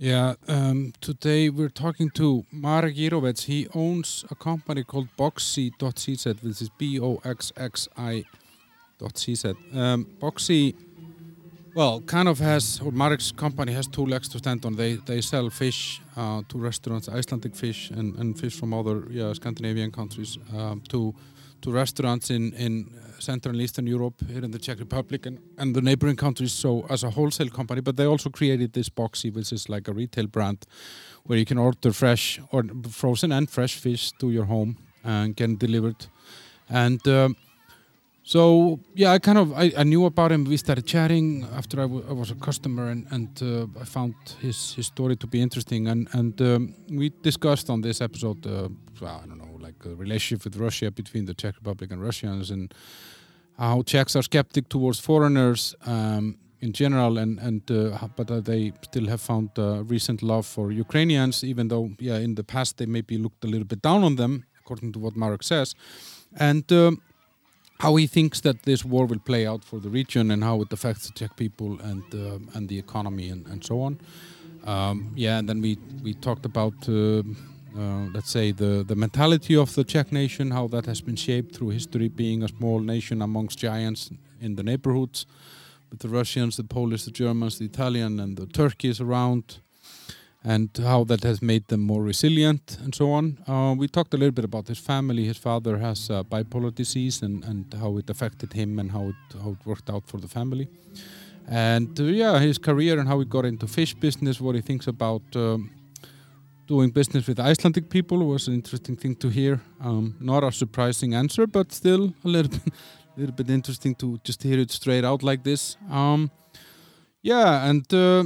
Yeah, 0.00 0.34
um, 0.46 0.92
today 1.00 1.50
we're 1.50 1.68
talking 1.68 2.08
to 2.10 2.46
Marek 2.52 2.94
Jirovec. 2.94 3.42
He 3.46 3.66
owns 3.74 4.24
a 4.30 4.36
company 4.36 4.84
called 4.84 5.08
Boxxi.cz, 5.18 6.40
which 6.44 6.62
is 6.62 6.68
B-O-X-X-I.cz. 6.78 8.16
Um, 9.76 10.06
Boxy, 10.20 10.76
well, 11.74 12.00
kind 12.02 12.28
of 12.28 12.38
has, 12.38 12.80
or 12.80 12.92
Marek's 12.92 13.32
company 13.32 13.72
has 13.72 13.88
two 13.88 14.06
legs 14.06 14.28
to 14.28 14.38
stand 14.38 14.64
on. 14.64 14.76
They 14.76 14.94
they 15.04 15.20
sell 15.20 15.50
fish 15.50 16.00
uh, 16.16 16.42
to 16.48 16.58
restaurants, 16.58 17.08
Icelandic 17.08 17.56
fish 17.56 17.90
and, 17.90 18.14
and 18.20 18.38
fish 18.38 18.54
from 18.54 18.72
other 18.74 19.02
yeah, 19.10 19.32
Scandinavian 19.32 19.90
countries 19.90 20.38
um, 20.56 20.80
to 20.90 21.12
to 21.62 21.70
restaurants 21.70 22.30
in, 22.30 22.52
in 22.54 22.94
Central 23.18 23.54
and 23.54 23.62
Eastern 23.62 23.86
Europe, 23.86 24.14
here 24.26 24.44
in 24.44 24.50
the 24.50 24.58
Czech 24.58 24.78
Republic 24.78 25.26
and, 25.26 25.38
and 25.58 25.74
the 25.74 25.80
neighboring 25.80 26.16
countries, 26.16 26.52
so 26.52 26.86
as 26.88 27.04
a 27.04 27.10
wholesale 27.10 27.50
company, 27.50 27.80
but 27.80 27.96
they 27.96 28.06
also 28.06 28.30
created 28.30 28.72
this 28.72 28.88
Boxxi, 28.88 29.32
which 29.32 29.52
is 29.52 29.68
like 29.68 29.88
a 29.88 29.92
retail 29.92 30.26
brand 30.26 30.66
where 31.24 31.38
you 31.38 31.44
can 31.44 31.58
order 31.58 31.92
fresh 31.92 32.40
or 32.52 32.64
frozen 32.90 33.32
and 33.32 33.50
fresh 33.50 33.74
fish 33.76 34.12
to 34.12 34.30
your 34.30 34.44
home 34.44 34.76
and 35.04 35.36
get 35.36 35.58
delivered. 35.58 36.06
And 36.68 37.06
um, 37.08 37.36
so, 38.22 38.78
yeah, 38.94 39.12
I 39.12 39.18
kind 39.18 39.38
of, 39.38 39.52
I, 39.52 39.72
I, 39.76 39.84
knew 39.84 40.04
about 40.04 40.32
him. 40.32 40.44
We 40.44 40.58
started 40.58 40.86
chatting 40.86 41.46
after 41.56 41.80
I, 41.80 41.86
was 41.86 42.30
a 42.30 42.34
customer 42.34 42.90
and, 42.90 43.06
and 43.10 43.42
uh, 43.42 43.80
I 43.80 43.84
found 43.84 44.14
his, 44.40 44.74
his 44.74 44.86
story 44.86 45.16
to 45.16 45.26
be 45.26 45.40
interesting. 45.40 45.88
And, 45.88 46.08
and 46.12 46.40
um, 46.42 46.74
we 46.90 47.08
discussed 47.22 47.70
on 47.70 47.80
this 47.80 48.02
episode, 48.02 48.46
uh, 48.46 48.68
well, 49.00 49.22
I 49.24 49.26
don't 49.26 49.38
know, 49.38 49.47
like 49.78 49.90
a 49.90 49.94
relationship 49.94 50.44
with 50.44 50.56
Russia 50.56 50.90
between 50.90 51.26
the 51.26 51.34
Czech 51.34 51.56
Republic 51.56 51.90
and 51.92 52.02
Russians 52.02 52.50
and 52.50 52.74
how 53.58 53.82
Czechs 53.82 54.16
are 54.16 54.22
skeptic 54.22 54.68
towards 54.68 55.00
foreigners 55.00 55.74
um, 55.86 56.36
in 56.60 56.72
general, 56.72 57.18
and 57.18 57.38
and 57.40 57.70
uh, 57.70 58.08
but 58.16 58.30
uh, 58.30 58.40
they 58.40 58.72
still 58.82 59.06
have 59.06 59.20
found 59.20 59.50
uh, 59.58 59.82
recent 59.84 60.22
love 60.22 60.46
for 60.46 60.72
Ukrainians, 60.72 61.44
even 61.44 61.68
though 61.68 61.90
yeah 61.98 62.18
in 62.18 62.34
the 62.34 62.44
past 62.44 62.76
they 62.76 62.86
maybe 62.86 63.18
looked 63.18 63.44
a 63.44 63.48
little 63.48 63.66
bit 63.66 63.82
down 63.82 64.04
on 64.04 64.16
them, 64.16 64.44
according 64.60 64.92
to 64.92 64.98
what 64.98 65.16
Marek 65.16 65.42
says, 65.42 65.74
and. 66.38 66.70
Um, 66.72 67.02
how 67.80 67.94
he 67.94 68.08
thinks 68.08 68.40
that 68.40 68.64
this 68.64 68.84
war 68.84 69.06
will 69.06 69.20
play 69.20 69.46
out 69.46 69.64
for 69.64 69.78
the 69.78 69.88
region 69.88 70.32
and 70.32 70.42
how 70.42 70.60
it 70.62 70.72
affects 70.72 71.06
the 71.06 71.12
Czech 71.12 71.36
people 71.36 71.78
and 71.80 72.02
uh, 72.12 72.56
and 72.56 72.68
the 72.68 72.76
economy 72.76 73.30
and, 73.30 73.46
and 73.46 73.64
so 73.64 73.80
on. 73.82 74.00
Um, 74.64 75.12
yeah, 75.14 75.38
and 75.38 75.48
then 75.48 75.60
we 75.60 75.78
we 76.02 76.14
talked 76.14 76.44
about 76.44 76.88
uh, 76.88 77.22
uh, 77.76 78.06
let's 78.14 78.30
say 78.30 78.52
the 78.52 78.84
the 78.86 78.94
mentality 78.94 79.56
of 79.56 79.74
the 79.74 79.84
Czech 79.84 80.12
nation, 80.12 80.50
how 80.50 80.68
that 80.68 80.86
has 80.86 81.00
been 81.00 81.16
shaped 81.16 81.56
through 81.56 81.70
history, 81.70 82.08
being 82.08 82.42
a 82.42 82.48
small 82.48 82.80
nation 82.80 83.22
amongst 83.22 83.58
giants 83.58 84.10
in 84.40 84.56
the 84.56 84.62
neighborhoods, 84.62 85.26
with 85.90 86.00
the 86.00 86.08
Russians, 86.08 86.56
the 86.56 86.64
Polish, 86.64 87.04
the 87.04 87.10
Germans, 87.10 87.58
the 87.58 87.64
Italian, 87.64 88.20
and 88.20 88.36
the 88.36 88.46
Turkeys 88.46 89.00
around, 89.00 89.60
and 90.44 90.70
how 90.78 91.04
that 91.04 91.22
has 91.22 91.42
made 91.42 91.66
them 91.68 91.80
more 91.80 92.02
resilient 92.02 92.78
and 92.82 92.94
so 92.94 93.10
on. 93.12 93.38
Uh, 93.46 93.74
we 93.76 93.88
talked 93.88 94.14
a 94.14 94.16
little 94.16 94.34
bit 94.34 94.44
about 94.44 94.68
his 94.68 94.78
family. 94.78 95.24
His 95.24 95.36
father 95.36 95.78
has 95.78 96.10
uh, 96.10 96.22
bipolar 96.22 96.74
disease 96.74 97.22
and, 97.22 97.44
and 97.44 97.74
how 97.74 97.98
it 97.98 98.08
affected 98.10 98.52
him 98.52 98.78
and 98.78 98.92
how 98.92 99.08
it 99.08 99.38
how 99.42 99.50
it 99.50 99.66
worked 99.66 99.90
out 99.90 100.06
for 100.06 100.20
the 100.20 100.28
family. 100.28 100.68
And 101.48 101.98
uh, 101.98 102.04
yeah, 102.04 102.38
his 102.38 102.58
career 102.58 102.98
and 102.98 103.08
how 103.08 103.18
he 103.18 103.24
got 103.24 103.44
into 103.44 103.66
fish 103.66 103.94
business, 103.94 104.40
what 104.40 104.54
he 104.54 104.60
thinks 104.60 104.86
about 104.86 105.22
um, 105.34 105.70
doing 106.68 106.90
business 106.90 107.26
with 107.26 107.40
Icelandic 107.40 107.88
people 107.88 108.18
was 108.26 108.46
an 108.46 108.54
interesting 108.54 108.96
thing 108.96 109.16
to 109.16 109.28
hear. 109.28 109.60
Um, 109.80 110.14
not 110.20 110.44
a 110.44 110.52
surprising 110.52 111.14
answer, 111.14 111.46
but 111.46 111.72
still 111.72 112.12
a 112.24 112.28
little 112.28 112.50
bit, 112.58 112.74
little 113.16 113.34
bit 113.34 113.50
interesting 113.50 113.94
to 113.96 114.18
just 114.22 114.42
hear 114.42 114.58
it 114.60 114.70
straight 114.70 115.04
out 115.04 115.22
like 115.22 115.42
this. 115.42 115.76
Um, 115.90 116.30
yeah, 117.22 117.68
and 117.68 117.92
uh, 117.92 118.24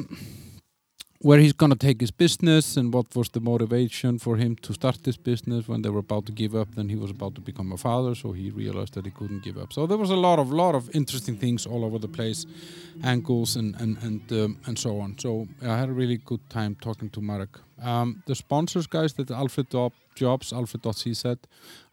where 1.20 1.38
he's 1.38 1.52
gonna 1.52 1.76
take 1.76 2.00
his 2.00 2.10
business 2.10 2.76
and 2.76 2.92
what 2.92 3.06
was 3.14 3.28
the 3.28 3.40
motivation 3.40 4.18
for 4.18 4.36
him 4.36 4.56
to 4.56 4.72
start 4.72 4.98
this 5.04 5.16
business 5.16 5.68
when 5.68 5.82
they 5.82 5.88
were 5.88 6.00
about 6.00 6.26
to 6.26 6.32
give 6.32 6.56
up. 6.56 6.74
Then 6.74 6.88
he 6.88 6.96
was 6.96 7.10
about 7.10 7.36
to 7.36 7.40
become 7.40 7.70
a 7.72 7.76
father, 7.76 8.16
so 8.16 8.32
he 8.32 8.50
realized 8.50 8.94
that 8.94 9.04
he 9.04 9.12
couldn't 9.12 9.44
give 9.44 9.56
up. 9.56 9.72
So 9.72 9.86
there 9.86 9.98
was 9.98 10.10
a 10.10 10.16
lot 10.16 10.40
of 10.40 10.52
lot 10.52 10.74
of 10.74 10.90
interesting 10.94 11.36
things 11.36 11.64
all 11.64 11.84
over 11.84 11.98
the 12.00 12.08
place, 12.08 12.44
angles 13.04 13.54
and 13.56 13.76
and 13.80 13.98
and 14.02 14.32
um, 14.32 14.58
and 14.66 14.76
so 14.76 14.98
on. 14.98 15.16
So 15.18 15.46
I 15.62 15.78
had 15.78 15.88
a 15.88 15.92
really 15.92 16.16
good 16.16 16.40
time 16.50 16.76
talking 16.80 17.08
to 17.10 17.20
Marek. 17.20 17.56
Um, 17.82 18.22
the 18.26 18.34
sponsors, 18.34 18.86
guys, 18.86 19.12
that 19.14 19.30
Alfred 19.30 19.66
Jobs, 20.14 20.52
alfred.cz, 20.52 21.38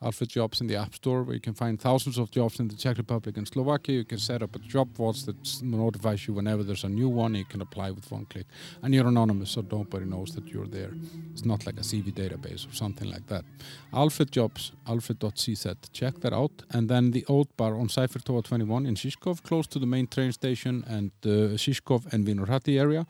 Alfred 0.01 0.29
Jobs 0.29 0.61
in 0.61 0.67
the 0.67 0.75
App 0.75 0.93
Store, 0.93 1.23
where 1.23 1.33
you 1.33 1.41
can 1.41 1.53
find 1.53 1.79
thousands 1.79 2.17
of 2.17 2.29
jobs 2.29 2.59
in 2.59 2.67
the 2.67 2.75
Czech 2.75 2.97
Republic 2.97 3.37
and 3.37 3.47
Slovakia. 3.47 3.95
You 3.95 4.05
can 4.05 4.19
set 4.19 4.43
up 4.43 4.55
a 4.55 4.59
job 4.59 4.97
watch 4.99 5.23
that 5.25 5.35
notifies 5.63 6.27
you 6.27 6.33
whenever 6.33 6.63
there's 6.63 6.83
a 6.83 6.89
new 6.89 7.09
one. 7.09 7.33
You 7.33 7.45
can 7.45 7.61
apply 7.61 7.91
with 7.91 8.11
one 8.11 8.25
click. 8.25 8.45
And 8.83 8.93
you're 8.93 9.07
anonymous, 9.07 9.51
so 9.51 9.65
nobody 9.71 10.05
knows 10.05 10.35
that 10.35 10.47
you're 10.47 10.67
there. 10.67 10.91
It's 11.31 11.45
not 11.45 11.65
like 11.65 11.77
a 11.77 11.83
CV 11.83 12.13
database 12.13 12.69
or 12.69 12.73
something 12.73 13.09
like 13.09 13.27
that. 13.27 13.45
Alfred 13.91 14.31
Jobs, 14.31 14.73
alfred.cz. 14.87 15.75
Check 15.91 16.19
that 16.19 16.33
out. 16.33 16.63
And 16.69 16.87
then 16.87 17.11
the 17.11 17.25
Oat 17.27 17.55
Bar 17.57 17.75
on 17.75 17.87
Seifertova 17.87 18.43
21 18.43 18.85
in 18.85 18.95
Žižkov, 18.95 19.43
close 19.43 19.65
to 19.67 19.79
the 19.79 19.87
main 19.87 20.07
train 20.07 20.31
station 20.31 20.83
and 20.87 21.11
uh, 21.25 21.57
Žižkov 21.57 22.13
and 22.13 22.27
Vinohrady 22.27 22.79
area. 22.79 23.07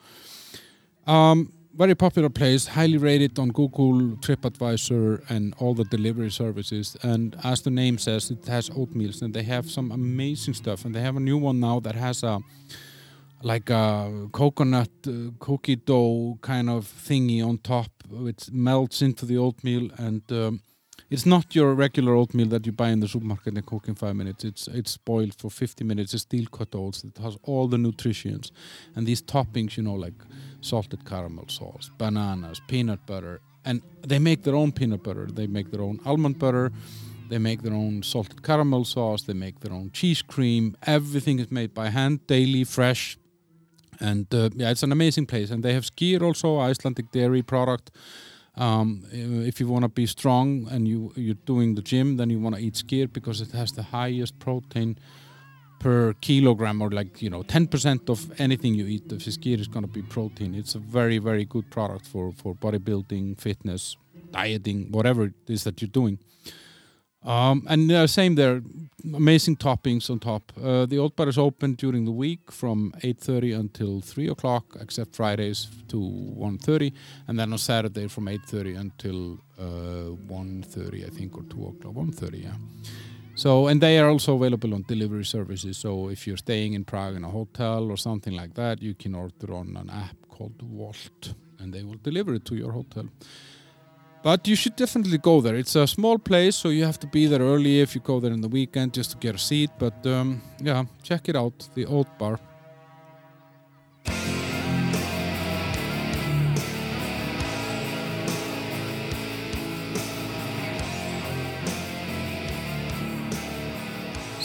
Um, 1.06 1.52
very 1.76 1.96
popular 1.96 2.30
place, 2.30 2.68
highly 2.68 2.98
rated 2.98 3.38
on 3.40 3.50
Google, 3.50 4.18
TripAdvisor, 4.18 5.30
and 5.30 5.54
all 5.60 5.74
the 5.74 5.86
delivery 5.86 6.32
services. 6.32 6.98
And 7.04 7.36
as 7.44 7.62
the 7.62 7.70
name 7.70 7.98
says, 7.98 8.32
it 8.32 8.46
has 8.48 8.70
oatmeals, 8.72 9.22
and 9.22 9.34
they 9.34 9.44
have 9.44 9.70
some 9.70 9.92
amazing 9.92 10.56
stuff. 10.56 10.86
And 10.86 10.94
they 10.94 11.02
have 11.02 11.16
a 11.16 11.20
new 11.20 11.38
one 11.38 11.60
now 11.60 11.80
that 11.82 11.96
has 11.96 12.24
a 12.24 12.40
like 13.42 13.70
a 13.70 14.28
coconut 14.34 14.90
uh, 15.08 15.32
cookie 15.40 15.78
dough 15.78 16.38
kind 16.42 16.70
of 16.70 16.86
thingy 16.86 17.42
on 17.46 17.58
top, 17.60 17.90
which 18.10 18.52
melts 18.52 19.02
into 19.02 19.26
the 19.26 19.38
oatmeal 19.38 19.90
and 19.98 20.24
um, 20.34 20.62
it's 21.10 21.26
not 21.26 21.56
your 21.56 21.74
regular 21.74 22.14
oatmeal 22.14 22.48
that 22.48 22.66
you 22.66 22.72
buy 22.72 22.90
in 22.90 23.00
the 23.00 23.08
supermarket 23.08 23.56
and 23.56 23.66
cook 23.66 23.88
in 23.88 23.96
five 23.96 24.16
minutes. 24.16 24.44
It's 24.44 24.68
it's 24.68 24.98
boiled 24.98 25.36
for 25.36 25.50
50 25.50 25.84
minutes. 25.84 26.14
It's 26.14 26.24
steel 26.24 26.46
cut 26.52 26.76
oats. 26.76 27.04
It 27.04 27.18
has 27.18 27.38
all 27.44 27.68
the 27.68 27.78
nutrients 27.78 28.52
and 28.96 29.08
these 29.08 29.22
toppings, 29.22 29.78
you 29.78 29.84
know, 29.84 29.96
like 29.96 30.14
salted 30.62 31.06
caramel 31.06 31.48
sauce, 31.48 31.90
bananas, 31.98 32.62
peanut 32.68 33.06
butter, 33.06 33.42
and 33.66 33.82
they 34.02 34.20
make 34.20 34.44
their 34.44 34.56
own 34.56 34.72
peanut 34.72 35.04
butter. 35.04 35.28
They 35.32 35.48
make 35.48 35.72
their 35.72 35.82
own 35.82 36.00
almond 36.06 36.40
butter. 36.40 36.72
They 37.30 37.38
make 37.38 37.62
their 37.62 37.74
own 37.74 38.04
salted 38.04 38.42
caramel 38.42 38.86
sauce. 38.86 39.24
They 39.24 39.34
make 39.34 39.60
their 39.60 39.74
own 39.74 39.92
cheese 39.92 40.22
cream. 40.22 40.76
Everything 40.88 41.40
is 41.40 41.52
made 41.52 41.74
by 41.74 41.90
hand, 41.90 42.26
daily, 42.28 42.64
fresh. 42.64 43.18
And 44.00 44.34
uh, 44.34 44.50
yeah, 44.56 44.72
it's 44.72 44.84
an 44.84 44.92
amazing 44.92 45.28
place. 45.28 45.52
And 45.52 45.62
they 45.64 45.74
have 45.74 45.84
skyr 45.84 46.22
also, 46.22 46.60
Icelandic 46.60 47.12
dairy 47.12 47.44
product. 47.44 47.92
Um, 48.56 49.04
if 49.12 49.60
you 49.60 49.68
want 49.68 49.84
to 49.84 49.90
be 49.90 50.06
strong 50.06 50.68
and 50.70 50.88
you 50.88 51.14
you're 51.16 51.44
doing 51.46 51.76
the 51.76 51.82
gym, 51.82 52.18
then 52.18 52.30
you 52.30 52.40
want 52.40 52.56
to 52.56 52.62
eat 52.62 52.74
skyr 52.74 53.12
because 53.12 53.42
it 53.42 53.52
has 53.52 53.72
the 53.72 53.84
highest 53.84 54.40
protein 54.40 54.98
per 55.80 56.14
kilogram, 56.22 56.82
or 56.82 56.90
like 56.90 57.22
you 57.22 57.30
know, 57.30 57.44
10% 57.44 58.10
of 58.10 58.40
anything 58.40 58.76
you 58.76 58.86
eat. 58.86 59.10
The 59.10 59.16
skyr 59.16 59.60
is 59.60 59.68
going 59.68 59.86
to 59.86 59.92
be 59.92 60.02
protein. 60.02 60.56
It's 60.56 60.76
a 60.76 60.80
very 60.80 61.18
very 61.18 61.46
good 61.46 61.70
product 61.70 62.06
for 62.06 62.32
for 62.32 62.54
bodybuilding, 62.56 63.40
fitness, 63.40 63.98
dieting, 64.32 64.92
whatever 64.92 65.26
it 65.26 65.34
is 65.48 65.64
that 65.64 65.82
you're 65.82 65.90
doing. 66.02 66.20
Um, 67.24 67.66
and 67.68 67.92
uh, 67.92 68.08
same 68.08 68.36
there, 68.36 68.62
amazing 69.04 69.58
toppings 69.58 70.10
on 70.10 70.20
top. 70.20 70.54
Uh, 70.58 70.86
the 70.86 70.98
Oat 71.00 71.18
Bar 71.18 71.28
is 71.28 71.38
open 71.38 71.74
during 71.74 72.06
the 72.06 72.12
week 72.12 72.50
from 72.50 72.94
8.30 73.04 73.60
until 73.60 74.00
3 74.00 74.30
o'clock, 74.30 74.78
except 74.80 75.16
Fridays 75.16 75.68
to 75.90 75.98
1.30. 75.98 76.94
And 77.28 77.38
then 77.38 77.52
on 77.52 77.58
Saturday 77.58 78.08
from 78.08 78.28
8.30 78.28 78.80
until 78.80 79.40
uh, 79.60 80.16
1.30, 80.32 81.06
I 81.06 81.10
think, 81.10 81.38
or 81.38 81.44
2 81.44 81.68
o'clock, 81.68 81.94
1.30, 81.94 82.44
yeah. 82.44 82.52
So, 83.40 83.68
and 83.68 83.80
they 83.80 83.98
are 84.00 84.10
also 84.10 84.36
available 84.36 84.74
on 84.74 84.84
delivery 84.86 85.24
services. 85.24 85.78
So 85.78 86.10
if 86.10 86.28
you're 86.28 86.36
staying 86.36 86.74
in 86.74 86.84
Prague 86.84 87.16
in 87.16 87.24
a 87.24 87.30
hotel 87.30 87.90
or 87.90 87.96
something 87.96 88.34
like 88.34 88.54
that, 88.56 88.82
you 88.82 88.94
can 88.94 89.16
order 89.16 89.54
on 89.54 89.78
an 89.78 89.90
app 89.90 90.18
called 90.28 90.62
Wolt, 90.62 91.36
and 91.58 91.74
they 91.74 91.84
will 91.84 92.00
deliver 92.04 92.34
it 92.34 92.44
to 92.48 92.56
your 92.56 92.74
hotel. 92.74 93.06
But 94.24 94.46
you 94.46 94.58
should 94.58 94.76
definitely 94.76 95.20
go 95.20 95.40
there. 95.40 95.56
It's 95.56 95.78
a 95.78 95.88
small 95.88 96.18
place, 96.18 96.58
so 96.58 96.68
you 96.68 96.84
have 96.84 97.00
to 97.00 97.08
be 97.08 97.28
there 97.28 97.40
early 97.40 97.80
if 97.80 97.96
you 97.96 98.02
go 98.02 98.20
there 98.20 98.34
in 98.34 98.42
the 98.42 98.50
weekend 98.50 98.94
just 98.94 99.12
to 99.12 99.18
get 99.18 99.36
a 99.36 99.38
seat. 99.38 99.70
But 99.80 100.06
um, 100.06 100.42
yeah, 100.62 100.84
check 101.02 101.30
it 101.30 101.38
out, 101.38 101.70
the 101.76 101.86
Oat 101.86 102.08
Bar. 102.18 102.40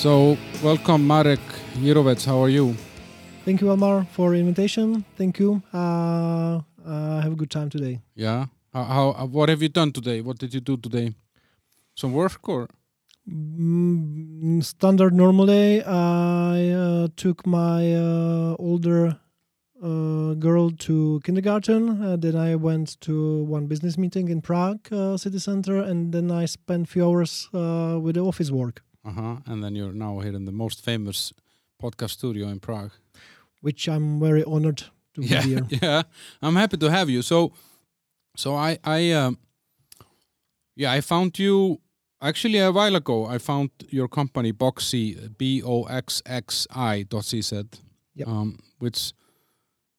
So, 0.05 0.37
welcome 0.63 1.07
Marek 1.07 1.41
Jirovec. 1.81 2.27
How 2.27 2.43
are 2.43 2.51
you? 2.51 2.77
Thank 3.47 3.63
you, 3.63 3.69
Elmar, 3.69 4.07
for 4.09 4.33
the 4.33 4.37
invitation. 4.37 5.03
Thank 5.17 5.39
you. 5.39 5.63
Uh, 5.73 6.61
uh, 6.87 7.23
have 7.23 7.33
a 7.33 7.35
good 7.35 7.51
time 7.51 7.71
today. 7.71 8.03
Yeah. 8.15 8.49
How, 8.75 8.85
how, 8.85 9.27
what 9.29 9.49
have 9.49 9.63
you 9.63 9.71
done 9.71 9.93
today? 9.93 10.21
What 10.21 10.37
did 10.37 10.53
you 10.53 10.61
do 10.61 10.77
today? 10.77 11.15
Some 11.95 12.13
work 12.13 12.47
or? 12.51 12.69
Mm, 13.27 14.63
standard 14.63 15.15
normal 15.15 15.47
day. 15.47 15.83
I 15.83 16.69
uh, 16.69 17.09
took 17.17 17.47
my 17.47 17.95
uh, 17.95 18.57
older 18.59 19.19
uh, 19.83 20.35
girl 20.35 20.71
to 20.71 21.23
kindergarten. 21.25 22.03
Uh, 22.03 22.17
then 22.17 22.37
I 22.37 22.57
went 22.57 23.01
to 23.01 23.45
one 23.45 23.69
business 23.69 23.97
meeting 23.97 24.29
in 24.29 24.43
Prague 24.43 24.87
uh, 24.93 25.17
city 25.17 25.39
center, 25.39 25.81
and 25.81 26.13
then 26.13 26.31
I 26.31 26.45
spent 26.45 26.91
few 26.91 27.07
hours 27.07 27.49
uh, 27.55 27.99
with 27.99 28.17
the 28.17 28.21
office 28.21 28.51
work, 28.51 28.83
Uh-huh. 29.05 29.37
And 29.47 29.63
then 29.63 29.75
you're 29.75 29.93
now 29.93 30.21
here 30.21 30.35
in 30.35 30.45
the 30.45 30.53
most 30.53 30.83
famous 30.85 31.33
podcast 31.83 32.11
studio 32.11 32.49
in 32.49 32.61
Prague. 32.61 32.93
which 33.61 33.89
I'm 33.89 34.21
very 34.21 34.45
honored 34.45 34.83
to 35.15 35.23
yeah, 35.23 35.43
be 35.43 35.49
here. 35.49 35.67
yeah. 35.83 36.03
I'm 36.43 36.57
happy 36.57 36.77
to 36.79 36.91
have 36.91 37.09
you. 37.11 37.23
So, 37.23 37.53
so 38.37 38.55
I, 38.55 38.79
I, 38.85 39.13
um, 39.13 39.39
yeah, 40.77 40.93
I 40.93 41.01
found 41.01 41.39
you 41.39 41.81
actually 42.21 42.59
a 42.59 42.71
while 42.73 42.95
ago. 42.97 43.27
I 43.27 43.39
found 43.39 43.71
your 43.91 44.09
company 44.09 44.53
Boxxi, 44.53 45.37
B 45.39 45.63
O 45.65 45.85
X 45.85 46.23
X 46.27 46.67
I 46.75 47.05
dot 47.09 47.23
CZ, 47.25 47.67
Yep. 48.17 48.29
um, 48.29 48.59
which 48.79 49.13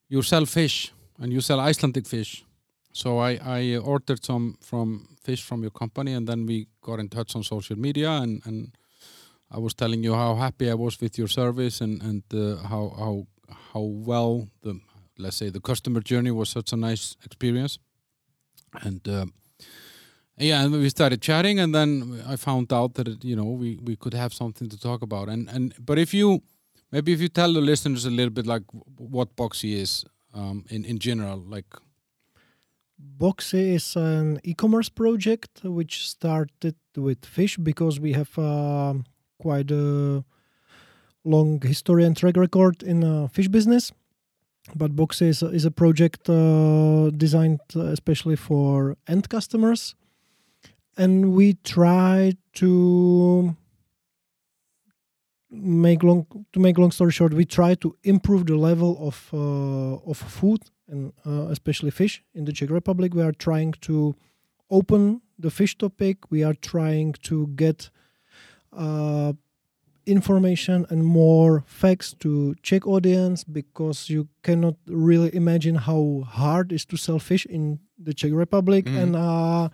you 0.08 0.22
sell 0.22 0.46
fish 0.46 0.92
and 1.20 1.32
you 1.32 1.40
sell 1.40 1.60
Icelandic 1.60 2.06
fish. 2.06 2.44
So 2.92 3.18
I, 3.18 3.38
I 3.44 3.76
ordered 3.76 4.24
some 4.24 4.56
from 4.60 5.16
fish 5.22 5.42
from 5.42 5.62
your 5.62 5.70
company, 5.72 6.12
and 6.14 6.26
then 6.26 6.46
we 6.46 6.66
got 6.80 6.98
in 6.98 7.08
touch 7.08 7.34
on 7.36 7.42
social 7.42 7.76
media, 7.78 8.10
and, 8.10 8.40
and 8.46 8.74
I 9.50 9.58
was 9.58 9.74
telling 9.74 10.02
you 10.02 10.14
how 10.14 10.34
happy 10.34 10.70
I 10.70 10.74
was 10.74 11.00
with 11.00 11.18
your 11.18 11.28
service 11.28 11.80
and 11.80 12.02
and 12.02 12.22
uh, 12.34 12.56
how 12.68 12.94
how 12.98 13.26
how 13.74 13.80
well 13.80 14.48
the 14.62 14.80
let's 15.18 15.36
say 15.36 15.50
the 15.50 15.60
customer 15.60 16.00
journey 16.00 16.30
was 16.30 16.48
such 16.48 16.72
a 16.72 16.76
nice 16.76 17.16
experience. 17.24 17.78
And 18.82 19.08
uh, 19.08 19.26
yeah 20.38 20.62
and 20.62 20.72
we 20.72 20.88
started 20.90 21.22
chatting 21.22 21.58
and 21.58 21.74
then 21.74 22.22
i 22.28 22.36
found 22.36 22.70
out 22.70 22.92
that 22.94 23.24
you 23.24 23.34
know 23.34 23.44
we 23.44 23.78
we 23.82 23.96
could 23.96 24.12
have 24.12 24.34
something 24.34 24.68
to 24.68 24.78
talk 24.78 25.02
about. 25.02 25.28
And 25.28 25.48
and 25.48 25.74
but 25.78 25.98
if 25.98 26.12
you 26.12 26.42
maybe 26.90 27.12
if 27.12 27.20
you 27.20 27.28
tell 27.28 27.52
the 27.52 27.60
listeners 27.60 28.04
a 28.04 28.10
little 28.10 28.34
bit 28.38 28.46
like 28.46 28.64
what 28.98 29.36
boxxi 29.36 29.76
is 29.76 30.04
um, 30.34 30.64
in 30.68 30.84
in 30.84 30.98
general 30.98 31.38
like 31.38 31.66
Boxxi 33.18 33.74
is 33.74 33.94
an 33.96 34.40
e-commerce 34.42 34.88
project 34.88 35.60
which 35.64 36.08
started 36.08 36.76
with 36.96 37.26
fish 37.26 37.58
because 37.58 38.00
we 38.00 38.12
have 38.12 38.38
um 38.38 39.04
quite 39.38 39.70
a 39.70 40.24
long 41.24 41.60
history 41.60 42.04
and 42.04 42.16
track 42.16 42.36
record 42.36 42.82
in 42.82 43.04
uh, 43.04 43.28
fish 43.28 43.48
business. 43.48 43.92
But 44.74 44.96
Boxxi 44.96 45.28
is 45.28 45.42
is 45.42 45.64
a 45.64 45.70
project 45.70 46.28
uh, 46.28 47.10
designed 47.10 47.60
uh, 47.76 47.92
especially 47.92 48.36
for 48.36 48.96
end 49.06 49.28
customers, 49.28 49.94
and 50.96 51.34
we 51.34 51.54
try 51.62 52.32
to 52.54 53.56
make 55.50 56.02
long 56.02 56.26
to 56.52 56.60
make 56.60 56.78
long 56.78 56.90
story 56.90 57.12
short, 57.12 57.32
we 57.32 57.44
try 57.44 57.74
to 57.74 57.96
improve 58.02 58.46
the 58.46 58.56
level 58.56 58.96
of 59.00 59.30
uh, 59.32 60.10
of 60.10 60.16
food 60.16 60.62
and 60.88 61.12
uh, 61.24 61.48
especially 61.50 61.90
fish 61.90 62.22
in 62.34 62.44
the 62.44 62.52
Czech 62.52 62.70
Republic. 62.70 63.14
We 63.14 63.22
are 63.22 63.32
trying 63.32 63.72
to 63.82 64.14
open 64.70 65.20
the 65.38 65.50
fish 65.50 65.76
topic. 65.76 66.30
We 66.30 66.42
are 66.42 66.54
trying 66.54 67.14
to 67.22 67.48
get 67.48 67.90
uh, 68.76 69.32
information 70.06 70.86
and 70.90 71.04
more 71.04 71.64
facts 71.66 72.14
to 72.20 72.54
Czech 72.62 72.86
audience 72.86 73.44
because 73.44 74.08
you 74.12 74.28
cannot 74.42 74.74
really 74.86 75.30
imagine 75.34 75.74
how 75.76 76.22
hard 76.28 76.70
it 76.72 76.76
is 76.76 76.84
to 76.86 76.96
sell 76.96 77.18
fish 77.18 77.46
in 77.46 77.78
the 78.04 78.14
Czech 78.14 78.32
Republic 78.32 78.84
Mhm. 78.86 79.02
and 79.02 79.16
uh, 79.16 79.68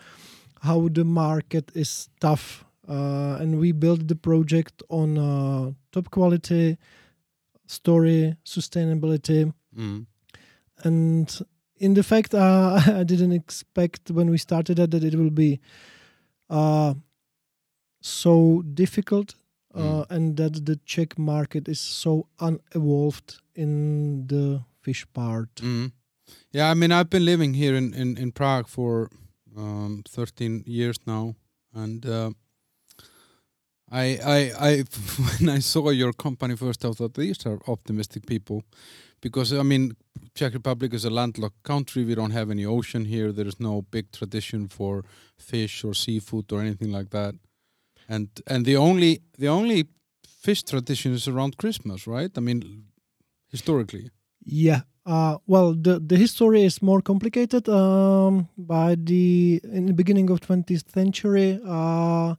how 0.60 0.88
the 0.88 1.04
market 1.04 1.70
is 1.74 2.08
tough. 2.20 2.64
Uh, 2.88 3.36
and 3.40 3.58
we 3.60 3.72
built 3.72 4.08
the 4.08 4.16
project 4.16 4.82
on 4.88 5.16
uh, 5.18 5.72
top 5.92 6.10
quality, 6.10 6.76
story, 7.66 8.36
sustainability, 8.44 9.52
mm, 9.76 10.06
and 10.84 11.40
in 11.76 11.94
the 11.94 12.02
fact 12.02 12.34
uh, 12.34 12.74
i 13.00 13.04
didn't 13.04 13.32
expect 13.32 14.10
when 14.10 14.30
we 14.30 14.38
started 14.38 14.78
it 14.78 14.90
that 14.90 15.04
it 15.04 15.14
will 15.14 15.30
be 15.30 15.60
uh, 16.50 16.94
so 18.02 18.62
difficult 18.74 19.34
uh, 19.74 20.04
and 20.10 20.36
that 20.36 20.66
the 20.66 20.78
czech 20.84 21.18
market 21.18 21.68
is 21.68 21.80
so 21.80 22.26
unevolved 22.38 23.40
in 23.54 24.26
the 24.26 24.60
fish 24.82 25.06
part 25.12 25.54
mm. 25.56 25.90
yeah 26.50 26.70
i 26.70 26.74
mean 26.74 26.92
i've 26.92 27.08
been 27.08 27.24
living 27.24 27.54
here 27.54 27.74
in 27.74 27.94
in, 27.94 28.18
in 28.18 28.32
prague 28.32 28.68
for 28.68 29.08
um, 29.56 30.02
13 30.08 30.64
years 30.66 30.98
now 31.06 31.34
and 31.74 32.06
uh, 32.06 32.30
I, 33.92 34.18
I, 34.24 34.68
I, 34.68 34.84
when 35.38 35.50
I 35.50 35.58
saw 35.58 35.90
your 35.90 36.14
company 36.14 36.56
first, 36.56 36.84
I 36.84 36.92
thought 36.92 37.14
these 37.14 37.44
are 37.44 37.60
optimistic 37.68 38.26
people, 38.26 38.62
because 39.20 39.52
I 39.52 39.62
mean, 39.62 39.96
Czech 40.34 40.54
Republic 40.54 40.94
is 40.94 41.04
a 41.04 41.10
landlocked 41.10 41.62
country. 41.62 42.04
We 42.04 42.14
don't 42.14 42.30
have 42.30 42.50
any 42.50 42.64
ocean 42.64 43.04
here. 43.04 43.32
There 43.32 43.46
is 43.46 43.60
no 43.60 43.82
big 43.82 44.10
tradition 44.10 44.68
for 44.68 45.04
fish 45.36 45.84
or 45.84 45.92
seafood 45.92 46.50
or 46.52 46.60
anything 46.62 46.90
like 46.90 47.10
that, 47.10 47.34
and 48.08 48.28
and 48.46 48.64
the 48.66 48.76
only 48.76 49.20
the 49.38 49.48
only 49.48 49.84
fish 50.44 50.62
tradition 50.64 51.12
is 51.14 51.26
around 51.28 51.56
Christmas, 51.56 52.06
right? 52.06 52.30
I 52.38 52.40
mean, 52.40 52.84
historically. 53.50 54.10
yeah 54.44 54.80
uh, 55.06 55.36
well 55.46 55.68
the, 55.86 56.00
the 56.00 56.16
history 56.16 56.62
is 56.64 56.80
more 56.82 57.00
complicated 57.02 57.68
um, 57.68 58.48
by 58.56 58.96
the 59.10 59.60
in 59.78 59.86
the 59.86 59.92
beginning 59.92 60.30
of 60.30 60.40
20th 60.40 60.90
century 60.92 61.60
uh, 61.64 62.34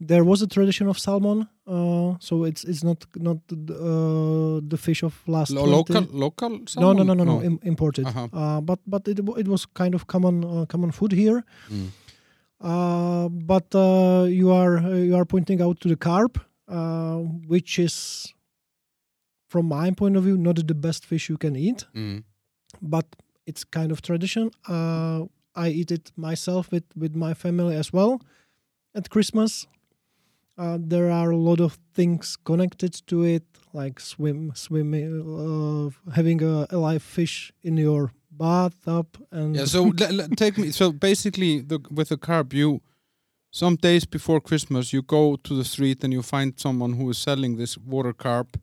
there 0.00 0.24
was 0.24 0.42
a 0.42 0.46
tradition 0.46 0.88
of 0.88 0.98
salmon 0.98 1.38
uh, 1.66 2.14
so 2.18 2.44
it's 2.48 2.64
it's 2.64 2.82
not 2.84 2.98
not 3.16 3.38
uh, 3.50 4.60
the 4.72 4.76
fish 4.86 5.02
of 5.04 5.14
last 5.26 5.50
Lo- 5.52 5.64
20 5.64 5.72
local, 5.76 6.02
local. 6.26 6.48
no 6.50 6.56
no 6.56 6.66
salmon? 6.66 7.06
no 7.06 7.14
no 7.14 7.24
no, 7.24 7.42
Im- 7.42 7.60
imported 7.62 8.06
Uh-huh. 8.06 8.28
uh, 8.32 8.60
but 8.60 8.78
but 8.86 9.06
it, 9.08 9.18
it 9.42 9.46
was 9.48 9.66
kind 9.66 9.94
of 9.94 10.06
common 10.06 10.44
uh, 10.44 10.64
common 10.66 10.90
food 10.92 11.12
here 11.12 11.44
Mm. 11.70 11.88
Uh, 12.60 13.28
but 13.28 13.74
uh, 13.74 14.24
you 14.28 14.50
are 14.50 14.78
you 14.96 15.14
are 15.16 15.24
pointing 15.24 15.60
out 15.62 15.80
to 15.80 15.88
the 15.88 15.96
carp 15.96 16.38
uh, 16.68 17.16
which 17.46 17.78
is 17.78 18.32
from 19.48 19.66
my 19.66 19.90
point 19.90 20.16
of 20.16 20.24
view 20.24 20.36
not 20.36 20.56
the 20.66 20.74
best 20.74 21.04
fish 21.06 21.28
you 21.28 21.36
can 21.38 21.56
eat 21.56 21.84
Mm. 21.94 22.24
but 22.82 23.06
it's 23.46 23.62
kind 23.62 23.92
of 23.92 24.02
tradition. 24.02 24.50
Uh, 24.68 25.26
I 25.54 25.68
eat 25.68 25.90
it 25.92 26.10
myself 26.16 26.70
with 26.72 26.84
with 26.96 27.14
my 27.14 27.32
family 27.34 27.76
as 27.76 27.92
well 27.92 28.20
at 28.94 29.08
Christmas. 29.08 29.66
Uh, 30.58 30.78
there 30.80 31.10
are 31.10 31.30
a 31.30 31.36
lot 31.36 31.60
of 31.60 31.78
things 31.94 32.36
connected 32.44 32.92
to 33.06 33.22
it, 33.24 33.44
like 33.72 34.00
swim, 34.00 34.52
swimming, 34.54 35.10
uh, 35.22 36.12
having 36.12 36.42
a, 36.42 36.66
a 36.70 36.78
live 36.78 37.02
fish 37.02 37.52
in 37.62 37.76
your 37.76 38.10
bathtub, 38.38 39.06
and 39.30 39.56
Yeah. 39.56 39.66
So 39.66 39.82
le- 39.84 40.12
le- 40.12 40.28
take 40.36 40.58
me. 40.58 40.70
So 40.72 40.92
basically, 40.92 41.60
the, 41.60 41.78
with 41.90 42.08
the 42.08 42.16
carp, 42.16 42.52
you 42.54 42.80
some 43.50 43.76
days 43.76 44.04
before 44.04 44.40
Christmas, 44.40 44.92
you 44.92 45.02
go 45.02 45.36
to 45.36 45.54
the 45.56 45.64
street 45.64 46.04
and 46.04 46.12
you 46.12 46.22
find 46.22 46.58
someone 46.58 46.92
who 46.94 47.10
is 47.10 47.18
selling 47.18 47.56
this 47.56 47.78
water 47.78 48.12
carp. 48.12 48.60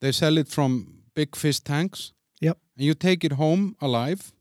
They 0.00 0.12
sell 0.12 0.38
it 0.38 0.48
from 0.48 1.02
big 1.14 1.36
fish 1.36 1.60
tanks. 1.60 2.12
Yep. 2.40 2.58
And 2.76 2.86
you 2.86 2.94
take 2.94 3.24
it 3.24 3.32
home 3.32 3.76
alive, 3.80 4.32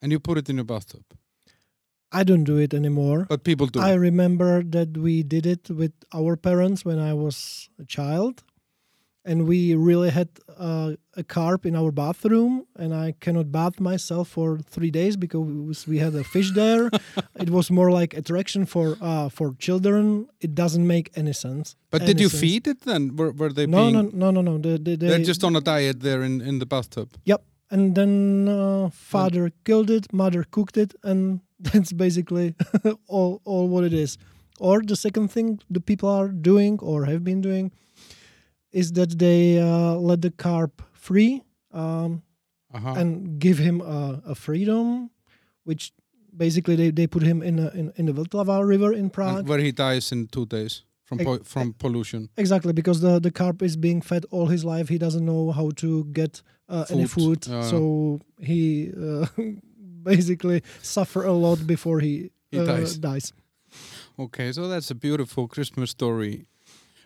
and 0.00 0.10
you 0.12 0.18
put 0.18 0.38
it 0.38 0.48
in 0.48 0.56
your 0.56 0.64
bathtub. 0.64 1.04
I 2.10 2.24
don't 2.24 2.44
do 2.44 2.56
it 2.58 2.74
anymore. 2.74 3.26
But 3.28 3.42
people 3.44 3.66
do. 3.66 3.80
I 3.80 3.94
remember 3.94 4.62
that 4.62 4.96
we 4.96 5.22
did 5.22 5.46
it 5.46 5.70
with 5.70 5.92
our 6.12 6.36
parents 6.36 6.84
when 6.84 6.98
I 6.98 7.14
was 7.14 7.68
a 7.78 7.84
child, 7.84 8.42
and 9.24 9.46
we 9.46 9.74
really 9.74 10.10
had 10.10 10.28
uh, 10.58 10.92
a 11.16 11.22
carp 11.22 11.64
in 11.66 11.76
our 11.76 11.92
bathroom, 11.92 12.66
and 12.76 12.92
I 12.94 13.14
cannot 13.20 13.52
bath 13.52 13.78
myself 13.80 14.28
for 14.28 14.58
three 14.58 14.90
days 14.90 15.16
because 15.16 15.86
we 15.86 15.98
had 15.98 16.14
a 16.14 16.24
fish 16.24 16.50
there. 16.52 16.90
it 17.38 17.50
was 17.50 17.70
more 17.70 17.90
like 17.90 18.14
attraction 18.14 18.66
for 18.66 18.96
uh, 19.00 19.28
for 19.28 19.54
children. 19.58 20.26
It 20.40 20.54
doesn't 20.54 20.86
make 20.86 21.10
any 21.14 21.32
sense. 21.32 21.76
but 21.90 22.04
did 22.04 22.18
you 22.20 22.28
sense. 22.28 22.40
feed 22.40 22.66
it 22.66 22.80
then? 22.82 23.16
Were, 23.16 23.32
were 23.32 23.52
they 23.52 23.66
No, 23.66 23.78
being? 23.82 23.94
no, 23.94 24.30
no, 24.30 24.40
no, 24.40 24.40
no. 24.40 24.58
The, 24.58 24.78
the, 24.78 24.96
They're 24.96 25.18
just 25.32 25.44
on 25.44 25.54
a 25.56 25.60
diet 25.60 26.00
there 26.00 26.22
in, 26.22 26.40
in 26.40 26.58
the 26.58 26.66
bathtub. 26.66 27.08
Yep. 27.24 27.42
And 27.70 27.94
then 27.94 28.48
uh, 28.48 28.90
father 28.90 29.50
killed 29.64 29.90
it, 29.90 30.12
mother 30.12 30.44
cooked 30.50 30.76
it, 30.76 30.94
and 31.02 31.40
that's 31.60 31.92
basically 31.92 32.54
all 33.06 33.40
all 33.44 33.68
what 33.68 33.84
it 33.84 33.92
is. 33.92 34.18
Or 34.58 34.82
the 34.82 34.96
second 34.96 35.28
thing 35.34 35.60
the 35.70 35.80
people 35.80 36.08
are 36.08 36.28
doing 36.28 36.78
or 36.80 37.04
have 37.06 37.22
been 37.24 37.40
doing 37.40 37.70
is 38.72 38.92
that 38.92 39.18
they 39.18 39.58
uh, 39.60 39.94
let 39.96 40.20
the 40.22 40.30
carp 40.30 40.82
free 40.92 41.42
um, 41.72 42.22
Uh-huh. 42.74 42.94
and 43.00 43.38
give 43.38 43.58
him 43.60 43.80
a, 43.82 44.22
a 44.32 44.34
freedom, 44.34 45.10
which 45.68 45.92
basically 46.34 46.74
they, 46.76 46.90
they 46.90 47.06
put 47.06 47.22
him 47.22 47.42
in 47.42 47.58
a, 47.58 47.68
in, 47.80 47.92
in 47.96 48.06
the 48.06 48.12
Vltava 48.12 48.66
River 48.66 48.94
in 48.94 49.10
Prague. 49.10 49.38
And 49.40 49.48
where 49.48 49.60
he 49.60 49.72
dies 49.72 50.10
in 50.12 50.26
two 50.28 50.46
days 50.46 50.84
from 51.04 51.18
po- 51.18 51.44
from 51.44 51.74
pollution. 51.74 52.28
Exactly, 52.36 52.72
because 52.72 53.00
the, 53.02 53.20
the 53.20 53.30
carp 53.30 53.62
is 53.62 53.76
being 53.76 54.00
fed 54.02 54.24
all 54.30 54.46
his 54.48 54.64
life. 54.64 54.88
He 54.88 54.98
doesn't 54.98 55.24
know 55.24 55.52
how 55.52 55.70
to 55.84 56.04
get 56.12 56.42
uh, 56.68 56.86
any 56.88 57.04
Food, 57.06 57.44
food, 57.44 57.52
yeah. 57.52 57.70
so 57.70 58.20
he 58.40 58.90
uh, 58.96 59.26
basically 60.02 60.62
suffer 60.82 61.24
a 61.24 61.32
lot 61.32 61.66
before 61.66 62.00
he, 62.00 62.30
He 62.50 62.58
uh, 62.58 62.64
dies. 62.64 62.98
dies. 62.98 63.32
Okay, 64.18 64.52
so 64.52 64.68
that's 64.68 64.90
a 64.90 64.94
beautiful 64.94 65.46
Christmas 65.48 65.90
story. 65.90 66.46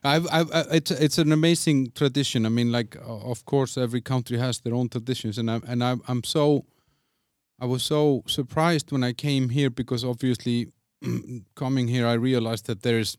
I've, 0.07 0.27
I've, 0.33 0.51
it's 0.79 0.91
it's 0.91 1.19
an 1.19 1.33
amazing 1.33 1.93
tradition. 1.95 2.47
I 2.47 2.49
mean, 2.49 2.73
like 2.73 2.97
of 3.05 3.45
course 3.45 3.77
every 3.81 4.01
country 4.01 4.39
has 4.39 4.61
their 4.61 4.75
own 4.75 4.89
traditions, 4.89 5.39
and 5.39 5.51
I'm 5.51 5.63
and 5.67 5.83
I, 5.83 5.97
I'm 6.09 6.23
so 6.25 6.65
I 7.61 7.67
was 7.67 7.83
so 7.83 8.23
surprised 8.27 8.93
when 8.93 9.05
I 9.05 9.13
came 9.13 9.49
here 9.51 9.71
because 9.71 10.05
obviously 10.05 10.73
coming 11.55 11.89
here 11.89 12.07
I 12.07 12.15
realized 12.15 12.67
that 12.67 12.83
there's 12.83 13.17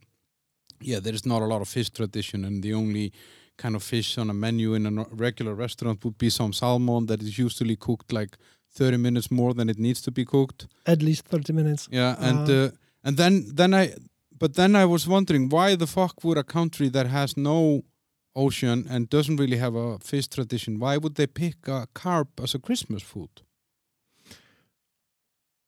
yeah 0.81 0.99
there's 1.01 1.25
not 1.25 1.41
a 1.41 1.45
lot 1.45 1.61
of 1.61 1.67
fish 1.67 1.89
tradition, 1.89 2.45
and 2.45 2.63
the 2.63 2.73
only 2.73 3.11
kind 3.57 3.75
of 3.75 3.83
fish 3.83 4.17
on 4.17 4.29
a 4.29 4.33
menu 4.33 4.75
in 4.75 4.85
a 4.85 5.05
regular 5.11 5.55
restaurant 5.55 6.03
would 6.03 6.17
be 6.17 6.29
some 6.29 6.53
salmon 6.53 7.07
that 7.07 7.21
is 7.21 7.39
usually 7.39 7.75
cooked 7.75 8.13
like 8.13 8.37
30 8.75 8.97
minutes 8.97 9.31
more 9.31 9.53
than 9.55 9.69
it 9.69 9.79
needs 9.79 10.01
to 10.01 10.11
be 10.11 10.23
cooked. 10.25 10.67
At 10.85 11.01
least 11.01 11.25
thirty 11.25 11.53
minutes. 11.53 11.87
Yeah, 11.91 12.15
and 12.19 12.49
Uh, 12.49 12.53
uh, 12.53 12.69
and 13.03 13.17
then 13.17 13.55
then 13.55 13.73
I 13.73 13.93
but 14.39 14.53
then 14.53 14.75
I 14.75 14.85
was 14.85 15.07
wondering 15.07 15.49
why 15.49 15.75
the 15.75 15.87
fuck 15.87 16.23
would 16.23 16.37
a 16.37 16.43
country 16.43 16.89
that 16.89 17.07
has 17.07 17.35
no 17.37 17.83
ocean 18.35 18.85
and 18.89 19.09
doesn't 19.09 19.37
really 19.37 19.57
have 19.57 19.75
a 19.75 19.97
fish 19.99 20.27
tradition 20.27 20.79
why 20.79 20.97
would 20.97 21.15
they 21.15 21.27
pick 21.27 21.67
a 21.67 21.87
carp 21.93 22.29
as 22.43 22.53
a 22.55 22.59
Christmas 22.59 23.03
food? 23.03 23.29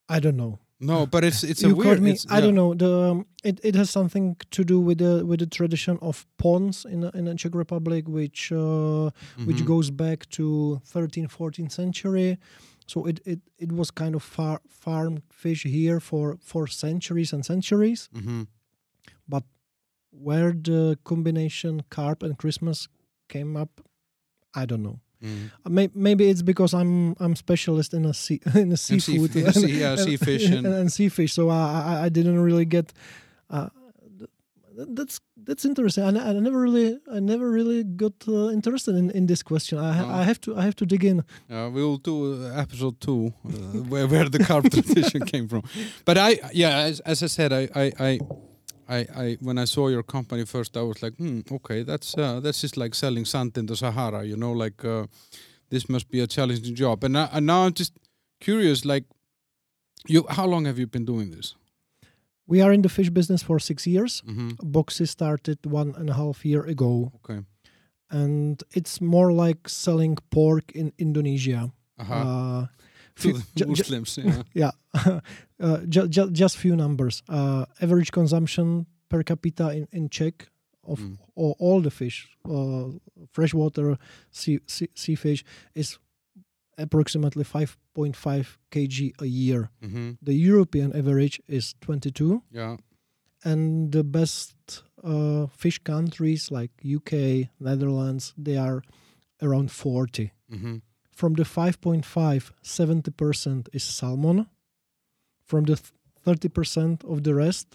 I 0.08 0.20
don't 0.20 0.36
know. 0.36 0.58
No, 0.82 1.06
but 1.06 1.24
it's 1.24 1.44
it's 1.44 1.62
a 1.62 1.68
you 1.68 1.74
weird. 1.76 2.00
me. 2.00 2.10
it's- 2.12 2.26
I 2.30 2.36
yeah. 2.36 2.40
don't 2.46 2.54
know. 2.54 2.72
The 2.74 3.10
um, 3.10 3.26
it, 3.44 3.60
it 3.62 3.74
has 3.74 3.90
something 3.90 4.36
to 4.50 4.64
do 4.64 4.80
with 4.80 4.98
the 4.98 5.24
with 5.26 5.40
the 5.40 5.46
tradition 5.46 5.98
of 6.00 6.26
ponds 6.38 6.84
in 6.86 7.00
the- 7.00 7.10
in 7.18 7.24
the 7.26 7.34
Czech 7.34 7.54
Republic, 7.54 8.08
which 8.08 8.50
uh, 8.50 9.10
which 9.44 9.58
Mhm. 9.62 9.66
goes 9.66 9.90
back 9.90 10.26
to 10.30 10.80
13th, 10.86 11.30
14th 11.30 11.72
century. 11.72 12.38
So 12.86 13.06
it, 13.06 13.20
it, 13.24 13.40
it 13.58 13.70
was 13.72 13.90
kind 13.92 14.14
of 14.16 14.22
far, 14.22 14.60
farmed 14.68 15.22
fish 15.30 15.62
here 15.64 16.00
for, 16.00 16.38
for 16.42 16.66
centuries 16.66 17.32
and 17.32 17.44
centuries. 17.44 18.08
Mhm. 18.12 18.46
Where 20.10 20.52
the 20.52 20.98
combination 21.04 21.82
carp 21.90 22.22
and 22.22 22.36
Christmas 22.36 22.88
came 23.28 23.56
up, 23.56 23.80
I 24.54 24.66
don't 24.66 24.82
know. 24.82 25.00
Mm. 25.22 25.50
Uh, 25.64 25.70
may, 25.70 25.88
maybe 25.94 26.28
it's 26.30 26.42
because 26.42 26.72
I'm 26.74 27.14
I'm 27.20 27.36
specialist 27.36 27.94
in 27.94 28.04
a 28.06 28.12
sea 28.14 28.40
in 28.54 28.72
a 28.72 28.76
sea- 28.76 28.98
seafood 29.00 29.32
sea- 29.54 29.80
yeah, 29.80 29.96
sea 30.06 30.16
fish 30.16 30.46
and- 30.48 30.66
and, 30.80 30.92
sea 30.92 31.08
fish. 31.10 31.32
So 31.34 31.48
I, 31.50 31.82
I 32.00 32.04
I 32.06 32.08
didn't 32.08 32.40
really 32.40 32.64
get. 32.64 32.92
Uh, 33.48 33.68
that's 34.96 35.20
that's 35.36 35.64
interesting. 35.64 36.04
I, 36.04 36.30
I 36.30 36.32
never 36.32 36.58
really 36.60 36.98
I 37.12 37.20
never 37.20 37.50
really 37.50 37.84
got 37.84 38.12
uh, 38.28 38.48
interested 38.50 38.94
in, 38.96 39.10
in 39.10 39.26
this 39.26 39.42
question. 39.42 39.78
I 39.78 39.92
ha- 39.92 40.06
Oh. 40.08 40.14
I 40.20 40.22
have 40.24 40.40
to 40.42 40.56
I 40.56 40.62
have 40.62 40.74
to 40.76 40.86
dig 40.86 41.04
in. 41.04 41.22
Yeah, 41.50 41.68
we 41.68 41.82
will 41.82 41.98
do 41.98 42.44
uh, 42.44 42.56
episode 42.60 42.98
two, 43.00 43.32
uh, 43.46 43.50
where 43.90 44.06
where 44.06 44.28
the 44.28 44.38
carp 44.38 44.70
tradition 44.70 45.24
came 45.26 45.48
from. 45.48 45.62
But 46.04 46.16
I, 46.18 46.38
yeah, 46.54 46.78
as, 46.88 47.00
as 47.00 47.22
I 47.22 47.26
said, 47.26 47.52
I, 47.52 47.68
I, 47.74 47.92
I, 48.00 48.18
I, 48.90 48.98
I, 49.24 49.36
when 49.40 49.58
I 49.58 49.66
saw 49.66 49.88
your 49.88 50.02
company 50.02 50.44
first, 50.44 50.76
I 50.76 50.82
was 50.82 51.02
like, 51.02 51.14
hmm, 51.16 51.40
okay, 51.50 51.84
that's 51.84 52.18
uh, 52.18 52.40
that's 52.40 52.60
just 52.60 52.76
like 52.76 52.94
selling 52.94 53.24
sand 53.24 53.56
in 53.56 53.66
the 53.66 53.76
Sahara, 53.76 54.24
you 54.24 54.36
know, 54.36 54.52
like 54.64 54.84
uh, 54.84 55.06
this 55.70 55.88
must 55.88 56.10
be 56.10 56.20
a 56.20 56.26
challenging 56.26 56.74
job. 56.74 57.04
And, 57.04 57.16
I, 57.16 57.28
and 57.32 57.46
now 57.46 57.66
I'm 57.66 57.72
just 57.72 57.92
curious, 58.40 58.84
like, 58.84 59.04
you, 60.08 60.26
how 60.28 60.46
long 60.46 60.66
have 60.66 60.78
you 60.78 60.86
been 60.86 61.04
doing 61.04 61.30
this? 61.30 61.54
We 62.46 62.60
are 62.62 62.72
in 62.72 62.82
the 62.82 62.88
fish 62.88 63.10
business 63.10 63.42
for 63.44 63.60
six 63.60 63.86
years. 63.86 64.22
Mm-hmm. 64.26 64.48
Boxxi 64.72 65.06
started 65.06 65.58
one 65.64 65.94
and 65.96 66.10
a 66.10 66.14
half 66.14 66.44
year 66.44 66.64
ago, 66.64 67.12
Okay. 67.16 67.44
and 68.10 68.60
it's 68.74 69.00
more 69.00 69.32
like 69.32 69.68
selling 69.68 70.18
pork 70.30 70.72
in 70.74 70.92
Indonesia. 70.98 71.70
Uh-huh. 71.98 72.14
Uh, 72.14 72.66
to 73.16 73.32
the 73.54 73.66
Muslims, 73.66 74.18
yeah. 74.18 74.42
yeah, 74.54 75.20
uh, 75.60 75.78
ju- 75.88 76.08
ju- 76.08 76.30
just 76.32 76.56
few 76.56 76.74
numbers. 76.76 77.22
Uh, 77.28 77.64
average 77.80 78.10
consumption 78.12 78.86
per 79.08 79.22
capita 79.22 79.70
in, 79.70 79.86
in 79.92 80.08
Czech 80.08 80.48
of 80.84 80.98
Mm. 81.00 81.18
all, 81.36 81.54
all 81.58 81.82
the 81.82 81.90
fish, 81.90 82.28
uh, 82.48 82.88
freshwater 83.32 83.98
sea, 84.30 84.60
sea, 84.66 84.88
sea 84.94 85.14
fish, 85.16 85.44
is 85.74 85.98
approximately 86.78 87.44
5.5 87.44 88.56
kg 88.70 89.12
a 89.20 89.26
year. 89.26 89.68
Mm-hmm. 89.82 90.10
The 90.22 90.34
European 90.34 90.92
average 90.96 91.40
is 91.48 91.74
22, 91.80 92.42
Yeah. 92.50 92.76
and 93.44 93.92
the 93.92 94.02
best 94.04 94.54
uh, 95.04 95.46
fish 95.56 95.78
countries 95.82 96.50
like 96.50 96.70
UK, 96.84 97.48
Netherlands, 97.60 98.34
they 98.38 98.56
are 98.56 98.82
around 99.42 99.70
40. 99.70 100.32
Mm-hmm. 100.52 100.76
From 101.14 101.34
the 101.34 101.44
5.5, 101.44 102.52
70% 102.64 103.68
is 103.72 103.82
salmon. 103.84 104.46
From 105.50 105.64
the 105.64 105.76
30% 106.26 107.04
of 107.12 107.22
the 107.22 107.34
rest 107.34 107.66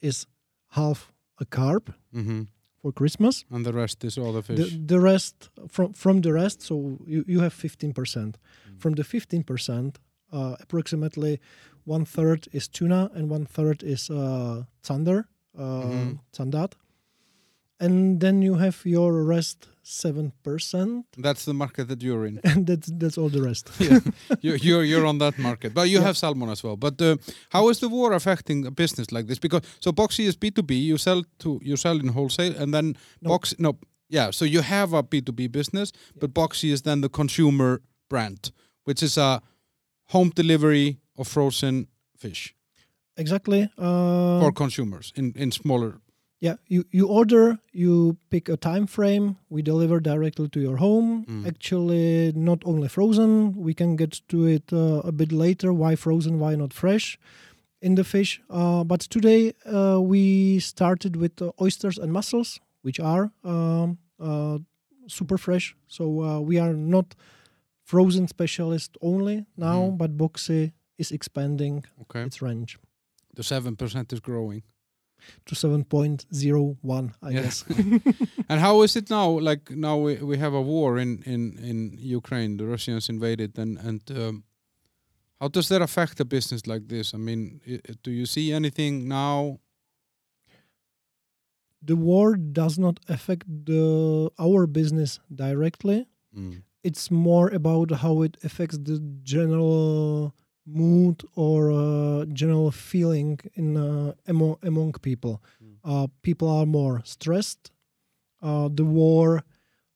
is 0.00 0.26
half 0.70 1.12
a 1.38 1.44
carp 1.44 1.90
Mm-hmm. 2.12 2.42
for 2.82 2.92
Christmas. 2.92 3.44
And 3.50 3.64
the 3.64 3.72
rest 3.72 4.04
is 4.04 4.18
all 4.18 4.32
the 4.32 4.42
The, 4.42 4.64
fish. 4.64 4.78
the 4.86 4.98
rest 5.00 5.50
from 5.68 5.92
from 5.94 6.20
the 6.22 6.32
rest, 6.32 6.62
so 6.62 6.74
you, 7.06 7.24
you 7.28 7.40
have 7.40 7.54
15%. 7.54 8.34
From 8.78 8.94
the 8.94 9.02
15%, 9.04 9.96
uh, 10.32 10.56
approximately 10.60 11.38
one 11.86 12.04
third 12.04 12.48
is 12.52 12.68
tuna 12.68 13.10
and 13.14 13.30
one 13.32 13.46
third 13.46 13.82
is 13.82 14.10
uh, 14.10 14.16
zander, 14.82 15.24
uh, 15.58 15.84
Mhm. 15.86 16.18
zandat. 16.32 16.72
And 17.80 18.20
then 18.20 18.42
you 18.42 18.54
have 18.58 18.76
your 18.84 19.24
rest 19.24 19.68
7%, 19.84 21.04
That's 21.18 21.44
the 21.44 21.54
market 21.54 21.88
that 21.88 22.02
you're 22.02 22.24
in. 22.26 22.40
and 22.44 22.66
that's 22.66 22.88
that's 22.98 23.18
all 23.18 23.28
the 23.30 23.42
rest. 23.42 23.70
yeah, 23.80 23.98
you're, 24.40 24.56
you're 24.56 24.84
you're 24.84 25.06
on 25.06 25.18
that 25.18 25.38
market, 25.38 25.74
but 25.74 25.88
you 25.88 25.98
Yeah. 25.98 26.04
have 26.06 26.16
salmon 26.16 26.48
as 26.50 26.62
well. 26.62 26.76
But 26.76 27.00
uh, 27.00 27.16
how 27.50 27.70
is 27.70 27.78
the 27.78 27.88
war 27.88 28.12
affecting 28.12 28.66
a 28.66 28.70
business 28.70 29.10
like 29.12 29.26
this? 29.26 29.38
Because 29.40 29.62
so 29.80 29.92
Boxxi 29.92 30.24
is 30.26 30.36
B 30.36 30.50
two 30.50 30.62
B. 30.62 30.74
You 30.74 30.98
sell 30.98 31.22
to 31.38 31.60
you 31.62 31.76
sell 31.76 31.98
in 32.00 32.08
wholesale, 32.08 32.54
and 32.62 32.72
then 32.72 32.96
No. 33.20 33.28
Box 33.30 33.54
no 33.58 33.72
yeah. 34.08 34.30
So 34.32 34.44
you 34.44 34.62
have 34.62 34.92
a 34.96 35.02
B 35.02 35.20
two 35.20 35.32
B 35.32 35.48
business, 35.48 35.92
but 36.20 36.32
Boxxi 36.32 36.70
is 36.72 36.82
then 36.82 37.00
the 37.00 37.08
consumer 37.08 37.80
brand, 38.08 38.52
which 38.84 39.02
is 39.02 39.18
a 39.18 39.40
home 40.12 40.30
delivery 40.34 40.98
of 41.18 41.28
frozen 41.28 41.86
fish 42.16 42.54
Exactly. 43.16 43.62
Uh, 43.78 44.40
for 44.40 44.52
consumers 44.52 45.12
in 45.16 45.32
in 45.36 45.50
smaller. 45.52 46.00
Yeah, 46.42 46.56
you, 46.66 46.84
you 46.90 47.06
order, 47.06 47.58
you 47.72 48.16
pick 48.30 48.48
a 48.48 48.56
time 48.56 48.88
frame, 48.88 49.36
we 49.48 49.62
deliver 49.62 50.00
directly 50.00 50.48
to 50.48 50.60
your 50.60 50.78
home. 50.78 51.24
Mm. 51.26 51.46
Actually, 51.46 52.32
not 52.34 52.62
only 52.64 52.88
frozen, 52.88 53.54
we 53.54 53.74
can 53.74 53.94
get 53.94 54.20
to 54.28 54.46
it 54.46 54.72
uh, 54.72 55.02
a 55.04 55.12
bit 55.12 55.30
later. 55.30 55.72
Why 55.72 55.94
frozen? 55.94 56.40
Why 56.40 56.56
not 56.56 56.72
fresh 56.72 57.16
in 57.80 57.94
the 57.94 58.02
fish? 58.02 58.40
Uh, 58.50 58.82
but 58.82 59.00
today 59.02 59.52
uh, 59.66 60.00
we 60.00 60.58
started 60.58 61.14
with 61.14 61.40
uh, 61.40 61.52
oysters 61.60 61.96
and 61.96 62.12
mussels, 62.12 62.58
which 62.82 62.98
are 62.98 63.30
um, 63.44 63.98
uh, 64.18 64.58
super 65.06 65.38
fresh. 65.38 65.76
So 65.86 66.04
uh, 66.24 66.40
we 66.40 66.58
are 66.58 66.74
not 66.74 67.14
frozen 67.84 68.26
specialist 68.26 68.96
only 69.00 69.46
now, 69.56 69.90
Mm. 69.90 69.96
but 69.98 70.16
Boxxi 70.16 70.72
is 70.98 71.12
expanding 71.12 71.84
Okay, 72.00 72.22
its 72.26 72.42
range 72.42 72.78
the 73.34 73.42
seven 73.42 73.76
percent 73.76 74.12
is 74.12 74.20
growing. 74.20 74.62
To 75.46 75.54
7.01, 75.54 77.12
I 77.22 77.30
Yeah. 77.30 77.42
guess. 77.42 77.64
And 78.48 78.60
how 78.60 78.82
is 78.82 78.96
it 78.96 79.08
now? 79.10 79.28
Like 79.40 79.70
now 79.70 79.96
we, 79.98 80.16
we 80.16 80.36
have 80.38 80.54
a 80.54 80.60
war 80.60 80.98
in, 80.98 81.22
in, 81.26 81.58
in 81.70 81.96
Ukraine. 81.98 82.56
The 82.56 82.66
Russians 82.66 83.08
invaded, 83.08 83.58
and 83.58 83.78
and 83.78 84.00
um, 84.10 84.44
how 85.40 85.48
does 85.48 85.68
that 85.68 85.82
affect 85.82 86.20
a 86.20 86.24
business 86.24 86.66
like 86.66 86.86
this? 86.88 87.14
I 87.14 87.18
mean, 87.18 87.60
do 88.04 88.10
you 88.10 88.26
see 88.26 88.52
anything 88.52 89.08
now? 89.08 89.58
the 91.84 91.96
war 91.96 92.36
does 92.36 92.78
not 92.78 93.00
affect 93.08 93.44
the 93.66 94.30
our 94.38 94.66
business 94.66 95.20
directly 95.34 96.06
Mm. 96.36 96.62
it's 96.82 97.10
more 97.10 97.48
about 97.60 97.90
how 98.02 98.22
it 98.22 98.34
affects 98.42 98.78
the 98.78 98.98
general 99.22 100.32
mood 100.66 101.22
or 101.34 101.72
uh, 101.72 102.24
general 102.26 102.70
feeling 102.70 103.38
in 103.54 103.76
uh, 103.76 104.12
among, 104.26 104.56
among 104.62 104.92
people. 104.92 105.42
Mm. 105.62 105.76
uh, 105.84 106.06
people 106.22 106.48
are 106.48 106.66
more 106.66 107.02
stressed. 107.04 107.70
Uh, 108.40 108.68
the 108.72 108.84
war 108.84 109.42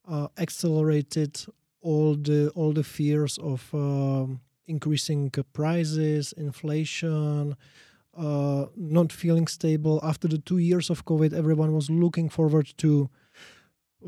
uh, 0.09 0.29
accelerated 0.39 1.45
all 1.81 2.15
the 2.15 2.51
all 2.55 2.73
the 2.73 2.83
fears 2.83 3.39
of 3.39 3.73
um, 3.73 4.41
increasing 4.67 5.31
prices 5.53 6.33
inflation 6.37 7.57
uh, 8.17 8.67
not 8.77 9.13
feeling 9.13 9.47
stable. 9.47 10.01
After 10.03 10.27
the 10.27 10.39
two 10.39 10.59
years 10.59 10.91
of 10.91 11.05
covid 11.05 11.33
everyone 11.33 11.73
was 11.73 11.91
looking 11.91 12.29
forward 12.29 12.73
to 12.79 13.09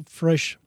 fresh 0.07 0.59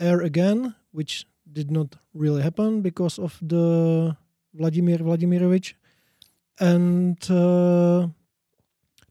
air 0.00 0.20
again 0.20 0.74
which 0.92 1.26
did 1.50 1.70
not 1.70 1.96
really 2.14 2.42
happen 2.42 2.82
because 2.82 3.18
of 3.18 3.38
the 3.42 4.16
vladimir 4.54 4.98
vladimirovich 4.98 5.74
and 6.60 7.18
uh, 7.30 8.08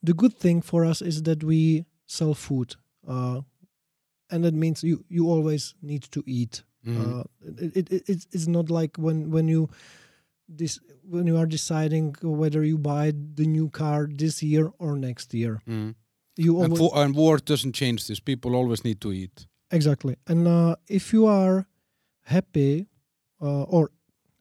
the 0.01 0.13
good 0.13 0.33
thing 0.37 0.61
for 0.61 0.85
us 0.85 1.01
is 1.01 1.23
that 1.23 1.43
we 1.43 1.85
sell 2.05 2.33
food 2.33 2.75
uh, 3.07 3.41
and 4.29 4.43
that 4.43 4.53
means 4.53 4.83
you 4.83 5.03
you 5.09 5.27
always 5.29 5.75
need 5.81 6.03
to 6.11 6.23
eat 6.25 6.63
Mhm. 6.85 6.97
uh, 7.19 7.23
it, 7.61 7.75
it, 7.77 7.91
it, 8.09 8.09
it's- 8.35 8.47
not 8.47 8.69
like 8.69 8.97
when 8.97 9.29
when 9.31 9.47
you 9.47 9.69
this 10.57 10.79
when 11.09 11.27
you 11.27 11.37
are 11.37 11.45
deciding 11.47 12.15
whether 12.21 12.63
you 12.63 12.77
buy 12.77 13.11
the 13.35 13.45
new 13.45 13.69
car 13.69 14.07
this 14.17 14.43
year 14.43 14.71
or 14.79 14.95
next 14.97 15.33
year 15.33 15.61
Mm. 15.67 15.95
You 16.35 16.61
And, 16.63 16.77
for, 16.77 16.89
and 16.95 17.15
war 17.15 17.37
doesn't 17.37 17.75
change 17.75 18.07
this. 18.07 18.19
People 18.19 18.55
always 18.55 18.83
need 18.83 18.99
to 19.01 19.11
eat. 19.11 19.47
exactly. 19.69 20.15
And 20.27 20.47
uh, 20.47 20.75
if 20.87 21.13
you 21.13 21.27
are 21.27 21.67
happy, 22.23 22.87
uh, 23.39 23.63
or 23.75 23.91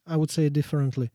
I 0.07 0.17
would 0.17 0.31
say 0.31 0.49
differently, 0.49 1.11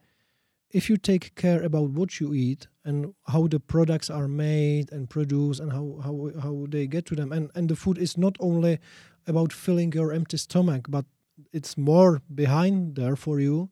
if 0.72 0.90
you 0.90 0.98
take 0.98 1.36
care 1.36 1.62
about 1.64 1.90
what 1.92 2.20
you 2.20 2.34
eat 2.34 2.68
and 2.84 3.14
how 3.28 3.48
the 3.48 3.60
products 3.60 4.10
are 4.10 4.28
made 4.28 4.92
and 4.92 5.10
produced 5.10 5.60
and 5.62 5.72
how 5.72 6.00
how, 6.04 6.30
how 6.42 6.66
they 6.70 6.88
get 6.88 7.06
to 7.08 7.16
them, 7.16 7.32
and 7.32 7.50
and 7.56 7.70
the 7.70 7.76
food 7.76 7.98
is 7.98 8.18
not 8.18 8.36
only 8.40 8.80
about 9.28 9.52
filling 9.54 9.92
your 9.94 10.12
empty 10.14 10.38
stomach, 10.38 10.86
but 10.90 11.06
it's 11.54 11.78
more 11.78 12.22
behind 12.34 12.96
there 12.96 13.16
for 13.16 13.40
you. 13.40 13.70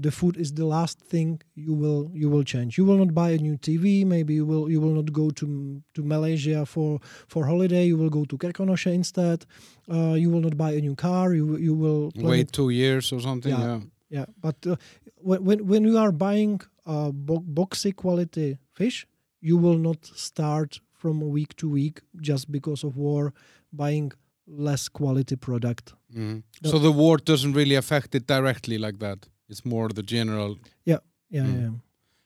The 0.00 0.12
food 0.12 0.36
is 0.36 0.52
the 0.52 0.64
last 0.64 1.00
thing 1.00 1.40
you 1.56 1.74
will 1.74 2.10
you 2.14 2.30
will 2.30 2.44
change. 2.44 2.78
You 2.78 2.84
will 2.86 2.98
not 2.98 3.12
buy 3.14 3.30
a 3.30 3.38
new 3.38 3.56
TV. 3.58 4.06
Maybe 4.06 4.34
you 4.34 4.46
will 4.46 4.70
you 4.70 4.80
will 4.80 4.94
not 4.94 5.12
go 5.12 5.30
to 5.30 5.82
to 5.94 6.02
Malaysia 6.04 6.64
for 6.64 7.00
for 7.26 7.46
holiday. 7.46 7.84
You 7.86 7.96
will 7.98 8.10
go 8.10 8.24
to 8.24 8.38
Krkonoše 8.38 8.92
instead. 8.94 9.44
Uh, 9.90 10.14
you 10.14 10.30
will 10.30 10.40
not 10.40 10.56
buy 10.56 10.70
a 10.78 10.80
new 10.80 10.94
car. 10.94 11.34
You 11.34 11.56
you 11.58 11.74
will 11.74 12.12
Wait 12.14 12.40
it- 12.48 12.52
two 12.52 12.70
years 12.70 13.12
or 13.12 13.20
something. 13.20 13.50
Yeah. 13.52 13.66
Yeah. 13.66 13.80
Yeah, 14.10 14.24
but 14.40 14.66
uh, 14.66 14.76
when 15.16 15.44
when 15.44 15.66
when 15.66 15.84
you 15.84 15.98
are 15.98 16.12
buying 16.12 16.60
uh, 16.86 17.10
bo- 17.12 17.44
boxxi 17.54 17.92
quality 17.94 18.58
fish, 18.72 19.06
you 19.40 19.56
will 19.60 19.78
not 19.78 20.06
start 20.16 20.80
from 20.92 21.20
week 21.20 21.54
to 21.56 21.68
week 21.68 22.00
just 22.22 22.50
because 22.50 22.86
of 22.86 22.96
war 22.96 23.32
buying 23.72 24.12
less 24.46 24.88
quality 24.88 25.36
product. 25.36 25.92
Mhm. 26.14 26.42
So 26.64 26.78
the 26.78 26.90
war 26.92 27.18
doesn't 27.24 27.56
really 27.56 27.76
affect 27.76 28.14
it 28.14 28.26
directly 28.26 28.78
like 28.78 28.98
that. 28.98 29.28
It's 29.48 29.64
more 29.64 29.88
the 29.94 30.02
general 30.02 30.56
Yeah, 30.86 31.00
Mm. 31.32 31.60
yeah. 31.60 31.72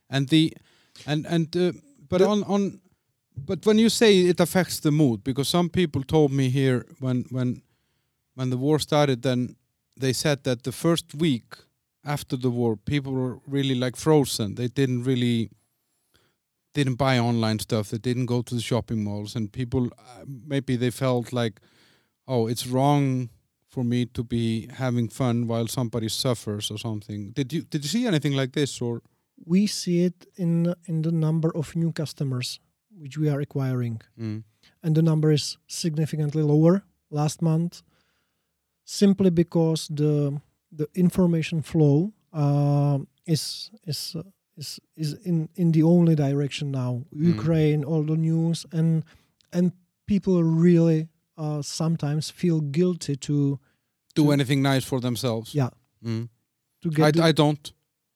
and 0.09 0.29
the 0.29 0.53
and 1.07 1.27
and 1.27 1.57
uh, 1.57 1.73
but 2.09 2.19
The- 2.19 2.29
on 2.29 2.43
on 2.45 2.81
but 3.47 3.67
when 3.67 3.79
you 3.79 3.89
say 3.91 4.29
it 4.29 4.41
affects 4.41 4.81
the 4.81 4.91
mood 4.91 5.25
because 5.25 5.51
some 5.51 5.69
people 5.69 6.03
told 6.05 6.31
me 6.31 6.49
here 6.51 6.85
when 7.01 7.25
when 7.31 7.63
when 8.37 8.51
the 8.51 8.57
war 8.59 8.79
started 8.81 9.23
then 9.23 9.57
they 10.01 10.13
said 10.13 10.43
that 10.43 10.63
the 10.63 10.73
first 10.73 11.15
week 11.15 11.45
after 12.05 12.37
the 12.37 12.51
war 12.51 12.77
people 12.77 13.13
were 13.13 13.39
really 13.47 13.75
like 13.75 13.97
frozen. 13.97 14.55
They 14.55 14.69
didn't 14.69 15.05
really 15.05 15.51
didn't 16.75 16.97
buy 16.97 17.19
online 17.19 17.59
stuff. 17.59 17.91
They 17.91 17.99
didn't 17.99 18.27
go 18.27 18.43
to 18.43 18.55
the 18.55 18.61
shopping 18.61 19.05
malls. 19.05 19.37
And 19.37 19.53
people 19.53 19.87
uh, 19.99 20.25
maybe 20.27 20.77
they 20.77 20.91
felt 20.91 21.33
like 21.33 21.61
oh 22.27 22.47
it's 22.47 22.67
wrong 22.67 23.29
for 23.69 23.85
me 23.85 24.07
to 24.07 24.23
be 24.23 24.69
having 24.75 25.09
fun 25.09 25.47
while 25.47 25.67
somebody 25.67 26.09
suffers 26.09 26.71
or 26.71 26.79
something. 26.79 27.33
Did 27.33 27.53
you 27.53 27.63
did 27.63 27.85
you 27.85 27.89
see 27.89 28.07
anything 28.07 28.35
like 28.35 28.53
this 28.53 28.81
or? 28.81 29.03
We 29.45 29.67
see 29.67 30.05
it 30.05 30.27
in 30.37 30.75
in 30.87 31.03
the 31.03 31.13
number 31.13 31.51
of 31.55 31.75
new 31.75 31.93
customers 31.93 32.61
which 32.95 33.19
we 33.19 33.29
are 33.29 33.41
acquiring. 33.41 34.03
Mm. 34.19 34.45
and 34.83 34.95
the 34.95 35.03
number 35.03 35.33
is 35.33 35.59
significantly 35.67 36.43
lower 36.43 36.83
last 37.11 37.43
month 37.43 37.83
simply 38.85 39.31
because 39.31 39.89
the 39.89 40.41
the 40.77 40.87
information 40.95 41.63
flow 41.63 42.13
uh, 42.33 42.99
is 43.27 43.71
is 43.87 44.17
is 44.57 44.81
is 44.97 45.15
in 45.25 45.49
in 45.55 45.73
the 45.73 45.83
only 45.83 46.15
direction 46.15 46.71
now 46.71 47.03
Mm. 47.15 47.27
ukraine 47.35 47.85
all 47.85 48.05
the 48.05 48.17
news 48.17 48.67
and 48.73 49.05
and 49.53 49.73
people 50.07 50.43
really 50.67 51.09
uh, 51.39 51.63
sometimes 51.63 52.31
feel 52.31 52.61
guilty 52.61 53.17
to 53.17 53.59
do 54.15 54.23
To- 54.25 54.33
anything 54.33 54.63
nice 54.63 54.85
for 54.87 55.01
themselves. 55.01 55.55
Yeah. 55.55 55.71
Mm. 56.05 56.29
to 56.83 56.89
I, 56.89 56.95
get 56.95 57.15
the- 57.17 57.23
I 57.29 57.33
don't. 57.33 57.73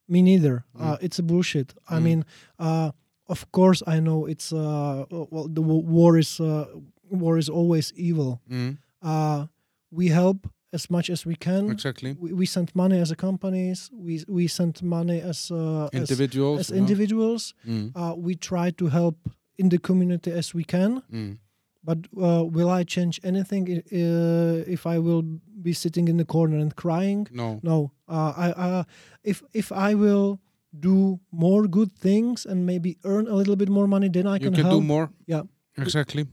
me 0.09 0.23
neither 0.23 0.65
Mm. 0.75 0.81
uh, 0.85 0.97
it's 1.07 1.19
a 1.19 1.23
bullshit 1.23 1.75
i 1.89 1.99
Mm. 1.99 2.03
mean 2.03 2.25
uh, 2.59 2.91
of 3.29 3.41
course 3.51 3.83
i 3.95 4.01
know 4.01 4.27
it's 4.33 4.53
uh, 4.53 5.05
well 5.33 5.49
the 5.59 5.63
war 5.97 6.19
is 6.19 6.41
uh, 6.41 6.65
war 7.23 7.39
is 7.39 7.49
always 7.49 7.93
evil 7.97 8.41
Mm. 8.51 8.79
uh, 9.03 9.41
we 9.99 10.07
help 10.21 10.39
as 10.77 10.85
much 10.91 11.07
as 11.11 11.27
we 11.27 11.37
can. 11.47 11.63
Exactly. 11.71 12.11
We, 12.23 12.29
we 12.41 12.47
send 12.47 12.69
money 12.75 12.99
as 13.05 13.11
a 13.11 13.17
companies. 13.29 13.79
We 14.07 14.15
we 14.39 14.45
send 14.49 14.75
money 14.83 15.19
as 15.31 15.51
uh, 15.51 15.89
Individuals. 15.93 16.59
as 16.61 16.71
know. 16.71 16.79
individuals. 16.83 17.43
Mm. 17.65 17.87
Uh, 18.01 18.15
we 18.27 18.33
try 18.51 18.67
to 18.81 18.87
help 18.99 19.17
in 19.57 19.69
the 19.69 19.79
community 19.79 20.31
as 20.41 20.55
we 20.55 20.65
can. 20.65 21.03
Mm. 21.13 21.33
But 21.89 21.99
uh, 22.27 22.45
will 22.57 22.71
I 22.81 22.85
change 22.85 23.15
anything 23.23 23.65
uh, 23.93 24.75
if 24.77 24.83
I 24.95 24.97
will 25.07 25.23
be 25.63 25.73
sitting 25.73 26.09
in 26.09 26.17
the 26.17 26.25
corner 26.25 26.59
and 26.65 26.73
crying? 26.75 27.29
No. 27.31 27.49
No. 27.63 27.77
Uh, 28.09 28.33
I 28.45 28.49
uh, 28.67 28.83
if 29.23 29.43
if 29.53 29.69
I 29.71 29.95
will 29.95 30.39
do 30.81 31.21
more 31.31 31.63
good 31.69 31.91
things 32.01 32.47
and 32.47 32.59
maybe 32.67 32.91
earn 33.05 33.27
a 33.29 33.35
little 33.41 33.57
bit 33.57 33.69
more 33.69 33.87
money, 33.87 34.09
then 34.11 34.27
I 34.27 34.35
you 34.35 34.51
can, 34.51 34.55
can 34.55 34.65
help. 34.65 34.81
do 34.81 34.87
more. 34.87 35.07
Yeah. 35.27 35.43
Exactly. 35.79 36.27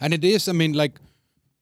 And 0.00 0.14
it 0.14 0.24
is, 0.24 0.48
I 0.48 0.52
mean, 0.52 0.72
like, 0.72 1.00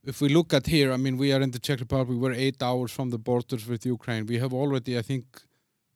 if 0.07 0.21
we 0.21 0.29
look 0.29 0.55
at 0.55 0.67
here, 0.67 0.93
I 0.93 0.97
mean, 0.97 1.17
we 1.17 1.33
are 1.33 1.43
in 1.43 1.51
the 1.51 1.59
Czech 1.59 1.81
Republic, 1.81 2.19
we're 2.19 2.33
eight 2.33 2.63
hours 2.63 2.93
from 2.93 3.11
the 3.11 3.19
borders 3.19 3.67
with 3.67 3.85
Ukraine. 3.85 4.27
We 4.27 4.39
have 4.39 4.55
already, 4.55 4.97
I 4.99 5.03
think, 5.03 5.25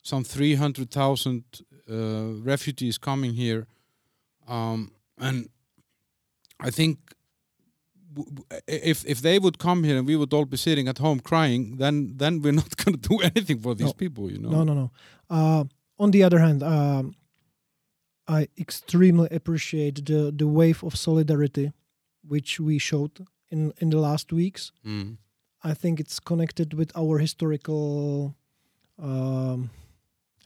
some 0.03 0.25
300,000 0.25 1.45
uh, 1.91 1.95
refugees 2.43 2.99
coming 2.99 3.35
here. 3.35 3.67
Um, 4.49 4.93
and 5.19 5.49
I 6.59 6.71
think 6.71 6.99
if 8.67 9.05
if 9.07 9.21
they 9.23 9.39
would 9.39 9.59
come 9.59 9.85
here 9.85 9.97
and 9.99 10.07
we 10.07 10.17
would 10.17 10.33
all 10.33 10.45
be 10.45 10.57
sitting 10.57 10.89
at 10.89 10.99
home 10.99 11.21
crying, 11.21 11.77
then 11.77 12.17
then 12.17 12.41
we're 12.43 12.53
not 12.63 12.77
going 12.85 12.99
to 12.99 13.09
do 13.09 13.21
anything 13.21 13.61
for 13.61 13.75
these 13.75 13.87
No. 13.87 13.93
people, 13.93 14.31
you 14.33 14.39
know. 14.39 14.51
No, 14.51 14.65
no, 14.65 14.75
no. 14.75 14.91
Uh, 15.29 15.65
on 15.99 16.11
the 16.11 16.25
other 16.25 16.41
hand, 16.41 16.63
um, 16.63 17.15
I 18.27 18.49
extremely 18.59 19.29
appreciate 19.31 20.05
the 20.07 20.33
the 20.37 20.47
wave 20.47 20.83
of 20.83 20.97
solidarity 20.97 21.73
which 22.29 22.61
we 22.61 22.79
showed 22.79 23.27
in 23.51 23.73
in 23.79 23.91
the 23.91 23.99
last 23.99 24.33
weeks. 24.33 24.73
Mm. 24.85 25.17
I 25.71 25.75
think 25.75 26.01
it's 26.01 26.21
connected 26.21 26.73
with 26.75 26.91
our 26.97 27.19
historical, 27.19 28.35
um, 28.99 29.71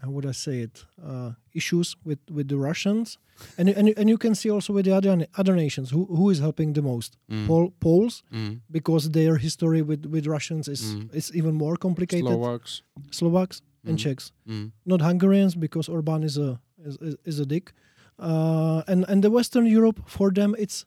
how 0.02 0.10
would 0.10 0.26
I 0.26 0.32
say 0.32 0.60
it, 0.60 0.84
uh, 1.02 1.32
issues 1.52 1.96
with 2.04 2.18
with 2.30 2.48
the 2.48 2.56
Russians, 2.56 3.18
and 3.58 3.68
and 3.68 3.88
and 3.96 4.08
you 4.08 4.18
can 4.18 4.34
see 4.34 4.50
also 4.52 4.72
with 4.72 4.84
the 4.84 4.92
other 4.96 5.26
other 5.38 5.54
nations 5.54 5.90
who 5.90 6.04
who 6.06 6.30
is 6.30 6.38
helping 6.40 6.74
the 6.74 6.82
most. 6.82 7.16
Mm. 7.30 7.46
Pol- 7.46 7.72
Poles, 7.80 8.22
Mm. 8.32 8.60
because 8.70 9.10
their 9.10 9.36
history 9.38 9.82
with 9.82 10.06
with 10.06 10.26
Russians 10.26 10.68
is 10.68 10.82
Mm. 10.94 11.14
is 11.14 11.30
even 11.34 11.54
more 11.54 11.76
complicated. 11.76 12.26
Slovaks. 12.26 12.82
Slovaks 13.10 13.62
and 13.86 13.96
Mm. 13.98 14.02
Czechs 14.02 14.32
Mm. 14.46 14.72
not 14.84 15.00
Hungarians 15.00 15.54
because 15.56 15.92
Orban 15.92 16.22
is 16.22 16.36
a 16.38 16.58
is, 16.86 16.96
is, 17.00 17.14
is 17.24 17.38
a 17.40 17.44
dick, 17.46 17.72
uh, 18.18 18.82
and 18.88 19.04
and 19.08 19.22
the 19.22 19.30
Western 19.30 19.66
Europe 19.66 20.00
for 20.06 20.32
them 20.32 20.54
it's 20.58 20.84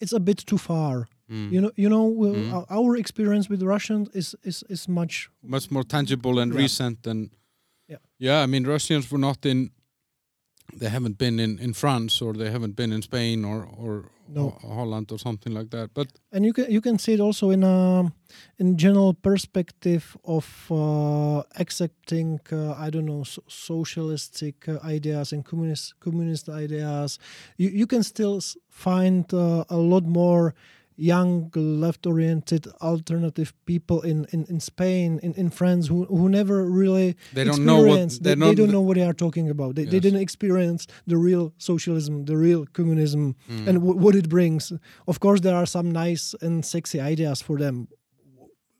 it's 0.00 0.12
a 0.14 0.20
bit 0.20 0.38
too 0.46 0.58
far. 0.58 1.06
Mm. 1.30 1.52
You 1.52 1.60
know, 1.60 1.70
you 1.76 1.88
know, 1.88 2.12
Mm. 2.12 2.66
our- 2.70 2.96
experience 2.98 3.48
with 3.50 3.62
Russians 3.62 4.08
is 4.14 4.34
is 4.42 4.62
is 4.68 4.88
much. 4.88 5.30
much 5.42 5.70
more 5.70 5.84
tangible 5.84 6.38
and 6.42 6.52
Yeah. 6.52 6.62
recent 6.62 7.02
than 7.02 7.30
Yeah. 7.88 7.98
yeah 8.18 8.42
i 8.44 8.46
mean 8.46 8.64
russians 8.66 9.10
were 9.10 9.20
not 9.20 9.44
in 9.46 9.70
they 10.80 10.88
haven't 10.90 11.16
been 11.18 11.38
in 11.40 11.58
in 11.58 11.72
france 11.74 12.24
or 12.24 12.32
they 12.34 12.50
haven't 12.50 12.74
been 12.76 12.92
in 12.92 13.02
spain 13.02 13.44
or 13.44 13.58
or, 13.84 14.10
No. 14.28 14.42
or 14.62 14.74
holland 14.74 15.12
or 15.12 15.18
something 15.18 15.52
like 15.58 15.68
that 15.70 15.90
but 15.94 16.06
And 16.32 16.44
you 16.44 16.52
can 16.52 16.66
you 16.70 16.80
can 16.80 16.98
see 16.98 17.12
it 17.14 17.20
also 17.20 17.50
in 17.50 17.62
a 17.64 18.12
in 18.58 18.76
general 18.78 19.14
perspective 19.14 20.04
of 20.24 20.46
uh, 20.70 21.42
accepting 21.60 22.40
uh, 22.52 22.86
I 22.86 22.90
don't 22.90 23.04
know 23.06 23.24
so- 23.24 23.42
socialistic 23.48 24.68
uh, 24.68 24.78
ideas 24.96 25.32
and 25.32 25.44
communist 25.44 25.94
communist 26.00 26.48
ideas. 26.48 27.18
You 27.56 27.68
you 27.80 27.86
can 27.86 28.02
still 28.02 28.40
find 28.70 29.24
uh, 29.34 29.64
a 29.68 29.76
lot 29.76 30.04
more 30.04 30.54
young 30.96 31.50
left-oriented 31.54 32.66
alternative 32.80 33.52
people 33.66 34.00
in, 34.02 34.26
in, 34.32 34.44
in 34.48 34.60
Spain 34.60 35.18
in, 35.22 35.32
in 35.34 35.50
France 35.50 35.88
who, 35.88 36.04
who 36.04 36.28
never 36.28 36.64
really 36.70 37.16
they 37.32 37.44
don't 37.44 37.64
know 37.64 37.76
what 37.78 37.84
experienced- 37.86 38.22
they, 38.22 38.34
they, 38.34 38.46
they 38.46 38.54
don't 38.54 38.70
know 38.70 38.80
what 38.80 38.96
they 38.96 39.02
are 39.02 39.12
talking 39.12 39.50
about 39.50 39.74
they, 39.74 39.84
they 39.84 39.98
didn't 40.00 40.20
experience 40.20 40.86
the 41.06 41.16
real 41.16 41.52
socialism 41.58 42.24
the 42.26 42.36
real 42.36 42.64
communism 42.72 43.34
Mm. 43.50 43.66
and 43.68 43.74
w- 43.80 43.98
what 44.04 44.14
it 44.14 44.28
brings. 44.28 44.72
Of 45.06 45.18
course, 45.18 45.40
there 45.40 45.54
are 45.56 45.66
some 45.66 45.90
nice 45.90 46.34
and 46.40 46.64
sexy 46.64 47.00
ideas 47.00 47.42
for 47.42 47.58
them. 47.58 47.88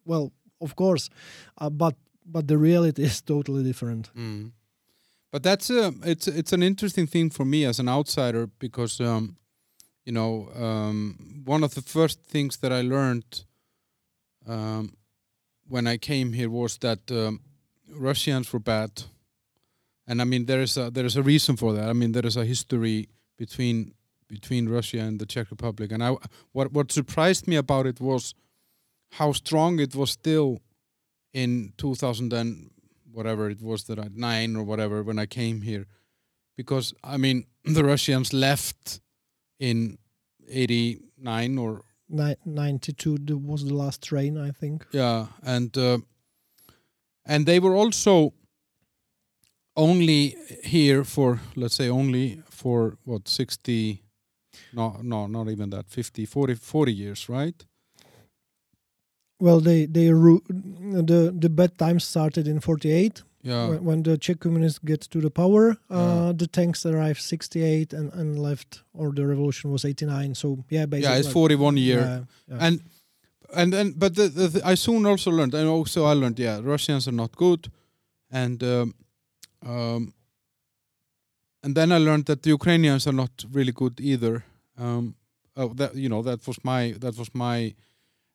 Well, 0.04 0.32
of 0.60 0.74
course, 0.76 1.10
uh, 1.58 1.70
but 1.70 1.94
but 2.24 2.46
the 2.48 2.56
reality 2.58 3.02
is 3.02 3.20
totally 3.22 3.62
different. 3.62 4.10
Mm. 4.16 4.52
But 5.30 5.42
that's 5.42 5.70
a 5.70 5.92
it's 6.04 6.26
it's 6.28 6.52
an 6.52 6.62
interesting 6.62 7.06
thing 7.08 7.30
for 7.30 7.44
me 7.44 7.64
as 7.66 7.78
an 7.80 7.88
outsider 7.88 8.46
because 8.58 9.00
um, 9.00 9.36
you 10.04 10.12
know 10.12 10.48
um, 10.56 11.42
one 11.44 11.64
of 11.64 11.74
the 11.74 11.82
first 11.82 12.22
things 12.22 12.58
that 12.58 12.72
I 12.72 12.82
learned 12.82 13.44
um, 14.46 14.96
when 15.66 15.86
I 15.86 15.96
came 15.96 16.32
here 16.32 16.50
was 16.50 16.78
that 16.78 17.10
um, 17.10 17.40
Russians 17.90 18.52
were 18.52 18.58
bad, 18.58 19.02
and 20.06 20.20
I 20.20 20.24
mean 20.24 20.46
there 20.46 20.60
is 20.60 20.76
a 20.76 20.90
there 20.90 21.06
is 21.06 21.16
a 21.16 21.22
reason 21.22 21.56
for 21.56 21.72
that. 21.72 21.88
I 21.88 21.92
mean 21.92 22.12
there 22.12 22.26
is 22.26 22.36
a 22.36 22.44
history 22.44 23.08
between 23.36 23.94
between 24.28 24.68
Russia 24.68 24.98
and 25.00 25.18
the 25.18 25.26
Czech 25.26 25.50
Republic, 25.50 25.92
and 25.92 26.02
I 26.02 26.16
what 26.52 26.72
what 26.72 26.92
surprised 26.92 27.46
me 27.48 27.56
about 27.56 27.86
it 27.86 28.00
was 28.00 28.34
how 29.12 29.32
strong 29.32 29.78
it 29.78 29.94
was 29.94 30.10
still 30.10 30.60
in 31.32 31.72
2000 31.78 32.32
and 32.32 32.70
whatever 33.12 33.48
it 33.48 33.62
was 33.62 33.84
that 33.84 33.98
I 33.98 34.08
nine 34.12 34.56
or 34.56 34.64
whatever 34.64 35.02
when 35.02 35.18
I 35.18 35.26
came 35.26 35.62
here, 35.62 35.86
because 36.56 36.92
I 37.02 37.16
mean 37.16 37.46
the 37.64 37.84
Russians 37.84 38.32
left 38.32 39.00
in 39.58 39.98
89 40.48 41.58
or 41.58 41.82
Ni- 42.08 42.36
92 42.44 43.18
th- 43.18 43.38
was 43.40 43.64
the 43.64 43.74
last 43.74 44.02
train, 44.02 44.36
I 44.36 44.50
think. 44.52 44.86
yeah 44.92 45.26
and 45.42 45.76
uh, 45.78 45.98
and 47.26 47.46
they 47.46 47.58
were 47.60 47.74
also 47.74 48.32
only 49.76 50.36
here 50.64 51.04
for 51.04 51.40
let's 51.56 51.74
say 51.74 51.88
only 51.88 52.40
for 52.50 52.96
what 53.04 53.28
60 53.28 54.02
no 54.72 54.96
no 55.02 55.26
not 55.26 55.48
even 55.48 55.70
that 55.70 55.88
50 55.88 56.26
40 56.26 56.54
40 56.54 56.92
years 56.92 57.28
right 57.28 57.64
Well, 59.40 59.60
they 59.60 59.86
they 59.86 60.08
the 60.10 61.32
the 61.42 61.48
bad 61.48 61.76
times 61.76 62.04
started 62.04 62.46
in 62.46 62.60
48 62.60 63.22
yeah 63.50 63.68
when, 63.70 63.84
when 63.88 64.02
the 64.02 64.16
Czech 64.24 64.38
communists 64.40 64.80
get 64.90 65.00
to 65.12 65.18
the 65.20 65.30
power. 65.30 65.64
Uh, 65.90 65.96
Yeah. 65.96 66.32
The 66.42 66.46
tanks 66.46 66.86
arrived 66.86 67.20
68 67.20 67.92
and, 67.98 68.12
and 68.20 68.38
left, 68.48 68.82
or 68.92 69.12
the 69.14 69.24
revolution 69.26 69.70
was 69.72 69.84
89. 69.84 70.34
So 70.34 70.48
yeah, 70.70 70.86
basically. 70.86 71.12
yeah 71.12 71.18
it's 71.18 71.26
like- 71.26 71.32
41 71.32 71.76
year 71.76 72.00
Yeah, 72.00 72.20
yeah. 72.50 72.66
and 72.66 72.80
and 73.58 73.72
then 73.72 73.92
but 73.96 74.14
the, 74.14 74.28
the, 74.28 74.48
the- 74.48 74.72
I 74.72 74.76
soon 74.76 75.06
also 75.06 75.30
learned 75.30 75.54
and 75.54 75.68
also 75.68 76.00
I 76.12 76.14
learned 76.14 76.38
yeah 76.38 76.60
Russians 76.72 77.06
are 77.08 77.16
not 77.22 77.36
good 77.36 77.70
and 78.30 78.62
um, 78.62 78.94
um, 79.66 80.12
and 81.62 81.74
then 81.74 81.92
I 81.92 81.98
learned 81.98 82.24
that 82.26 82.42
the 82.42 82.50
Ukrainians 82.50 83.06
are 83.06 83.16
not 83.16 83.44
really 83.52 83.72
good 83.72 84.00
either 84.00 84.44
um, 84.78 85.14
oh, 85.56 85.68
that 85.74 85.94
you 85.94 86.08
know 86.08 86.22
that 86.22 86.40
was 86.46 86.58
my 86.64 86.94
that 87.00 87.16
was 87.16 87.30
my 87.34 87.74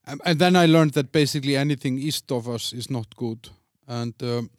um, 0.07 0.19
and 0.25 0.39
then 0.39 0.55
I 0.55 0.65
learned 0.67 0.93
that 0.93 1.11
basically 1.11 1.55
anything 1.55 1.99
east 1.99 2.31
of 2.31 2.47
us 2.47 2.73
is 2.73 2.89
not 2.89 3.07
good 3.15 3.49
and 3.87 4.13
um, 4.23 4.49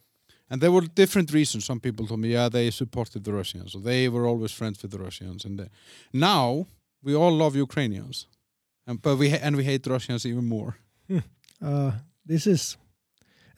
and 0.51 0.61
there 0.61 0.73
were 0.73 0.87
different 1.03 1.33
reasons 1.33 1.65
some 1.65 1.81
people 1.81 2.07
told 2.07 2.21
me 2.21 2.29
yeah 2.37 2.49
they 2.49 2.71
supported 2.71 3.21
the 3.25 3.33
Russians 3.41 3.73
so 3.73 3.79
they 3.79 4.09
were 4.09 4.27
always 4.31 4.53
friends 4.53 4.83
with 4.83 4.91
the 4.91 4.99
Russians 4.99 5.45
and 5.45 5.59
they, 5.59 5.69
now 6.13 6.67
we 7.03 7.15
all 7.15 7.33
love 7.43 7.55
Ukrainians 7.57 8.27
and 8.87 9.01
but 9.03 9.17
we 9.17 9.31
ha- 9.31 9.43
and 9.47 9.57
we 9.57 9.65
hate 9.65 9.87
Russians 9.87 10.25
even 10.27 10.45
more 10.57 10.73
uh, 11.63 11.93
this 12.27 12.47
is 12.47 12.77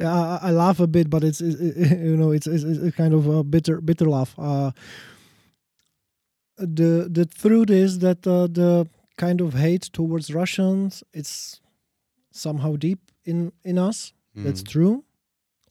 I, 0.01 0.39
I 0.49 0.51
laugh 0.51 0.81
a 0.81 0.87
bit, 0.89 1.09
but 1.15 1.23
it's, 1.23 1.41
it, 1.41 1.55
it- 1.61 2.01
you 2.11 2.17
know 2.17 2.31
it's, 2.33 2.47
it's, 2.55 2.65
it's 2.65 2.83
a 2.83 2.91
kind 3.01 3.15
of 3.15 3.27
a 3.29 3.45
bitter 3.45 3.81
bitter 3.81 4.09
laugh. 4.17 4.35
Uh, 4.39 4.71
the 6.57 7.09
the 7.11 7.27
truth 7.27 7.71
is 7.71 7.99
that 8.01 8.27
uh, 8.27 8.47
the 8.47 8.89
kind 9.17 9.41
of 9.41 9.55
hate 9.55 9.83
towards 9.93 10.33
Russians 10.35 11.03
it's 11.13 11.61
somehow 12.33 12.77
deep 12.77 13.01
in 13.25 13.53
in 13.65 13.79
us. 13.79 14.13
That's 14.35 14.63
Mm. 14.63 14.69
true. 14.75 15.05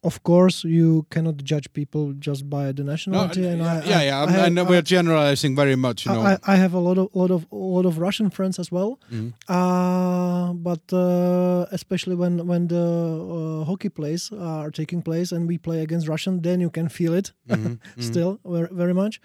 Of 0.04 0.22
course, 0.24 0.64
you 0.64 1.06
cannot 1.10 1.36
judge 1.44 1.72
people 1.72 2.12
just 2.18 2.50
by 2.50 2.72
the 2.72 2.82
No, 2.82 2.90
nationality. 2.92 3.46
and 3.46 3.60
yeah, 3.60 3.72
I, 3.72 3.84
yeah, 3.92 4.02
yeah. 4.02 4.22
I 4.26 4.30
have- 4.32 4.58
I- 4.58 4.62
we're 4.70 4.82
generalizing 4.82 5.54
very 5.54 5.76
much, 5.76 6.06
you 6.06 6.12
know. 6.12 6.22
I, 6.22 6.38
I 6.52 6.56
have 6.56 6.74
a 6.74 6.80
lot 6.80 6.98
of 6.98 7.06
lot 7.14 7.30
of 7.30 7.46
lot 7.52 7.86
of 7.86 7.98
Russian 7.98 8.28
friends 8.30 8.58
as 8.58 8.68
well. 8.72 8.98
Mhm. 9.12 9.32
Uh, 9.48 10.52
but 10.68 10.84
uh, 10.92 11.66
especially 11.78 12.16
when 12.22 12.34
when 12.50 12.66
the 12.74 12.82
uh, 12.82 13.64
hockey 13.68 13.90
plays 13.90 14.22
are 14.32 14.70
taking 14.72 15.02
place 15.02 15.28
and 15.34 15.46
we 15.46 15.56
play 15.68 15.78
against 15.86 16.08
Russian, 16.08 16.42
then 16.42 16.58
you 16.60 16.70
can 16.70 16.88
feel 16.88 17.12
it 17.20 17.32
Mhm, 17.48 17.78
mhm. 17.96 18.02
still 18.08 18.32
very, 18.44 18.68
very 18.72 18.94
much. 19.02 19.20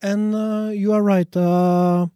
And 0.00 0.34
uh, 0.34 0.70
you 0.82 0.92
are 0.96 1.02
right. 1.14 1.32
Uh, 1.36 2.06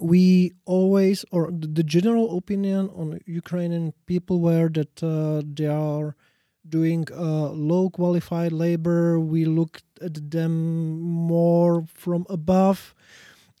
we 0.00 0.52
always, 0.64 1.24
or 1.30 1.50
the, 1.52 1.66
the 1.78 1.82
general 1.84 2.26
opinion 2.38 2.88
on 3.00 3.20
Ukrainian 3.26 3.92
people 4.06 4.40
were 4.40 4.68
that 4.78 4.94
uh, 5.02 5.42
they 5.58 5.66
are 5.66 6.16
doing 6.68 7.06
uh, 7.12 7.50
low 7.50 7.90
qualified 7.90 8.52
labor. 8.52 9.18
We 9.20 9.44
looked 9.44 9.84
at 10.00 10.30
them 10.30 11.00
more 11.00 11.84
from 11.94 12.26
above, 12.28 12.94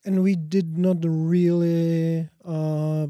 and 0.04 0.22
we 0.22 0.36
did 0.36 0.78
not 0.78 0.98
really 1.02 2.28
uh, 2.44 3.08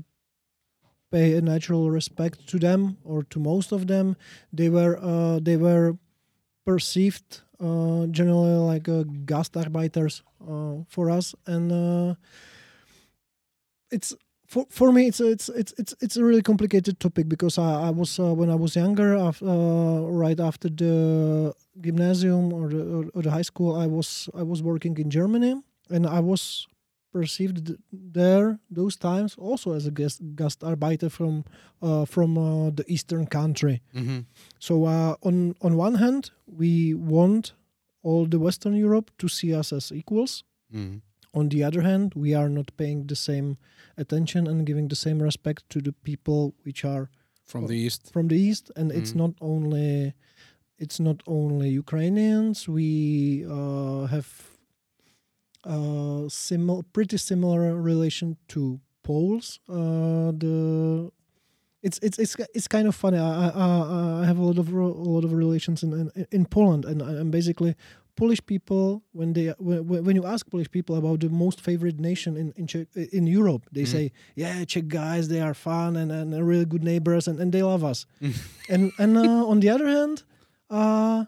pay 1.10 1.34
a 1.36 1.40
natural 1.42 1.90
respect 1.90 2.46
to 2.48 2.58
them 2.58 2.96
or 3.04 3.22
to 3.24 3.38
most 3.38 3.72
of 3.72 3.86
them. 3.86 4.16
They 4.52 4.68
were 4.68 4.98
uh, 5.00 5.40
they 5.40 5.56
were 5.56 5.96
perceived 6.64 7.42
uh, 7.60 8.06
generally 8.08 8.56
like 8.56 8.88
uh, 8.88 9.04
gastarbeiters 9.26 10.22
uh, 10.48 10.84
for 10.88 11.10
us, 11.10 11.34
and 11.46 11.72
uh, 11.72 12.14
it's 13.90 14.14
for 14.52 14.64
for 14.78 14.88
me 14.92 15.02
it's 15.10 15.20
it's 15.34 15.48
it's 15.60 15.72
it's 15.80 15.94
it's 16.04 16.16
a 16.16 16.24
really 16.28 16.42
complicated 16.42 16.94
topic 16.98 17.26
because 17.34 17.54
I, 17.58 17.88
I 17.88 17.90
was 18.00 18.18
uh, 18.18 18.34
when 18.40 18.50
I 18.50 18.58
was 18.64 18.72
younger, 18.76 19.10
uh, 19.16 19.32
right 20.24 20.40
after 20.48 20.68
the 20.82 20.94
gymnasium 21.84 22.52
or 22.52 22.68
the, 22.74 22.82
or, 22.96 23.04
or 23.14 23.22
the 23.22 23.30
high 23.30 23.44
school, 23.50 23.70
I 23.84 23.86
was 23.96 24.28
I 24.40 24.42
was 24.52 24.60
working 24.62 24.98
in 24.98 25.08
Germany, 25.10 25.54
and 25.94 26.06
I 26.06 26.20
was 26.20 26.66
perceived 27.12 27.76
there 28.14 28.58
those 28.70 28.96
times 28.96 29.34
also 29.38 29.72
as 29.78 29.86
a 29.86 29.90
guest 29.90 30.20
gastarbeiter 30.40 31.10
from 31.10 31.44
uh, 31.82 32.04
from 32.14 32.30
uh, 32.38 32.70
the 32.78 32.84
eastern 32.94 33.26
country. 33.26 33.76
Mhm. 33.94 34.24
So 34.58 34.74
uh, 34.94 35.14
on 35.28 35.54
on 35.60 35.72
one 35.76 35.94
hand, 36.04 36.30
we 36.46 36.94
want 36.94 37.54
all 38.02 38.26
the 38.28 38.38
Western 38.38 38.74
Europe 38.74 39.10
to 39.18 39.28
see 39.28 39.58
us 39.60 39.72
as 39.72 39.92
equals. 39.92 40.44
Mhm. 40.74 41.00
On 41.34 41.48
the 41.48 41.64
other 41.64 41.82
hand, 41.82 42.12
we 42.14 42.34
are 42.34 42.48
not 42.48 42.76
paying 42.76 43.06
the 43.06 43.16
same 43.16 43.56
attention 43.96 44.46
and 44.46 44.66
giving 44.66 44.88
the 44.88 44.96
same 44.96 45.22
respect 45.22 45.60
to 45.70 45.80
the 45.80 45.92
people 45.92 46.54
which 46.64 46.84
are 46.84 47.08
From 47.44 47.66
the 47.66 47.76
east. 47.76 48.12
from 48.12 48.28
the 48.28 48.36
east. 48.48 48.70
And 48.76 48.92
it's 48.92 49.12
Mhm. 49.12 49.16
not 49.22 49.34
only 49.40 50.12
it's 50.78 50.98
not 51.00 51.22
only 51.26 51.68
Ukrainians. 51.70 52.68
We 52.68 52.88
uh, 53.46 54.06
have 54.14 54.28
uh, 55.64 56.26
simil- 56.28 56.84
pretty 56.92 57.16
similar 57.16 57.74
relation 57.80 58.36
to 58.48 58.80
Poles. 59.04 59.60
Uh, 59.68 60.30
the 60.42 61.10
it's 61.82 61.98
it's 62.02 62.18
it's 62.18 62.36
it's 62.54 62.68
kind 62.68 62.86
of 62.88 62.94
funny. 62.94 63.18
I 63.18 63.48
I, 63.48 64.22
I 64.22 64.24
have 64.26 64.38
a 64.38 64.42
lot 64.44 64.58
of 64.58 64.72
a 64.72 64.86
lot 65.16 65.24
of 65.24 65.32
relations 65.32 65.82
in 65.82 66.10
in, 66.14 66.26
in 66.30 66.46
Poland, 66.46 66.84
and 66.84 67.02
and 67.02 67.30
basically 67.32 67.74
Polish 68.14 68.40
people 68.46 69.02
when 69.12 69.32
they 69.32 69.54
when, 69.58 70.04
when 70.04 70.16
you 70.16 70.24
ask 70.26 70.48
Polish 70.50 70.70
people 70.70 70.96
about 70.96 71.20
the 71.20 71.28
most 71.28 71.60
favorite 71.60 71.98
nation 71.98 72.36
in 72.36 72.52
in 72.56 72.66
Czech, 72.66 72.86
in 73.12 73.26
Europe, 73.26 73.62
they 73.72 73.82
Mhm. 73.84 73.88
say, 73.92 74.10
"Yeah, 74.36 74.64
Czech 74.66 74.86
guys, 74.88 75.28
they 75.28 75.40
are 75.40 75.54
fun 75.54 75.96
and 75.96 76.10
and 76.12 76.32
really 76.48 76.66
good 76.66 76.82
neighbors, 76.84 77.28
and, 77.28 77.40
and 77.40 77.52
they 77.52 77.62
love 77.62 77.82
us." 77.90 78.06
Mm. 78.20 78.32
and 78.68 78.92
and 78.98 79.16
uh, 79.16 79.48
on 79.50 79.60
the 79.60 79.70
other 79.74 79.86
hand, 79.88 80.24
uh, 80.70 81.24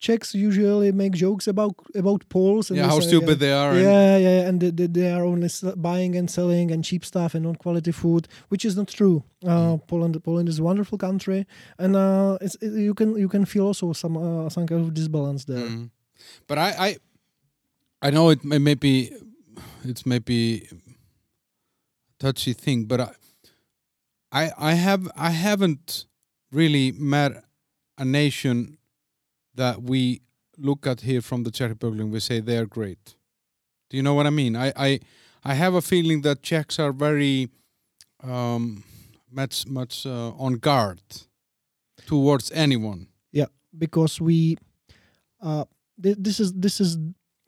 Czechs 0.00 0.32
usually 0.34 0.92
make 0.92 1.16
jokes 1.16 1.48
about 1.48 1.74
about 1.94 2.28
Poles. 2.28 2.70
And 2.70 2.76
Yeah, 2.78 2.88
how 2.90 3.00
say, 3.00 3.08
stupid 3.08 3.30
uh, 3.36 3.38
they 3.40 3.52
are. 3.52 3.70
and- 3.72 3.82
yeah, 3.82 4.16
yeah, 4.18 4.48
and 4.48 4.60
they, 4.60 4.86
they, 4.86 5.10
are 5.12 5.24
only 5.24 5.48
buying 5.76 6.16
and 6.16 6.30
selling 6.30 6.70
and 6.72 6.84
cheap 6.84 7.04
stuff 7.04 7.34
and 7.34 7.42
non-quality 7.44 7.92
food, 7.92 8.28
which 8.48 8.64
is 8.64 8.74
not 8.76 8.88
true. 8.88 9.22
Uh, 9.44 9.48
Mm. 9.48 9.86
Poland, 9.86 10.22
Poland 10.22 10.48
is 10.48 10.58
a 10.58 10.62
wonderful 10.62 10.98
country, 10.98 11.46
and 11.78 11.96
uh, 11.96 12.36
it's, 12.40 12.56
it, 12.60 12.72
you 12.78 12.94
can 12.94 13.16
you 13.16 13.28
can 13.28 13.44
feel 13.44 13.64
also 13.66 13.92
some 13.92 14.16
uh, 14.18 14.48
some 14.50 14.66
kind 14.66 14.82
of 14.82 14.92
disbalance 14.92 15.44
there. 15.46 15.66
Mhm. 15.68 15.90
But 16.46 16.58
I, 16.58 16.74
I, 16.78 16.96
I 18.02 18.10
know 18.10 18.30
it 18.30 18.44
may, 18.44 18.74
be, 18.74 19.12
it's 19.84 20.04
maybe 20.06 20.68
touchy 22.18 22.52
thing, 22.52 22.84
but 22.84 23.00
I, 23.00 23.10
I, 24.32 24.52
I 24.58 24.72
have, 24.74 25.08
I 25.16 25.30
haven't 25.30 26.06
really 26.52 26.92
met 26.92 27.44
a 27.96 28.04
nation 28.04 28.78
that 29.54 29.82
we 29.82 30.20
look 30.56 30.86
at 30.86 31.02
here 31.02 31.20
from 31.20 31.44
the 31.44 31.50
Czech 31.50 31.70
Republic 31.70 32.00
and 32.00 32.12
we 32.12 32.20
say 32.20 32.40
they 32.40 32.58
are 32.58 32.66
great. 32.66 33.14
Do 33.90 33.96
you 33.96 34.02
know 34.02 34.14
what 34.14 34.26
I 34.26 34.30
mean? 34.30 34.56
I, 34.56 34.72
I, 34.76 35.00
I 35.44 35.54
have 35.54 35.74
a 35.74 35.80
feeling 35.80 36.22
that 36.22 36.42
Czechs 36.42 36.78
are 36.78 36.92
very, 36.92 37.48
um, 38.22 38.84
much, 39.30 39.66
much 39.66 40.06
uh, 40.06 40.30
on 40.30 40.54
guard 40.54 41.00
towards 42.06 42.50
anyone. 42.52 43.08
Yeah, 43.32 43.46
because 43.76 44.20
we 44.20 44.56
uh 45.42 45.64
this 45.98 46.40
is 46.40 46.52
this 46.52 46.80
is 46.80 46.98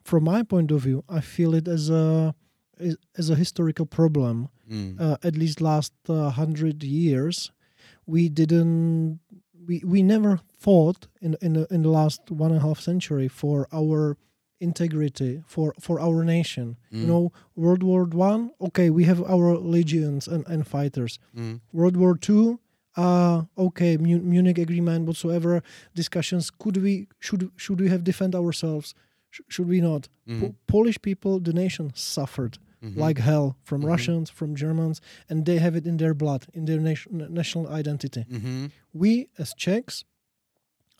from 0.04 0.24
my 0.24 0.42
point 0.42 0.70
of 0.70 0.80
view 0.82 1.04
i 1.08 1.20
feel 1.20 1.54
it 1.54 1.68
as 1.68 1.88
a 1.90 2.34
as- 3.18 3.30
a 3.30 3.34
historical 3.34 3.86
problem 3.86 4.48
Mm. 4.70 5.00
uh, 5.00 5.16
at 5.28 5.34
least 5.36 5.60
last 5.60 5.92
uh, 6.08 6.30
100 6.30 6.84
years 6.84 7.50
we 8.06 8.28
didn't 8.28 9.18
we 9.66 9.82
we 9.84 10.00
never 10.02 10.32
fought 10.58 11.08
in 11.20 11.36
in 11.42 11.52
the, 11.54 11.66
in 11.74 11.82
the 11.82 11.88
last 11.90 12.20
one 12.30 12.52
and 12.52 12.60
a 12.60 12.66
half 12.68 12.80
century 12.80 13.26
for 13.28 13.66
our 13.72 14.16
integrity 14.60 15.42
for 15.46 15.74
for 15.80 15.98
our 16.00 16.24
nation 16.24 16.76
you 16.90 17.04
Mm. 17.04 17.08
know 17.08 17.32
world 17.56 17.82
war 17.82 18.04
one 18.04 18.50
okay 18.60 18.90
we 18.90 19.04
have 19.10 19.20
our 19.34 19.56
legions 19.58 20.28
and, 20.28 20.46
and 20.46 20.66
fighters 20.66 21.18
Mm. 21.36 21.60
World 21.72 21.96
War 21.96 22.14
Two, 22.16 22.60
uh, 22.96 23.42
okay, 23.56 23.96
Munich 23.96 24.58
Agreement, 24.58 25.06
whatsoever 25.06 25.62
discussions. 25.94 26.50
Could 26.50 26.76
we 26.78 27.06
should 27.18 27.50
should 27.56 27.80
we 27.80 27.88
have 27.88 28.02
defend 28.04 28.34
ourselves? 28.34 28.94
Sh- 29.30 29.40
should 29.48 29.68
we 29.68 29.80
not? 29.80 30.08
Mhm. 30.28 30.40
Po- 30.40 30.54
Polish 30.66 31.00
people, 31.00 31.38
the 31.40 31.52
nation 31.52 31.92
suffered 31.94 32.58
Mhm. 32.82 32.96
like 32.96 33.18
hell 33.18 33.56
from 33.62 33.82
Mhm. 33.82 33.88
Russians, 33.88 34.30
from 34.30 34.54
Germans, 34.56 35.00
and 35.28 35.44
they 35.46 35.58
have 35.58 35.76
it 35.76 35.86
in 35.86 35.96
their 35.98 36.14
blood, 36.14 36.46
in 36.52 36.64
their 36.64 36.80
nation, 36.80 37.26
national 37.30 37.68
identity. 37.68 38.24
Mhm. 38.28 38.70
We 38.92 39.28
as 39.38 39.54
Czechs 39.54 40.04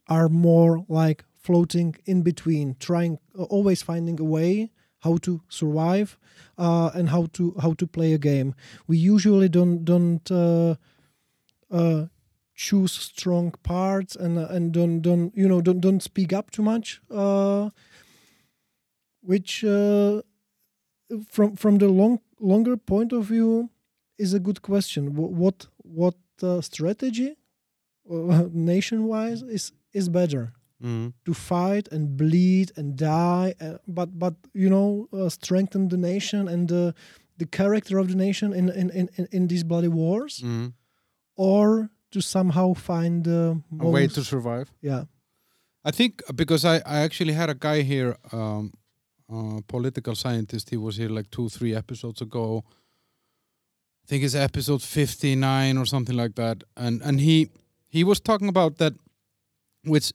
are 0.07 0.29
more 0.29 0.85
like 0.89 1.25
floating 1.37 1.97
in 2.05 2.23
between, 2.23 2.77
trying 2.79 3.19
uh, 3.39 3.45
always 3.45 3.83
finding 3.83 4.21
a 4.21 4.25
way 4.25 4.71
how 5.01 5.17
to 5.17 5.41
survive 5.49 6.19
uh, 6.59 6.91
and 6.95 7.09
how 7.09 7.27
to 7.33 7.55
how 7.63 7.73
to 7.75 7.87
play 7.87 8.13
a 8.13 8.19
game. 8.19 8.55
We 8.87 8.97
usually 8.99 9.49
don't 9.49 9.85
don't 9.85 10.31
uh, 10.31 10.75
uh, 11.71 12.07
choose 12.55 12.93
strong 12.93 13.53
parts 13.63 14.17
and 14.17 14.39
uh, 14.39 14.47
and 14.51 14.73
don't 14.73 15.01
don't 15.01 15.33
you 15.37 15.49
know 15.49 15.61
don't 15.61 15.81
don't 15.81 16.03
speak 16.03 16.33
up 16.33 16.51
too 16.51 16.63
much. 16.63 17.01
Uh, 17.11 17.71
which 19.23 19.65
uh, 19.65 20.23
from 21.29 21.57
from 21.57 21.79
the 21.79 21.89
long 21.89 22.21
longer 22.41 22.77
point 22.77 23.13
of 23.13 23.25
view 23.25 23.71
is 24.19 24.35
a 24.35 24.41
good 24.41 24.63
question. 24.63 25.09
Wh- 25.09 25.33
What 25.33 25.67
what 25.83 26.15
uh, 26.43 26.61
strategy 26.61 27.37
uh, 28.11 28.49
nation 28.53 29.05
wise 29.07 29.43
is 29.43 29.73
is 29.93 30.09
better? 30.09 30.53
Mm. 30.83 31.13
to 31.27 31.35
fight 31.35 31.89
and 31.93 32.17
bleed 32.17 32.73
and 32.75 32.97
die, 32.97 33.55
uh, 33.61 33.77
but 33.87 34.19
but 34.19 34.33
you 34.55 34.71
know 34.71 35.09
uh, 35.13 35.29
strengthen 35.29 35.89
the 35.89 35.99
nation 35.99 36.49
and 36.49 36.69
the 36.69 36.95
the 37.37 37.45
character 37.45 37.99
of 37.99 38.09
the 38.09 38.15
nation 38.15 38.55
in 38.55 38.71
in 38.71 38.89
in, 38.91 39.11
in- 39.19 39.29
in 39.31 39.47
these 39.49 39.63
bloody 39.63 39.89
wars, 39.89 40.41
Mm. 40.43 40.73
Or 41.49 41.89
to 42.11 42.21
somehow 42.21 42.75
find 42.75 43.25
the 43.25 43.63
A 43.81 43.89
way 43.95 44.07
to 44.09 44.23
survive. 44.23 44.67
yeah 44.83 45.05
I 45.89 45.91
think 45.93 46.13
because 46.35 46.63
I, 46.73 46.77
I 46.95 46.97
actually 47.07 47.35
had 47.35 47.49
a 47.51 47.55
guy 47.55 47.83
here, 47.83 48.17
um, 48.33 48.73
uh, 49.33 49.61
political 49.67 50.15
scientist. 50.15 50.71
He 50.71 50.77
was 50.77 50.99
here 50.99 51.09
like 51.09 51.31
two, 51.31 51.49
three 51.49 51.75
episodes 51.75 52.21
ago. 52.21 52.65
I 54.03 54.07
think 54.07 54.25
it's 54.25 54.35
episode 54.35 54.83
fifty 54.83 55.35
nine 55.35 55.79
or 55.79 55.87
something 55.87 56.17
like 56.23 56.35
that. 56.35 56.57
And 56.77 57.03
and 57.03 57.21
he 57.21 57.49
he 57.89 58.05
was 58.05 58.21
talking 58.21 58.49
about 58.49 58.77
that, 58.77 58.93
which 59.85 60.13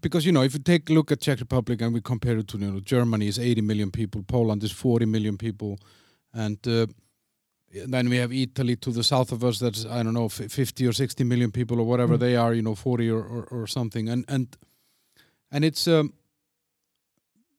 because 0.00 0.26
you 0.26 0.32
know 0.32 0.44
if 0.44 0.52
you 0.52 0.62
take 0.62 0.90
a 0.90 0.92
look 0.92 1.10
at 1.12 1.20
Czech 1.20 1.40
Republic 1.40 1.82
and 1.82 1.92
we 1.94 2.00
compare 2.00 2.38
it 2.38 2.46
to 2.48 2.58
you 2.58 2.70
know 2.70 2.80
Germany 2.80 3.26
is 3.26 3.38
eighty 3.38 3.62
million 3.62 3.90
people, 3.90 4.22
Poland 4.22 4.62
is 4.62 4.72
forty 4.72 5.06
million 5.06 5.36
people, 5.36 5.78
and 6.32 6.58
uh, 6.68 6.86
then 7.86 8.08
we 8.08 8.16
have 8.16 8.32
Italy 8.32 8.76
to 8.76 8.90
the 8.90 9.02
south 9.02 9.32
of 9.32 9.42
us. 9.42 9.58
That's 9.58 9.84
I 9.84 10.02
don't 10.02 10.14
know, 10.14 10.28
fifty 10.28 10.86
or 10.86 10.92
sixty 10.92 11.24
million 11.24 11.50
people 11.52 11.78
or 11.80 11.86
whatever 11.86 12.16
Mm. 12.16 12.20
they 12.20 12.36
are. 12.36 12.54
You 12.54 12.62
know, 12.62 12.74
forty 12.74 13.10
or, 13.10 13.22
or, 13.22 13.44
or 13.50 13.66
something. 13.66 14.08
And 14.08 14.24
and 14.28 14.46
and 15.52 15.64
it's 15.64 15.86
um 15.86 16.12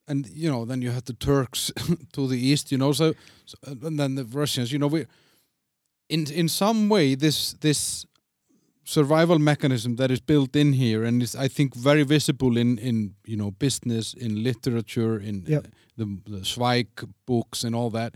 and 0.08 0.28
you 0.34 0.50
know 0.52 0.66
then 0.66 0.82
you 0.82 0.92
have 0.92 1.04
the 1.04 1.14
Turks 1.14 1.72
to 2.14 2.28
the 2.28 2.38
east. 2.38 2.72
You 2.72 2.78
know, 2.80 2.94
so, 2.94 3.14
so 3.46 3.58
and 3.86 4.00
then 4.00 4.16
the 4.16 4.26
Russians. 4.26 4.72
You 4.72 4.80
know, 4.80 4.88
we 4.88 5.06
in 6.10 6.26
in 6.32 6.50
some 6.50 6.90
way 6.90 7.16
this 7.16 7.54
this 7.60 8.06
survival 8.84 9.38
mechanism 9.40 9.96
that 9.98 10.10
is 10.12 10.20
built 10.22 10.56
in 10.56 10.74
here 10.74 11.04
and 11.08 11.22
is 11.22 11.36
I 11.36 11.48
think 11.48 11.76
very 11.76 12.04
visible 12.04 12.58
in 12.58 12.78
in 12.80 13.14
you 13.26 13.38
know 13.38 13.52
business 13.52 14.14
in 14.16 14.44
literature 14.44 15.20
in 15.20 15.44
Yep. 15.48 15.68
the 15.98 16.06
the 16.26 16.42
Švejk 16.44 17.08
books 17.26 17.64
and 17.64 17.76
all 17.76 17.92
that 17.92 18.14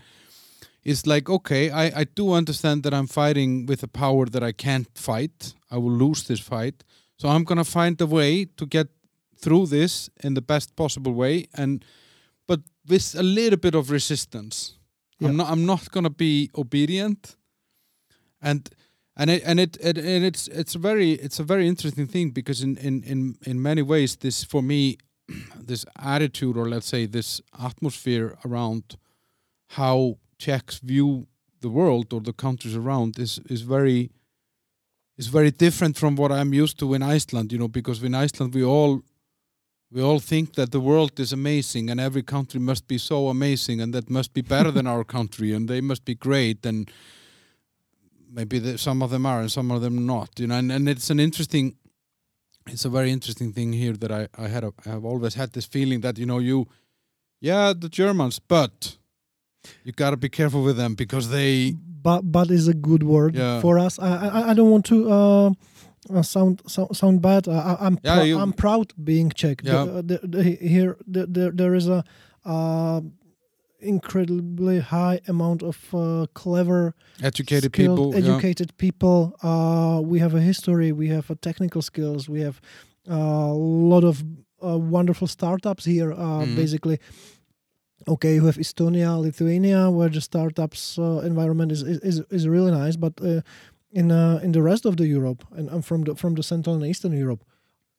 is 0.83 1.07
like 1.07 1.29
okay 1.29 1.69
I 1.69 2.01
I 2.01 2.03
do 2.03 2.33
understand 2.33 2.83
that 2.83 2.93
I'm 2.93 3.07
fighting 3.07 3.65
with 3.65 3.83
a 3.83 3.87
power 3.87 4.25
that 4.25 4.43
I 4.43 4.51
can't 4.51 4.87
fight. 4.97 5.53
I 5.71 5.77
will 5.77 5.97
lose 6.05 6.23
this 6.23 6.39
fight. 6.39 6.83
So 7.17 7.29
I'm 7.29 7.43
going 7.43 7.63
to 7.63 7.71
find 7.71 8.01
a 8.01 8.05
way 8.05 8.45
to 8.45 8.65
get 8.65 8.87
through 9.37 9.67
this 9.67 10.09
in 10.23 10.33
the 10.33 10.41
best 10.41 10.75
possible 10.75 11.13
way. 11.13 11.47
And 11.53 11.85
but 12.47 12.61
with 12.87 13.15
a 13.15 13.23
little 13.23 13.59
bit 13.59 13.75
of 13.75 13.91
resistance. 13.91 14.77
Yeah. 15.19 15.29
I'm 15.29 15.37
not 15.37 15.49
I'm 15.49 15.65
not 15.65 15.91
going 15.91 16.03
to 16.03 16.09
be 16.09 16.49
obedient. 16.55 17.35
And 18.41 18.69
and 19.15 19.29
it 19.29 19.43
and 19.45 19.59
it, 19.59 19.77
it 19.79 19.97
and 19.97 20.25
it's 20.25 20.47
it's 20.47 20.73
very 20.73 21.11
it's 21.11 21.39
a 21.39 21.43
very 21.43 21.67
interesting 21.67 22.07
thing 22.07 22.31
because 22.31 22.61
in 22.61 22.77
in 22.77 23.03
in 23.03 23.37
in 23.45 23.61
many 23.61 23.81
ways 23.81 24.15
this 24.17 24.43
for 24.43 24.61
me 24.61 24.97
this 25.67 25.85
attitude 25.97 26.57
or 26.57 26.67
let's 26.67 26.87
say 26.87 27.05
this 27.05 27.41
atmosphere 27.63 28.37
around 28.43 28.97
how 29.67 30.17
Czechs 30.43 30.79
view 30.79 31.27
the 31.61 31.69
world 31.69 32.13
or 32.13 32.21
the 32.21 32.33
countries 32.33 32.75
around 32.75 33.17
is 33.17 33.39
is 33.49 33.61
very 33.61 34.09
is 35.17 35.27
very 35.27 35.51
different 35.51 35.97
from 35.97 36.15
what 36.15 36.31
I'm 36.31 36.53
used 36.63 36.77
to 36.79 36.93
in 36.93 37.01
Iceland 37.15 37.51
you 37.51 37.59
know 37.59 37.69
because 37.69 38.05
in 38.05 38.13
Iceland 38.13 38.53
we 38.53 38.63
all 38.63 39.01
we 39.91 40.01
all 40.01 40.19
think 40.19 40.53
that 40.53 40.71
the 40.71 40.79
world 40.79 41.19
is 41.19 41.33
amazing 41.33 41.89
and 41.89 41.99
every 41.99 42.23
country 42.23 42.59
must 42.59 42.87
be 42.87 42.97
so 42.97 43.29
amazing 43.29 43.81
and 43.81 43.93
that 43.93 44.09
must 44.09 44.33
be 44.33 44.41
better 44.41 44.71
than 44.71 44.87
our 44.87 45.03
country 45.03 45.55
and 45.55 45.67
they 45.67 45.81
must 45.81 46.03
be 46.03 46.15
great 46.15 46.65
and 46.65 46.91
maybe 48.31 48.59
the, 48.59 48.77
some 48.77 49.03
of 49.03 49.09
them 49.11 49.25
are 49.25 49.39
and 49.41 49.51
some 49.51 49.71
of 49.75 49.81
them 49.81 50.05
not 50.05 50.39
you 50.39 50.47
know 50.47 50.57
and, 50.57 50.71
and 50.71 50.89
it's 50.89 51.09
an 51.09 51.19
interesting 51.19 51.75
it's 52.67 52.85
a 52.85 52.89
very 52.89 53.11
interesting 53.11 53.53
thing 53.53 53.73
here 53.73 53.93
that 53.93 54.11
I, 54.11 54.27
I 54.37 54.47
had 54.47 54.63
a, 54.63 54.71
I 54.85 54.89
have 54.89 55.05
always 55.05 55.35
had 55.35 55.51
this 55.51 55.65
feeling 55.65 56.01
that 56.01 56.17
you 56.17 56.25
know 56.25 56.39
you 56.39 56.67
yeah 57.39 57.73
the 57.73 57.89
Germans 57.89 58.39
but 58.39 58.97
you 59.83 59.91
gotta 59.91 60.17
be 60.17 60.29
careful 60.29 60.61
with 60.63 60.77
them 60.77 60.95
because 60.95 61.29
they 61.29 61.75
but 62.03 62.21
but 62.31 62.49
is 62.51 62.67
a 62.67 62.73
good 62.73 63.03
word 63.03 63.35
Yeah. 63.35 63.61
for 63.61 63.77
us. 63.79 63.99
I 63.99 64.07
I, 64.27 64.51
I 64.51 64.53
don't 64.53 64.69
want 64.71 64.85
to 64.85 64.97
uh, 65.11 65.49
uh, 66.13 66.21
sound 66.21 66.61
so, 66.67 66.87
sound 66.91 67.21
bad. 67.21 67.47
I, 67.47 67.51
I- 67.51 67.85
I'm 67.87 67.97
Yeah, 68.03 68.17
prou- 68.19 68.27
you- 68.27 68.39
I'm 68.41 68.53
proud 68.53 68.93
being 69.03 69.31
Czech. 69.31 69.61
Yeah. 69.63 69.83
uh, 69.83 70.01
the, 70.01 70.19
the, 70.23 70.43
here 70.43 70.97
the, 71.13 71.25
the, 71.27 71.51
there 71.51 71.75
is 71.75 71.87
a 71.87 72.03
uh, 72.45 73.01
incredibly 73.79 74.79
high 74.79 75.19
amount 75.27 75.61
of 75.63 75.77
uh, 75.93 76.25
clever, 76.33 76.93
educated 77.21 77.73
skilled, 77.73 77.97
people 77.97 78.11
yeah. 78.11 78.19
educated 78.33 78.75
people. 78.77 79.35
Uh, 79.43 80.01
we 80.01 80.19
have 80.19 80.33
a 80.33 80.41
history. 80.41 80.91
We 80.91 81.07
have 81.09 81.29
a 81.29 81.35
technical 81.35 81.81
skills. 81.81 82.29
We 82.29 82.41
have 82.41 82.59
a 83.07 83.17
lot 83.53 84.03
of 84.03 84.23
uh, 84.63 84.77
wonderful 84.77 85.27
startups 85.27 85.85
here. 85.85 86.11
Uh, 86.13 86.45
Mhm. 86.45 86.55
Basically, 86.55 86.99
okay, 88.07 88.35
you 88.35 88.45
have 88.45 88.57
Estonia, 88.59 89.19
Lithuania, 89.21 89.89
where 89.89 90.09
the 90.09 90.21
startups 90.21 90.97
uh, 90.97 91.21
environment 91.25 91.71
is, 91.71 91.81
is 91.83 92.21
is 92.29 92.47
really 92.47 92.71
nice, 92.71 92.95
but 92.97 93.13
uh, 93.21 93.41
in 93.91 94.11
uh, 94.11 94.39
in 94.43 94.51
the 94.51 94.61
rest 94.61 94.85
of 94.85 94.95
the 94.95 95.05
Europe 95.05 95.43
and, 95.57 95.69
and 95.69 95.83
from 95.85 96.03
the 96.03 96.15
from 96.15 96.35
the 96.35 96.43
Central 96.43 96.75
and 96.75 96.85
Eastern 96.85 97.13
Europe. 97.13 97.43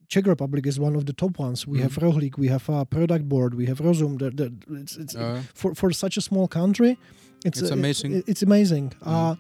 Czech 0.09 0.27
Republic 0.27 0.67
is 0.67 0.79
one 0.79 0.95
of 0.99 1.05
the 1.07 1.13
top 1.15 1.39
ones. 1.39 1.67
We 1.67 1.81
have 1.81 1.95
Rohlik, 1.99 2.37
we 2.39 2.49
have 2.49 2.69
a 2.69 2.85
Productboard, 2.85 3.55
we 3.55 3.67
have 3.67 3.81
Rossum. 3.83 4.19
The, 4.19 4.31
the, 4.31 4.53
it's, 4.83 4.97
it's, 4.97 5.15
Uh, 5.17 5.41
for 5.55 5.75
for 5.75 5.93
such 5.93 6.17
a 6.19 6.21
small 6.21 6.47
country, 6.47 6.97
it's 7.45 7.59
It's 7.61 7.71
uh, 7.71 7.79
amazing. 7.79 8.13
it- 8.17 8.25
it's 8.29 8.43
amazing. 8.43 8.93
Uh, 9.03 9.35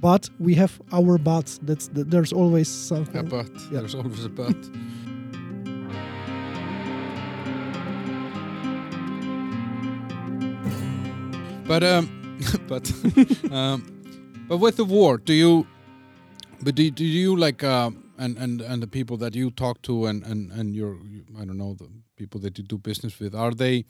but 0.00 0.30
we 0.38 0.54
have 0.54 0.72
our 0.92 1.18
butts. 1.18 1.58
That's 1.66 1.88
the, 1.88 2.04
there's 2.04 2.32
always 2.32 2.68
something. 2.88 3.28
but 3.28 3.50
Yeah. 3.72 3.80
there's 3.80 3.94
always 3.96 4.24
a 4.24 4.28
but 4.28 4.56
but 11.68 11.82
um 11.82 12.08
but 12.68 12.92
um 13.52 13.82
but 14.48 14.58
with 14.58 14.76
the 14.76 14.84
war 14.84 15.18
do 15.18 15.32
you 15.32 15.66
but 16.62 16.74
do, 16.74 16.90
do 16.90 17.04
you 17.04 17.36
like 17.36 17.64
uh 17.64 17.90
and 18.18 18.38
and 18.38 18.60
and 18.60 18.82
the 18.82 18.86
people 18.86 19.16
that 19.16 19.34
you 19.34 19.50
talk 19.50 19.82
to 19.82 20.06
and 20.06 20.22
and 20.24 20.52
and 20.52 20.76
your 20.76 20.96
i 21.40 21.44
don't 21.44 21.58
know 21.58 21.74
the 21.74 21.88
people 22.16 22.40
that 22.40 22.56
you 22.56 22.64
do 22.64 22.78
business 22.78 23.18
with 23.18 23.34
are 23.34 23.52
they 23.52 23.84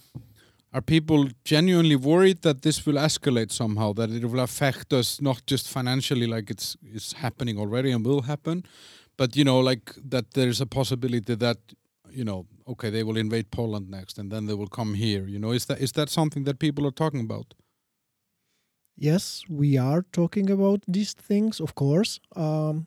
are 0.73 0.81
people 0.81 1.29
genuinely 1.45 1.97
worried 1.97 2.43
that 2.43 2.63
this 2.63 2.85
will 2.87 2.95
escalate 2.95 3.53
somehow 3.53 3.93
that 3.93 4.11
it 4.11 4.25
will 4.25 4.41
affect 4.41 4.93
us 4.93 5.21
not 5.21 5.45
just 5.47 5.69
financially 5.69 6.27
like 6.27 6.51
it's 6.51 6.77
it's 6.83 7.13
happening 7.13 7.59
already 7.59 7.91
and 7.91 8.05
will 8.07 8.23
happen 8.23 8.65
but 9.17 9.37
you 9.37 9.45
know 9.45 9.61
like 9.61 9.93
that 10.03 10.33
there's 10.33 10.61
a 10.61 10.67
possibility 10.67 11.35
that 11.35 11.59
you 12.11 12.25
know 12.25 12.47
okay 12.67 12.91
they 12.91 13.03
will 13.03 13.17
invade 13.17 13.51
poland 13.51 13.91
next 13.91 14.19
and 14.19 14.31
then 14.33 14.47
they 14.47 14.55
will 14.55 14.69
come 14.69 14.95
here 14.95 15.27
you 15.27 15.39
know? 15.39 15.53
Is 15.53 15.67
that 15.67 15.81
is 15.81 15.93
that 15.93 16.09
something 16.09 16.45
that 16.45 16.59
people 16.59 16.87
are 16.87 16.97
talking 17.05 17.21
about 17.21 17.55
Yes, 18.99 19.45
we 19.49 19.77
are 19.77 20.03
talking 20.13 20.51
about 20.51 20.83
these 20.89 21.13
things, 21.13 21.61
of 21.61 21.75
course. 21.75 22.19
Um, 22.35 22.87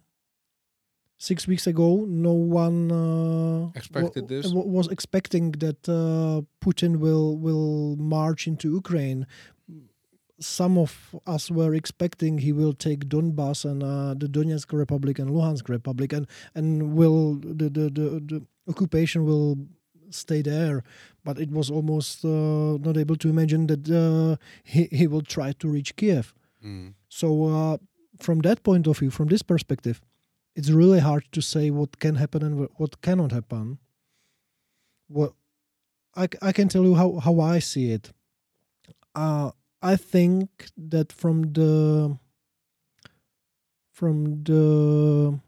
six 1.17 1.47
weeks 1.47 1.67
ago, 1.67 2.05
no 2.07 2.33
one 2.33 2.91
uh, 2.91 3.69
Expected 3.75 4.23
wa- 4.23 4.27
this? 4.27 4.47
wa- 4.51 4.63
was 4.63 4.87
expecting 4.87 5.51
that 5.53 5.87
uh, 5.87 6.41
Putin 6.65 6.97
will 6.97 7.37
will 7.37 7.95
march 7.97 8.47
into 8.47 8.71
Ukraine. 8.73 9.27
Some 10.41 10.77
of 10.77 11.13
us 11.27 11.51
were 11.51 11.73
expecting 11.75 12.37
he 12.39 12.53
will 12.53 12.73
take 12.73 13.09
Donbass 13.09 13.65
and 13.69 13.83
uh, 13.83 14.13
the 14.17 14.27
Donetsk 14.27 14.71
Republic 14.73 15.19
and 15.19 15.29
Luhansk 15.29 15.69
Republic, 15.69 16.13
and 16.13 16.25
and 16.55 16.93
will 16.93 17.35
the 17.35 17.69
the, 17.69 17.85
the, 17.97 18.07
the 18.31 18.41
occupation 18.67 19.25
will 19.25 19.57
stay 20.13 20.41
there. 20.41 20.83
But 21.23 21.39
it 21.39 21.51
was 21.51 21.69
almost 21.69 22.23
uh, 22.25 22.77
not 22.79 22.97
able 22.97 23.15
to 23.17 23.29
imagine 23.29 23.67
that 23.67 23.89
uh, 23.89 24.37
he 24.63 24.87
he 24.91 25.07
will 25.07 25.21
try 25.21 25.51
to 25.53 25.67
reach 25.67 25.95
Kiev. 25.95 26.33
So 27.09 27.27
uh, 27.45 27.77
from 28.19 28.39
that 28.39 28.63
point 28.63 28.87
of 28.87 28.97
view, 28.99 29.09
from 29.11 29.27
this 29.27 29.41
perspective, 29.43 30.01
it's 30.55 30.69
really 30.71 30.99
hard 30.99 31.23
to 31.31 31.41
say 31.41 31.69
what 31.71 31.99
can 31.99 32.15
happen 32.15 32.43
and 32.43 32.67
what 32.77 33.01
cannot 33.01 33.31
happen. 33.31 33.79
What 35.07 35.33
I, 36.15 36.27
I 36.41 36.51
can 36.51 36.67
tell 36.67 36.83
you 36.83 36.95
how, 36.95 37.19
how 37.19 37.39
I 37.39 37.59
see 37.59 37.91
it. 37.91 38.11
Uh, 39.15 39.51
I 39.81 39.95
think 39.95 40.49
that 40.77 41.11
from 41.13 41.53
the 41.53 42.17
from 43.93 44.43
the 44.43 45.39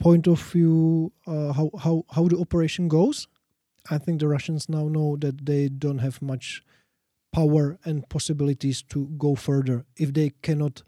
point 0.00 0.26
of 0.26 0.40
view 0.40 1.12
uh, 1.26 1.52
how, 1.52 1.70
how 1.78 2.04
how 2.10 2.28
the 2.28 2.38
operation 2.38 2.88
goes, 2.88 3.28
I 3.90 3.98
think 3.98 4.20
the 4.20 4.28
Russians 4.28 4.68
now 4.68 4.88
know 4.88 5.16
that 5.20 5.44
they 5.46 5.68
don't 5.68 5.98
have 5.98 6.22
much 6.22 6.62
power 7.32 7.78
and 7.84 8.08
possibilities 8.08 8.82
to 8.82 9.06
go 9.18 9.34
further. 9.34 9.84
If 9.96 10.12
they 10.14 10.30
cannot 10.42 10.82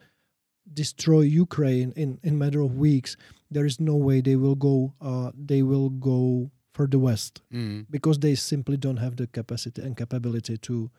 destroy 0.73 1.21
Ukraine 1.21 1.93
in 1.97 2.19
in 2.23 2.39
matter 2.39 2.61
of 2.61 2.77
weeks, 2.77 3.17
there 3.51 3.67
is 3.67 3.79
no 3.81 3.97
way 3.97 4.21
they 4.21 4.37
will 4.37 4.55
go. 4.55 4.95
Uh, 5.01 5.31
they 5.35 5.63
will 5.63 5.91
go 5.91 6.51
for 6.73 6.87
the 6.87 6.99
West 6.99 7.41
Mm. 7.53 7.87
because 7.91 8.19
they 8.19 8.35
simply 8.35 8.77
don't 8.77 8.99
have 8.99 9.17
the 9.17 9.27
capacity 9.27 9.81
and 9.83 9.97
capability 9.97 10.57
to 10.59 10.91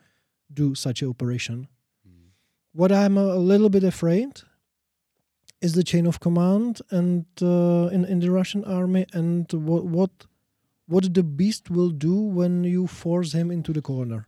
do 0.52 0.74
such 0.74 1.02
an 1.02 1.08
operation. 1.08 1.68
Mm. 2.06 2.30
What 2.72 2.90
I'm 2.90 3.16
a, 3.16 3.26
a 3.34 3.42
little 3.52 3.68
bit 3.70 3.84
afraid 3.84 4.32
is 5.60 5.72
the 5.74 5.82
chain 5.84 6.06
of 6.06 6.18
command 6.20 6.80
and 6.90 7.26
uh, 7.42 7.88
in 7.92 8.04
in 8.04 8.18
the 8.20 8.30
Russian 8.30 8.64
army 8.64 9.06
and 9.12 9.50
what 9.52 9.84
what 9.84 10.10
what 10.88 11.14
the 11.14 11.22
beast 11.22 11.70
will 11.70 11.90
do 11.90 12.14
when 12.38 12.64
you 12.64 12.86
force 12.86 13.32
him 13.38 13.50
into 13.50 13.72
the 13.72 13.82
corner. 13.82 14.26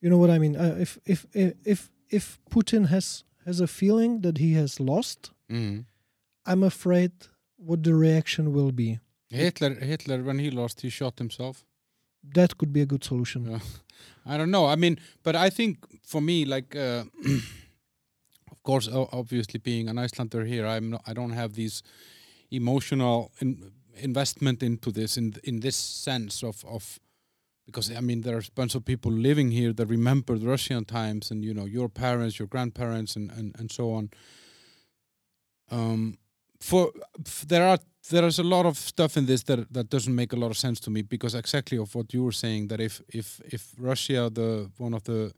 You 0.00 0.10
know 0.10 0.18
what 0.18 0.30
I 0.30 0.38
mean? 0.38 0.56
Uh, 0.56 0.76
if 0.80 0.98
if 1.04 1.26
if 1.32 1.54
if 1.64 1.90
if 2.10 2.38
Putin 2.50 2.86
has 2.88 3.24
has 3.44 3.60
a 3.60 3.66
feeling 3.66 4.22
that 4.22 4.38
he 4.38 4.54
has 4.54 4.80
lost, 4.80 5.30
Mm. 5.48 5.84
I'm 6.44 6.62
afraid 6.64 7.12
what 7.56 7.82
the 7.82 7.94
reaction 7.94 8.52
will 8.52 8.72
be. 8.72 8.98
Hitler, 9.30 9.74
Hitler, 9.74 10.22
when 10.24 10.38
he 10.38 10.50
lost, 10.50 10.80
he 10.80 10.90
shot 10.90 11.18
himself. 11.18 11.64
That 12.34 12.56
could 12.58 12.72
be 12.72 12.80
a 12.80 12.86
good 12.86 13.04
solution. 13.04 13.50
Yeah. 13.50 13.60
I 14.26 14.36
don't 14.36 14.50
know. 14.50 14.66
I 14.66 14.76
mean, 14.76 14.98
but 15.22 15.34
I 15.36 15.50
think 15.50 15.76
for 16.02 16.20
me, 16.20 16.44
like, 16.44 16.74
uh, 16.74 17.04
of 18.50 18.62
course, 18.64 18.88
obviously 18.92 19.60
being 19.60 19.88
an 19.88 19.98
Icelander 19.98 20.44
here, 20.44 20.66
I'm 20.66 20.90
not, 20.90 21.02
I 21.06 21.12
don't 21.12 21.32
have 21.34 21.52
these 21.54 21.82
emotional 22.50 23.30
in, 23.40 23.70
investment 23.98 24.62
into 24.62 24.90
this 24.90 25.16
in 25.16 25.34
in 25.44 25.60
this 25.60 25.76
sense 25.76 26.42
of 26.42 26.64
of 26.64 26.98
because 27.66 27.90
I 27.90 28.00
mean 28.00 28.22
there's 28.22 28.48
a 28.48 28.52
bunch 28.52 28.74
of 28.74 28.84
people 28.84 29.12
living 29.12 29.50
here 29.50 29.72
that 29.72 29.86
remember 29.86 30.38
the 30.38 30.46
Russian 30.46 30.84
times 30.84 31.30
and 31.30 31.44
you 31.44 31.52
know 31.52 31.66
your 31.66 31.88
parents, 31.88 32.38
your 32.38 32.48
grandparents, 32.48 33.16
and 33.16 33.30
and, 33.32 33.54
and 33.58 33.70
so 33.70 33.92
on. 33.92 34.10
Um, 35.70 36.18
for 36.60 36.92
there 37.48 37.66
are 37.66 37.78
there 38.10 38.24
is 38.24 38.38
a 38.38 38.42
lot 38.42 38.66
of 38.66 38.76
stuff 38.76 39.16
in 39.16 39.26
this 39.26 39.42
that 39.44 39.72
that 39.72 39.90
doesn't 39.90 40.14
make 40.14 40.32
a 40.32 40.36
lot 40.36 40.50
of 40.50 40.56
sense 40.56 40.80
to 40.80 40.90
me 40.90 41.02
because 41.02 41.34
exactly 41.34 41.78
of 41.78 41.94
what 41.94 42.14
you 42.14 42.22
were 42.24 42.32
saying 42.32 42.68
that 42.68 42.80
if 42.80 43.00
if 43.08 43.40
if 43.52 43.74
Russia 43.78 44.30
the 44.32 44.70
one 44.78 44.94
of 44.94 45.02
the 45.04 45.32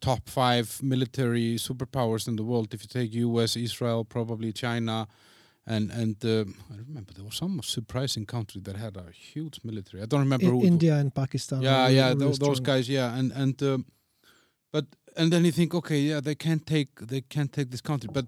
top 0.00 0.28
five 0.28 0.82
military 0.82 1.56
superpowers 1.56 2.28
in 2.28 2.36
the 2.36 2.44
world 2.44 2.74
if 2.74 2.82
you 2.82 2.88
take 2.88 3.14
US 3.14 3.56
Israel 3.56 4.04
probably 4.04 4.52
China 4.52 5.08
and 5.66 5.90
and 5.90 6.24
uh, 6.24 6.44
I 6.74 6.76
remember 6.88 7.12
there 7.12 7.24
was 7.24 7.36
some 7.36 7.60
surprising 7.62 8.26
country 8.26 8.60
that 8.62 8.76
had 8.76 8.96
a 8.96 9.10
huge 9.34 9.60
military 9.64 10.02
I 10.02 10.06
don't 10.06 10.20
remember 10.20 10.46
I- 10.46 10.50
who. 10.50 10.64
India 10.64 10.94
and 10.96 11.14
Pakistan. 11.14 11.62
Yeah, 11.62 11.88
yeah, 11.88 12.08
really 12.08 12.18
tho- 12.18 12.46
those 12.46 12.60
guys, 12.60 12.88
yeah, 12.88 13.18
and 13.18 13.32
and 13.32 13.62
um, 13.62 13.84
but 14.72 14.84
and 15.16 15.30
then 15.32 15.44
you 15.44 15.52
think, 15.52 15.74
okay, 15.74 16.00
yeah, 16.00 16.20
they 16.20 16.34
can't 16.34 16.66
take 16.66 16.88
they 17.08 17.20
can't 17.28 17.52
take 17.52 17.70
this 17.70 17.80
country, 17.82 18.10
but 18.12 18.26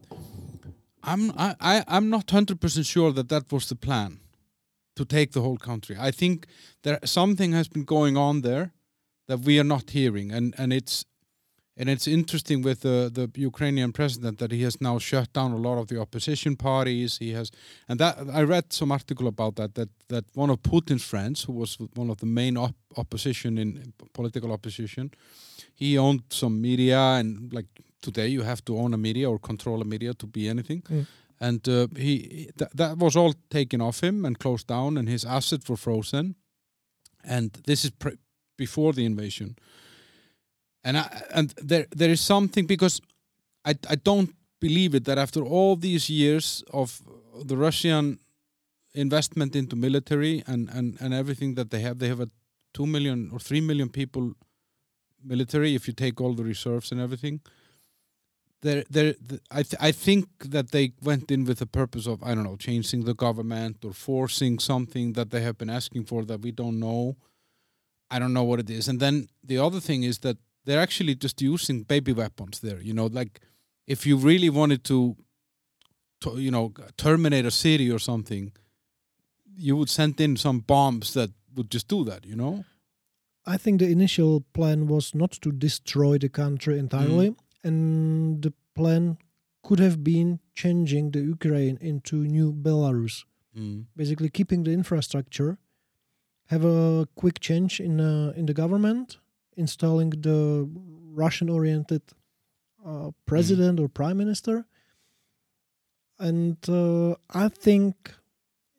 I'm 1.03 1.31
I, 1.31 1.55
I 1.61 1.85
I'm 1.88 2.09
not 2.09 2.31
hundred 2.31 2.61
percent 2.61 2.87
sure 2.87 3.12
that 3.12 3.29
that 3.29 3.53
was 3.53 3.66
the 3.66 3.77
plan 3.77 4.20
to 4.97 5.05
take 5.05 5.33
the 5.33 5.40
whole 5.40 5.59
country. 5.59 5.97
I 6.09 6.12
think 6.12 6.47
there 6.83 6.99
something 7.05 7.53
has 7.55 7.68
been 7.68 7.85
going 7.85 8.16
on 8.16 8.42
there 8.42 8.73
that 9.27 9.40
we 9.40 9.59
are 9.59 9.64
not 9.66 9.90
hearing, 9.90 10.33
and 10.33 10.55
and 10.59 10.73
it's 10.73 11.05
and 11.76 11.88
it's 11.88 12.06
interesting 12.06 12.62
with 12.62 12.80
the 12.80 13.10
the 13.12 13.28
Ukrainian 13.40 13.92
president 13.92 14.38
that 14.38 14.52
he 14.52 14.62
has 14.62 14.80
now 14.80 14.98
shut 14.98 15.32
down 15.32 15.52
a 15.52 15.56
lot 15.56 15.78
of 15.78 15.87
the 15.88 16.00
opposition 16.00 16.56
parties. 16.56 17.18
He 17.18 17.32
has, 17.32 17.50
and 17.88 17.98
that 17.98 18.16
I 18.32 18.42
read 18.42 18.72
some 18.72 18.92
article 18.92 19.26
about 19.26 19.56
that 19.56 19.74
that 19.74 19.88
that 20.08 20.24
one 20.34 20.50
of 20.50 20.62
Putin's 20.62 21.04
friends, 21.04 21.44
who 21.44 21.52
was 21.52 21.78
one 21.94 22.10
of 22.10 22.18
the 22.18 22.26
main 22.26 22.56
op- 22.56 22.76
opposition 22.96 23.58
in 23.58 23.92
political 24.12 24.52
opposition, 24.52 25.10
he 25.74 25.98
owned 25.98 26.22
some 26.30 26.60
media 26.60 27.00
and 27.18 27.52
like 27.52 27.66
today 28.00 28.28
you 28.28 28.42
have 28.42 28.64
to 28.64 28.78
own 28.78 28.94
a 28.94 28.98
media 28.98 29.28
or 29.28 29.38
control 29.38 29.80
a 29.80 29.84
media 29.84 30.14
to 30.14 30.26
be 30.26 30.48
anything. 30.48 30.82
Mm. 30.82 31.06
And 31.40 31.68
uh, 31.68 31.88
he 31.96 32.50
th- 32.58 32.70
that 32.74 32.98
was 32.98 33.16
all 33.16 33.34
taken 33.50 33.80
off 33.80 34.00
him 34.00 34.24
and 34.24 34.38
closed 34.38 34.66
down, 34.68 34.96
and 34.96 35.08
his 35.08 35.24
assets 35.24 35.68
were 35.68 35.76
frozen. 35.76 36.37
And 37.24 37.50
this 37.66 37.84
is 37.84 37.90
pre- 37.90 38.18
before 38.56 38.92
the 38.92 39.04
invasion. 39.04 39.56
And 40.85 40.99
I, 40.99 41.23
and 41.35 41.55
there 41.57 41.87
there 41.97 42.11
is 42.11 42.20
something 42.20 42.66
because 42.66 43.01
I 43.64 43.75
I 43.88 43.97
don't 43.97 44.35
believe 44.61 44.94
it 44.94 45.05
that 45.05 45.18
after 45.18 45.42
all 45.42 45.77
these 45.77 46.09
years 46.11 46.64
of 46.73 47.01
the 47.44 47.57
Russian 47.57 48.18
investment 48.94 49.57
into 49.57 49.77
military 49.77 50.42
and, 50.47 50.68
and, 50.70 50.97
and 51.01 51.12
everything 51.12 51.55
that 51.57 51.70
they 51.70 51.81
have, 51.81 51.99
they 51.99 52.09
have 52.09 52.20
a 52.20 52.31
two 52.73 52.87
million 52.87 53.31
or 53.33 53.38
three 53.38 53.61
million 53.61 53.88
people 53.88 54.33
military 55.23 55.75
if 55.75 55.87
you 55.88 55.94
take 55.94 56.20
all 56.20 56.35
the 56.35 56.44
reserves 56.44 56.92
and 56.92 57.01
everything. 57.01 57.40
There, 58.62 58.85
there, 58.88 59.12
th- 59.29 59.42
I, 59.51 59.62
th- 59.62 59.81
I 59.81 59.92
think 59.92 60.27
that 60.51 60.70
they 60.70 60.92
went 61.03 61.31
in 61.31 61.44
with 61.44 61.59
the 61.59 61.66
purpose 61.66 62.07
of 62.07 62.23
I 62.23 62.35
don't 62.35 62.44
know 62.44 62.57
changing 62.57 63.05
the 63.05 63.14
government 63.14 63.85
or 63.85 63.92
forcing 63.92 64.59
something 64.59 65.12
that 65.12 65.31
they 65.31 65.42
have 65.42 65.59
been 65.59 65.70
asking 65.70 66.05
for 66.07 66.25
that 66.25 66.40
we 66.40 66.51
don't 66.51 66.81
know. 66.81 67.16
I 68.11 68.18
don't 68.18 68.33
know 68.33 68.44
what 68.44 68.61
it 68.61 68.70
is. 68.70 68.88
And 68.88 69.01
then 69.01 69.29
the 69.42 69.59
other 69.59 69.81
thing 69.81 70.03
is 70.03 70.20
that 70.20 70.38
they're 70.64 70.81
actually 70.81 71.14
just 71.14 71.40
using 71.42 71.83
baby 71.83 72.12
weapons 72.12 72.61
there. 72.61 72.81
You 72.81 72.94
know, 72.94 73.07
like 73.07 73.40
if 73.87 74.07
you 74.07 74.16
really 74.16 74.50
wanted 74.50 74.85
to, 74.85 75.16
to 76.20 76.38
you 76.38 76.50
know, 76.50 76.72
terminate 76.96 77.44
a 77.44 77.50
city 77.50 77.90
or 77.90 77.98
something, 77.98 78.53
you 79.57 79.77
would 79.77 79.90
send 79.90 80.20
in 80.20 80.37
some 80.37 80.61
bombs 80.61 81.12
that 81.14 81.31
would 81.55 81.70
just 81.70 81.88
do 81.88 82.05
that. 82.05 82.24
You 82.27 82.37
know. 82.37 82.64
I 83.46 83.57
think 83.59 83.79
the 83.79 83.88
initial 83.90 84.40
plan 84.55 84.87
was 84.88 85.14
not 85.14 85.33
to 85.42 85.53
destroy 85.53 86.16
the 86.18 86.31
country 86.31 86.79
entirely, 86.79 87.31
Mm. 87.31 87.37
and 87.64 88.42
the 88.42 88.53
plan 88.74 89.18
could 89.62 89.81
have 89.81 90.03
been 90.03 90.40
changing 90.55 91.11
the 91.12 91.20
Ukraine 91.20 91.77
into 91.81 92.16
new 92.24 92.53
Belarus, 92.53 93.24
Mm. 93.57 93.85
basically 93.96 94.31
keeping 94.31 94.64
the 94.64 94.72
infrastructure, 94.72 95.59
have 96.46 96.64
a 96.64 97.07
quick 97.14 97.38
change 97.40 97.81
in 97.81 98.00
uh, 98.00 98.33
in 98.38 98.46
the 98.46 98.55
government, 98.55 99.18
installing 99.57 100.11
the 100.11 100.69
Russian-oriented 101.14 102.03
uh, 102.85 103.11
president 103.27 103.81
or 103.81 103.88
prime 103.88 104.17
minister, 104.19 104.67
and 106.19 106.57
uh, 106.69 107.14
I 107.31 107.49
think 107.49 108.12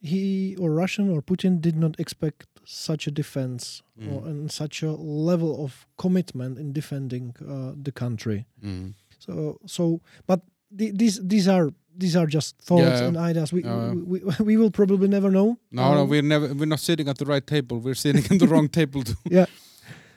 he 0.02 0.56
or 0.60 0.72
Russian 0.72 1.10
or 1.10 1.22
Putin 1.22 1.60
did 1.62 1.76
not 1.76 2.00
expect 2.00 2.46
such 2.66 3.08
a 3.08 3.12
defense 3.12 3.82
or, 4.00 4.22
Mm. 4.22 4.26
and 4.28 4.52
such 4.52 4.84
a 4.84 4.92
level 4.92 5.64
of 5.64 5.86
commitment 5.98 6.58
in 6.60 6.74
defending 6.74 7.34
uh, 7.48 7.74
the 7.82 7.92
country. 7.92 8.46
Mm. 8.64 8.94
So, 9.20 9.58
so, 9.66 10.02
but 10.28 10.42
the, 10.72 10.92
these 10.92 11.20
these 11.28 11.48
are 11.48 11.72
these 11.98 12.16
are 12.16 12.28
just 12.28 12.58
thoughts 12.58 13.00
Yeah. 13.00 13.08
and 13.08 13.18
ideas. 13.18 13.54
We, 13.54 13.64
Yeah. 13.64 13.94
we, 13.94 14.20
we 14.20 14.34
we 14.50 14.58
will 14.58 14.72
probably 14.72 15.08
never 15.08 15.32
know. 15.32 15.58
No, 15.72 15.94
no, 15.94 16.02
Um, 16.02 16.10
we're 16.10 16.22
never 16.22 16.54
we're 16.54 16.66
not 16.68 16.80
sitting 16.82 17.08
at 17.08 17.18
the 17.18 17.26
right 17.26 17.46
table. 17.46 17.80
We're 17.80 17.96
sitting 17.96 18.26
in 18.32 18.38
the 18.38 18.48
wrong 18.48 18.70
table 18.70 19.04
too. 19.04 19.16
Yeah. 19.30 19.46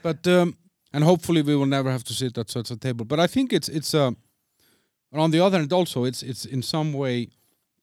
But 0.02 0.26
um 0.26 0.56
and 0.92 1.04
hopefully 1.04 1.42
we 1.42 1.54
will 1.54 1.66
never 1.66 1.90
have 1.90 2.04
to 2.04 2.14
sit 2.14 2.38
at 2.38 2.50
such 2.50 2.70
a 2.70 2.76
table. 2.76 3.04
But 3.04 3.20
I 3.20 3.26
think 3.26 3.52
it's 3.52 3.68
it's 3.68 3.94
uh 3.94 4.12
on 5.12 5.30
the 5.30 5.40
other 5.40 5.58
hand 5.58 5.72
also 5.72 6.04
it's 6.04 6.22
it's 6.22 6.44
in 6.44 6.62
some 6.62 6.92
way 6.92 7.28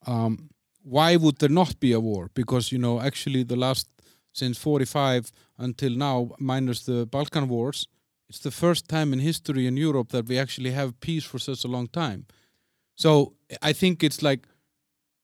um 0.08 0.49
why 0.84 1.15
would 1.15 1.39
there 1.39 1.49
not 1.49 1.80
be 1.80 1.93
a 1.93 1.99
war? 1.99 2.30
Because 2.34 2.71
you 2.71 2.78
know 2.78 2.99
actually 2.99 3.43
the 3.43 3.56
last 3.56 3.88
since 4.34 4.58
45 4.58 5.32
until 5.58 5.91
now 5.95 6.30
minus 6.39 6.84
the 6.86 7.06
Balkan 7.06 7.47
wars 7.47 7.88
it's 8.30 8.39
the 8.39 8.51
first 8.51 8.88
time 8.88 9.13
in 9.13 9.19
history 9.19 9.67
in 9.67 9.78
Europe 9.78 10.10
that 10.10 10.28
we 10.28 10.38
actually 10.38 10.71
have 10.71 10.99
peace 10.99 11.23
for 11.23 11.39
such 11.39 11.63
a 11.63 11.67
long 11.67 11.88
time. 11.88 12.25
So 12.95 13.34
I 13.62 13.73
think 13.73 14.04
it's 14.04 14.21
like 14.21 14.47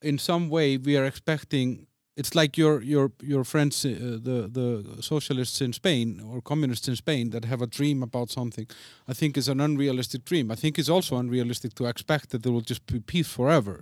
in 0.02 0.18
some 0.18 0.50
way 0.50 0.78
we 0.78 0.98
are 0.98 1.06
expecting 1.06 1.88
it's 2.22 2.34
like 2.42 2.52
your 2.62 2.74
your 2.94 3.06
your 3.34 3.44
friends 3.54 3.86
uh, 3.86 3.92
the 4.28 4.38
the 4.58 4.68
socialists 5.02 5.60
in 5.66 5.72
Spain 5.74 6.08
or 6.30 6.42
communists 6.52 6.88
in 6.92 6.96
Spain 6.96 7.30
that 7.34 7.44
have 7.52 7.62
a 7.64 7.70
dream 7.78 7.98
about 8.10 8.28
something 8.40 8.68
i 9.12 9.14
think 9.20 9.32
is 9.38 9.48
an 9.48 9.60
unrealistic 9.68 10.22
dream 10.30 10.46
i 10.56 10.58
think 10.62 10.74
it's 10.80 10.92
also 10.96 11.14
unrealistic 11.24 11.72
to 11.80 11.84
expect 11.94 12.26
that 12.30 12.40
there 12.44 12.54
will 12.56 12.68
just 12.74 12.84
be 12.94 13.00
peace 13.14 13.30
forever 13.40 13.76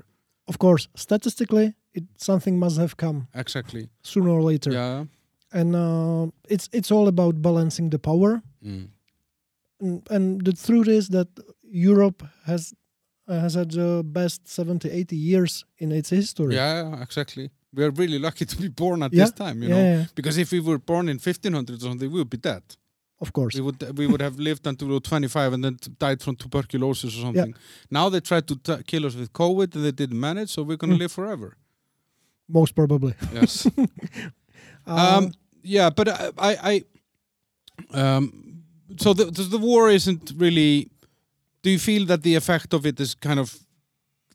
Of 0.51 0.57
course, 0.57 0.87
statistically, 0.95 1.67
it 1.97 2.03
something 2.29 2.55
must 2.59 2.77
have 2.83 2.93
come 2.95 3.17
exactly 3.33 3.83
sooner 4.01 4.31
or 4.37 4.43
later, 4.51 4.71
yeah 4.73 5.05
and 5.59 5.69
uh, 5.75 6.25
it's 6.53 6.67
it's 6.77 6.91
all 6.95 7.07
about 7.07 7.33
balancing 7.41 7.89
the 7.91 7.99
power. 7.99 8.31
mm. 8.63 8.87
And, 9.81 10.01
and 10.15 10.45
the 10.45 10.53
truth 10.53 10.87
is 10.87 11.07
that 11.09 11.27
Europe 11.89 12.23
has 12.45 12.73
uh, 13.27 13.39
has 13.39 13.53
had 13.55 13.69
the 13.71 14.01
best 14.03 14.47
70, 14.47 14.89
80 14.89 15.15
years 15.15 15.65
in 15.77 15.91
its 15.91 16.09
history. 16.09 16.55
yeah 16.55 17.01
exactly 17.03 17.49
we 17.73 17.83
are 17.83 17.91
really 17.91 18.19
lucky 18.19 18.45
to 18.45 18.55
be 18.57 18.67
born 18.69 19.03
at 19.03 19.11
Yeah, 19.11 19.23
this 19.25 19.31
time 19.33 19.61
you 19.63 19.69
yeah, 19.69 19.75
know 19.75 19.83
yeah, 19.97 20.05
because 20.15 20.37
if 20.41 20.51
we 20.51 20.59
were 20.59 20.79
born 20.79 21.09
in 21.09 21.17
1500 21.19 21.75
or 21.77 21.79
something 21.79 22.11
we 22.11 22.17
would 22.19 22.29
be 22.29 22.37
dead 22.37 22.63
of 23.21 23.31
course. 23.31 23.55
we 23.57 23.61
would 23.61 23.97
we 23.97 24.07
would 24.07 24.21
have 24.21 24.39
lived 24.39 24.65
until 24.67 24.87
we 24.87 24.93
were 24.93 24.99
25 24.99 25.53
and 25.53 25.63
then 25.63 25.77
died 25.99 26.21
from 26.21 26.35
tuberculosis 26.35 27.15
or 27.17 27.21
something 27.21 27.53
now 27.91 28.09
they 28.09 28.21
tried 28.21 28.47
to 28.47 28.55
t- 28.55 28.83
kill 28.83 29.05
us 29.05 29.15
with 29.15 29.31
covid 29.33 29.75
and 29.75 29.83
they 29.85 29.91
didn't 29.91 30.19
manage 30.19 30.49
so 30.49 30.63
we're 30.63 30.77
going 30.77 30.91
to 30.91 30.95
Mm. 30.97 30.99
live 31.03 31.11
forever 31.11 31.57
Most 32.47 32.73
probably. 32.75 33.13
yes 33.33 33.67
Um, 34.87 34.97
Um, 34.97 35.31
yeah, 35.61 35.89
but 35.91 36.07
I, 36.07 36.31
I, 36.49 36.51
I 36.71 36.83
um, 37.93 38.63
so 38.97 39.13
the 39.13 39.25
the 39.25 39.57
war 39.57 39.89
isn't 39.89 40.33
really. 40.35 40.89
Do 41.61 41.69
you 41.69 41.79
feel 41.79 42.05
that 42.07 42.21
the 42.23 42.35
effect 42.35 42.73
of 42.73 42.85
it 42.85 42.99
is 42.99 43.13
kind 43.15 43.39
of 43.39 43.55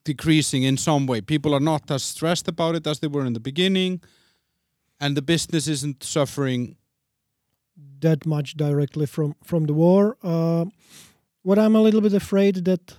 decreasing 0.04 0.62
in 0.64 0.76
some 0.76 1.06
way? 1.06 1.20
People 1.20 1.54
are 1.54 1.60
not 1.60 1.90
as 1.90 2.02
stressed 2.02 2.48
about 2.48 2.74
it 2.74 2.86
as 2.86 2.98
they 2.98 3.08
were 3.08 3.26
in 3.26 3.32
the 3.32 3.40
beginning, 3.40 4.00
and 5.00 5.16
the 5.16 5.22
business 5.22 5.66
isn't 5.68 6.02
suffering. 6.04 6.76
that 8.00 8.26
much 8.26 8.56
directly 8.56 9.06
from 9.06 9.34
from 9.42 9.66
the 9.66 9.72
war. 9.74 10.16
Uh, 10.22 10.64
what 11.42 11.58
I'm 11.58 11.74
a 11.76 11.80
little 11.80 12.00
bit 12.00 12.12
afraid 12.14 12.64
that 12.64 12.96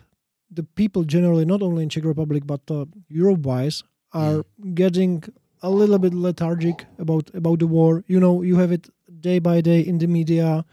the 0.51 0.63
people 0.63 1.03
generally, 1.03 1.45
not 1.45 1.61
only 1.61 1.83
in 1.83 1.89
Czech 1.89 2.05
Republic 2.05 2.43
but 2.45 2.61
uh, 2.69 2.85
Europe-wise, 3.07 3.83
are 4.11 4.43
getting 4.73 5.23
a 5.61 5.69
little 5.69 5.99
bit 5.99 6.13
lethargic 6.13 6.85
about 6.99 7.29
about 7.33 7.59
the 7.59 7.67
war. 7.67 8.03
You 8.07 8.19
know, 8.19 8.43
you 8.43 8.57
have 8.57 8.71
it 8.71 8.89
day 9.21 9.39
by 9.39 9.61
day 9.61 9.79
in 9.79 9.97
the 9.99 10.07
media, 10.07 10.65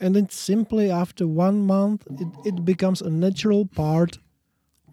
and 0.00 0.14
then 0.14 0.28
simply 0.28 0.90
after 0.90 1.26
one 1.26 1.66
month, 1.66 2.06
it, 2.20 2.28
it 2.44 2.64
becomes 2.64 3.00
a 3.02 3.10
natural 3.10 3.66
part 3.66 4.18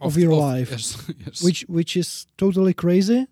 of 0.02 0.18
your 0.18 0.34
life. 0.34 0.72
Yes, 0.72 0.98
yes. 1.26 1.42
which 1.44 1.66
which 1.68 1.96
is 1.98 2.28
totally 2.38 2.74
crazy. 2.74 3.28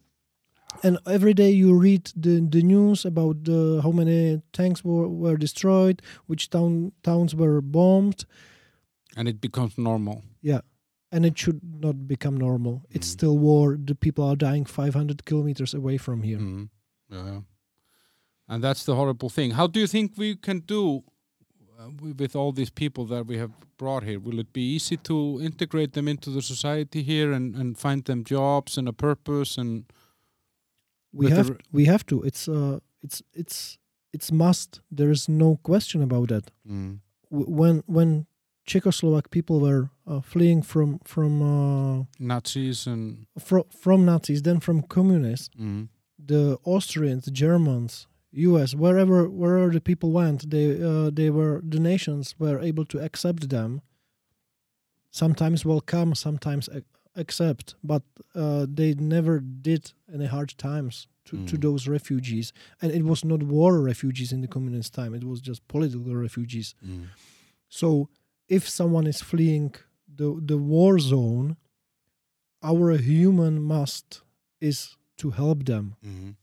And 0.83 0.97
every 1.05 1.33
day 1.35 1.51
you 1.51 1.77
read 1.77 2.11
the, 2.15 2.41
the 2.49 2.63
news 2.63 3.05
about 3.05 3.43
the, 3.43 3.79
how 3.83 3.91
many 3.91 4.41
tanks 4.53 4.83
were, 4.83 5.07
were 5.07 5.37
destroyed, 5.37 6.01
which 6.25 6.49
town 6.49 6.91
towns 7.03 7.35
were 7.35 7.61
bombed. 7.61 8.25
and 9.15 9.27
it 9.27 9.39
becomes 9.39 9.77
normal. 9.77 10.23
Yeah, 10.41 10.61
and 11.11 11.25
it 11.25 11.37
should 11.37 11.61
not 11.79 12.07
become 12.07 12.37
normal. 12.37 12.81
It's 12.89 13.07
Mm. 13.07 13.11
still 13.17 13.37
war. 13.37 13.77
The 13.85 13.93
people 13.95 14.23
are 14.25 14.35
dying 14.35 14.65
500 14.65 15.25
kilometers 15.25 15.73
away 15.75 15.97
from 15.99 16.23
here. 16.23 16.39
Mm. 16.39 16.69
Yeah. 17.09 17.41
And 18.47 18.63
that's 18.63 18.83
the 18.83 18.95
horrible 18.95 19.29
thing. 19.29 19.51
How 19.51 19.67
do 19.67 19.79
you 19.79 19.87
think 19.87 20.17
we 20.17 20.35
can 20.35 20.59
do 20.65 21.03
with 22.17 22.35
all 22.35 22.51
these 22.51 22.69
people 22.71 23.05
that 23.05 23.25
we 23.27 23.37
have 23.37 23.51
brought 23.77 24.03
here? 24.03 24.19
Will 24.19 24.39
it 24.39 24.53
be 24.53 24.75
easy 24.75 24.97
to 24.97 25.39
integrate 25.41 25.93
them 25.93 26.07
into 26.07 26.29
the 26.29 26.41
society 26.41 27.03
here 27.03 27.31
and, 27.31 27.55
and 27.55 27.77
find 27.77 28.05
them 28.05 28.23
jobs 28.23 28.77
and 28.77 28.87
a 28.87 28.93
purpose 28.93 29.57
and 29.61 29.85
We 31.13 31.25
With 31.25 31.29
the 31.29 31.35
have 31.35 31.57
we 31.71 31.85
have 31.85 32.03
to. 32.05 32.23
It's 32.23 32.47
uh 32.47 32.79
it's 33.01 33.21
it's 33.33 33.77
it's 34.11 34.31
must. 34.31 34.81
There 34.91 35.11
is 35.11 35.29
no 35.29 35.59
question 35.61 36.01
about 36.01 36.29
that. 36.29 36.51
Mm. 36.65 36.99
When 37.29 37.83
when 37.85 38.25
Czechoslovak 38.65 39.29
people 39.29 39.59
were 39.59 39.89
uh, 40.07 40.21
fleeing 40.21 40.63
from 40.63 40.99
from 41.03 41.41
uh, 41.41 42.05
Nazis 42.19 42.87
and 42.87 43.27
fro- 43.39 43.67
from 43.69 44.05
Nazis, 44.05 44.41
then 44.41 44.59
from 44.59 44.81
communists, 44.81 45.49
mm. 45.55 45.87
the 46.17 46.57
Austrians, 46.63 47.25
the 47.25 47.31
Germans, 47.31 48.07
U.S., 48.33 48.73
wherever 48.73 49.29
wherever 49.29 49.71
the 49.71 49.81
people 49.81 50.11
went, 50.11 50.49
they 50.49 50.81
uh, 50.81 51.09
they 51.13 51.29
were 51.29 51.61
the 51.63 51.79
nations 51.79 52.35
were 52.39 52.59
able 52.59 52.85
to 52.85 52.99
accept 52.99 53.49
them. 53.49 53.81
Sometimes 55.11 55.63
welcome, 55.63 56.15
sometimes 56.15 56.67
accept, 57.15 57.75
but 57.83 58.01
uh, 58.33 58.65
they 58.67 58.95
never 58.95 59.39
did 59.39 59.91
any 60.11 60.25
hard 60.25 60.57
times 60.57 61.07
to, 61.25 61.45
to 61.45 61.55
Mm. 61.57 61.61
those 61.61 61.87
refugees. 61.87 62.51
And 62.81 62.91
it 62.91 63.03
was 63.03 63.23
not 63.23 63.43
war 63.43 63.79
refugees 63.81 64.31
in 64.31 64.41
the 64.41 64.47
communist 64.47 64.93
time; 64.93 65.13
it 65.13 65.23
was 65.23 65.39
just 65.39 65.67
political 65.67 66.15
refugees. 66.15 66.73
Mm. 66.83 67.09
So 67.69 68.09
if 68.49 68.67
someone 68.67 69.05
is 69.07 69.21
fleeing 69.21 69.75
the 70.15 70.41
the 70.43 70.57
war 70.57 70.97
zone, 70.99 71.55
our 72.63 72.97
human 72.97 73.61
must 73.61 74.21
is 74.59 74.97
to 75.17 75.29
help 75.31 75.65
them. 75.65 75.95
Mhm. 76.03 76.35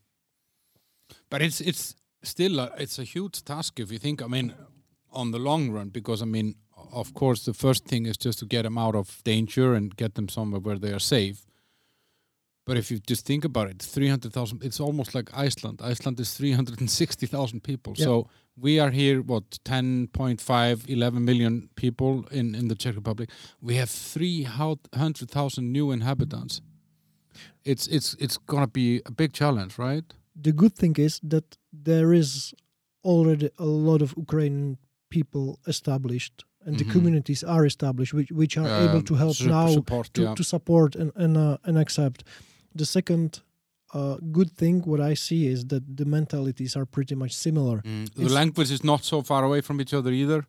But 1.31 1.43
it's 1.43 1.61
it's 1.61 1.95
still 2.23 2.61
a, 2.61 2.73
it's 2.77 2.99
a 2.99 3.05
huge 3.05 3.45
task 3.45 3.81
if 3.81 3.91
you 3.91 3.99
think. 3.99 4.23
I 4.23 4.27
mean, 4.27 4.55
on 5.13 5.31
the 5.31 5.39
long 5.39 5.71
run, 5.71 5.89
because 5.89 6.23
I 6.23 6.27
mean, 6.27 6.55
of 6.93 7.15
course, 7.15 7.45
the 7.45 7.55
first 7.55 7.87
thing 7.87 8.07
is 8.07 8.17
just 8.17 8.39
to 8.41 8.47
get 8.47 8.63
them 8.63 8.79
out 8.79 8.95
of 8.95 9.23
danger 9.25 9.75
and 9.75 9.97
get 9.97 10.15
them 10.15 10.29
somewhere 10.29 10.61
where 10.61 10.79
they 10.79 10.93
are 10.93 11.01
safe. 11.01 11.47
But 12.67 12.77
if 12.77 12.91
you 12.91 12.99
just 12.99 13.27
think 13.27 13.45
about 13.45 13.69
it, 13.69 13.83
three 13.83 14.09
hundred 14.09 14.33
thousand. 14.33 14.63
It's 14.63 14.81
almost 14.81 15.15
like 15.15 15.31
Iceland. 15.35 15.81
Iceland 15.83 16.21
is 16.21 16.35
three 16.35 16.53
hundred 16.53 16.81
and 16.81 16.91
sixty 16.91 17.27
thousand 17.27 17.63
people. 17.63 17.95
Yeah. 17.97 18.05
So 18.05 18.29
we 18.57 18.79
are 18.79 18.91
here. 18.91 19.23
What 19.23 19.59
10.5, 19.65 20.89
11 20.89 21.25
million 21.25 21.69
people 21.75 22.27
in 22.31 22.55
in 22.55 22.69
the 22.69 22.75
Czech 22.75 22.95
Republic. 22.95 23.31
We 23.61 23.77
have 23.77 23.91
three 23.91 24.43
hundred 24.45 25.31
thousand 25.31 25.73
new 25.73 25.91
inhabitants. 25.91 26.61
It's 27.65 27.87
it's 27.89 28.15
it's 28.19 28.39
gonna 28.39 28.67
be 28.67 29.01
a 29.07 29.11
big 29.11 29.33
challenge, 29.33 29.79
right? 29.79 30.05
The 30.47 30.53
good 30.61 30.75
thing 30.81 30.95
is 31.07 31.13
that 31.33 31.47
there 31.91 32.11
is 32.23 32.29
already 33.13 33.49
a 33.59 33.69
lot 33.89 34.01
of 34.07 34.11
Ukrainian 34.25 34.71
people 35.17 35.47
established 35.75 36.37
and 36.67 36.73
Mhm. 36.75 36.81
the 36.83 36.89
communities 36.95 37.41
are 37.55 37.65
established 37.73 38.13
which, 38.19 38.31
which 38.41 38.55
are 38.63 38.71
able 38.87 39.01
Um, 39.03 39.09
to 39.11 39.15
help 39.25 39.37
su- 39.37 39.49
now 39.59 39.67
support, 39.81 40.07
to, 40.17 40.21
yeah. 40.23 40.35
to 40.39 40.45
support 40.55 40.91
and 41.01 41.11
and, 41.25 41.33
uh, 41.47 41.67
and 41.67 41.75
accept 41.85 42.19
the 42.81 42.87
second 42.97 43.29
uh, 43.99 44.17
good 44.39 44.51
thing 44.61 44.77
what 44.91 45.01
i 45.13 45.15
see 45.27 45.41
is 45.55 45.59
that 45.73 45.83
the 46.01 46.07
mentalities 46.17 46.73
are 46.79 46.87
pretty 46.97 47.17
much 47.23 47.33
similar 47.47 47.77
Mm. 47.91 48.05
The 48.27 48.33
language 48.41 48.71
is 48.77 48.83
not 48.93 49.01
so 49.13 49.17
far 49.31 49.43
away 49.49 49.61
from 49.67 49.77
each 49.83 49.95
other 49.99 50.13
either. 50.23 50.41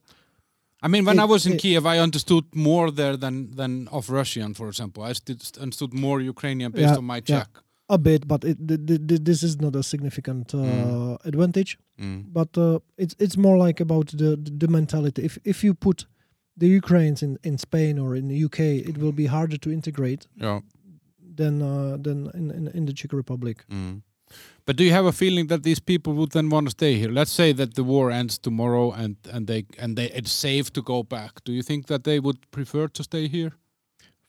I 0.86 0.88
mean, 0.94 1.04
when 1.08 1.18
It- 1.20 1.24
I 1.26 1.28
was 1.36 1.42
in 1.50 1.54
it- 1.56 1.62
Kiev, 1.64 1.84
I 1.94 1.98
understood 2.08 2.46
more 2.70 2.88
there 3.00 3.16
than 3.24 3.36
than 3.60 3.72
of 3.98 4.04
Russian, 4.20 4.50
for 4.60 4.68
example. 4.72 5.02
I 5.10 5.14
st- 5.20 5.58
understood 5.66 5.92
more 6.06 6.18
Ukrainian 6.34 6.70
based 6.78 6.94
Yeah, 6.96 7.02
on 7.02 7.06
my 7.14 7.20
yeah. 7.34 7.46
A 7.96 7.98
bit 7.98 8.22
but 8.32 8.42
it, 8.52 8.58
th- 8.70 8.86
th- 9.10 9.24
this 9.30 9.42
is 9.44 9.54
not 9.66 9.74
a 9.76 9.84
significant 9.94 10.46
uh, 10.56 10.58
Mm. 10.58 11.18
advantage 11.32 11.72
Mm. 12.00 12.20
but 12.38 12.52
uh, 12.58 12.80
it's 13.04 13.16
it's 13.24 13.38
more 13.46 13.58
like 13.68 13.80
about 13.88 14.08
the 14.22 14.30
the 14.62 14.68
mentality. 14.78 15.22
If 15.30 15.34
if 15.54 15.58
you 15.66 15.74
put 15.88 15.98
the 16.62 16.68
Ukrainians 16.82 17.22
in, 17.28 17.32
in 17.50 17.56
Spain 17.68 18.00
or 18.04 18.10
in 18.20 18.26
the 18.32 18.40
UK, 18.48 18.60
it 18.90 18.96
will 19.02 19.16
be 19.24 19.28
harder 19.36 19.58
to 19.66 19.70
integrate 19.78 20.22
Yeah. 20.46 20.60
than 21.40 21.62
uh, 21.62 21.98
than 22.06 22.18
in, 22.40 22.46
in 22.58 22.64
in 22.78 22.84
the 22.88 22.94
Czech 23.00 23.12
Republic. 23.14 23.58
Mm. 23.70 24.02
But 24.66 24.78
do 24.78 24.84
you 24.84 24.94
have 25.00 25.08
a 25.08 25.12
feeling 25.24 25.48
that 25.52 25.62
these 25.64 25.82
people 25.92 26.14
would 26.14 26.32
then 26.32 26.50
want 26.54 26.66
to 26.68 26.72
stay 26.80 26.94
here? 27.02 27.12
Let's 27.20 27.34
say 27.42 27.54
that 27.54 27.74
the 27.74 27.84
war 27.84 28.06
ends 28.12 28.40
tomorrow 28.40 28.86
and 29.02 29.16
and 29.34 29.48
they 29.48 29.62
and 29.84 29.98
they 29.98 30.08
it's 30.20 30.32
safe 30.48 30.68
to 30.78 30.82
go 30.94 31.04
back. 31.04 31.32
Do 31.46 31.52
you 31.52 31.64
think 31.64 31.86
that 31.88 32.04
they 32.04 32.20
would 32.26 32.38
prefer 32.52 32.88
to 32.98 33.04
stay 33.04 33.28
here? 33.38 33.52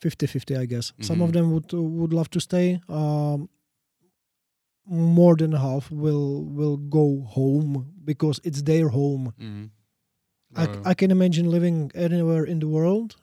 50-50, 0.03 0.57
I 0.59 0.67
guess. 0.67 0.93
Some 1.01 1.23
of 1.23 1.31
Mhm. 1.31 1.33
them 1.33 1.51
would 1.53 1.73
would 1.73 2.13
love 2.13 2.29
to 2.31 2.41
stay. 2.41 2.81
Um, 2.89 3.49
more 4.85 5.37
than 5.37 5.53
half 5.53 5.91
will 5.91 6.45
will 6.45 6.77
go 6.77 7.23
home 7.35 7.93
because 8.05 8.41
it's 8.45 8.63
their 8.63 8.89
home. 8.89 9.33
Mm. 9.39 9.71
I, 10.57 10.91
I 10.91 10.95
can 10.95 11.11
imagine 11.11 11.51
living 11.51 11.91
anywhere 11.95 12.45
in 12.45 12.59
the 12.59 12.67
world, 12.69 13.17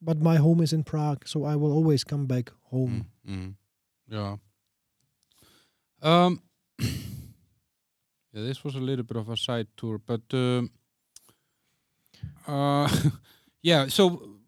but 0.00 0.18
my 0.20 0.36
home 0.36 0.62
is 0.62 0.72
in 0.72 0.82
Prague, 0.84 1.26
so 1.26 1.44
I 1.44 1.56
will 1.56 1.72
always 1.72 2.04
come 2.04 2.26
back 2.26 2.52
home. 2.70 3.06
Mm, 3.26 3.34
mm. 3.34 3.54
Yeah. 4.08 4.36
Um. 6.02 6.42
yeah, 6.78 8.42
this 8.42 8.64
was 8.64 8.74
a 8.74 8.80
little 8.80 9.04
bit 9.04 9.16
of 9.16 9.28
a 9.28 9.36
side 9.36 9.68
tour, 9.76 9.98
but 9.98 10.20
um, 10.34 10.70
uh, 12.46 12.88
yeah. 13.62 13.88
So, 13.88 14.38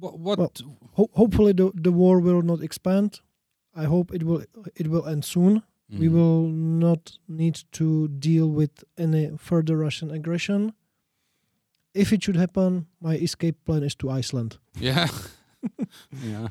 what? 0.00 0.18
what 0.18 0.38
Well, 0.38 0.52
Ho- 0.96 1.10
hopefully, 1.12 1.52
the 1.54 1.70
the 1.82 1.90
war 1.92 2.20
will 2.20 2.42
not 2.42 2.60
expand. 2.62 3.20
I 3.76 3.84
hope 3.86 4.14
it 4.14 4.22
will 4.22 4.42
it 4.76 4.86
will 4.88 5.06
end 5.06 5.24
soon. 5.24 5.62
We 5.90 6.08
Mm. 6.08 6.12
will 6.12 6.48
not 6.78 7.18
need 7.26 7.54
to 7.72 8.08
deal 8.08 8.48
with 8.50 8.84
any 8.98 9.30
further 9.38 9.76
Russian 9.78 10.10
aggression. 10.10 10.72
If 11.94 12.12
it 12.12 12.22
should 12.24 12.36
happen, 12.36 12.86
my 13.00 13.16
escape 13.16 13.56
plan 13.64 13.82
is 13.84 13.94
to 13.96 14.10
Iceland. 14.18 14.58
Yeah. 14.80 15.08
yeah. 16.24 16.48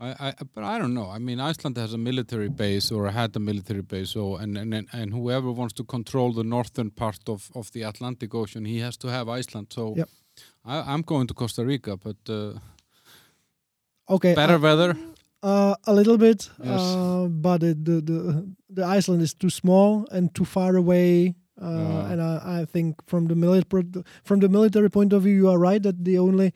I, 0.00 0.28
I, 0.28 0.34
but 0.54 0.64
I 0.64 0.78
don't 0.78 0.92
know. 0.94 1.08
I 1.16 1.18
mean, 1.18 1.40
Iceland 1.40 1.76
has 1.78 1.92
a 1.94 1.98
military 1.98 2.48
base 2.50 2.94
or 2.94 3.10
had 3.10 3.36
a 3.36 3.40
military 3.40 3.82
base. 3.82 4.10
So, 4.10 4.36
and 4.36 4.56
and 4.58 4.74
and- 4.74 4.88
and 4.92 5.12
whoever 5.12 5.50
wants 5.52 5.74
to 5.74 5.84
control 5.84 6.32
the 6.34 6.44
northern 6.44 6.90
part 6.90 7.28
of 7.28 7.50
of 7.54 7.70
the 7.72 7.82
Atlantic 7.86 8.34
Ocean, 8.34 8.64
he 8.66 8.80
has 8.82 8.96
to 8.98 9.08
have 9.08 9.38
Iceland. 9.40 9.66
So, 9.72 9.94
Yep. 9.96 10.08
I, 10.66 10.92
I'm 10.92 11.02
going 11.02 11.26
to 11.28 11.34
Costa 11.34 11.64
Rica, 11.64 11.96
but 11.96 12.16
uh, 12.28 12.58
Okay, 14.08 14.34
better 14.34 14.54
uh, 14.56 14.58
weather. 14.60 14.96
uh, 15.42 15.74
a 15.86 15.92
little 15.92 16.18
bit, 16.18 16.48
Yes. 16.62 16.80
uh, 16.80 17.26
but 17.30 17.62
it, 17.62 17.84
the 17.84 18.00
the 18.00 18.46
the 18.70 18.84
Iceland 18.84 19.22
is 19.22 19.34
too 19.34 19.50
small 19.50 20.06
and 20.12 20.34
too 20.34 20.44
far 20.44 20.76
away. 20.76 21.34
Uh, 21.60 21.66
Yeah. 21.66 22.10
And 22.12 22.20
I, 22.22 22.60
I 22.62 22.64
think 22.66 22.94
from 23.06 23.26
the 23.26 23.34
military 23.34 23.84
from 24.24 24.40
the 24.40 24.48
military 24.48 24.88
point 24.90 25.12
of 25.12 25.22
view, 25.22 25.34
you 25.34 25.48
are 25.50 25.58
right 25.58 25.82
that 25.82 26.04
the 26.04 26.18
only 26.18 26.52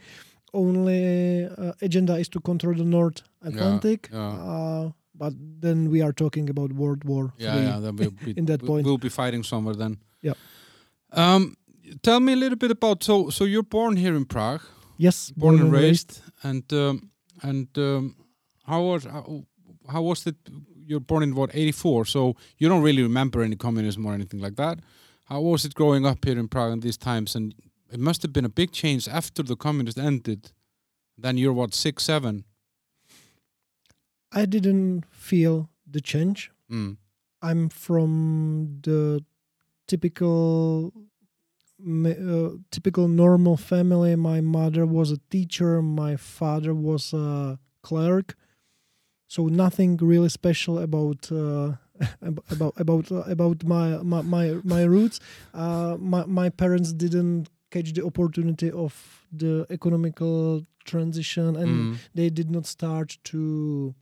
only 0.52 1.44
uh, 1.46 1.72
agenda 1.82 2.14
is 2.18 2.28
to 2.28 2.40
control 2.40 2.74
the 2.74 2.84
North 2.84 3.22
Atlantic. 3.42 4.08
yeah. 4.12 4.32
Uh, 4.52 4.90
but 5.14 5.32
then 5.60 5.90
we 5.90 6.02
are 6.02 6.12
talking 6.12 6.48
about 6.50 6.72
World 6.72 7.04
War 7.04 7.32
Yeah, 7.38 7.56
yeah. 7.60 7.78
Then 7.80 7.96
we'll 7.96 8.10
be, 8.24 8.32
in 8.36 8.46
that 8.46 8.60
point. 8.64 8.84
we'll 8.86 8.98
be 8.98 9.08
fighting 9.10 9.44
somewhere 9.44 9.74
then. 9.76 9.98
Yep. 10.22 10.36
Um, 11.12 11.56
tell 12.02 12.20
me 12.20 12.32
a 12.32 12.36
little 12.36 12.58
bit 12.58 12.70
about 12.70 13.04
so 13.04 13.30
so 13.30 13.44
you're 13.44 13.62
born 13.62 13.96
here 13.96 14.14
in 14.14 14.24
Prague. 14.24 14.62
Yes, 14.96 15.30
born 15.30 15.60
and 15.60 15.72
raised, 15.72 16.20
and 16.42 16.70
um, 16.72 17.10
and 17.42 17.68
um, 17.78 18.16
how 18.64 18.82
was 18.82 19.04
how, 19.04 19.44
how 19.88 20.02
was 20.02 20.26
it 20.26 20.36
you're 20.90 21.00
born 21.00 21.22
in 21.22 21.34
what 21.36 21.50
84, 21.54 22.04
so 22.06 22.34
you 22.58 22.68
don't 22.68 22.82
really 22.82 23.02
remember 23.02 23.42
any 23.42 23.54
communism 23.54 24.04
or 24.04 24.12
anything 24.12 24.40
like 24.40 24.56
that. 24.56 24.80
How 25.26 25.40
was 25.40 25.64
it 25.64 25.74
growing 25.74 26.04
up 26.04 26.24
here 26.24 26.36
in 26.36 26.48
Prague 26.48 26.72
in 26.72 26.80
these 26.80 26.96
times? 26.96 27.36
And 27.36 27.54
it 27.92 28.00
must 28.00 28.22
have 28.22 28.32
been 28.32 28.44
a 28.44 28.48
big 28.48 28.72
change 28.72 29.06
after 29.06 29.44
the 29.44 29.54
communist 29.54 29.98
ended. 29.98 30.50
Then 31.16 31.38
you're 31.38 31.52
what 31.52 31.74
six, 31.74 32.02
seven. 32.02 32.44
I 34.32 34.46
didn't 34.46 35.04
feel 35.10 35.70
the 35.88 36.00
change. 36.00 36.50
Mm. 36.70 36.96
I'm 37.40 37.68
from 37.68 38.80
the 38.82 39.24
typical 39.86 40.92
uh, 41.86 42.50
typical 42.70 43.08
normal 43.08 43.56
family. 43.56 44.16
My 44.16 44.40
mother 44.40 44.86
was 44.86 45.10
a 45.10 45.18
teacher. 45.30 45.82
My 45.82 46.16
father 46.16 46.74
was 46.74 47.12
a 47.12 47.58
clerk. 47.82 48.36
So 49.28 49.46
nothing 49.46 49.96
really 49.96 50.28
special 50.28 50.78
about 50.78 51.30
uh, 51.32 51.72
about 52.50 52.74
about 52.76 53.12
uh, 53.12 53.22
about 53.26 53.64
my 53.64 53.98
my 54.02 54.22
my, 54.22 54.56
my 54.64 54.82
roots. 54.84 55.20
Uh, 55.54 55.96
my 55.98 56.24
my 56.26 56.48
parents 56.50 56.92
didn't 56.92 57.48
catch 57.70 57.92
the 57.92 58.04
opportunity 58.04 58.70
of 58.70 59.26
the 59.32 59.66
economical 59.70 60.66
transition, 60.84 61.56
and 61.56 61.68
Mm. 61.70 61.96
they 62.14 62.30
did 62.30 62.50
not 62.50 62.66
start 62.66 63.18
to 63.24 63.94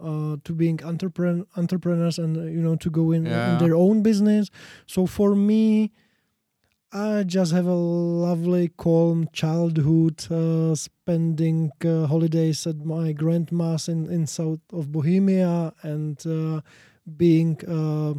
uh, 0.00 0.36
to 0.44 0.52
being 0.52 0.80
entrepreneur, 0.84 1.44
entrepreneurs 1.56 2.18
and 2.18 2.36
uh, 2.36 2.42
you 2.42 2.62
know 2.62 2.76
to 2.76 2.90
go 2.90 3.10
in, 3.10 3.26
Yeah. 3.26 3.52
in 3.52 3.58
their 3.58 3.74
own 3.74 4.02
business. 4.02 4.50
So 4.86 5.06
for 5.06 5.34
me, 5.34 5.90
I 6.90 7.22
just 7.24 7.52
have 7.52 7.66
a 7.66 7.74
lovely, 7.74 8.68
calm 8.68 9.28
childhood, 9.32 10.26
uh, 10.30 10.74
spending 10.74 11.70
uh, 11.84 12.06
holidays 12.06 12.66
at 12.66 12.76
my 12.78 13.12
grandma's 13.12 13.88
in, 13.88 14.10
in 14.10 14.26
south 14.26 14.60
of 14.72 14.90
Bohemia 14.90 15.74
and 15.82 16.26
uh, 16.26 16.62
being 17.16 17.58
uh, 17.68 18.14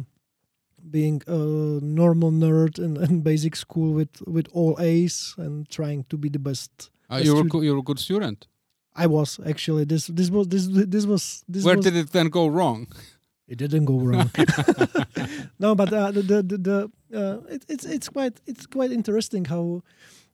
being 0.88 1.20
a 1.26 1.36
normal 1.36 2.30
nerd 2.30 2.78
in, 2.78 2.96
in 3.02 3.20
basic 3.22 3.56
school 3.56 3.92
with, 3.92 4.22
with 4.26 4.48
all 4.52 4.76
A's 4.80 5.34
and 5.36 5.68
trying 5.68 6.04
to 6.04 6.16
be 6.16 6.28
the 6.28 6.38
best. 6.38 6.90
Best 7.08 7.24
you 7.24 7.34
were 7.34 7.40
stud- 7.40 7.50
co- 7.50 7.60
you 7.62 7.72
were 7.72 7.80
a 7.80 7.82
good 7.82 7.98
student. 7.98 8.46
I 8.94 9.06
was 9.06 9.40
actually 9.46 9.84
this 9.84 10.06
this 10.08 10.30
was 10.30 10.48
this 10.48 10.68
this 10.68 11.06
was 11.06 11.44
this 11.48 11.64
Where 11.64 11.76
was, 11.76 11.84
did 11.84 11.96
it 11.96 12.10
then 12.12 12.28
go 12.28 12.46
wrong? 12.46 12.86
it 13.50 13.58
didn't 13.58 13.84
go 13.84 13.98
wrong. 13.98 14.30
no, 15.58 15.74
but 15.74 15.92
uh, 15.92 16.12
the 16.12 16.22
the 16.22 16.42
the, 16.42 16.90
uh, 17.12 17.40
it, 17.48 17.64
it's 17.68 17.84
it's 17.84 18.08
quite 18.08 18.40
it's 18.46 18.64
quite 18.64 18.92
interesting 18.92 19.44
how 19.46 19.82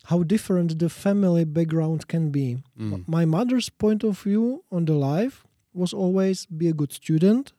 how 0.05 0.23
different 0.23 0.79
the 0.79 0.91
family 0.91 1.45
background 1.45 2.07
can 2.09 2.31
be. 2.31 2.59
Mm. 2.79 3.09
My 3.09 3.25
mother's 3.25 3.71
point 3.71 4.05
of 4.05 4.21
view 4.21 4.65
on 4.71 4.85
the 4.85 4.93
life 4.93 5.47
was 5.73 5.95
always 5.95 6.47
be 6.47 6.69
a 6.69 6.75
good 6.75 6.93
student, 6.93 7.55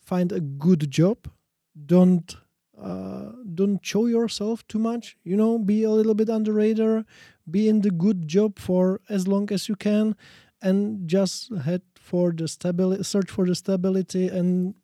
find 0.00 0.30
a 0.30 0.40
good 0.40 0.90
job, 0.90 1.28
don't 1.74 2.36
uh, 2.80 3.32
don't 3.52 3.84
show 3.84 4.06
yourself 4.06 4.66
too 4.68 4.78
much. 4.78 5.16
You 5.24 5.36
know, 5.36 5.58
be 5.58 5.82
a 5.82 5.90
little 5.90 6.14
bit 6.14 6.30
under 6.30 6.52
radar, 6.52 7.04
be 7.50 7.68
in 7.68 7.80
the 7.80 7.90
good 7.90 8.28
job 8.28 8.60
for 8.60 9.00
as 9.08 9.26
long 9.26 9.50
as 9.52 9.68
you 9.68 9.74
can, 9.74 10.14
and 10.62 11.08
just 11.08 11.52
head 11.64 11.82
for 11.96 12.30
the 12.30 12.46
stability, 12.46 13.02
search 13.02 13.30
for 13.30 13.44
the 13.44 13.56
stability, 13.56 14.28
and 14.28 14.74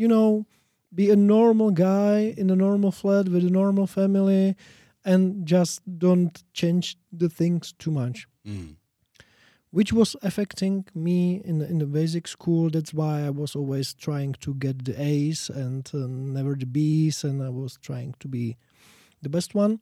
you 0.00 0.08
know, 0.08 0.46
be 0.94 1.10
a 1.10 1.16
normal 1.16 1.70
guy 1.72 2.18
in 2.40 2.50
a 2.50 2.56
normal 2.56 2.92
flat 3.00 3.24
with 3.28 3.44
a 3.44 3.50
normal 3.62 3.86
family, 3.86 4.54
and 5.04 5.20
just 5.54 5.80
don't 5.98 6.34
change 6.60 6.86
the 7.20 7.28
things 7.28 7.74
too 7.82 7.90
much 7.90 8.18
Mm. 8.46 8.76
which 9.70 9.92
was 9.92 10.16
affecting 10.22 10.84
me 10.94 11.42
in 11.44 11.58
the, 11.60 11.66
in 11.72 11.78
the 11.78 11.86
basic 11.86 12.26
school. 12.28 12.70
That's 12.70 12.94
why 12.94 13.14
I 13.26 13.30
was 13.30 13.54
always 13.56 13.94
trying 14.06 14.32
to 14.44 14.54
get 14.54 14.76
the 14.84 14.94
A's 15.12 15.50
and 15.50 15.84
uh, 15.94 16.06
never 16.38 16.54
the 16.62 16.66
B's, 16.66 17.24
and 17.24 17.42
I 17.42 17.50
was 17.50 17.76
trying 17.88 18.14
to 18.20 18.28
be 18.28 18.56
the 19.22 19.28
best 19.28 19.54
one. 19.54 19.80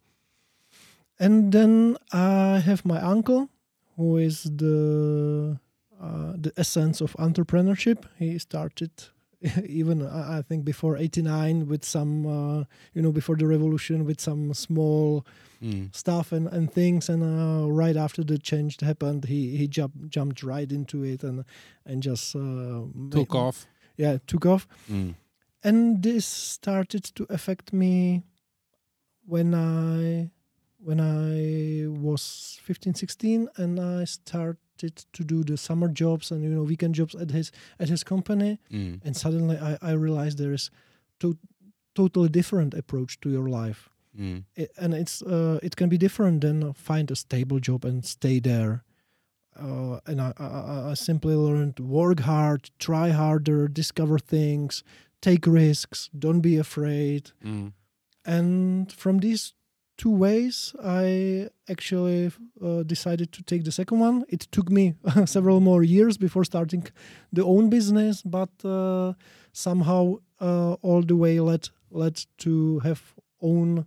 And 1.19 1.53
then 1.53 1.97
I 2.13 2.59
have 2.69 2.85
my 2.85 3.01
uncle, 3.01 3.49
who 3.97 4.09
is 4.29 4.43
the 4.43 5.59
uh, 6.07 6.33
the 6.45 6.53
essence 6.57 7.01
of 7.05 7.15
entrepreneurship. 7.19 7.99
He 8.19 8.39
started 8.39 8.91
even 9.69 10.07
I 10.07 10.43
think 10.43 10.65
before 10.65 10.97
'89 10.97 11.67
with 11.69 11.85
some 11.85 12.27
uh, 12.27 12.65
you 12.95 13.03
know 13.03 13.13
before 13.13 13.37
the 13.37 13.47
revolution 13.47 14.05
with 14.05 14.21
some 14.21 14.55
small 14.55 15.25
Mm. 15.63 15.89
stuff 15.97 16.33
and, 16.33 16.49
and 16.49 16.71
things 16.71 17.09
and 17.09 17.23
uh, 17.23 17.67
right 17.73 17.97
after 17.97 18.23
the 18.23 18.37
change 18.37 18.79
happened 18.81 19.25
he 19.25 19.57
he 19.57 19.67
jumped 19.67 20.11
jumped 20.11 20.43
right 20.43 20.71
into 20.71 21.03
it 21.03 21.25
and 21.25 21.45
and 21.87 22.03
just 22.03 22.37
uh, 22.37 22.83
Took 23.11 23.33
ma- 23.33 23.41
off. 23.49 23.67
yeah 23.97 24.19
took 24.27 24.45
off 24.45 24.69
Mm. 24.91 25.15
and 25.65 26.03
this 26.03 26.27
started 26.27 27.05
to 27.15 27.27
affect 27.31 27.73
me 27.73 28.23
when 29.25 29.55
i 29.55 30.31
when 30.79 31.01
i 31.01 31.87
was 31.89 32.59
15 32.63 32.95
16 32.95 33.49
and 33.57 33.81
i 33.81 34.05
started 34.05 34.59
to 34.79 35.25
do 35.25 35.43
the 35.45 35.57
summer 35.57 35.89
jobs 35.89 36.31
and 36.31 36.43
you 36.43 36.49
know 36.51 36.63
weekend 36.63 36.95
jobs 36.95 37.15
at 37.15 37.31
his 37.31 37.51
at 37.79 37.89
his 37.89 38.05
company 38.05 38.59
Mm. 38.71 39.01
and 39.05 39.17
suddenly 39.17 39.57
i, 39.59 39.77
I 39.91 39.93
realized 39.93 40.39
there 40.39 40.53
is 40.55 40.71
to, 41.21 41.37
totally 41.95 42.29
different 42.29 42.75
approach 42.75 43.19
to 43.21 43.31
your 43.31 43.49
life 43.49 43.89
Mm. 44.19 44.45
it, 44.55 44.71
and 44.79 44.95
it's 44.95 45.23
uh, 45.23 45.59
it 45.63 45.77
can 45.77 45.89
be 45.91 45.99
different 45.99 46.41
than 46.41 46.73
find 46.73 47.11
a 47.11 47.17
stable 47.17 47.61
job 47.61 47.85
and 47.85 48.03
stay 48.05 48.41
there. 48.41 48.83
Uh, 49.55 50.01
and 50.07 50.21
I, 50.21 50.33
I, 50.39 50.91
I 50.91 50.95
simply 50.95 51.35
learned 51.35 51.79
work 51.81 52.21
hard, 52.21 52.71
try 52.79 53.11
harder, 53.11 53.69
discover 53.69 54.19
things, 54.19 54.83
take 55.21 55.47
risks, 55.47 56.09
don't 56.19 56.41
be 56.41 56.57
afraid. 56.59 57.33
Mm. 57.45 57.73
And 58.25 58.91
from 58.93 59.19
these 59.21 59.53
two 59.97 60.11
ways, 60.11 60.75
I 60.83 61.49
actually 61.69 62.33
uh, 62.63 62.83
decided 62.83 63.33
to 63.33 63.43
take 63.43 63.65
the 63.65 63.73
second 63.73 64.01
one. 64.01 64.25
It 64.29 64.41
took 64.51 64.71
me 64.71 64.95
several 65.25 65.61
more 65.61 65.83
years 65.83 66.19
before 66.19 66.45
starting 66.45 66.87
the 67.33 67.45
own 67.45 67.71
business, 67.71 68.23
but 68.23 68.51
uh, 68.65 69.15
somehow 69.53 70.17
uh, 70.41 70.75
all 70.83 71.03
the 71.03 71.17
way 71.17 71.41
led 71.41 71.69
led 71.91 72.25
to 72.39 72.81
have 72.81 73.15
own 73.41 73.87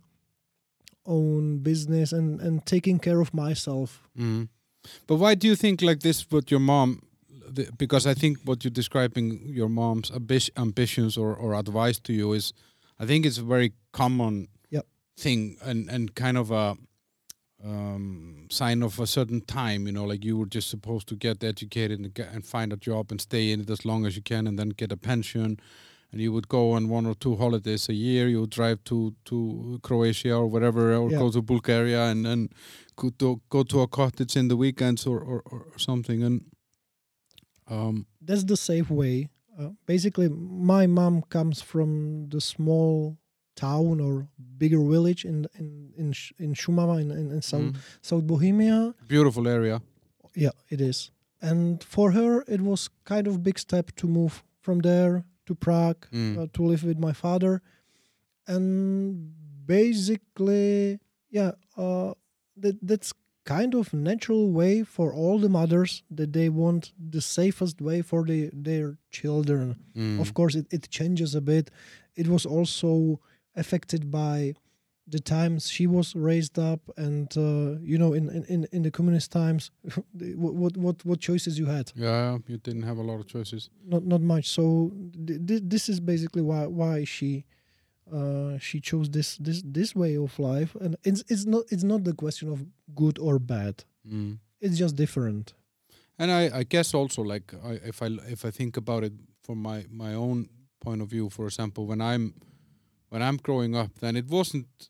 own 1.06 1.58
business 1.58 2.12
and 2.12 2.40
and 2.40 2.64
taking 2.66 2.98
care 2.98 3.20
of 3.20 3.32
myself. 3.32 4.02
Mm. 4.18 4.48
But 5.06 5.16
why 5.16 5.34
do 5.34 5.46
you 5.46 5.56
think 5.56 5.82
like 5.82 6.00
this? 6.00 6.26
What 6.30 6.50
your 6.50 6.60
mom? 6.60 7.02
Because 7.76 8.06
I 8.06 8.14
think 8.14 8.38
what 8.44 8.64
you're 8.64 8.70
describing 8.70 9.40
your 9.44 9.68
mom's 9.68 10.12
ambitions 10.56 11.16
or, 11.16 11.34
or 11.34 11.54
advice 11.54 11.98
to 12.00 12.12
you 12.12 12.32
is, 12.32 12.52
I 12.98 13.06
think 13.06 13.26
it's 13.26 13.38
very 13.38 13.72
common. 13.92 14.48
Thing 15.22 15.56
and 15.68 15.90
and 15.94 16.14
kind 16.14 16.36
of 16.38 16.50
a 16.50 16.76
um, 17.64 18.46
sign 18.50 18.82
of 18.82 18.98
a 19.00 19.06
certain 19.06 19.40
time. 19.42 19.86
You 19.86 19.92
know, 19.92 20.04
like 20.12 20.24
you 20.24 20.36
were 20.38 20.46
just 20.54 20.68
supposed 20.70 21.06
to 21.08 21.16
get 21.16 21.44
educated 21.44 21.98
and, 22.00 22.14
get, 22.14 22.28
and 22.34 22.44
find 22.44 22.72
a 22.72 22.76
job 22.76 23.10
and 23.10 23.20
stay 23.20 23.52
in 23.52 23.60
it 23.60 23.70
as 23.70 23.84
long 23.84 24.06
as 24.06 24.16
you 24.16 24.22
can, 24.22 24.46
and 24.46 24.58
then 24.58 24.70
get 24.70 24.92
a 24.92 24.96
pension. 24.96 25.58
And 26.12 26.20
you 26.20 26.32
would 26.32 26.48
go 26.48 26.72
on 26.72 26.88
one 26.88 27.06
or 27.06 27.14
two 27.14 27.36
holidays 27.36 27.88
a 27.88 27.92
year. 27.94 28.28
You 28.28 28.40
would 28.40 28.50
drive 28.50 28.78
to 28.84 29.14
to 29.26 29.78
Croatia 29.82 30.34
or 30.34 30.46
wherever, 30.48 30.84
or 30.96 31.10
Yeah. 31.10 31.18
go 31.18 31.30
to 31.30 31.42
Bulgaria, 31.42 32.02
and 32.10 32.24
then 32.24 32.48
go 32.96 33.10
to 33.10 33.40
go 33.48 33.62
to 33.62 33.80
a 33.82 33.86
cottage 33.86 34.34
in 34.40 34.48
the 34.48 34.56
weekends 34.56 35.06
or 35.06 35.18
or, 35.20 35.42
or 35.52 35.78
something. 35.78 36.22
And 36.22 36.36
um, 37.68 38.06
That's 38.20 38.44
the 38.44 38.56
safe 38.56 38.90
way. 38.90 39.28
Uh, 39.58 39.70
basically, 39.86 40.28
my 40.28 40.86
mom 40.86 41.22
comes 41.22 41.62
from 41.62 42.28
the 42.30 42.40
small 42.40 43.16
town 43.56 44.00
or 44.00 44.28
bigger 44.58 44.78
village 44.78 45.24
in 45.24 45.46
in 45.58 45.92
in 45.96 46.14
in 46.38 46.54
Šumava 46.54 47.00
in 47.00 47.10
in, 47.10 47.30
in 47.30 47.42
South 47.42 47.62
mm, 47.62 47.76
South 48.02 48.26
Bohemia. 48.26 48.94
beautiful 49.08 49.46
area. 49.48 49.80
Yeah, 50.34 50.52
it 50.68 50.80
is. 50.80 51.10
And 51.42 51.82
for 51.82 52.12
her, 52.12 52.44
it 52.46 52.60
was 52.60 52.88
kind 53.04 53.26
of 53.26 53.42
big 53.42 53.58
step 53.58 53.90
to 53.96 54.06
move 54.06 54.42
from 54.60 54.80
there 54.80 55.24
to 55.46 55.54
Prague 55.54 56.06
Mm. 56.12 56.36
uh, 56.38 56.46
to 56.52 56.62
live 56.62 56.84
with 56.84 56.98
my 56.98 57.12
father, 57.12 57.60
and 58.46 59.32
basically, 59.66 60.98
yeah, 61.30 61.52
uh, 61.76 62.12
that 62.56 62.76
that's 62.82 63.12
kind 63.44 63.74
of 63.74 63.92
natural 63.92 64.50
way 64.52 64.84
for 64.84 65.12
all 65.12 65.38
the 65.38 65.48
mothers 65.48 66.02
that 66.10 66.32
they 66.32 66.48
want 66.48 66.92
the 67.10 67.20
safest 67.20 67.80
way 67.80 68.02
for 68.02 68.24
the, 68.24 68.50
their 68.52 68.98
children. 69.10 69.76
Mm. 69.96 70.20
Of 70.20 70.34
course, 70.34 70.54
it, 70.54 70.66
it 70.70 70.88
changes 70.90 71.34
a 71.34 71.40
bit. 71.40 71.70
It 72.14 72.28
was 72.28 72.44
also 72.46 73.20
affected 73.56 74.10
by 74.10 74.54
the 75.10 75.18
times 75.18 75.68
she 75.68 75.86
was 75.86 76.14
raised 76.14 76.58
up, 76.58 76.80
and 76.96 77.36
uh, 77.36 77.78
you 77.82 77.98
know, 77.98 78.12
in, 78.12 78.44
in, 78.48 78.66
in, 78.70 78.82
the 78.82 78.90
communist 78.90 79.32
times, 79.32 79.70
what, 80.36 80.76
what 80.76 81.04
what 81.04 81.20
choices 81.20 81.58
you 81.58 81.66
had? 81.66 81.92
Yeah, 81.94 82.38
you 82.46 82.58
didn't 82.58 82.82
have 82.82 82.98
a 82.98 83.02
lot 83.02 83.18
of 83.20 83.26
choices. 83.26 83.70
Not 83.84 84.04
not 84.04 84.20
much. 84.20 84.48
So 84.48 84.92
th- 85.26 85.46
th- 85.46 85.62
this 85.64 85.88
is 85.88 86.00
basically 86.00 86.42
why 86.42 86.66
why 86.66 87.04
she. 87.04 87.44
Uh, 88.12 88.58
she 88.58 88.80
chose 88.80 89.08
this 89.08 89.36
this 89.36 89.62
this 89.64 89.94
way 89.94 90.16
of 90.16 90.36
life, 90.40 90.74
and 90.80 90.96
it's 91.04 91.22
it's 91.28 91.46
not 91.46 91.62
it's 91.70 91.84
not 91.84 92.02
the 92.02 92.12
question 92.12 92.48
of 92.50 92.66
good 92.92 93.20
or 93.20 93.38
bad. 93.38 93.84
Mm. 94.04 94.38
It's 94.60 94.76
just 94.76 94.96
different. 94.96 95.54
And 96.18 96.32
I, 96.32 96.50
I 96.58 96.62
guess 96.64 96.92
also 96.92 97.22
like 97.22 97.54
I, 97.64 97.74
if 97.84 98.02
I 98.02 98.06
if 98.28 98.44
I 98.44 98.50
think 98.50 98.76
about 98.76 99.04
it 99.04 99.12
from 99.40 99.62
my 99.62 99.86
my 99.88 100.14
own 100.14 100.48
point 100.80 101.02
of 101.02 101.08
view. 101.08 101.30
For 101.30 101.46
example, 101.46 101.86
when 101.86 102.00
I'm 102.00 102.34
when 103.10 103.22
I'm 103.22 103.36
growing 103.36 103.76
up, 103.76 103.98
then 104.00 104.16
it 104.16 104.26
wasn't 104.26 104.88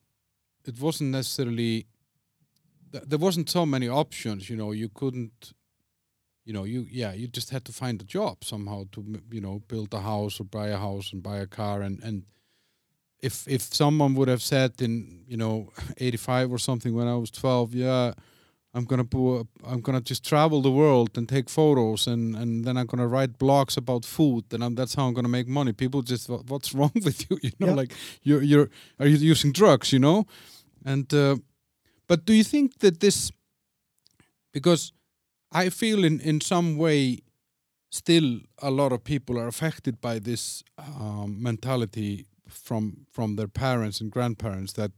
it 0.65 0.79
wasn't 0.79 1.11
necessarily 1.11 1.87
th- 2.91 3.03
there 3.07 3.19
wasn't 3.19 3.49
so 3.49 3.65
many 3.65 3.89
options. 3.89 4.49
You 4.49 4.55
know, 4.55 4.71
you 4.71 4.89
couldn't. 4.89 5.53
You 6.45 6.53
know, 6.53 6.63
you 6.63 6.87
yeah, 6.89 7.13
you 7.13 7.27
just 7.27 7.51
had 7.51 7.65
to 7.65 7.71
find 7.71 8.01
a 8.01 8.05
job 8.05 8.43
somehow 8.43 8.85
to 8.93 9.21
you 9.31 9.41
know 9.41 9.61
build 9.67 9.93
a 9.93 10.01
house 10.01 10.39
or 10.39 10.45
buy 10.45 10.69
a 10.69 10.77
house 10.77 11.13
and 11.13 11.21
buy 11.21 11.37
a 11.37 11.47
car 11.47 11.81
and 11.81 12.01
and 12.03 12.23
if 13.19 13.47
if 13.47 13.61
someone 13.61 14.15
would 14.15 14.27
have 14.27 14.41
said 14.41 14.81
in 14.81 15.23
you 15.27 15.37
know 15.37 15.69
85 15.97 16.51
or 16.51 16.57
something 16.57 16.95
when 16.95 17.07
I 17.07 17.15
was 17.15 17.31
12 17.31 17.75
yeah 17.75 18.13
I'm 18.73 18.85
gonna 18.85 19.03
po- 19.05 19.47
I'm 19.65 19.81
gonna 19.81 20.01
just 20.01 20.23
travel 20.23 20.61
the 20.61 20.71
world 20.71 21.17
and 21.17 21.27
take 21.27 21.49
photos 21.49 22.07
and 22.07 22.35
and 22.35 22.63
then 22.65 22.77
I'm 22.77 22.85
gonna 22.87 23.07
write 23.07 23.37
blogs 23.37 23.77
about 23.77 24.05
food 24.05 24.43
and 24.53 24.63
I'm, 24.63 24.75
that's 24.75 24.95
how 24.95 25.07
I'm 25.07 25.13
gonna 25.13 25.27
make 25.39 25.47
money. 25.47 25.73
People 25.73 26.01
just 26.01 26.29
what's 26.29 26.73
wrong 26.77 26.91
with 27.05 27.29
you? 27.29 27.37
You 27.43 27.51
know 27.59 27.67
Yeah. 27.67 27.81
like 27.81 27.93
you're 28.23 28.43
you're 28.43 28.69
are 28.99 29.07
you 29.07 29.31
using 29.31 29.51
drugs 29.53 29.91
you 29.91 29.99
know? 29.99 30.25
And 30.85 31.13
uh, 31.13 31.35
but 32.07 32.25
do 32.25 32.33
you 32.33 32.43
think 32.43 32.79
that 32.79 32.99
this 32.99 33.31
because 34.53 34.93
I 35.51 35.69
feel 35.69 36.03
in 36.03 36.19
in 36.21 36.41
some 36.41 36.77
way 36.77 37.19
still 37.89 38.39
a 38.61 38.69
lot 38.71 38.91
of 38.93 39.03
people 39.03 39.37
are 39.39 39.47
affected 39.47 39.99
by 40.01 40.19
this 40.19 40.63
um, 40.77 41.41
mentality 41.41 42.25
from 42.47 43.05
from 43.11 43.35
their 43.35 43.47
parents 43.49 44.01
and 44.01 44.11
grandparents 44.11 44.73
that 44.73 44.91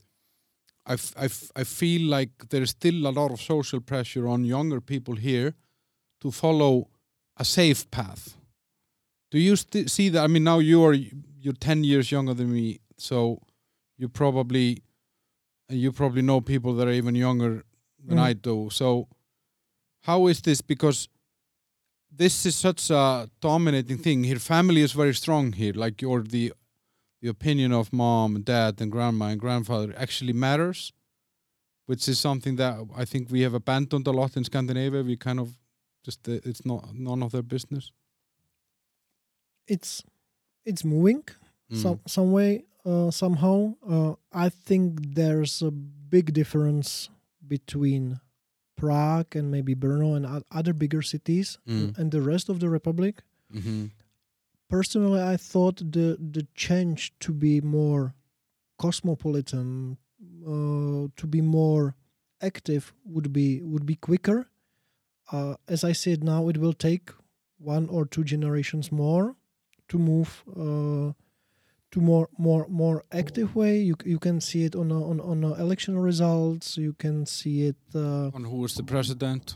I, 0.86 0.94
f- 0.94 1.14
I, 1.18 1.30
I 1.62 1.64
feel 1.64 2.10
like 2.10 2.50
there's 2.50 2.72
still 2.72 3.08
a 3.08 3.12
lot 3.12 3.32
of 3.32 3.42
social 3.42 3.80
pressure 3.80 4.28
on 4.28 4.44
younger 4.44 4.82
people 4.82 5.16
here 5.16 5.54
to 6.22 6.32
follow 6.32 6.90
a 7.38 7.46
safe 7.46 7.90
path. 7.92 8.36
Do 9.32 9.40
you 9.40 9.56
st- 9.56 9.90
see 9.90 10.10
that? 10.10 10.24
I 10.24 10.28
mean, 10.28 10.44
now 10.44 10.60
you 10.60 10.84
are 10.86 10.94
you're 10.94 11.54
ten 11.60 11.84
years 11.84 12.12
younger 12.12 12.34
than 12.34 12.52
me, 12.54 12.80
so 12.98 13.40
you 13.98 14.10
probably 14.10 14.84
you 15.70 15.92
probably 15.92 16.22
know 16.22 16.42
people 16.42 16.74
that 16.76 16.88
are 16.88 16.92
even 16.94 17.16
younger 17.16 17.64
than 18.06 18.18
Mm. 18.18 18.30
I 18.30 18.34
do. 18.34 18.70
So 18.72 19.08
how 20.02 20.28
is 20.28 20.42
this? 20.42 20.62
Because 20.62 21.08
this 22.12 22.46
is 22.46 22.56
such 22.56 22.90
a 22.92 23.30
dominating 23.42 23.98
thing. 23.98 24.24
Here, 24.26 24.40
family 24.40 24.82
is 24.82 24.92
very 24.92 25.14
strong 25.16 25.54
here. 25.54 25.74
Like 25.74 26.02
your 26.02 26.22
the 26.22 26.54
the 27.24 27.30
opinion 27.30 27.72
of 27.72 27.94
mom, 27.94 28.36
and 28.36 28.44
dad, 28.44 28.82
and 28.82 28.92
grandma 28.92 29.28
and 29.28 29.40
grandfather 29.40 29.94
actually 29.98 30.34
matters, 30.34 30.92
which 31.86 32.08
is 32.10 32.20
something 32.20 32.58
that 32.58 32.76
I 32.96 33.06
think 33.06 33.32
we 33.32 33.42
have 33.42 33.54
abandoned 33.54 34.06
a 34.08 34.12
lot 34.12 34.36
in 34.36 34.44
Scandinavia. 34.44 35.02
We 35.04 35.16
kind 35.16 35.40
of 35.40 35.58
just 36.04 36.28
uh, 36.28 36.34
it's 36.44 36.66
not 36.66 36.94
none 36.94 37.24
of 37.24 37.32
their 37.32 37.42
business. 37.42 37.92
It's 39.68 40.04
it's 40.66 40.84
moving 40.86 41.24
Mm. 41.72 41.82
some 41.82 42.00
some 42.06 42.32
way 42.34 42.66
uh, 42.86 43.10
somehow. 43.10 43.76
Uh, 43.94 44.14
I 44.34 44.50
think 44.50 45.16
there's 45.16 45.62
a 45.62 45.72
big 45.72 46.34
difference 46.34 47.10
between 47.48 48.20
Prague 48.76 49.34
and 49.38 49.50
maybe 49.50 49.74
Brno 49.76 50.16
and 50.18 50.44
other 50.52 50.74
bigger 50.74 51.02
cities 51.02 51.58
Mm. 51.66 51.98
and 51.98 52.12
the 52.12 52.22
rest 52.22 52.50
of 52.50 52.60
the 52.60 52.70
republic. 52.70 53.24
hmm 53.52 53.86
Personally, 54.74 55.22
I 55.22 55.38
thought 55.38 55.78
the 55.78 56.18
the 56.36 56.48
change 56.56 57.14
to 57.20 57.32
be 57.32 57.62
more 57.62 58.16
cosmopolitan, 58.80 59.98
uh, 60.48 61.14
to 61.16 61.28
be 61.28 61.42
more 61.42 61.96
active 62.42 62.92
would 63.06 63.32
be 63.32 63.62
would 63.62 63.86
be 63.86 63.96
quicker. 63.96 64.48
Uh, 65.32 65.56
as 65.68 65.84
I 65.84 65.94
said, 65.94 66.24
now 66.24 66.50
it 66.50 66.58
will 66.58 66.74
take 66.74 67.12
one 67.60 67.88
or 67.88 68.06
two 68.08 68.24
generations 68.24 68.92
more 68.92 69.36
to 69.90 70.00
move 70.00 70.44
uh, 70.50 71.14
to 71.92 72.02
more 72.02 72.28
more 72.38 72.66
more 72.68 73.04
active 73.12 73.56
way. 73.56 73.78
You 73.90 73.96
you 74.06 74.18
can 74.18 74.42
see 74.42 74.66
it 74.66 74.76
on 74.76 74.92
a, 74.92 75.00
on 75.10 75.20
on 75.22 75.44
election 75.44 76.00
results. 76.00 76.78
You 76.78 76.94
can 76.94 77.28
see 77.28 77.68
it. 77.70 77.78
Uh, 77.94 78.32
On 78.34 78.46
who 78.46 78.66
is 78.66 78.74
the 78.74 78.84
president? 78.84 79.56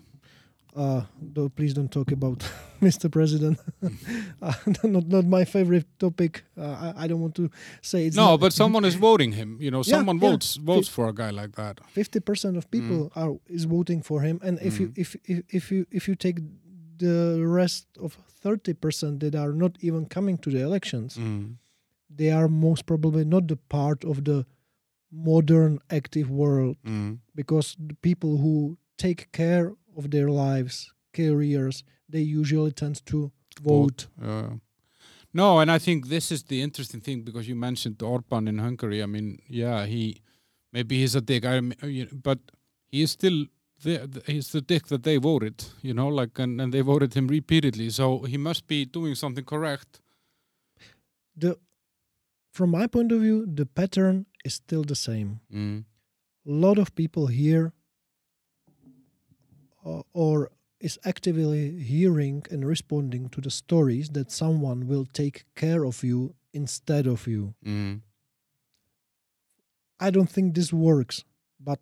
Uh, 0.78 1.02
though 1.36 1.50
please 1.50 1.74
don't 1.74 1.92
talk 1.92 2.12
about 2.12 2.40
Mr. 2.82 3.10
President. 3.12 3.58
uh, 4.42 4.54
not 4.84 5.08
not 5.08 5.26
my 5.26 5.46
favorite 5.46 5.86
topic. 6.00 6.44
Uh, 6.58 6.62
I, 6.86 7.04
I 7.04 7.08
don't 7.08 7.22
want 7.22 7.36
to 7.36 7.50
say 7.82 8.06
it's 8.08 8.16
no, 8.16 8.38
but 8.38 8.54
someone 8.54 8.86
is 8.88 8.96
voting 8.96 9.32
him. 9.34 9.58
You 9.60 9.72
know, 9.72 9.80
Yeah, 9.84 9.98
someone 9.98 10.18
yeah. 10.22 10.30
votes 10.32 10.58
votes 10.58 10.88
for 10.90 11.08
a 11.10 11.14
guy 11.14 11.32
like 11.42 11.56
that. 11.56 11.80
fifty 11.90 12.20
percent 12.20 12.58
of 12.58 12.64
people 12.72 13.12
are 13.16 13.34
is 13.58 13.66
voting 13.66 14.04
for 14.04 14.22
him, 14.22 14.40
and 14.44 14.60
if 14.62 14.80
you 14.80 14.88
Mhm. 14.88 14.98
if, 15.04 15.16
if 15.26 15.38
if 15.58 15.72
you 15.72 15.86
if 15.92 16.08
you 16.08 16.16
take 16.16 16.40
the 17.00 17.42
rest 17.62 17.88
of 18.00 18.18
thirty 18.44 18.74
percent 18.74 19.20
that 19.20 19.36
are 19.36 19.54
not 19.54 19.78
even 19.82 20.06
coming 20.06 20.38
to 20.44 20.50
the 20.52 20.62
elections, 20.70 21.18
Mm. 21.18 21.58
they 22.18 22.32
are 22.32 22.48
most 22.48 22.86
probably 22.86 23.26
not 23.26 23.48
the 23.48 23.58
part 23.70 24.04
of 24.06 24.24
the 24.24 24.46
modern 25.12 25.80
active 25.90 26.30
world 26.30 26.76
Mm. 26.86 27.20
because 27.36 27.76
the 27.80 27.96
people 28.02 28.38
who 28.38 28.78
take 28.98 29.32
care 29.32 29.74
of 29.98 30.12
their 30.12 30.30
lives, 30.30 30.94
careers, 31.14 31.84
they 32.08 32.22
usually 32.22 32.72
tend 32.72 33.06
to 33.08 33.32
vote. 33.62 34.08
Uh, 34.22 34.50
no, 35.34 35.60
and 35.60 35.70
I 35.72 35.80
think 35.80 36.08
this 36.08 36.32
is 36.32 36.44
the 36.44 36.62
interesting 36.62 37.02
thing 37.02 37.24
because 37.24 37.48
you 37.50 37.56
mentioned 37.56 38.02
Orban 38.02 38.48
in 38.48 38.60
Hungary. 38.60 39.04
I 39.04 39.06
mean, 39.06 39.40
yeah, 39.50 39.86
he 39.86 40.22
maybe 40.72 41.00
he's 41.00 41.16
a 41.16 41.22
dick, 41.22 41.46
I, 41.46 41.62
you 41.86 42.08
but 42.24 42.40
he 42.88 43.02
is 43.02 43.12
still 43.12 43.46
the, 43.84 44.08
the- 44.08 44.32
he's 44.32 44.52
the 44.52 44.62
dick 44.62 44.88
that 44.88 45.04
they 45.04 45.18
voted. 45.18 45.66
You 45.82 45.94
know, 45.94 46.08
like 46.08 46.40
and, 46.40 46.62
and 46.62 46.74
they 46.74 46.82
voted 46.82 47.14
him 47.14 47.28
repeatedly, 47.28 47.90
so 47.90 48.22
he 48.24 48.38
must 48.38 48.68
be 48.68 48.86
doing 48.86 49.16
something 49.16 49.46
correct. 49.46 50.02
The 51.36 51.58
from 52.54 52.72
my 52.72 52.88
point 52.88 53.12
of 53.12 53.22
view, 53.22 53.46
the 53.46 53.66
pattern 53.66 54.26
is 54.46 54.56
still 54.56 54.84
the 54.84 54.96
same. 54.96 55.40
Mm. 55.54 55.84
A 56.48 56.52
lot 56.52 56.78
of 56.80 56.96
people 56.96 57.28
hear 57.28 57.66
uh, 57.68 57.72
or 60.14 60.50
is 60.88 61.00
actively 61.12 61.64
hearing 61.94 62.38
and 62.52 62.62
responding 62.74 63.30
to 63.30 63.40
the 63.42 63.50
stories 63.50 64.10
that 64.10 64.32
someone 64.32 64.80
will 64.92 65.06
take 65.22 65.38
care 65.56 65.84
of 65.92 66.04
you 66.04 66.20
instead 66.54 67.06
of 67.08 67.20
you. 67.28 67.54
Mm. 67.66 68.02
I 70.00 70.10
don't 70.12 70.30
think 70.30 70.54
this 70.54 70.72
works, 70.72 71.24
but 71.60 71.80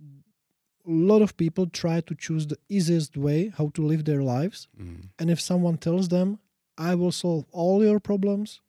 a 0.00 0.90
lot 1.12 1.22
of 1.22 1.36
people 1.36 1.66
try 1.66 2.00
to 2.00 2.14
choose 2.14 2.46
the 2.46 2.58
easiest 2.68 3.16
way 3.16 3.52
how 3.58 3.66
to 3.74 3.82
live 3.90 4.04
their 4.04 4.22
lives. 4.22 4.68
Mm. 4.80 5.08
And 5.18 5.30
if 5.30 5.40
someone 5.40 5.76
tells 5.78 6.08
them, 6.08 6.38
I 6.76 6.94
will 6.94 7.12
solve 7.12 7.44
all 7.50 7.84
your 7.84 7.98
problems, 8.00 8.60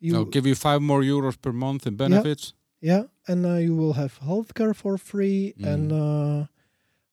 you 0.00 0.16
I'll 0.16 0.24
give 0.24 0.46
you 0.46 0.54
five 0.54 0.82
more 0.82 1.02
euros 1.02 1.36
per 1.40 1.52
month 1.52 1.86
in 1.86 1.94
benefits. 1.96 2.54
yeah, 2.80 3.04
and 3.28 3.46
uh, 3.46 3.54
you 3.66 3.76
will 3.76 3.92
have 3.92 4.18
healthcare 4.20 4.74
for 4.74 4.98
free, 4.98 5.54
Mm. 5.58 5.66
and 5.72 5.92
uh, 5.92 6.46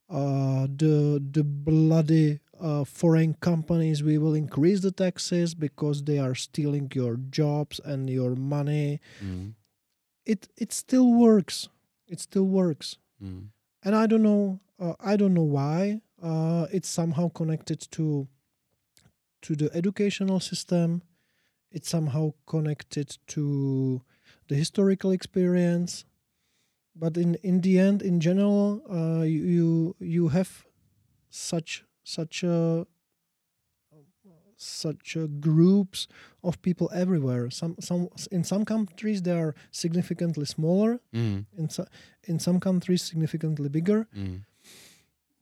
uh, 0.10 0.68
the 0.76 1.22
the 1.32 1.44
bloody 1.44 2.40
uh, 2.60 2.84
foreign 2.84 3.34
companies 3.36 4.04
we 4.04 4.18
will 4.18 4.34
increase 4.34 4.82
the 4.82 4.92
taxes 4.92 5.54
because 5.54 6.04
they 6.04 6.18
are 6.18 6.36
stealing 6.36 6.90
your 6.94 7.18
jobs 7.30 7.80
and 7.84 8.10
your 8.10 8.36
money. 8.36 9.00
Mm. 9.24 9.54
It 10.26 10.48
it 10.58 10.72
still 10.74 11.14
works. 11.14 11.70
It 12.08 12.20
still 12.20 12.46
works. 12.46 12.98
Mm. 13.22 13.48
and 13.84 13.96
I 13.96 14.06
don't 14.06 14.22
know. 14.22 14.60
Uh, 14.80 14.94
I 15.00 15.18
don't 15.18 15.34
know 15.34 15.42
why. 15.42 16.02
Uh, 16.22 16.68
it's 16.72 16.88
somehow 16.90 17.30
connected 17.30 17.80
to 17.92 18.28
to 19.42 19.56
the 19.56 19.70
educational 19.74 20.40
system. 20.40 21.02
It's 21.72 21.90
somehow 21.90 22.34
connected 22.46 23.18
to 23.28 24.02
the 24.48 24.56
historical 24.56 25.12
experience. 25.12 26.06
But 27.00 27.18
in 27.18 27.36
in 27.44 27.62
the 27.62 27.80
end, 27.80 28.02
in 28.02 28.20
general, 28.20 28.82
uh, 28.90 29.24
you 29.24 29.44
you 29.46 29.96
you 30.00 30.28
have 30.30 30.66
such 31.30 31.84
such 32.04 32.44
a 32.44 32.88
such 34.58 35.16
a 35.16 35.28
groups 35.28 36.08
of 36.44 36.62
people 36.62 36.90
everywhere. 36.94 37.50
Some 37.52 37.76
some 37.80 38.10
in 38.32 38.44
some 38.44 38.66
countries 38.66 39.22
they 39.22 39.32
are 39.32 39.54
significantly 39.72 40.46
smaller. 40.46 41.00
Mm. 41.14 41.46
In 41.58 41.70
so, 41.70 41.86
in 42.24 42.40
some 42.40 42.60
countries 42.60 43.04
significantly 43.04 43.70
bigger. 43.70 44.08
Mm. 44.16 44.42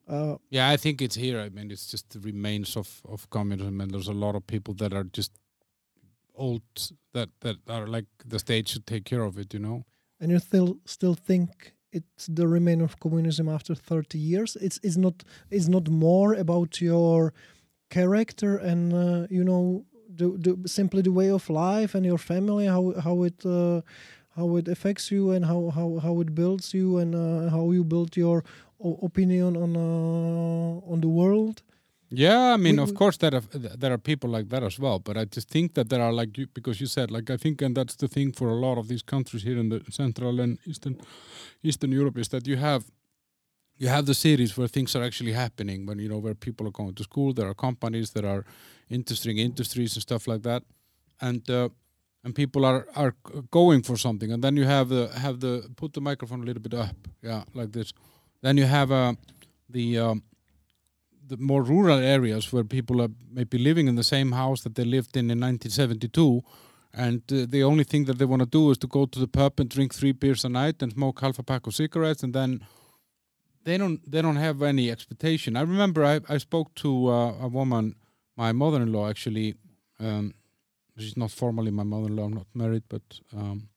Uh, 0.07 0.37
Yeah, 0.49 0.69
I 0.69 0.77
think 0.77 1.01
it's 1.01 1.15
here. 1.15 1.39
I 1.39 1.49
mean, 1.49 1.71
it's 1.71 1.87
just 1.87 2.09
the 2.09 2.19
remains 2.19 2.77
of, 2.77 3.01
of 3.05 3.27
communism, 3.29 3.81
and 3.81 3.89
there's 3.91 4.07
a 4.07 4.13
lot 4.13 4.35
of 4.35 4.45
people 4.45 4.73
that 4.75 4.93
are 4.93 5.05
just 5.17 5.31
old 6.35 6.61
that 7.13 7.29
that 7.39 7.57
are 7.67 7.87
like 7.87 8.05
the 8.29 8.39
state 8.39 8.67
should 8.67 8.85
take 8.85 9.05
care 9.05 9.23
of 9.23 9.37
it. 9.37 9.53
You 9.53 9.61
know? 9.61 9.85
And 10.19 10.31
you 10.31 10.39
still 10.39 10.77
still 10.85 11.15
think 11.15 11.73
it's 11.91 12.27
the 12.27 12.47
remain 12.47 12.81
of 12.81 12.99
communism 12.99 13.47
after 13.49 13.75
30 13.75 14.17
years? 14.17 14.55
It's 14.61 14.79
it's 14.83 14.97
not 14.97 15.23
it's 15.49 15.67
not 15.67 15.89
more 15.89 16.33
about 16.33 16.81
your 16.81 17.33
character 17.89 18.57
and 18.57 18.93
uh, 18.93 19.27
you 19.29 19.43
know 19.43 19.85
the, 20.09 20.27
the 20.37 20.67
simply 20.67 21.01
the 21.01 21.11
way 21.11 21.29
of 21.29 21.49
life 21.49 21.95
and 21.95 22.05
your 22.05 22.17
family 22.17 22.65
how 22.65 22.93
how 23.03 23.23
it 23.23 23.45
uh, 23.45 23.81
how 24.35 24.55
it 24.57 24.67
affects 24.67 25.11
you 25.11 25.31
and 25.31 25.45
how 25.45 25.71
how, 25.73 25.99
how 26.01 26.19
it 26.21 26.33
builds 26.33 26.73
you 26.73 26.97
and 26.97 27.15
uh, 27.15 27.49
how 27.49 27.71
you 27.71 27.83
build 27.83 28.17
your 28.17 28.43
opinion 29.01 29.55
on 29.55 29.75
uh, 29.75 30.91
on 30.91 31.01
the 31.01 31.07
world 31.07 31.61
Yeah, 32.17 32.53
I 32.53 32.57
mean, 32.57 32.75
We- 32.77 32.83
of 32.83 32.93
course, 32.93 33.17
there 33.17 33.35
are 33.35 33.43
there 33.81 33.91
are 33.91 33.97
people 33.97 34.29
like 34.37 34.49
that 34.49 34.63
as 34.63 34.79
well. 34.79 34.99
But 34.99 35.17
I 35.17 35.25
just 35.35 35.49
think 35.49 35.73
that 35.73 35.89
there 35.89 36.01
are 36.01 36.13
like 36.13 36.37
you 36.37 36.47
because 36.53 36.79
you 36.81 36.87
said 36.87 37.11
like 37.11 37.29
I 37.33 37.37
think, 37.37 37.61
and 37.61 37.75
that's 37.75 37.95
the 37.95 38.07
thing 38.07 38.33
for 38.33 38.47
a 38.49 38.55
lot 38.55 38.77
of 38.77 38.87
these 38.87 39.03
countries 39.03 39.43
here 39.43 39.59
in 39.59 39.69
the 39.69 39.81
Central 39.89 40.39
and 40.39 40.57
Eastern 40.65 40.95
Eastern 41.63 41.91
Europe 41.91 42.17
is 42.21 42.27
that 42.29 42.47
you 42.47 42.57
have 42.57 42.83
you 43.77 43.89
have 43.89 44.05
the 44.05 44.13
cities 44.13 44.57
where 44.57 44.67
things 44.69 44.95
are 44.95 45.03
actually 45.05 45.33
happening 45.33 45.85
when 45.87 45.99
you 45.99 46.07
know 46.07 46.19
where 46.21 46.35
people 46.35 46.65
are 46.67 46.71
going 46.71 46.95
to 46.95 47.03
school. 47.03 47.33
There 47.33 47.47
are 47.47 47.53
companies, 47.55 48.11
there 48.11 48.25
are 48.29 48.45
interesting 48.89 49.37
industries 49.37 49.95
and 49.95 50.01
stuff 50.01 50.27
like 50.27 50.43
that, 50.43 50.63
and 51.21 51.49
uh, 51.49 51.69
and 52.23 52.33
people 52.35 52.65
are 52.65 52.85
are 52.95 53.13
going 53.51 53.83
for 53.83 53.97
something. 53.97 54.31
And 54.31 54.43
then 54.43 54.57
you 54.57 54.65
have 54.67 54.89
the 54.89 55.07
have 55.19 55.39
the 55.39 55.69
put 55.75 55.93
the 55.93 56.01
microphone 56.01 56.41
a 56.43 56.45
little 56.45 56.61
bit 56.61 56.73
up, 56.73 56.95
yeah, 57.23 57.43
like 57.53 57.71
this. 57.71 57.93
Then 58.41 58.57
you 58.57 58.65
have 58.67 58.91
uh, 58.91 59.13
the 59.69 59.99
um, 59.99 60.23
the 61.27 61.37
more 61.37 61.63
rural 61.63 61.99
areas 61.99 62.53
where 62.53 62.63
people 62.63 63.01
are 63.01 63.09
maybe 63.31 63.57
living 63.57 63.87
in 63.87 63.95
the 63.95 64.03
same 64.03 64.31
house 64.31 64.61
that 64.63 64.75
they 64.75 64.85
lived 64.85 65.17
in 65.17 65.31
in 65.31 65.39
1972 65.39 66.43
and 66.93 67.21
uh, 67.31 67.45
the 67.49 67.63
only 67.63 67.83
thing 67.83 68.05
that 68.05 68.17
they 68.17 68.25
want 68.25 68.41
to 68.41 68.45
do 68.45 68.71
is 68.71 68.77
to 68.77 68.87
go 68.87 69.05
to 69.05 69.19
the 69.19 69.27
pub 69.27 69.59
and 69.59 69.69
drink 69.69 69.93
three 69.93 70.13
beers 70.13 70.45
a 70.45 70.49
night 70.49 70.81
and 70.81 70.93
smoke 70.93 71.19
half 71.21 71.39
a 71.39 71.43
pack 71.43 71.67
of 71.67 71.75
cigarettes 71.75 72.23
and 72.23 72.33
then 72.33 72.65
they 73.63 73.77
don't 73.77 73.99
they 74.09 74.21
don't 74.21 74.35
have 74.35 74.61
any 74.61 74.91
expectation. 74.91 75.57
I 75.57 75.61
remember 75.61 76.05
i, 76.05 76.19
I 76.29 76.37
spoke 76.37 76.73
to 76.75 77.07
uh, 77.07 77.33
a 77.41 77.47
woman 77.47 77.95
my 78.37 78.51
mother-in-law 78.51 79.09
actually 79.09 79.55
um, 79.99 80.33
she's 80.97 81.17
not 81.17 81.31
formally 81.31 81.71
my 81.71 81.83
mother-in-law 81.83 82.25
i'm 82.25 82.33
not 82.33 82.47
married 82.53 82.83
but 82.89 83.03
um, 83.35 83.69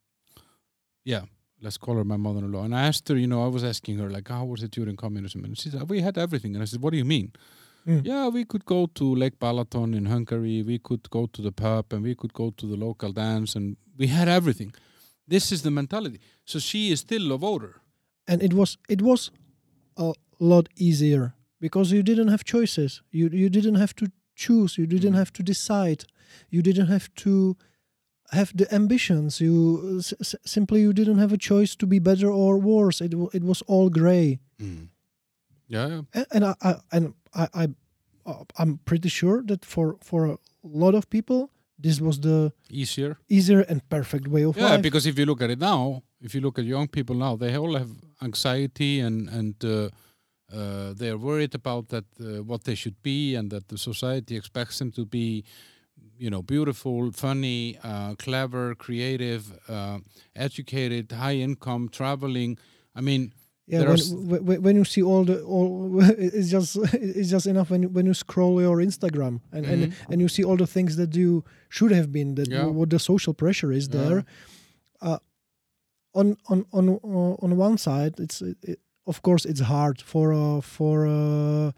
yeah 1.05 1.23
let's 1.61 1.79
call 1.79 1.97
her 1.97 2.05
my 2.05 2.17
mother-in-law. 2.17 2.65
And 2.65 2.75
i 2.75 2.83
asked 2.87 3.09
her 3.09 3.17
you 3.17 3.27
know 3.27 3.43
i 3.45 3.49
was 3.49 3.65
asking 3.65 3.99
her 3.99 4.11
like 4.11 4.29
how 4.29 4.45
was 4.45 4.63
it 4.63 4.71
during 4.71 4.97
communism? 4.97 5.45
And 5.45 5.57
she 5.59 5.71
said 5.71 5.89
we 5.91 6.01
had 6.01 6.17
everything. 6.19 6.55
And 6.55 6.63
i 6.63 6.67
said 6.67 6.81
what 6.83 6.93
do 6.93 6.99
you 6.99 7.05
mean? 7.17 7.33
Mm. 7.87 8.03
yeah 8.05 8.29
we 8.29 8.45
could 8.45 8.65
go 8.65 8.81
to 8.99 9.05
lake 9.23 9.39
balaton 9.39 9.95
in 9.97 10.07
hungary. 10.07 10.63
We 10.63 10.79
could 10.79 11.05
go 11.11 11.27
to 11.35 11.41
the 11.43 11.53
pub 11.53 11.87
and 11.93 12.03
we 12.03 12.15
could 12.15 12.33
go 12.33 12.51
to 12.51 12.67
the 12.67 12.77
local 12.87 13.13
dance 13.13 13.55
and 13.59 13.77
we 13.97 14.07
had 14.09 14.29
everything. 14.29 14.73
This 15.27 15.53
is 15.53 15.61
the 15.63 15.71
mentality. 15.71 16.21
So 16.45 16.59
she 16.59 16.91
is 16.93 17.01
still 17.01 17.33
a 17.33 17.39
voter. 17.39 17.75
And 18.31 18.43
it 18.43 18.53
was 18.53 18.71
it 18.89 19.01
was 19.03 19.31
a 19.97 20.13
lot 20.39 20.69
easier 20.77 21.35
because 21.61 21.91
you 21.97 22.03
didn't 22.03 22.29
have 22.29 22.45
choices. 22.45 23.03
You 23.11 23.29
you 23.43 23.49
didn't 23.49 23.77
have 23.85 23.95
to 23.97 24.07
choose. 24.35 24.71
You 24.81 24.87
didn't 24.87 25.15
Mm. 25.15 25.19
have 25.23 25.33
to 25.39 25.43
decide. 25.43 26.01
You 26.51 26.63
didn't 26.63 26.89
have 26.89 27.07
to 27.25 27.57
have 28.33 28.53
the 28.57 28.67
ambitions. 28.75 29.41
You 29.41 29.99
s- 29.99 30.35
simply 30.45 30.81
you 30.81 30.93
didn't 30.93 31.19
have 31.19 31.33
a 31.33 31.39
choice 31.39 31.77
to 31.77 31.87
be 31.87 31.99
better 32.01 32.31
or 32.31 32.59
worse. 32.59 33.01
It 33.05 33.15
wa- 33.15 33.31
it 33.33 33.43
was 33.43 33.63
all 33.67 33.89
gray. 33.91 34.39
Yeah, 35.69 35.87
yeah. 35.89 36.01
and, 36.15 36.27
and 36.33 36.45
I, 36.45 36.55
I 36.63 36.75
and 36.93 37.15
I, 37.35 37.49
I 37.55 37.69
uh, 38.27 38.45
I'm 38.59 38.79
pretty 38.85 39.09
sure 39.09 39.43
that 39.47 39.65
for 39.65 39.97
for 40.03 40.27
a 40.27 40.39
lot 40.63 40.95
of 40.95 41.09
people 41.11 41.51
this 41.81 42.01
was 42.01 42.19
the 42.21 42.53
easier. 42.71 43.17
easier 43.29 43.61
and 43.69 43.81
perfect 43.89 44.27
way 44.29 44.45
of 44.45 44.57
yeah 44.57 44.71
life. 44.73 44.83
because 44.83 45.07
if 45.07 45.19
you 45.19 45.27
look 45.27 45.43
at 45.43 45.51
it 45.51 45.59
now 45.61 46.03
if 46.21 46.35
you 46.35 46.41
look 46.41 46.59
at 46.59 46.65
young 46.65 46.89
people 46.89 47.15
now 47.17 47.37
they 47.37 47.57
all 47.57 47.77
have 47.77 47.91
anxiety 48.23 49.01
and 49.01 49.29
and 49.29 49.55
uh, 49.65 49.89
uh, 50.53 50.93
they're 50.99 51.19
worried 51.19 51.55
about 51.55 51.89
that 51.89 52.05
uh, 52.21 52.43
what 52.43 52.65
they 52.65 52.75
should 52.75 52.97
be 53.03 53.37
and 53.37 53.51
that 53.51 53.69
the 53.69 53.79
society 53.79 54.35
expects 54.37 54.79
them 54.79 54.91
to 54.91 55.05
be 55.05 55.45
you 56.19 56.31
know 56.31 56.43
beautiful 56.43 57.11
funny 57.13 57.79
uh, 57.85 58.15
clever 58.25 58.75
creative 58.75 59.43
uh, 59.69 59.99
educated 60.35 61.13
high 61.13 61.37
income 61.37 61.89
traveling 61.89 62.59
i 62.95 63.01
mean 63.01 63.33
Yeah, 63.71 63.85
when, 63.85 63.99
s- 64.01 64.13
when, 64.65 64.77
you 64.77 64.85
see 64.85 65.03
all 65.03 65.25
the 65.25 65.37
all, 65.43 66.01
it's 66.37 66.51
just 66.51 66.77
it's 67.19 67.31
just 67.35 67.47
enough 67.47 67.69
when 67.71 67.83
you, 67.83 67.89
when 67.97 68.07
you 68.07 68.15
scroll 68.15 68.61
your 68.63 68.79
Instagram 68.89 69.35
and, 69.53 69.65
and 69.73 69.81
Mhm. 69.83 69.93
and 70.11 70.21
you 70.23 70.29
see 70.29 70.45
all 70.49 70.57
the 70.57 70.67
things 70.67 70.95
that 70.97 71.15
you 71.15 71.43
should 71.69 71.93
have 71.99 72.09
been 72.11 72.35
that 72.35 72.49
Yeah. 72.49 72.67
what 72.79 72.89
the 72.91 72.99
social 72.99 73.35
pressure 73.35 73.73
is 73.81 73.87
Yeah. 73.87 73.97
there. 74.01 74.21
Uh, 75.09 75.19
on 76.15 76.37
on 76.51 76.65
on 76.73 76.85
uh, 76.89 77.45
on 77.45 77.51
one 77.59 77.77
side, 77.79 78.13
it's 78.25 78.41
it, 78.43 78.57
it- 78.71 78.81
of 79.07 79.21
course 79.23 79.49
it's 79.51 79.61
hard 79.61 79.97
for 80.03 80.27
uh, 80.33 80.61
for 80.63 80.97
uh, 81.07 81.71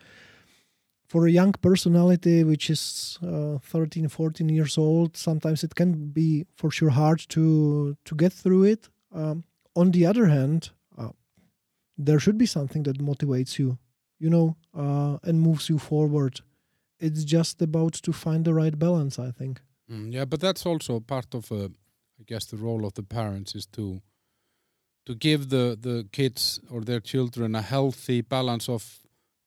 for 1.10 1.26
a 1.26 1.30
young 1.30 1.52
personality 1.60 2.44
which 2.44 2.70
is 2.70 3.18
uh, 3.22 3.58
13 3.58 4.08
14 4.08 4.48
years 4.48 4.78
old 4.78 5.16
sometimes 5.16 5.64
it 5.64 5.74
can 5.74 6.10
be 6.12 6.46
for 6.54 6.70
sure 6.70 6.90
hard 6.90 7.20
to 7.28 7.96
to 8.04 8.14
get 8.14 8.32
through 8.32 8.64
it. 8.64 8.88
Um, 9.12 9.44
on 9.74 9.90
the 9.90 10.06
other 10.06 10.26
hand 10.26 10.70
uh, 10.96 11.12
there 11.98 12.20
should 12.20 12.38
be 12.38 12.46
something 12.46 12.84
that 12.84 12.98
motivates 12.98 13.58
you 13.58 13.78
you 14.20 14.30
know 14.30 14.56
uh, 14.74 15.18
and 15.24 15.40
moves 15.40 15.68
you 15.68 15.78
forward. 15.78 16.40
It's 17.00 17.24
just 17.24 17.62
about 17.62 17.94
to 18.04 18.12
find 18.12 18.44
the 18.44 18.54
right 18.54 18.78
balance 18.78 19.18
i 19.18 19.30
think. 19.32 19.60
Mm, 19.90 20.12
yeah, 20.12 20.24
but 20.24 20.40
that's 20.40 20.64
also 20.64 21.00
part 21.00 21.34
of, 21.34 21.50
uh, 21.50 21.68
I 22.20 22.22
guess, 22.26 22.44
the 22.44 22.56
role 22.56 22.86
of 22.86 22.94
the 22.94 23.02
parents 23.02 23.54
is 23.54 23.66
to 23.66 24.00
to 25.06 25.14
give 25.14 25.48
the 25.48 25.76
the 25.80 26.06
kids 26.12 26.60
or 26.70 26.82
their 26.82 27.00
children 27.00 27.54
a 27.54 27.62
healthy 27.62 28.20
balance 28.20 28.68
of 28.68 28.99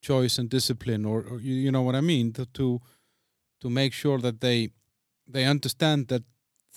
choice 0.04 0.38
and 0.38 0.50
discipline, 0.50 1.06
or, 1.06 1.24
or 1.30 1.40
you, 1.40 1.56
you 1.56 1.72
know 1.72 1.82
what 1.82 1.96
I 1.96 2.02
mean, 2.02 2.34
to, 2.34 2.46
to 2.46 2.82
to 3.62 3.70
make 3.70 3.94
sure 3.94 4.20
that 4.20 4.40
they 4.40 4.70
they 5.34 5.46
understand 5.46 6.08
that 6.08 6.24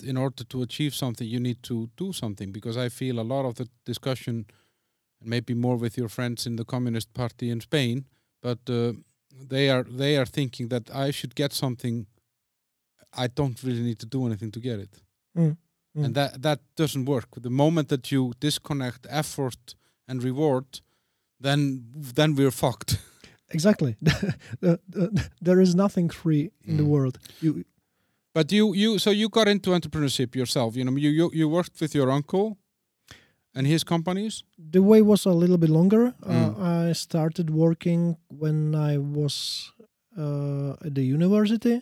in 0.03 0.17
order 0.17 0.43
to 0.43 0.61
achieve 0.61 0.93
something, 0.93 1.27
you 1.27 1.39
need 1.39 1.61
to 1.63 1.89
do 1.97 2.13
something. 2.13 2.51
Because 2.51 2.77
I 2.85 2.89
feel 2.89 3.19
a 3.19 3.29
lot 3.33 3.45
of 3.45 3.55
the 3.55 3.67
discussion, 3.85 4.45
and 5.19 5.29
maybe 5.29 5.53
more 5.53 5.77
with 5.77 5.97
your 5.97 6.09
friends 6.09 6.45
in 6.45 6.55
the 6.55 6.65
Communist 6.65 7.13
Party 7.13 7.49
in 7.49 7.61
Spain, 7.61 8.05
but 8.41 8.59
uh, 8.69 8.93
they 9.49 9.69
are 9.69 9.83
they 9.83 10.17
are 10.17 10.25
thinking 10.25 10.69
that 10.69 10.89
I 10.95 11.11
should 11.11 11.35
get 11.35 11.53
something 11.53 12.07
I 13.13 13.27
don't 13.27 13.61
really 13.63 13.81
need 13.81 13.99
to 13.99 14.05
do 14.05 14.25
anything 14.25 14.51
to 14.51 14.59
get 14.59 14.79
it. 14.79 15.01
Mm, 15.37 15.57
mm. 15.97 16.05
And 16.05 16.15
that 16.15 16.41
that 16.41 16.59
doesn't 16.75 17.05
work. 17.05 17.27
The 17.41 17.49
moment 17.49 17.89
that 17.89 18.11
you 18.11 18.33
disconnect 18.39 19.07
effort 19.09 19.75
and 20.07 20.23
reward, 20.23 20.81
then 21.39 21.83
then 22.15 22.35
we're 22.35 22.51
fucked. 22.51 22.99
exactly 23.49 23.95
there 25.41 25.61
is 25.61 25.73
nothing 25.75 26.09
free 26.09 26.51
in 26.65 26.77
the 26.77 26.83
Mm. 26.83 26.87
world 26.95 27.17
you 27.41 27.63
But 28.33 28.51
you 28.51 28.73
you 28.75 28.99
so 28.99 29.09
you 29.11 29.29
got 29.29 29.47
into 29.47 29.69
entrepreneurship 29.71 30.35
yourself. 30.35 30.75
You 30.77 30.83
know, 30.85 30.95
you 31.05 31.09
you, 31.19 31.25
you 31.33 31.49
worked 31.49 31.81
with 31.81 31.95
your 31.95 32.09
uncle 32.11 32.57
and 33.55 33.65
his 33.67 33.83
companies. 33.83 34.43
the 34.71 34.81
way 34.81 35.01
was 35.01 35.25
a 35.25 35.31
little 35.41 35.57
bit 35.57 35.69
longer. 35.69 36.13
Mm. 36.21 36.29
Uh, 36.29 36.89
I 36.89 36.93
started 36.93 37.49
working 37.49 38.17
when 38.41 38.75
I 38.75 38.97
was 38.99 39.35
uh, 40.17 40.85
at 40.85 40.93
the 40.93 41.01
university, 41.17 41.81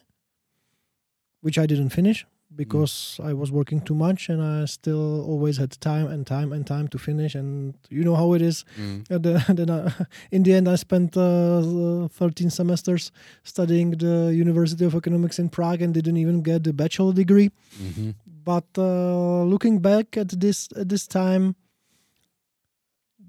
which 1.42 1.58
I 1.58 1.66
didn't 1.66 1.90
finish 1.92 2.26
because 2.56 3.20
I 3.24 3.34
was 3.34 3.52
working 3.52 3.82
too 3.82 3.96
much, 3.96 4.30
and 4.30 4.42
I 4.42 4.66
still 4.66 5.24
always 5.32 5.58
had 5.58 5.72
time 5.82 6.08
and 6.08 6.26
time 6.26 6.54
and 6.54 6.66
time 6.66 6.88
to 6.90 6.98
finish. 6.98 7.36
And 7.36 7.74
you 7.90 8.04
know 8.04 8.16
how 8.16 8.34
it 8.34 8.42
is. 8.42 8.64
And 9.10 9.24
then, 9.24 9.44
then 9.60 9.70
I, 9.70 9.92
in 10.32 10.44
the 10.44 10.54
end, 10.54 10.68
I 10.68 10.76
spent 10.76 11.18
uh, 11.18 12.08
13 12.08 12.50
semesters 12.50 13.12
studying 13.44 13.92
the 13.92 14.32
University 14.34 14.86
of 14.86 14.96
Economics 14.96 15.38
in 15.40 15.50
Prague 15.50 15.82
and 15.82 15.94
didn't 15.94 16.18
even 16.18 16.42
get 16.42 16.64
the 16.64 16.74
bachelor 16.74 17.14
degree 17.14 17.52
Mm-hmm. 17.82 18.12
but 18.46 18.66
uh, 18.78 19.44
looking 19.44 19.80
back 19.80 20.16
at 20.18 20.30
this 20.30 20.70
at 20.78 20.88
this 20.88 21.06
time 21.08 21.56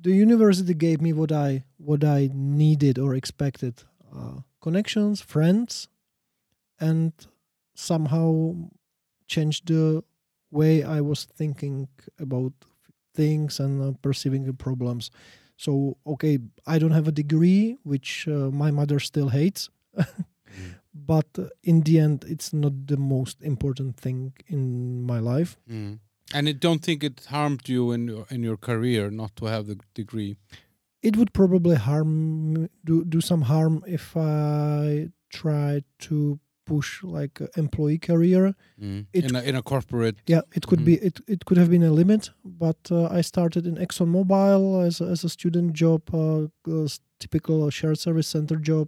the 0.03 0.13
university 0.13 0.75
gave 0.75 1.01
me 1.01 1.13
what 1.13 1.33
i 1.33 1.65
what 1.79 2.05
i 2.05 2.31
needed 2.33 2.99
or 2.99 3.15
expected 3.15 3.75
uh, 4.17 4.37
connections 4.61 5.21
friends 5.21 5.89
and 6.79 7.13
somehow 7.75 8.55
changed 9.27 9.67
the 9.69 10.03
way 10.51 10.83
i 10.83 11.01
was 11.01 11.25
thinking 11.25 11.89
about 12.19 12.53
things 13.15 13.61
and 13.61 13.83
uh, 13.83 13.93
perceiving 14.03 14.45
the 14.45 14.53
problems 14.53 15.11
so 15.57 15.97
okay 16.07 16.39
i 16.67 16.79
don't 16.79 16.93
have 16.93 17.09
a 17.09 17.13
degree 17.13 17.77
which 17.83 18.29
uh, 18.29 18.51
my 18.51 18.71
mother 18.71 18.99
still 19.01 19.29
hates 19.31 19.71
but 20.95 21.27
uh, 21.39 21.45
in 21.63 21.81
the 21.83 21.99
end 21.99 22.25
it's 22.29 22.53
not 22.53 22.87
the 22.87 22.97
most 22.97 23.43
important 23.43 23.97
thing 23.97 24.33
in 24.49 25.03
my 25.03 25.19
life 25.19 25.57
Mm. 25.69 25.99
And 26.35 26.49
I 26.49 26.53
don't 26.53 26.83
think 26.83 27.05
it 27.05 27.27
harmed 27.31 27.69
you 27.69 27.93
in 27.93 28.09
your, 28.09 28.27
in 28.31 28.43
your 28.43 28.57
career 28.57 29.11
not 29.11 29.37
to 29.37 29.45
have 29.47 29.67
the 29.69 29.79
degree. 29.95 30.37
it 31.03 31.17
would 31.17 31.33
probably 31.33 31.77
harm 31.77 32.69
do, 32.85 33.05
do 33.05 33.21
some 33.21 33.43
harm 33.43 33.85
if 33.87 34.17
i 34.17 35.09
try 35.31 35.83
to 36.01 36.41
push 36.67 36.91
like 37.19 37.35
a 37.45 37.49
employee 37.57 37.99
career 38.09 38.43
It- 39.13 39.25
in 39.31 39.37
a 39.37 39.43
in 39.51 39.55
a 39.57 39.63
corporate. 39.63 40.17
yeah 40.33 40.43
it 40.59 40.65
could 40.69 40.83
be 40.85 40.95
it, 41.09 41.21
it 41.35 41.41
could 41.47 41.59
have 41.63 41.71
been 41.71 41.83
a 41.85 41.93
limit 42.01 42.23
but 42.45 42.81
uh, 42.91 43.19
i 43.19 43.23
started 43.23 43.67
in 43.67 43.75
exxonmobil 43.85 44.63
as, 44.87 45.01
as 45.01 45.25
a 45.25 45.29
student 45.29 45.69
job 45.83 46.01
uh, 46.13 46.47
a 46.85 46.89
typical 47.23 47.71
shared 47.71 47.99
service 47.99 48.29
center 48.35 48.57
job 48.71 48.87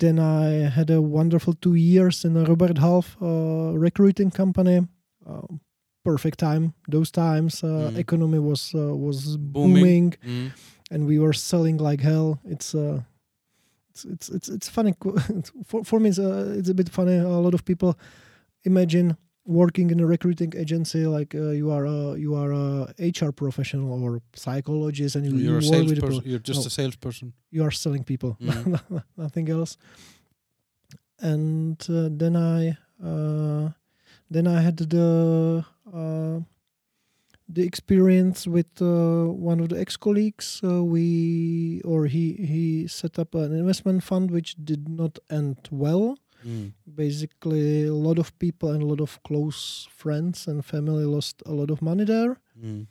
then 0.00 0.18
i 0.18 0.48
had 0.76 0.90
a 0.90 1.00
wonderful 1.00 1.54
two 1.54 1.74
years 1.74 2.24
in 2.24 2.36
a 2.36 2.44
robert 2.44 2.78
half 2.78 3.16
uh, 3.22 3.72
recruiting 3.86 4.30
company 4.30 4.78
um, 5.26 5.60
perfect 6.04 6.38
time 6.38 6.72
those 6.88 7.10
times 7.10 7.62
uh, 7.64 7.90
Mm. 7.92 7.98
economy 7.98 8.38
was 8.38 8.72
uh, 8.74 8.94
was 9.06 9.36
Booming. 9.36 9.74
booming 9.74 10.14
Mm. 10.26 10.50
and 10.90 11.06
we 11.06 11.18
were 11.18 11.34
selling 11.34 11.76
like 11.88 12.00
hell. 12.10 12.38
It's 12.54 12.74
uh, 12.74 13.02
it's 14.04 14.28
it's 14.28 14.48
it's 14.48 14.48
it's 14.48 14.68
funny 14.68 14.94
for 15.66 15.84
for 15.84 16.00
me. 16.00 16.08
It's, 16.08 16.18
uh, 16.18 16.54
it's 16.58 16.68
a 16.68 16.74
bit 16.74 16.88
funny. 16.88 17.16
A 17.16 17.28
lot 17.28 17.54
of 17.54 17.64
people 17.64 17.98
imagine 18.64 19.16
working 19.44 19.90
in 19.90 20.00
a 20.00 20.06
recruiting 20.06 20.52
agency 20.56 21.06
like 21.06 21.34
uh, 21.34 21.50
you 21.60 21.70
are 21.70 21.86
a 21.86 22.16
you 22.18 22.34
are 22.34 22.52
a 22.52 22.92
HR 22.98 23.32
professional 23.32 23.92
or 24.04 24.20
psychologist, 24.34 25.16
and 25.16 25.24
you, 25.26 25.32
you 25.32 25.44
You're 25.50 25.58
a 25.64 25.70
work 25.70 25.88
with 25.88 25.94
people. 26.00 26.22
You're 26.24 26.38
just 26.48 26.60
No. 26.60 26.66
a 26.66 26.70
salesperson. 26.70 27.32
You 27.50 27.64
are 27.64 27.70
selling 27.72 28.04
people, 28.04 28.36
Mhm. 28.40 29.02
nothing 29.16 29.48
else. 29.50 29.76
And 31.20 31.80
uh, 31.88 32.08
then 32.12 32.36
I 32.36 32.76
uh, 33.04 33.70
then 34.30 34.46
I 34.46 34.60
had 34.60 34.76
the 34.76 35.64
uh, 35.92 36.40
the 37.48 37.62
experience 37.64 38.46
with 38.46 38.70
uh, 38.82 39.24
one 39.50 39.60
of 39.60 39.68
the 39.70 39.80
ex 39.80 39.96
colleagues. 39.96 40.60
Uh, 40.62 40.84
we 40.84 41.80
or 41.84 42.06
he 42.06 42.32
he 42.34 42.86
set 42.88 43.18
up 43.18 43.34
an 43.34 43.52
investment 43.52 44.02
fund 44.04 44.30
which 44.30 44.54
did 44.64 44.88
not 44.88 45.18
end 45.30 45.56
well. 45.70 46.18
Mm. 46.46 46.72
Basically, 46.94 47.86
a 47.86 47.94
lot 47.94 48.18
of 48.18 48.38
people 48.38 48.70
and 48.70 48.82
a 48.82 48.86
lot 48.86 49.00
of 49.00 49.20
close 49.24 49.88
friends 49.90 50.46
and 50.46 50.64
family 50.64 51.04
lost 51.04 51.42
a 51.46 51.52
lot 51.52 51.70
of 51.70 51.80
money 51.82 52.04
there. 52.04 52.36
Mm. 52.62 52.86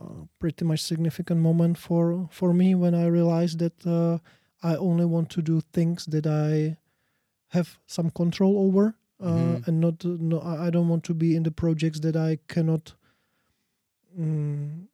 Uh, 0.00 0.24
pretty 0.38 0.64
much 0.64 0.80
significant 0.80 1.40
moment 1.40 1.78
for 1.78 2.28
for 2.30 2.52
me 2.54 2.74
when 2.74 2.94
I 2.94 3.06
realized 3.06 3.58
that 3.58 3.86
uh, 3.86 4.18
I 4.62 4.76
only 4.76 5.04
want 5.04 5.30
to 5.30 5.42
do 5.42 5.60
things 5.72 6.06
that 6.06 6.26
I 6.26 6.76
have 7.48 7.78
some 7.86 8.10
control 8.10 8.58
over, 8.66 8.94
uh, 9.20 9.26
Mhm. 9.26 9.66
and 9.66 9.80
not 9.80 10.04
no, 10.04 10.38
I 10.40 10.66
I 10.66 10.70
don't 10.70 10.88
want 10.88 11.04
to 11.04 11.14
be 11.14 11.34
in 11.36 11.42
the 11.42 11.50
projects 11.50 12.00
that 12.00 12.16
I 12.16 12.38
cannot 12.46 12.94
mm, 14.18 14.86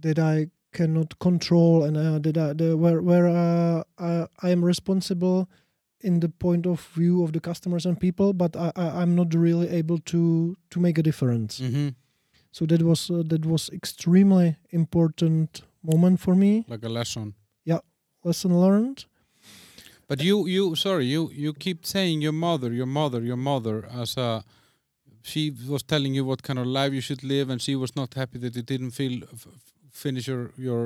that 0.00 0.18
I 0.18 0.48
cannot 0.72 1.18
control 1.18 1.84
and 1.84 1.96
uh, 1.96 2.18
that 2.18 2.36
I, 2.36 2.52
the, 2.52 2.76
where 2.76 3.00
where 3.00 3.28
uh, 3.28 3.82
I, 3.98 4.26
I 4.42 4.50
am 4.50 4.64
responsible 4.64 5.48
in 6.00 6.20
the 6.20 6.28
point 6.28 6.66
of 6.66 6.80
view 6.94 7.22
of 7.24 7.32
the 7.32 7.40
customers 7.40 7.86
and 7.86 7.98
people, 7.98 8.32
but 8.32 8.56
I, 8.56 8.72
I 8.76 9.02
I'm 9.02 9.14
not 9.14 9.34
really 9.34 9.68
able 9.68 9.98
to 9.98 10.56
to 10.70 10.80
make 10.80 10.98
a 10.98 11.02
difference. 11.02 11.58
hmm 11.58 11.88
So 12.52 12.66
that 12.66 12.82
was 12.82 13.10
uh, 13.10 13.22
that 13.26 13.44
was 13.46 13.70
extremely 13.72 14.56
important 14.70 15.62
moment 15.82 16.20
for 16.20 16.34
me. 16.34 16.64
Like 16.68 16.86
a 16.86 16.88
lesson. 16.88 17.34
Yeah, 17.64 17.80
lesson 18.22 18.60
learned. 18.60 19.06
But 20.06 20.22
you, 20.22 20.46
you, 20.46 20.74
sorry, 20.76 21.06
you, 21.06 21.30
you 21.32 21.54
keep 21.54 21.86
saying 21.86 22.20
your 22.22 22.32
mother, 22.32 22.72
your 22.72 22.86
mother, 22.86 23.22
your 23.22 23.38
mother, 23.38 23.88
as 23.90 24.16
a, 24.18 24.44
she 25.30 25.42
was 25.74 25.82
telling 25.82 26.14
you 26.16 26.24
what 26.30 26.42
kind 26.42 26.58
of 26.58 26.66
life 26.66 26.92
you 26.96 27.00
should 27.08 27.22
live, 27.24 27.52
and 27.52 27.60
she 27.60 27.74
was 27.76 27.92
not 27.96 28.14
happy 28.14 28.38
that 28.38 28.54
you 28.56 28.62
didn't 28.62 28.92
feel 28.92 29.14
finish 29.90 30.28
your 30.28 30.50
your 30.56 30.84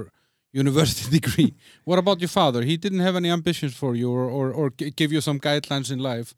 university 0.52 1.10
degree. 1.20 1.52
what 1.84 1.98
about 1.98 2.20
your 2.20 2.28
father? 2.40 2.62
He 2.62 2.76
didn't 2.76 3.00
have 3.08 3.16
any 3.16 3.30
ambitions 3.30 3.74
for 3.74 3.94
you, 3.96 4.08
or 4.18 4.24
or, 4.38 4.46
or 4.60 4.70
give 4.70 5.12
you 5.14 5.20
some 5.20 5.38
guidelines 5.40 5.90
in 5.90 5.98
life. 5.98 6.34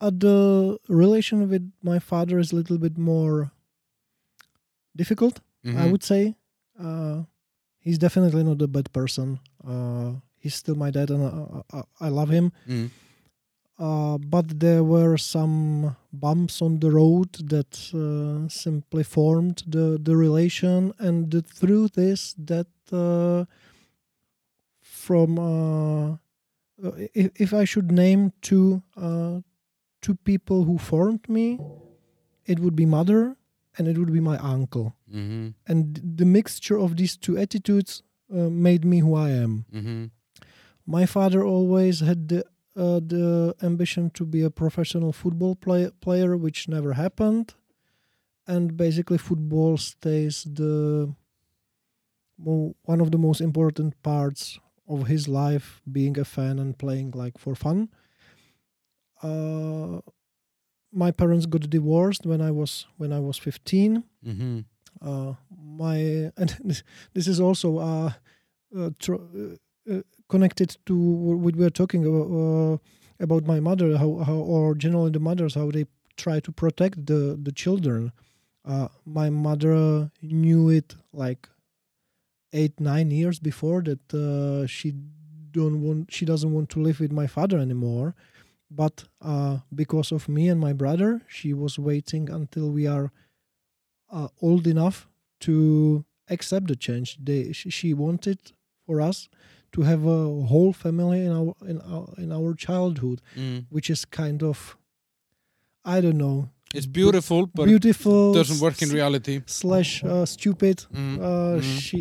Uh, 0.00 0.10
the 0.26 0.78
relation 0.88 1.48
with 1.48 1.72
my 1.82 1.98
father 1.98 2.38
is 2.38 2.52
a 2.52 2.56
little 2.56 2.78
bit 2.78 2.96
more 2.98 3.50
difficult. 4.94 5.40
I 5.64 5.68
Mhm. 5.68 5.90
would 5.92 6.04
say. 6.04 6.36
Uh, 6.78 7.24
he's 7.84 7.98
definitely 7.98 8.44
not 8.44 8.62
a 8.62 8.68
bad 8.68 8.92
person. 8.92 9.40
Uh, 9.66 10.20
he's 10.38 10.54
still 10.54 10.76
my 10.76 10.90
dad, 10.92 11.10
and 11.10 11.22
I, 11.24 11.78
I, 11.78 11.82
I 12.06 12.08
love 12.08 12.28
him. 12.30 12.52
Mm. 12.68 12.90
Uh, 13.78 14.16
but 14.16 14.58
there 14.60 14.82
were 14.82 15.18
some 15.18 15.96
bumps 16.12 16.62
on 16.62 16.80
the 16.80 16.90
road 16.90 17.30
that 17.50 17.76
uh, 17.92 18.48
simply 18.48 19.02
formed 19.04 19.62
the, 19.66 19.98
the 20.02 20.16
relation. 20.16 20.94
And 20.98 21.30
the 21.30 21.42
truth 21.42 21.98
is 21.98 22.34
that 22.38 22.68
uh, 22.90 23.44
from 24.80 25.38
uh, 25.38 26.12
uh, 26.82 26.92
if, 27.14 27.30
if 27.36 27.54
I 27.54 27.64
should 27.64 27.90
name 27.92 28.32
two 28.40 28.82
uh, 28.96 29.40
two 30.02 30.14
people 30.24 30.64
who 30.64 30.78
formed 30.78 31.28
me, 31.28 31.58
it 32.46 32.60
would 32.60 32.76
be 32.76 32.86
mother 32.86 33.36
and 33.78 33.88
it 33.88 33.98
would 33.98 34.12
be 34.12 34.20
my 34.20 34.38
uncle. 34.38 34.94
Mhm. 35.12 35.54
And 35.66 36.00
the 36.16 36.24
mixture 36.24 36.78
of 36.78 36.96
these 36.96 37.16
two 37.16 37.36
attitudes 37.36 38.02
uh, 38.32 38.48
made 38.48 38.84
me 38.84 39.00
who 39.00 39.14
I 39.14 39.30
am 39.30 39.64
Mhm. 39.72 40.10
my 40.86 41.06
father 41.06 41.44
always 41.44 42.00
had 42.00 42.28
the 42.28 42.44
uh, 42.76 43.00
the 43.00 43.54
ambition 43.62 44.10
to 44.10 44.24
be 44.24 44.42
a 44.42 44.50
professional 44.50 45.12
football 45.12 45.54
play, 45.54 45.90
player, 46.00 46.36
which 46.36 46.68
never 46.68 46.92
happened. 46.94 47.54
And 48.46 48.76
basically, 48.76 49.18
football 49.18 49.76
stays 49.78 50.44
the 50.44 51.14
mo- 52.38 52.74
one 52.84 53.00
of 53.00 53.10
the 53.10 53.18
most 53.18 53.40
important 53.40 54.00
parts 54.02 54.58
of 54.88 55.06
his 55.08 55.26
life, 55.26 55.82
being 55.90 56.18
a 56.18 56.24
fan 56.24 56.58
and 56.58 56.76
playing 56.78 57.10
like 57.12 57.38
for 57.38 57.54
fun. 57.54 57.88
Uh, 59.22 60.00
my 60.92 61.10
parents 61.10 61.46
got 61.46 61.68
divorced 61.68 62.26
when 62.26 62.40
I 62.40 62.50
was 62.50 62.86
when 62.96 63.12
I 63.12 63.18
was 63.18 63.38
fifteen 63.38 64.04
Mhm. 64.24 64.64
uh, 65.00 65.34
my 65.50 66.30
and 66.36 66.82
this, 67.14 67.26
is 67.26 67.40
also 67.40 67.78
uh, 67.78 68.12
uh, 68.76 68.90
tr- 68.98 69.14
connected 70.28 70.76
to 70.86 70.96
what 70.96 71.54
we 71.56 71.62
were 71.64 71.70
talking 71.70 72.04
about, 72.04 72.28
uh, 72.32 72.78
about 73.20 73.46
my 73.46 73.60
mother 73.60 73.96
how, 73.96 74.18
how 74.18 74.34
or 74.34 74.74
generally 74.74 75.10
the 75.10 75.20
mothers 75.20 75.54
how 75.54 75.70
they 75.70 75.86
try 76.16 76.40
to 76.40 76.52
protect 76.52 77.06
the 77.06 77.38
the 77.40 77.52
children 77.52 78.12
uh, 78.64 78.88
my 79.04 79.30
mother 79.30 80.10
knew 80.22 80.68
it 80.68 80.96
like 81.12 81.48
eight 82.52 82.78
nine 82.80 83.10
years 83.10 83.38
before 83.38 83.82
that 83.82 84.14
uh, 84.14 84.66
she 84.66 84.92
don't 85.50 85.82
want 85.82 86.12
she 86.12 86.24
doesn't 86.24 86.52
want 86.52 86.68
to 86.70 86.80
live 86.80 87.00
with 87.00 87.12
my 87.12 87.26
father 87.26 87.58
anymore 87.58 88.14
but 88.70 89.04
uh, 89.22 89.58
because 89.74 90.12
of 90.12 90.28
me 90.28 90.48
and 90.48 90.60
my 90.60 90.72
brother 90.72 91.22
she 91.28 91.52
was 91.54 91.78
waiting 91.78 92.30
until 92.30 92.70
we 92.70 92.86
are 92.86 93.12
uh, 94.10 94.28
old 94.40 94.66
enough 94.66 95.08
to 95.40 96.04
accept 96.28 96.68
the 96.68 96.76
change. 96.76 97.18
They 97.22 97.52
she 97.52 97.94
wanted 97.94 98.38
for 98.86 99.00
us 99.00 99.28
to 99.76 99.82
have 99.82 100.02
a 100.06 100.20
whole 100.52 100.72
family 100.72 101.20
in 101.26 101.32
our 101.40 101.52
in 101.72 101.78
our 101.94 102.06
in 102.24 102.32
our 102.32 102.54
childhood, 102.66 103.18
Mm. 103.36 103.64
which 103.70 103.88
is 103.90 104.04
kind 104.04 104.42
of 104.42 104.76
I 105.84 106.00
don't 106.04 106.16
know 106.26 106.48
It's 106.74 106.86
beautiful, 107.02 107.46
but 107.54 107.66
beautiful 107.66 108.30
it 108.34 108.38
doesn't 108.40 108.60
work 108.60 108.82
in 108.82 108.88
reality. 108.90 109.40
slash 109.46 110.02
uh, 110.04 110.24
stupid. 110.26 110.76
Mm. 110.92 111.18
Uh, 111.18 111.60
Mhm. 111.60 111.78
She 111.84 111.98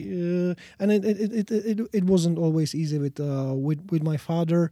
uh, 0.49 0.53
and 0.79 0.91
it 0.91 1.03
it, 1.05 1.17
it 1.21 1.31
it 1.51 1.65
it 1.71 1.77
it 1.99 2.03
wasn't 2.13 2.37
always 2.37 2.73
easy 2.73 2.97
with 3.05 3.19
uh 3.19 3.53
with 3.67 3.79
with 3.91 4.01
my 4.03 4.17
father. 4.17 4.71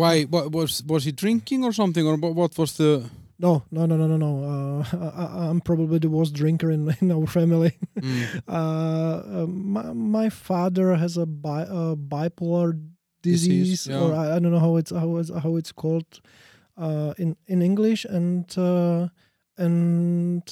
Why? 0.00 0.24
What 0.24 0.52
was 0.52 0.82
was 0.86 1.04
he 1.04 1.12
drinking 1.12 1.64
or 1.64 1.72
something, 1.72 2.06
or 2.06 2.16
what, 2.16 2.34
what 2.34 2.52
was 2.58 2.72
the? 2.76 3.02
No, 3.40 3.64
no, 3.70 3.86
no, 3.86 3.96
no, 3.96 4.06
no, 4.06 4.16
no. 4.18 4.32
Uh, 4.44 5.10
I, 5.16 5.48
I'm 5.48 5.60
probably 5.62 5.98
the 5.98 6.10
worst 6.10 6.34
drinker 6.34 6.70
in 6.70 6.94
in 7.00 7.10
our 7.10 7.26
family. 7.26 7.72
Mm. 7.98 8.42
uh, 8.48 9.42
uh, 9.42 9.46
my, 9.46 9.92
my 9.94 10.28
father 10.28 10.94
has 10.94 11.16
a, 11.16 11.24
bi- 11.26 11.62
a 11.68 11.96
bipolar 11.96 12.78
Disease, 13.22 13.70
disease, 13.70 13.86
yeah. 13.86 14.00
or 14.00 14.14
I, 14.14 14.36
I 14.36 14.38
don't 14.40 14.50
know 14.52 14.58
how 14.60 14.76
it's 14.76 14.90
how 14.90 15.16
it's 15.20 15.30
how 15.44 15.56
it's 15.56 15.72
called 15.72 16.20
uh, 16.78 17.12
in 17.18 17.36
in 17.46 17.60
English, 17.60 18.06
and 18.06 18.46
uh, 18.56 19.08
and 19.58 20.42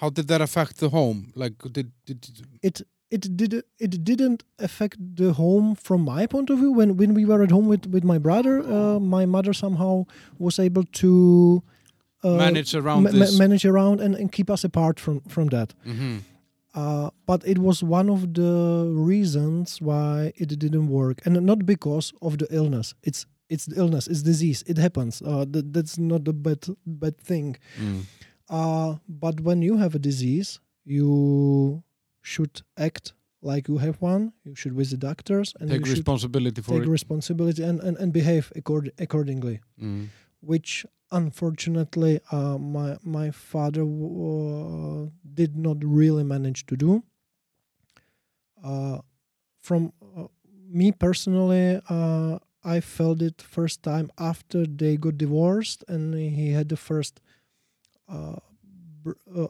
How 0.00 0.08
did 0.10 0.26
that 0.28 0.40
affect 0.40 0.78
the 0.78 0.88
home? 0.88 1.32
Like, 1.34 1.54
did 1.72 1.92
did? 2.06 2.20
it 2.62 2.82
it 3.16 3.22
did 3.40 3.52
it 3.84 3.92
didn't 4.10 4.40
affect 4.58 4.96
the 5.20 5.28
home 5.42 5.74
from 5.86 6.00
my 6.14 6.26
point 6.34 6.48
of 6.52 6.56
view. 6.60 6.72
When 6.78 6.90
when 7.00 7.10
we 7.18 7.24
were 7.30 7.42
at 7.46 7.50
home 7.56 7.68
with 7.72 7.84
with 7.94 8.04
my 8.12 8.18
brother, 8.26 8.54
uh, 8.76 8.98
my 9.16 9.24
mother 9.26 9.52
somehow 9.54 10.04
was 10.38 10.58
able 10.58 10.84
to 11.02 11.10
uh, 12.24 12.36
manage 12.46 12.74
around 12.80 13.02
ma- 13.04 13.10
this. 13.10 13.38
manage 13.38 13.64
around 13.72 14.00
and, 14.04 14.14
and 14.20 14.26
keep 14.36 14.48
us 14.50 14.64
apart 14.64 14.96
from 15.04 15.20
from 15.34 15.46
that. 15.56 15.74
hmm 15.84 16.16
Uh, 16.84 17.08
but 17.26 17.40
it 17.46 17.58
was 17.58 17.82
one 17.84 18.08
of 18.12 18.20
the 18.34 18.52
reasons 19.10 19.80
why 19.88 20.32
it 20.42 20.48
didn't 20.58 20.88
work, 21.00 21.16
and 21.26 21.32
not 21.46 21.58
because 21.74 22.12
of 22.20 22.32
the 22.40 22.46
illness. 22.50 22.94
It's 23.02 23.26
it's 23.48 23.66
the 23.70 23.76
illness, 23.82 24.06
it's 24.08 24.22
disease. 24.22 24.64
It 24.66 24.78
happens. 24.78 25.22
Uh, 25.22 25.44
th- 25.52 25.66
that's 25.74 25.96
not 25.98 26.26
a 26.28 26.32
bad 26.32 26.58
bad 26.84 27.14
thing. 27.28 27.56
Mm. 27.78 28.00
Uh, 28.50 28.90
but 29.06 29.34
when 29.46 29.62
you 29.62 29.76
have 29.78 29.94
a 29.94 29.98
disease, 30.00 30.60
you 30.84 31.82
should 32.32 32.62
act 32.88 33.12
like 33.42 33.68
you 33.68 33.78
have 33.78 33.96
one. 34.00 34.32
You 34.44 34.54
should 34.60 34.72
visit 34.72 34.98
doctors 35.00 35.48
and 35.60 35.68
Take 35.70 35.86
responsibility 35.86 36.60
for 36.62 36.72
take 36.78 36.86
it. 36.86 36.88
responsibility 36.98 37.62
and, 37.62 37.78
and, 37.86 37.96
and 37.98 38.12
behave 38.12 38.50
accord- 38.56 38.92
accordingly. 38.98 39.60
Mm. 39.80 40.08
Which 40.40 40.86
unfortunately, 41.10 42.20
uh, 42.32 42.56
my 42.58 42.96
my 43.16 43.30
father 43.30 43.82
uh, 43.82 45.10
did 45.40 45.52
not 45.66 45.76
really 46.00 46.24
manage 46.24 46.60
to 46.70 46.76
do. 46.76 47.02
Uh, 48.62 48.98
from 49.60 49.92
uh, 50.16 50.24
me 50.70 50.92
personally, 50.92 51.80
uh, 51.88 52.38
I 52.64 52.80
felt 52.80 53.20
it 53.22 53.42
first 53.42 53.82
time 53.82 54.10
after 54.18 54.66
they 54.66 54.96
got 54.96 55.18
divorced, 55.18 55.84
and 55.88 56.14
he 56.14 56.52
had 56.52 56.68
the 56.68 56.76
first 56.76 57.20
uh, 58.08 58.36
br- 59.02 59.20
uh, 59.36 59.48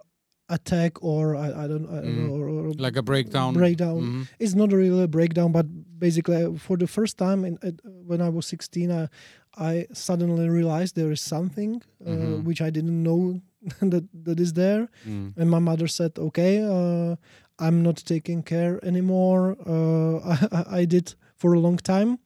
attack, 0.49 1.03
or 1.03 1.37
I, 1.37 1.65
I 1.65 1.67
don't, 1.67 1.87
I 1.89 2.01
don't 2.03 2.17
Mm. 2.17 2.27
know, 2.29 2.35
or, 2.35 2.49
or 2.49 2.73
Like 2.75 2.97
a 2.97 3.03
breakdown. 3.03 3.55
Breakdown. 3.55 4.03
Mhm. 4.03 4.27
It's 4.39 4.55
not 4.55 4.73
really 4.73 5.03
a 5.05 5.09
breakdown, 5.09 5.53
but 5.53 5.67
basically 5.99 6.43
uh, 6.45 6.53
for 6.59 6.77
the 6.77 6.87
first 6.87 7.17
time 7.19 7.45
in, 7.45 7.59
uh, 7.63 7.71
when 8.07 8.21
I 8.21 8.29
was 8.29 8.47
16, 8.47 8.91
I, 8.93 9.09
I 9.57 9.87
suddenly 9.93 10.49
realized 10.49 10.97
there 10.97 11.13
is 11.13 11.21
something 11.21 11.83
uh, 12.05 12.11
Mhm. 12.11 12.45
which 12.45 12.61
I 12.61 12.71
didn't 12.71 13.03
know 13.03 13.41
that 13.81 14.05
that 14.25 14.39
is 14.41 14.53
there. 14.53 14.89
Mm. 15.07 15.33
And 15.37 15.49
my 15.51 15.59
mother 15.61 15.89
said, 15.89 16.13
"Okay, 16.19 16.63
uh, 16.63 17.17
I'm 17.59 17.83
not 17.83 17.97
taking 18.05 18.43
care 18.43 18.79
anymore. 18.85 19.57
Uh, 19.67 20.19
I, 20.59 20.81
I 20.81 20.85
did 20.87 21.15
for 21.37 21.55
a 21.55 21.61
long 21.61 21.79
time, 21.79 22.19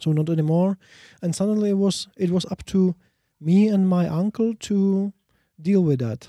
so 0.00 0.12
not 0.12 0.28
anymore." 0.28 0.76
And 1.22 1.34
suddenly 1.34 1.70
it 1.70 1.78
was 1.78 2.08
it 2.18 2.30
was 2.30 2.44
up 2.52 2.62
to 2.66 2.94
me 3.40 3.68
and 3.74 3.88
my 3.88 4.06
uncle 4.08 4.52
to 4.68 5.12
deal 5.62 5.82
with 5.82 6.00
that. 6.00 6.28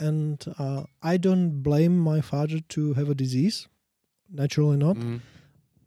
And 0.00 0.44
uh, 0.58 0.84
I 1.02 1.16
don't 1.16 1.62
blame 1.62 1.98
my 1.98 2.20
father 2.20 2.60
to 2.70 2.94
have 2.94 3.08
a 3.10 3.14
disease. 3.14 3.66
Naturally 4.30 4.76
not. 4.76 4.96
Mm. 4.96 5.20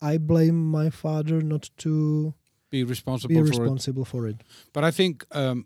I 0.02 0.18
blame 0.18 0.70
my 0.70 0.90
father 0.90 1.42
not 1.42 1.70
to 1.78 2.34
Be 2.72 2.84
responsible 2.84 3.30
be 3.36 3.42
for 3.42 3.48
it. 3.48 3.60
responsible 3.60 4.06
for 4.06 4.28
it. 4.28 4.44
But 4.74 4.84
I 4.84 4.92
think 4.92 5.26
um, 5.32 5.66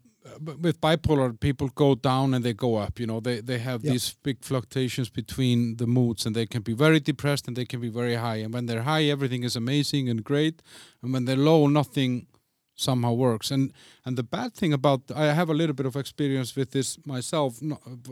with 0.61 0.81
bipolar, 0.81 1.39
people 1.39 1.69
go 1.69 1.95
down 1.95 2.33
and 2.33 2.43
they 2.43 2.53
go 2.53 2.75
up. 2.75 2.99
You 2.99 3.07
know, 3.07 3.19
they 3.21 3.39
they 3.41 3.59
have 3.59 3.83
Yeah. 3.83 3.91
these 3.93 4.15
big 4.23 4.37
fluctuations 4.43 5.09
between 5.09 5.77
the 5.77 5.87
moods, 5.87 6.25
and 6.25 6.35
they 6.35 6.45
can 6.45 6.61
be 6.63 6.73
very 6.73 6.99
depressed 6.99 7.47
and 7.47 7.55
they 7.55 7.65
can 7.65 7.79
be 7.79 7.89
very 7.89 8.15
high. 8.15 8.43
And 8.43 8.53
when 8.53 8.65
they're 8.65 8.83
high, 8.83 9.05
everything 9.05 9.43
is 9.43 9.55
amazing 9.55 10.09
and 10.09 10.23
great, 10.23 10.61
and 11.01 11.13
when 11.13 11.25
they're 11.25 11.45
low, 11.51 11.67
nothing 11.67 12.27
somehow 12.75 13.13
works. 13.13 13.51
And 13.51 13.73
and 14.05 14.17
the 14.17 14.23
bad 14.23 14.53
thing 14.53 14.73
about 14.73 15.11
I 15.15 15.33
have 15.33 15.49
a 15.49 15.53
little 15.53 15.75
bit 15.75 15.85
of 15.85 15.95
experience 15.95 16.55
with 16.55 16.71
this 16.71 16.97
myself 17.05 17.59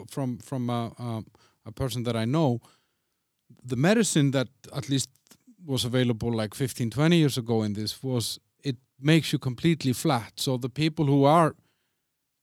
from 0.10 0.38
from 0.40 0.70
a, 0.70 0.92
a, 0.98 1.24
a 1.66 1.72
person 1.72 2.04
that 2.04 2.16
I 2.16 2.26
know. 2.26 2.60
The 3.66 3.76
medicine 3.76 4.32
that 4.32 4.48
at 4.76 4.90
least 4.90 5.10
was 5.66 5.86
available 5.86 6.32
like 6.32 6.54
15 6.54 6.90
20 6.90 7.18
years 7.18 7.38
ago 7.38 7.64
in 7.64 7.74
this 7.74 8.04
was 8.04 8.40
it 8.64 8.76
makes 9.00 9.32
you 9.32 9.40
completely 9.40 9.94
flat 9.94 10.34
so 10.36 10.58
the 10.58 10.70
people 10.70 11.06
who 11.06 11.24
are 11.24 11.56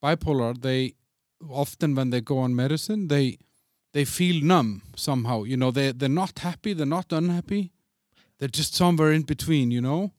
bipolar 0.03 0.59
they 0.61 0.95
often 1.51 1.95
when 1.95 2.11
they 2.11 2.21
go 2.21 2.39
on 2.39 2.55
medicine 2.55 3.09
they 3.09 3.37
they 3.93 4.05
feel 4.05 4.43
numb 4.43 4.83
somehow 4.97 5.43
you 5.43 5.57
know 5.57 5.71
they 5.71 5.93
they're 5.93 6.09
not 6.09 6.39
happy 6.39 6.73
they're 6.73 6.87
not 6.87 7.13
unhappy 7.13 7.73
they're 8.39 8.49
just 8.49 8.75
somewhere 8.75 9.13
in 9.13 9.23
between 9.23 9.71
you 9.71 9.81
know 9.83 10.13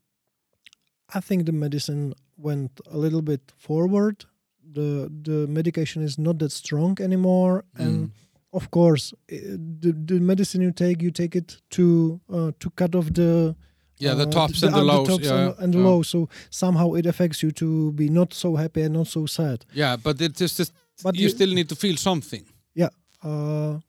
I 1.16 1.20
think 1.22 1.46
the 1.46 1.52
medicine 1.52 2.14
went 2.38 2.72
a 2.92 2.98
little 2.98 3.22
bit 3.22 3.42
forward. 3.58 4.26
The 4.74 5.10
the 5.24 5.48
medication 5.48 6.04
is 6.04 6.18
not 6.18 6.38
that 6.40 6.52
strong 6.52 6.98
anymore, 7.02 7.64
and 7.78 7.96
Mm. 7.96 8.12
of 8.54 8.70
course, 8.70 9.14
eh, 9.30 9.58
the 9.82 9.92
the 10.06 10.20
medicine 10.20 10.62
you 10.66 10.72
take, 10.74 11.02
you 11.04 11.12
take 11.12 11.36
it 11.38 11.62
to 11.70 12.20
uh, 12.30 12.52
to 12.60 12.70
cut 12.76 12.96
off 12.96 13.06
the 13.14 13.56
yeah 13.98 14.16
the 14.18 14.28
uh, 14.28 14.32
tops 14.32 14.64
and 14.64 14.74
the 14.74 14.80
up 14.80 15.08
lows 15.08 15.20
yeah 15.20 15.34
and, 15.48 15.56
and 15.60 15.74
the 15.74 15.80
yeah. 15.80 15.86
lows. 15.90 16.08
So 16.10 16.28
somehow 16.50 16.94
it 16.96 17.06
affects 17.06 17.42
you 17.44 17.52
to 17.52 17.92
be 17.92 18.10
not 18.10 18.34
so 18.34 18.56
happy 18.56 18.82
and 18.86 18.94
not 18.94 19.08
so 19.08 19.26
sad. 19.28 19.66
yeah 19.74 19.98
but 20.04 20.22
it's 20.22 20.40
just, 20.42 20.58
just 20.58 20.74
But 21.04 21.16
you, 21.16 21.24
you- 21.24 21.30
still 21.30 21.54
need 21.54 21.68
to 21.70 21.76
feel 21.76 21.98
something 21.98 22.44
Yeah. 22.76 22.90
Uh, 23.24 23.80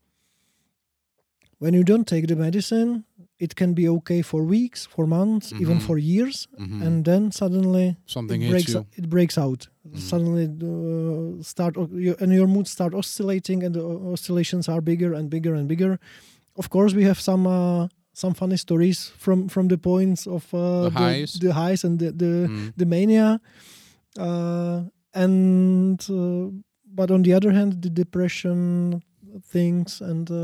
when 1.58 1.74
you 1.74 1.84
don't 1.84 2.06
take 2.06 2.26
the 2.26 2.36
medicine, 2.36 3.04
it 3.44 3.52
can 3.60 3.70
be 3.74 3.84
okay 3.88 4.22
for 4.22 4.40
weeks, 4.56 4.80
for 4.94 5.04
months, 5.06 5.46
even 5.62 5.76
Mhm. 5.78 5.82
for 5.88 5.96
years, 6.12 6.36
Mhm. 6.58 6.80
and 6.86 6.94
then 7.08 7.22
suddenly 7.40 7.86
something 8.06 8.40
it 8.42 8.50
breaks 8.54 8.72
you 8.74 8.84
it 9.00 9.06
breaks 9.16 9.36
out 9.44 9.60
Mhm. 9.84 9.98
suddenly 10.10 10.46
uh, 10.70 11.42
start 11.52 11.74
and 12.22 12.30
your 12.38 12.48
mood 12.54 12.66
start 12.76 12.92
oscillating 12.94 13.58
and 13.64 13.72
the 13.74 13.82
oscillations 14.14 14.68
are 14.72 14.80
bigger 14.90 15.10
and 15.18 15.26
bigger 15.34 15.54
and 15.58 15.66
bigger 15.72 15.92
of 16.60 16.66
course 16.74 16.92
we 17.00 17.04
have 17.10 17.20
some 17.30 17.44
uh, 17.58 17.82
some 18.22 18.34
funny 18.34 18.56
stories 18.66 18.98
from 19.24 19.48
from 19.54 19.64
the 19.72 19.78
points 19.90 20.26
of 20.36 20.42
uh, 20.54 20.60
The 20.88 20.90
highs. 21.02 21.30
the 21.44 21.52
highs 21.62 21.80
and 21.86 21.94
the 22.02 22.08
the, 22.22 22.32
Mm. 22.48 22.72
the 22.80 22.86
mania 22.94 23.28
uh, 24.26 24.78
and 25.14 26.00
uh, 26.10 26.46
but 26.98 27.10
on 27.10 27.22
the 27.22 27.32
other 27.38 27.52
hand 27.52 27.70
the 27.84 27.90
depression 27.90 28.58
things 29.40 30.00
and 30.00 30.30
uh, 30.30 30.34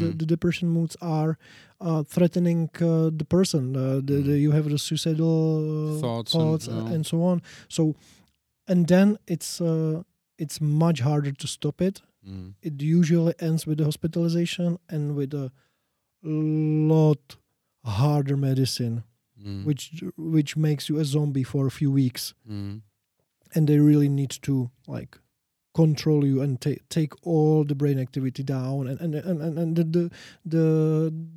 the, 0.00 0.06
Mm. 0.12 0.18
the 0.18 0.26
depression 0.26 0.68
moods 0.68 0.96
are 1.00 1.36
uh, 1.80 2.02
threatening 2.04 2.70
uh, 2.80 3.10
the 3.20 3.24
person 3.28 3.76
uh, 3.76 4.00
the, 4.08 4.22
the, 4.22 4.38
you 4.38 4.52
have 4.52 4.68
the 4.70 4.78
suicidal 4.78 5.96
uh, 5.96 6.00
Thoughts 6.00 6.34
and, 6.34 6.42
thoughts 6.42 6.66
and 6.68 7.06
so 7.06 7.22
on 7.22 7.42
so 7.68 7.94
and 8.68 8.86
then 8.88 9.18
it's 9.26 9.60
uh, 9.60 10.02
it's 10.38 10.60
much 10.60 11.00
harder 11.00 11.32
to 11.32 11.46
stop 11.46 11.80
it 11.80 12.02
Mm. 12.28 12.54
it 12.62 12.82
usually 12.82 13.34
ends 13.38 13.66
with 13.68 13.78
the 13.78 13.84
hospitalization 13.84 14.78
and 14.88 15.14
with 15.16 15.32
a 15.32 15.52
lot 16.24 17.36
harder 17.84 18.36
medicine 18.36 19.02
Mm. 19.44 19.64
which 19.66 20.02
which 20.16 20.56
makes 20.56 20.88
you 20.88 20.98
a 20.98 21.04
zombie 21.04 21.42
for 21.44 21.66
a 21.66 21.70
few 21.70 21.90
weeks 21.92 22.32
Mm. 22.50 22.80
and 23.54 23.68
they 23.68 23.78
really 23.78 24.08
need 24.08 24.30
to 24.42 24.70
like 24.88 25.18
control 25.80 26.20
you 26.30 26.36
and 26.44 26.52
ta- 26.64 26.82
take 26.96 27.12
all 27.30 27.58
the 27.70 27.74
brain 27.80 27.98
activity 28.06 28.42
down 28.56 28.80
and 28.90 28.98
and 29.04 29.12
and, 29.30 29.38
and, 29.46 29.54
and 29.62 29.70
the, 29.78 29.84
the 29.96 30.04
the 30.54 30.66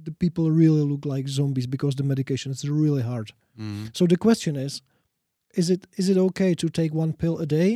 the 0.08 0.12
people 0.24 0.46
really 0.64 0.84
look 0.92 1.04
like 1.14 1.26
zombies 1.38 1.68
because 1.76 1.94
the 1.96 2.04
medication 2.14 2.50
is 2.52 2.62
really 2.82 3.04
hard 3.12 3.30
Mm. 3.60 3.90
so 3.98 4.04
the 4.14 4.16
question 4.28 4.54
is 4.68 4.74
is 5.62 5.70
it 5.76 5.82
is 6.00 6.06
it 6.12 6.18
okay 6.28 6.52
to 6.62 6.68
take 6.80 6.92
one 7.04 7.12
pill 7.22 7.36
a 7.46 7.46
day 7.60 7.70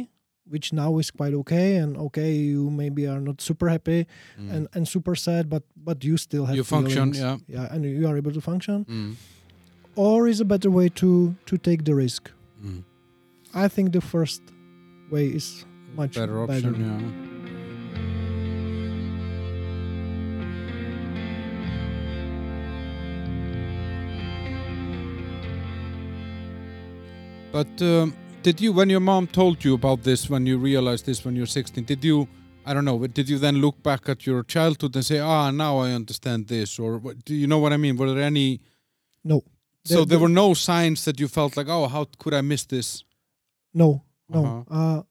which 0.54 0.68
now 0.82 1.00
is 1.02 1.10
quite 1.20 1.34
okay 1.42 1.68
and 1.82 1.98
okay 2.06 2.32
you 2.52 2.70
maybe 2.82 3.02
are 3.14 3.20
not 3.30 3.38
super 3.50 3.68
happy 3.76 4.00
Mm. 4.40 4.52
and 4.54 4.64
and 4.76 4.84
super 4.96 5.16
sad 5.26 5.44
but 5.54 5.64
but 5.90 5.98
you 6.10 6.16
still 6.18 6.46
have 6.46 6.56
you 6.60 6.64
function 6.76 7.06
yeah 7.24 7.38
yeah 7.56 7.74
and 7.76 7.80
you 8.02 8.08
are 8.10 8.18
able 8.22 8.34
to 8.40 8.42
function 8.52 8.78
Mm. 8.86 9.12
or 9.96 10.28
is 10.34 10.40
a 10.42 10.46
better 10.54 10.72
way 10.80 10.88
to 11.02 11.10
to 11.50 11.56
take 11.68 11.82
the 11.90 11.96
risk 12.04 12.24
Mm. 12.66 12.84
i 13.66 13.68
think 13.74 13.92
the 13.92 14.02
first 14.14 14.42
way 15.12 15.26
is 15.40 15.66
much 15.96 16.16
better 16.16 16.42
option 16.44 16.74
yeah 16.76 17.00
But 27.52 27.82
um, 27.82 28.16
did 28.42 28.60
you, 28.60 28.74
when 28.74 28.90
your 28.90 29.00
mom 29.00 29.28
told 29.28 29.64
you 29.64 29.76
about 29.76 30.04
this, 30.04 30.30
when 30.30 30.46
you 30.46 30.58
realized 30.58 31.06
this 31.06 31.24
when 31.24 31.36
you're 31.36 31.46
16, 31.46 31.84
did 31.84 32.04
you, 32.04 32.28
I 32.66 32.74
don't 32.74 32.86
know, 32.86 33.06
did 33.08 33.30
you 33.30 33.38
then 33.38 33.58
look 33.58 33.82
back 33.84 34.10
at 34.10 34.26
your 34.26 34.44
childhood 34.44 34.96
and 34.96 35.06
say, 35.06 35.20
ah, 35.20 35.52
now 35.52 35.78
I 35.78 35.92
understand 35.92 36.48
this? 36.48 36.80
Or 36.80 37.00
do 37.26 37.36
you 37.36 37.46
know 37.48 37.60
what 37.60 37.72
I 37.74 37.78
mean? 37.78 37.96
Were 37.96 38.12
there 38.14 38.24
any, 38.24 38.60
no 39.24 39.44
so 39.86 39.96
There- 39.96 39.98
there 39.98 40.06
there- 40.06 40.20
were 40.20 40.30
no 40.30 40.54
signs 40.54 41.06
that 41.06 41.20
you 41.20 41.28
felt 41.28 41.56
like, 41.58 41.68
oh, 41.70 41.88
how 41.88 42.06
could 42.18 42.34
I 42.34 42.42
miss 42.42 42.66
this? 42.66 43.04
no 43.76 44.04
no 44.30 44.46
Uh-huh. 44.46 44.64
uh 45.00 45.02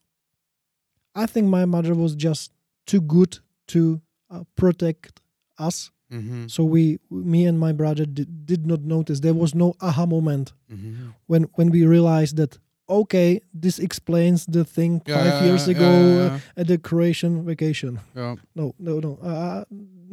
i 1.15 1.25
think 1.25 1.47
my 1.47 1.65
mother 1.65 1.93
was 1.93 2.15
just 2.15 2.51
too 2.85 3.01
good 3.01 3.39
to 3.67 4.01
uh, 4.29 4.43
protect 4.55 5.21
us 5.59 5.89
Mm-hmm. 6.11 6.45
so 6.47 6.63
we 6.63 6.99
me 7.09 7.47
and 7.49 7.57
my 7.59 7.71
brother 7.73 8.05
did, 8.05 8.45
did 8.45 8.67
not 8.67 8.81
notice 8.81 9.19
there 9.21 9.33
was 9.43 9.55
no 9.55 9.73
aha 9.81 10.05
moment 10.05 10.53
Mm-hmm. 10.71 11.09
when 11.25 11.43
when 11.57 11.71
we 11.71 11.85
realized 11.87 12.35
that 12.37 12.59
okay 12.87 13.41
this 13.61 13.79
explains 13.79 14.45
the 14.45 14.63
thing 14.63 15.01
five 15.07 15.43
years 15.45 15.67
ago 15.67 15.89
uh, 16.25 16.39
at 16.61 16.67
the 16.67 16.77
croatian 16.77 17.43
vacation 17.45 17.99
yeah. 18.15 18.35
no 18.59 18.65
no 18.77 18.99
no 18.99 19.11
uh, 19.23 19.63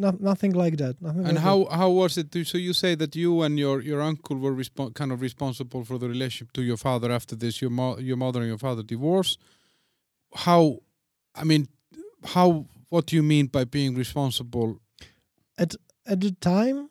no, 0.03 0.11
nothing 0.20 0.53
like 0.64 0.76
that 0.78 0.94
nothing 1.03 1.26
And 1.26 1.36
like 1.36 1.44
how 1.48 1.57
how 1.80 1.90
was 1.90 2.16
it? 2.16 2.28
So 2.53 2.57
you 2.57 2.72
say 2.72 2.94
that 3.03 3.12
you 3.14 3.42
and 3.44 3.59
your 3.59 3.76
your 3.90 4.01
uncle 4.11 4.36
were 4.44 4.55
respon 4.62 4.94
kind 4.94 5.12
of 5.12 5.20
responsible 5.20 5.82
for 5.84 5.98
the 5.98 6.09
relationship 6.09 6.53
to 6.59 6.62
your 6.62 6.78
father 6.78 7.09
after 7.18 7.36
this. 7.36 7.55
Your 7.62 7.72
mo- 7.80 7.98
your 8.09 8.16
mother 8.24 8.40
and 8.42 8.48
your 8.48 8.62
father 8.66 8.82
divorce. 8.94 9.36
How, 10.46 10.78
I 11.34 11.44
mean, 11.44 11.68
how? 12.24 12.66
What 12.88 13.06
do 13.06 13.16
you 13.16 13.22
mean 13.22 13.46
by 13.46 13.64
being 13.64 13.94
responsible? 13.96 14.80
that. 15.56 15.74
at 16.06 16.20
the 16.20 16.32
time 16.40 16.88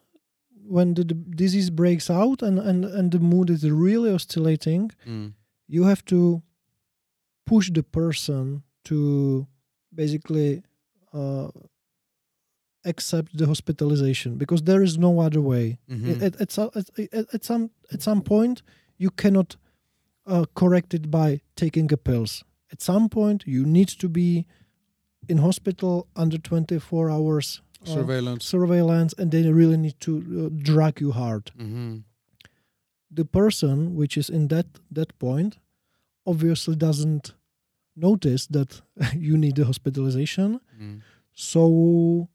when 0.67 0.93
the, 0.93 1.03
the 1.03 1.13
disease 1.15 1.69
breaks 1.71 2.09
out 2.09 2.41
and, 2.43 2.59
and 2.59 2.85
and 2.85 3.11
the 3.11 3.19
mood 3.19 3.49
is 3.49 3.63
really 3.69 4.11
oscillating 4.13 4.91
Mm. 5.05 5.33
you 5.67 5.83
have 5.85 6.03
to 6.05 6.41
push 7.45 7.71
the 7.73 7.81
person 7.83 8.61
to 8.85 9.47
basically 9.93 10.61
uh, 11.13 11.49
accept 12.85 13.35
the 13.37 13.45
hospitalization 13.47 14.37
because 14.37 14.61
there 14.63 14.83
is 14.83 14.97
no 14.97 15.19
other 15.19 15.41
way 15.41 15.79
Mhm. 15.89 16.21
at, 16.21 16.39
at, 16.41 16.57
at, 16.75 16.89
at, 17.13 17.33
at 17.33 17.43
some 17.43 17.71
at 17.91 18.01
some 18.01 18.21
point 18.21 18.61
you 18.97 19.09
cannot 19.09 19.57
uh, 20.27 20.45
correct 20.53 20.93
it 20.93 21.09
by 21.11 21.41
taking 21.55 21.91
a 21.91 21.97
pills 21.97 22.43
at 22.72 22.82
some 22.82 23.09
point 23.09 23.43
you 23.47 23.65
need 23.65 23.88
to 23.99 24.07
be 24.09 24.45
in 25.28 25.38
hospital 25.39 26.07
under 26.15 26.38
24 26.38 27.09
hours 27.09 27.61
uh, 27.84 27.86
Surveillance. 27.93 28.45
surveillance 28.45 29.13
and 29.17 29.32
they 29.32 29.43
really 29.51 29.78
need 29.78 29.99
to 29.99 30.11
uh, 30.17 30.49
drag 30.63 31.01
you 31.01 31.11
hard 31.11 31.51
Mm-hmm. 31.57 31.97
the 33.11 33.26
person 33.26 33.95
which 33.95 34.17
is 34.17 34.30
in 34.30 34.47
that 34.49 34.65
that 34.91 35.17
point 35.20 35.57
obviously 36.26 36.76
doesn't 36.76 37.34
notice 37.95 38.47
that 38.47 38.82
you 39.15 39.38
need 39.38 39.55
the 39.55 39.65
hospitalization 39.65 40.59
Mm. 40.82 41.01
so 41.34 42.30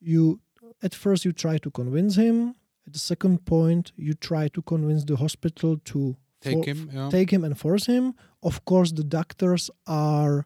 you 0.00 0.40
at 0.82 0.94
first 0.94 1.24
you 1.24 1.32
try 1.32 1.58
to 1.58 1.70
convince 1.70 2.16
him 2.16 2.54
At 2.86 2.92
the 2.92 2.98
second 2.98 3.36
point, 3.46 3.92
you 3.96 4.12
try 4.14 4.48
to 4.48 4.60
convince 4.62 5.04
the 5.06 5.16
hospital 5.16 5.78
to 5.92 6.16
Take 6.44 6.64
for- 6.64 6.70
him. 6.70 6.90
Yeah. 6.94 7.10
take 7.10 7.30
him 7.32 7.42
and 7.44 7.54
force 7.58 7.86
him. 7.86 8.14
Of 8.42 8.64
course, 8.64 8.92
the 8.92 9.04
doctors 9.04 9.70
are 9.86 10.44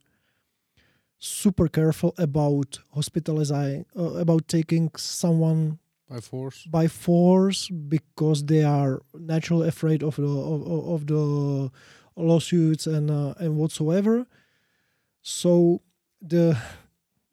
super 1.18 1.68
careful 1.68 2.14
about 2.18 2.78
hospitalizing, 2.94 3.84
uh, 3.96 4.14
about 4.24 4.46
taking 4.48 4.90
someone 4.96 5.78
by 6.08 6.20
force. 6.20 6.64
by 6.70 6.86
force 6.88 7.68
because 7.68 8.44
they 8.44 8.62
are 8.62 9.02
naturally 9.14 9.68
afraid 9.68 10.02
of 10.02 10.16
the 10.16 10.26
of, 10.28 10.60
of- 10.94 11.06
the 11.06 11.70
lawsuits 12.16 12.86
and 12.86 13.10
uh, 13.10 13.34
and 13.38 13.56
whatsoever. 13.56 14.26
So 15.22 15.82
the 16.20 16.56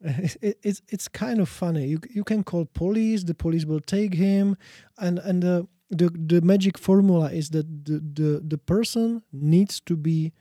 it, 0.00 0.58
it's 0.62 0.82
it's 0.88 1.08
kind 1.08 1.40
of 1.40 1.48
funny. 1.48 1.86
You 1.86 2.00
you 2.10 2.24
can 2.24 2.42
call 2.44 2.66
police. 2.66 3.24
The 3.24 3.34
police 3.34 3.64
will 3.64 3.80
take 3.80 4.14
him, 4.14 4.56
and 4.98 5.18
and 5.20 5.42
the 5.42 5.66
the, 5.90 6.08
the 6.10 6.40
magic 6.40 6.78
formula 6.78 7.30
is 7.32 7.50
that 7.50 7.66
the 7.84 8.00
the, 8.00 8.40
the 8.46 8.58
person 8.58 9.22
needs 9.32 9.80
to 9.80 9.96
be 9.96 10.32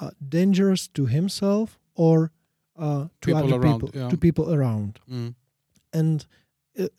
uh, 0.00 0.10
dangerous 0.28 0.88
to 0.88 1.06
himself 1.06 1.78
or 1.94 2.30
uh, 2.76 3.06
to 3.20 3.26
People 3.28 3.44
other 3.44 3.56
around, 3.60 3.80
people 3.80 3.90
yeah. 4.00 4.08
to 4.10 4.16
people 4.16 4.52
around 4.54 4.98
Mm. 5.10 5.34
and 5.92 6.26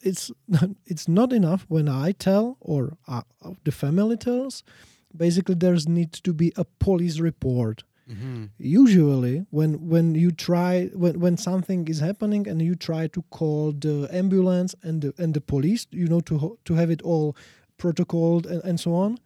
it's 0.01 0.31
it's 0.85 1.07
not 1.07 1.33
enough 1.33 1.65
when 1.67 1.87
I 1.89 2.13
tell 2.13 2.57
or 2.59 2.97
uh, 3.07 3.21
the 3.65 3.71
family 3.71 4.17
tells. 4.17 4.63
Basically, 5.17 5.55
there's 5.55 5.87
needs 5.87 6.19
to 6.21 6.33
be 6.33 6.51
a 6.57 6.65
police 6.79 7.19
report. 7.19 7.83
Mhm. 8.09 8.49
Usually, 8.57 9.45
when 9.49 9.87
when 9.89 10.15
you 10.15 10.31
try 10.31 10.87
when 10.93 11.19
when 11.19 11.37
something 11.37 11.87
is 11.89 11.99
happening 11.99 12.47
and 12.49 12.61
you 12.61 12.75
try 12.75 13.07
to 13.07 13.21
call 13.29 13.71
the 13.73 14.07
ambulance 14.11 14.75
and 14.83 15.01
the 15.01 15.13
and 15.17 15.33
the 15.33 15.41
police, 15.41 15.87
you 15.91 16.07
know, 16.07 16.21
to 16.21 16.37
ho- 16.37 16.57
to 16.65 16.73
have 16.75 16.91
it 16.91 17.01
all 17.01 17.35
protocoled 17.77 18.45
and, 18.45 18.63
and 18.63 18.79
so 18.79 18.93
on. 18.93 19.17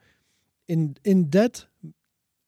In 0.67 0.97
in 1.03 1.29
that 1.31 1.65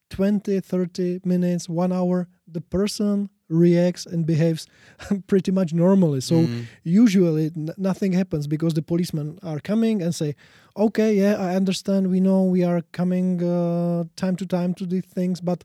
20, 0.10 0.60
30 0.60 1.22
minutes, 1.24 1.70
one 1.70 1.94
hour, 1.94 2.28
the 2.46 2.60
person 2.62 3.30
reacts 3.48 4.06
and 4.06 4.26
behaves 4.26 4.68
pretty 5.28 5.52
much 5.52 5.74
normally. 5.74 6.22
So 6.22 6.36
Mm. 6.48 6.66
usually 6.84 7.46
n- 7.56 7.70
nothing 7.78 8.14
happens 8.14 8.48
because 8.48 8.74
the 8.74 8.82
policemen 8.82 9.40
are 9.44 9.60
coming 9.60 10.02
and 10.02 10.14
say 10.16 10.36
okay 10.78 11.14
yeah 11.14 11.36
i 11.48 11.54
understand 11.56 12.10
we 12.10 12.20
know 12.22 12.44
we 12.44 12.64
are 12.64 12.82
coming 12.94 13.44
uh, 13.44 14.06
time 14.16 14.36
to 14.38 14.46
time 14.46 14.74
to 14.74 14.86
these 14.86 15.04
things 15.16 15.42
but 15.42 15.64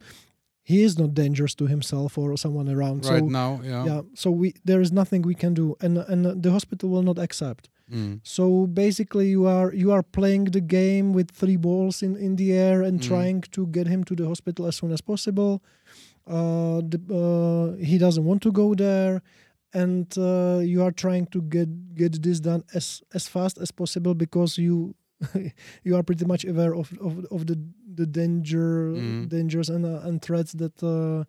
he 0.64 0.82
is 0.82 0.98
not 0.98 1.14
dangerous 1.14 1.54
to 1.54 1.66
himself 1.68 2.18
or 2.18 2.36
someone 2.36 2.68
around 2.68 3.04
right 3.04 3.20
so 3.22 3.28
now. 3.28 3.60
Yeah. 3.62 3.84
yeah 3.88 4.00
so 4.14 4.30
we 4.32 4.52
there 4.64 4.80
is 4.80 4.90
nothing 4.90 5.22
we 5.22 5.34
can 5.34 5.54
do 5.54 5.76
and 5.80 5.98
and 6.12 6.42
the 6.42 6.50
hospital 6.50 6.88
will 6.90 7.04
not 7.04 7.18
accept 7.18 7.68
Mm. 7.92 8.20
so 8.24 8.66
basically 8.66 9.28
you 9.30 9.46
are 9.46 9.72
you 9.72 9.92
are 9.92 10.02
playing 10.02 10.44
the 10.50 10.60
game 10.60 11.12
with 11.12 11.30
three 11.30 11.56
balls 11.56 12.02
in 12.02 12.16
in 12.16 12.36
the 12.36 12.52
air 12.52 12.82
and 12.82 12.98
Mm. 13.00 13.06
trying 13.08 13.40
to 13.52 13.66
get 13.70 13.86
him 13.86 14.02
to 14.04 14.14
the 14.16 14.26
hospital 14.26 14.66
as 14.66 14.76
soon 14.76 14.92
as 14.92 15.00
possible 15.00 15.62
uh, 16.26 16.80
the, 16.90 16.98
uh, 17.10 17.84
he 17.84 17.98
doesn't 17.98 18.24
want 18.24 18.42
to 18.42 18.50
go 18.52 18.74
there 18.74 19.22
and 19.72 20.06
uh, 20.18 20.58
you 20.72 20.82
are 20.82 20.92
trying 20.92 21.26
to 21.26 21.40
get 21.42 21.68
get 21.94 22.22
this 22.22 22.40
done 22.40 22.62
as 22.74 23.02
as 23.14 23.28
fast 23.28 23.58
as 23.58 23.70
possible 23.72 24.14
because 24.14 24.58
you 24.58 24.94
you 25.84 25.96
are 25.96 26.02
pretty 26.02 26.24
much 26.24 26.44
aware 26.44 26.74
of 26.74 26.92
of, 27.00 27.24
of 27.30 27.46
the 27.46 27.56
the 27.94 28.06
danger 28.06 28.92
Mm. 28.96 29.28
dangers 29.28 29.70
and 29.70 29.84
uh, 29.84 30.06
and 30.08 30.20
threats 30.22 30.52
that 30.52 30.82
uh, 30.82 31.24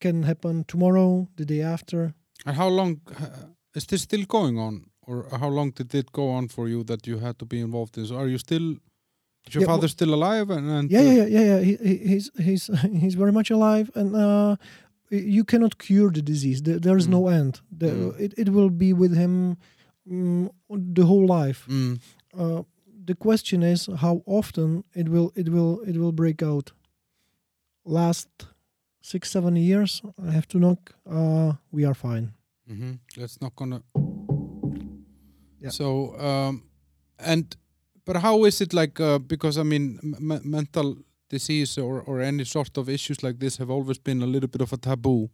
can 0.00 0.22
happen 0.22 0.64
tomorrow 0.64 1.28
the 1.36 1.44
day 1.44 1.62
after 1.62 2.14
And 2.46 2.56
how 2.56 2.68
long 2.68 3.00
uh, 3.20 3.48
is 3.76 3.86
this 3.86 4.02
still 4.02 4.24
going 4.26 4.58
on, 4.58 4.86
or 5.06 5.26
how 5.38 5.48
long 5.48 5.70
did 5.72 5.94
it 5.94 6.12
go 6.12 6.30
on 6.30 6.48
for 6.48 6.68
you 6.68 6.84
that 6.84 7.06
you 7.06 7.18
had 7.18 7.38
to 7.38 7.44
be 7.44 7.60
involved 7.60 7.96
in? 7.98 8.06
So 8.06 8.16
are 8.16 8.28
you 8.28 8.38
still? 8.38 8.76
Is 9.46 9.54
your 9.54 9.62
Yeah, 9.62 9.66
father 9.74 9.88
still 9.88 10.14
alive? 10.14 10.50
And, 10.50 10.68
and 10.70 10.90
yeah 10.90 11.00
uh, 11.00 11.12
yeah 11.18 11.26
yeah 11.26 11.44
yeah. 11.50 11.60
He, 11.60 11.76
he, 11.88 11.96
he's 12.10 12.30
he's 12.46 12.70
he's 13.02 13.14
very 13.14 13.32
much 13.32 13.50
alive 13.50 13.90
and 13.94 14.14
uh 14.14 14.56
you 15.10 15.44
cannot 15.44 15.76
cure 15.78 16.10
the 16.10 16.22
disease 16.22 16.62
there, 16.62 16.96
is 16.96 17.06
no 17.08 17.28
end 17.28 17.60
the, 17.78 17.86
Mm. 17.86 18.20
it, 18.20 18.32
it 18.38 18.48
will 18.48 18.70
be 18.70 18.92
with 18.94 19.14
him 19.14 19.56
mm, 20.06 20.48
the 20.70 21.04
whole 21.04 21.26
life 21.26 21.66
Mm. 21.68 21.98
uh, 22.38 22.62
the 23.04 23.14
question 23.14 23.62
is 23.62 23.88
how 23.96 24.22
often 24.26 24.84
it 24.94 25.08
will 25.08 25.30
it 25.34 25.48
will 25.48 25.80
it 25.86 25.96
will 25.96 26.12
break 26.12 26.42
out 26.42 26.72
last 27.84 28.28
six 29.02 29.30
seven 29.30 29.56
years 29.56 30.02
i 30.28 30.30
have 30.30 30.46
to 30.46 30.58
knock 30.58 30.94
uh 31.10 31.52
we 31.72 31.84
are 31.84 31.94
fine 31.94 32.32
hmm 32.68 32.92
Let's 33.16 33.40
not 33.40 33.54
gonna. 33.56 33.82
Yeah. 35.62 35.70
So, 35.70 36.18
um, 36.18 36.64
and 37.18 37.56
but 38.04 38.16
how 38.16 38.44
is 38.44 38.60
it 38.60 38.72
like? 38.72 39.00
Uh, 39.00 39.18
because 39.18 39.58
I 39.58 39.62
mean, 39.62 39.98
mental 40.44 40.96
disease 41.28 41.78
or 41.78 42.02
or 42.02 42.20
any 42.20 42.44
sort 42.44 42.76
of 42.78 42.88
issues 42.88 43.22
like 43.22 43.38
this 43.38 43.58
have 43.58 43.70
always 43.70 43.98
been 43.98 44.22
a 44.22 44.26
little 44.26 44.48
bit 44.48 44.60
of 44.62 44.72
a 44.72 44.76
taboo, 44.76 45.30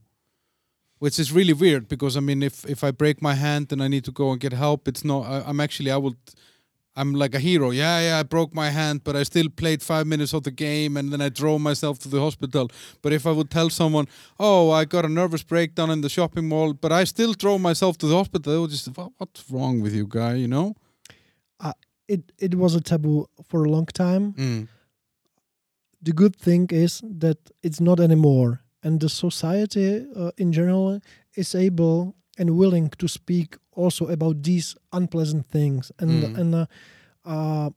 which 0.99 1.19
is 1.19 1.33
really 1.33 1.55
weird. 1.55 1.89
Because 1.89 2.17
I 2.17 2.21
mean, 2.21 2.43
if 2.43 2.65
if 2.67 2.85
I 2.85 2.91
break 2.93 3.23
my 3.23 3.35
hand 3.35 3.73
and 3.73 3.83
I 3.83 3.89
need 3.89 4.05
to 4.05 4.13
go 4.13 4.33
and 4.33 4.41
get 4.41 4.53
help, 4.53 4.89
it's 4.89 5.05
not. 5.05 5.23
I, 5.27 5.43
I'm 5.49 5.61
actually 5.61 5.91
I 5.91 5.97
would. 5.99 6.17
I'm 7.01 7.13
like 7.23 7.35
a 7.35 7.39
hero. 7.49 7.71
Yeah, 7.71 8.01
yeah, 8.07 8.21
I 8.21 8.23
broke 8.25 8.55
my 8.55 8.71
hand, 8.71 9.03
but 9.05 9.15
I 9.17 9.23
still 9.25 9.49
played 9.49 9.81
five 9.83 10.07
minutes 10.07 10.33
of 10.35 10.43
the 10.43 10.51
game 10.51 10.97
and 10.99 11.13
then 11.13 11.21
I 11.21 11.29
drove 11.29 11.61
myself 11.61 11.99
to 12.01 12.09
the 12.09 12.21
hospital. 12.21 12.71
But 13.03 13.13
if 13.13 13.27
I 13.27 13.33
would 13.33 13.51
tell 13.51 13.71
someone, 13.71 14.07
oh, 14.39 14.71
I 14.81 14.85
got 14.85 15.05
a 15.05 15.09
nervous 15.09 15.43
breakdown 15.45 15.91
in 15.91 16.01
the 16.01 16.09
shopping 16.09 16.49
mall, 16.49 16.73
but 16.75 16.93
I 16.93 17.05
still 17.05 17.33
drove 17.35 17.61
myself 17.61 17.97
to 17.99 18.07
the 18.07 18.17
hospital, 18.17 18.53
they 18.53 18.59
would 18.59 18.71
just, 18.71 18.89
what, 18.97 19.13
what's 19.19 19.45
wrong 19.51 19.81
with 19.81 19.95
you, 19.95 20.07
guy, 20.07 20.35
you 20.35 20.49
know? 20.49 20.75
it 22.09 22.33
it 22.39 22.55
was 22.55 22.75
a 22.75 22.81
taboo 22.81 23.27
for 23.49 23.65
a 23.65 23.71
long 23.71 23.87
time 23.87 24.33
Mm. 24.33 24.69
the 26.03 26.13
good 26.13 26.35
thing 26.37 26.67
is 26.71 27.03
that 27.21 27.39
it's 27.63 27.81
not 27.81 28.01
anymore 28.01 28.61
and 28.83 29.01
the 29.01 29.09
society 29.09 30.07
uh, 30.17 30.31
in 30.37 30.53
general 30.53 31.01
is 31.37 31.55
able 31.55 32.15
and 32.39 32.51
willing 32.51 32.89
to 32.99 33.07
speak 33.09 33.57
also 33.73 34.07
about 34.07 34.43
these 34.43 34.77
unpleasant 34.93 35.47
things 35.51 35.93
and 36.01 36.11
Mm. 36.23 36.39
and 36.41 36.55
uh, 36.55 36.67
uh, 37.25 37.71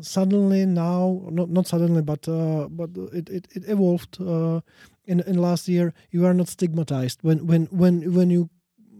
suddenly 0.00 0.66
now 0.66 1.20
not 1.30 1.48
not 1.50 1.66
suddenly 1.66 2.02
but 2.02 2.28
uh, 2.28 2.68
but 2.70 2.90
it 3.12 3.28
it, 3.28 3.46
it 3.56 3.64
evolved 3.68 4.20
uh, 4.20 4.60
in 5.04 5.20
in 5.26 5.36
last 5.38 5.68
year 5.68 5.92
you 6.10 6.26
are 6.26 6.34
not 6.34 6.48
stigmatized 6.48 7.18
when 7.22 7.46
when 7.46 7.66
when 7.70 8.12
when 8.14 8.30
you 8.30 8.48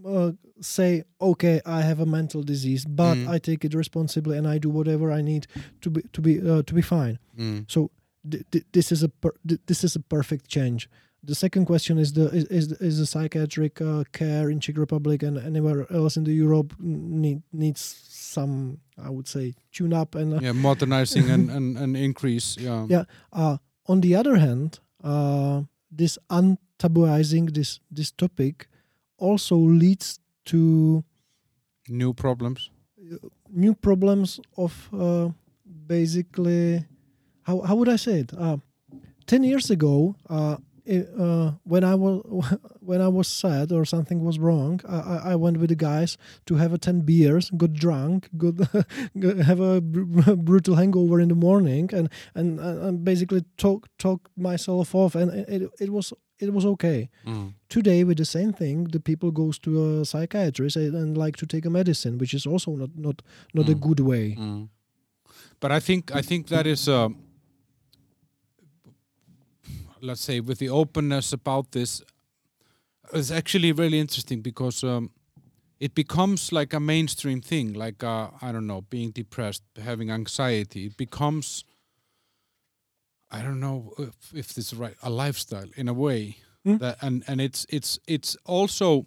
uh, 0.07 0.33
say 0.61 1.03
okay 1.21 1.61
i 1.67 1.81
have 1.83 2.01
a 2.03 2.07
mental 2.07 2.43
disease 2.43 2.85
but 2.89 3.17
Mm. 3.17 3.29
i 3.29 3.39
take 3.39 3.65
it 3.65 3.75
responsibly 3.75 4.39
and 4.39 4.47
i 4.47 4.59
do 4.59 4.69
whatever 4.71 5.11
i 5.19 5.23
need 5.23 5.47
to 5.81 5.91
be 5.91 6.03
to 6.13 6.21
be 6.21 6.41
uh, 6.41 6.63
to 6.63 6.75
be 6.75 6.83
fine 6.83 7.19
Mm. 7.39 7.67
th- 8.31 8.45
th- 8.51 8.65
this 8.73 8.93
is 8.93 9.03
a 9.03 9.09
per- 9.09 9.37
th- 9.49 9.61
this 9.67 9.83
is 9.85 9.97
a 9.97 10.01
perfect 10.01 10.47
change. 10.49 10.89
The 11.25 11.35
second 11.35 11.67
question 11.67 11.99
is 11.99 12.13
the 12.13 12.27
is 12.35 12.45
is, 12.51 12.73
is 12.81 12.99
the 12.99 13.07
psychiatric 13.07 13.81
uh, 13.81 14.03
care 14.13 14.51
in 14.51 14.61
Czech 14.61 14.77
Republic 14.79 15.23
and 15.23 15.39
anywhere 15.39 15.87
else 15.93 16.17
in 16.19 16.25
the 16.25 16.33
Europe 16.35 16.75
need, 16.81 17.43
needs 17.53 17.81
some 18.09 18.79
I 18.99 19.09
would 19.11 19.29
say 19.29 19.55
tune 19.71 19.93
up 19.93 20.15
and 20.17 20.35
uh, 20.35 20.39
Yeah, 20.43 20.53
modernizing 20.55 21.31
and, 21.31 21.51
and, 21.51 21.79
and 21.79 21.97
increase. 21.97 22.57
Yeah. 22.61 22.87
Yeah. 22.91 23.05
uh, 23.33 23.57
on 23.87 24.01
the 24.01 24.17
other 24.17 24.37
hand, 24.37 24.81
uh, 25.05 25.63
this 25.97 26.19
untabooizing 26.29 27.55
this 27.55 27.81
this 27.97 28.11
topic 28.13 28.67
also 29.19 29.57
leads 29.57 30.19
to 30.45 31.05
New 31.89 32.13
problems. 32.15 32.71
new 33.51 33.75
problems 33.75 34.41
of 34.57 34.89
uh, 34.93 35.29
basically 35.87 36.85
how 37.43 37.61
how 37.61 37.77
would 37.77 37.89
I 37.89 37.97
say 37.99 38.21
it? 38.21 38.33
Uh, 38.35 38.57
Ten 39.27 39.45
years 39.45 39.71
ago, 39.71 40.17
uh, 40.29 40.57
uh, 40.89 41.53
when 41.65 41.85
I 41.85 41.95
was 41.95 42.23
when 42.81 43.01
I 43.01 43.09
was 43.09 43.29
sad 43.29 43.71
or 43.73 43.85
something 43.85 44.25
was 44.25 44.39
wrong, 44.39 44.81
I, 44.89 45.33
I- 45.33 45.37
went 45.37 45.59
with 45.59 45.69
the 45.71 45.77
guys 45.77 46.17
to 46.47 46.57
have 46.57 46.73
a 46.75 46.79
ten 46.79 47.01
beers, 47.03 47.51
got 47.51 47.73
drunk, 47.73 48.29
got 48.37 48.55
have 49.51 49.61
a 49.61 49.81
br- 49.81 50.35
brutal 50.35 50.75
hangover 50.77 51.21
in 51.21 51.29
the 51.29 51.35
morning, 51.35 51.91
and 51.93 52.09
and, 52.35 52.59
and 52.61 53.05
basically 53.05 53.45
talk 53.57 53.89
talk 53.99 54.29
myself 54.37 54.95
off, 54.95 55.15
and 55.15 55.31
it, 55.49 55.71
it 55.81 55.91
was 55.91 56.13
it 56.39 56.53
was 56.53 56.65
okay 56.67 57.09
Mm. 57.27 57.55
today 57.69 58.03
with 58.05 58.17
the 58.19 58.25
same 58.25 58.53
thing 58.53 58.85
the 58.91 58.99
people 59.01 59.31
goes 59.31 59.59
to 59.61 60.01
a 60.01 60.05
psychiatrist 60.05 60.77
and, 60.77 61.17
like 61.17 61.37
to 61.37 61.47
take 61.47 61.65
a 61.65 61.71
medicine 61.71 62.19
which 62.19 62.35
is 62.35 62.47
also 62.47 62.73
not 62.77 62.91
not 62.97 63.23
not 63.55 63.69
a 63.69 63.75
Mm. 63.75 63.81
good 63.81 64.01
way 64.01 64.35
Mm. 64.39 64.69
But 65.61 65.71
I 65.71 65.81
think 65.81 66.11
I 66.11 66.23
think 66.23 66.49
that 66.49 66.67
is 66.67 66.89
uh, 66.89 67.09
let's 70.03 70.21
say 70.21 70.41
with 70.41 70.59
the 70.59 70.69
openness 70.69 71.33
about 71.33 71.73
this 71.73 72.03
is 73.13 73.31
actually 73.31 73.73
really 73.73 73.99
interesting 73.99 74.43
because 74.43 74.83
um, 74.85 75.11
it 75.81 75.95
becomes 75.95 76.53
like 76.53 76.73
a 76.75 76.81
mainstream 76.81 77.41
thing 77.41 77.73
like 77.73 78.03
uh, 78.05 78.29
I 78.41 78.53
don't 78.53 78.67
know 78.67 78.83
being 78.83 79.11
depressed 79.13 79.63
having 79.83 80.11
anxiety 80.11 80.87
it 80.87 80.97
becomes 80.97 81.65
I 83.31 83.41
don't 83.43 83.61
know 83.61 83.95
if, 83.99 84.35
if 84.35 84.55
this 84.55 84.73
is 84.73 84.75
right 84.75 84.97
a 85.03 85.11
lifestyle 85.11 85.69
in 85.77 85.89
a 85.89 85.95
way 85.95 86.37
Mm. 86.65 86.79
that 86.79 86.99
and 87.03 87.25
and 87.27 87.41
it's 87.41 87.67
it's 87.71 87.99
it's 88.07 88.37
also 88.47 89.07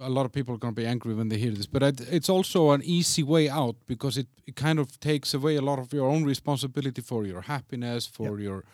a 0.00 0.10
lot 0.10 0.26
of 0.26 0.32
people 0.32 0.54
are 0.54 0.58
going 0.58 0.74
to 0.74 0.80
be 0.80 0.86
angry 0.86 1.14
when 1.14 1.28
they 1.30 1.38
hear 1.38 1.52
this, 1.52 1.66
but 1.66 1.82
it's 1.82 2.28
also 2.28 2.70
an 2.70 2.82
easy 2.84 3.22
way 3.22 3.48
out 3.48 3.76
because 3.86 4.18
it, 4.18 4.28
it 4.46 4.54
kind 4.54 4.78
of 4.78 5.00
takes 5.00 5.34
away 5.34 5.56
a 5.56 5.62
lot 5.62 5.78
of 5.78 5.92
your 5.92 6.06
own 6.08 6.24
responsibility 6.24 7.00
for 7.00 7.24
your 7.24 7.40
happiness, 7.40 8.06
for 8.06 8.38
your, 8.38 8.64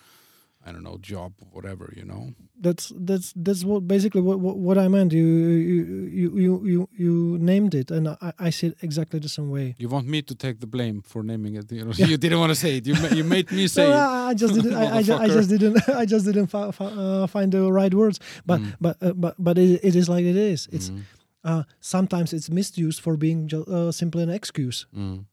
I 0.67 0.73
don't 0.73 0.83
know, 0.83 0.97
job, 0.99 1.33
whatever, 1.53 1.93
you 1.97 2.05
know. 2.05 2.33
That's 2.59 2.91
that's 2.97 3.35
that's 3.37 3.63
what 3.65 3.87
basically 3.87 4.23
what 4.23 4.39
what, 4.41 4.57
what 4.57 4.79
I 4.79 4.89
meant. 4.89 5.13
You 5.13 5.25
you 5.25 5.83
you 6.21 6.29
you 6.47 6.53
you 6.73 6.89
you 6.97 7.13
named 7.39 7.75
it, 7.75 7.91
and 7.91 8.09
I, 8.09 8.33
I 8.39 8.51
see 8.51 8.69
it 8.69 8.77
exactly 8.81 9.19
the 9.21 9.29
same 9.29 9.51
way. 9.51 9.75
You 9.79 9.89
want 9.91 10.07
me 10.09 10.23
to 10.23 10.35
take 10.35 10.61
the 10.61 10.67
blame 10.67 11.03
for 11.03 11.23
naming 11.23 11.55
it? 11.57 11.71
You, 11.71 11.85
know, 11.87 11.93
you 11.95 12.17
didn't 12.17 12.39
want 12.41 12.51
to 12.51 12.55
say 12.65 12.79
it. 12.79 12.87
You 12.87 12.95
you 13.19 13.25
made 13.25 13.53
me 13.53 13.67
say 13.67 13.83
No, 13.89 13.93
it. 13.93 13.99
I, 13.99 14.29
I 14.31 14.35
just 14.35 14.55
didn't. 14.55 14.75
I, 14.75 14.97
I, 14.99 15.03
just, 15.03 15.21
I 15.21 15.27
just 15.29 15.49
didn't. 15.55 15.89
I 16.03 16.07
just 16.07 16.25
didn't 16.25 16.47
fi- 16.47 16.71
fi- 16.71 16.95
uh, 17.05 17.27
find 17.27 17.53
the 17.53 17.71
right 17.71 17.93
words. 17.93 18.19
But 18.47 18.61
Mm. 18.61 18.75
but 18.81 18.97
uh, 19.03 19.13
but 19.13 19.35
but 19.39 19.59
it, 19.59 19.81
it 19.85 19.95
is 19.97 20.09
like 20.09 20.25
it 20.25 20.37
is. 20.37 20.69
It's 20.73 20.89
Mm, 20.91 21.03
uh, 21.45 21.63
sometimes 21.81 22.33
it's 22.33 22.49
misused 22.49 23.01
for 23.05 23.17
being 23.19 23.51
uh, 23.53 23.93
simply 23.93 24.23
an 24.23 24.31
excuse, 24.31 24.87
mm, 24.97 25.27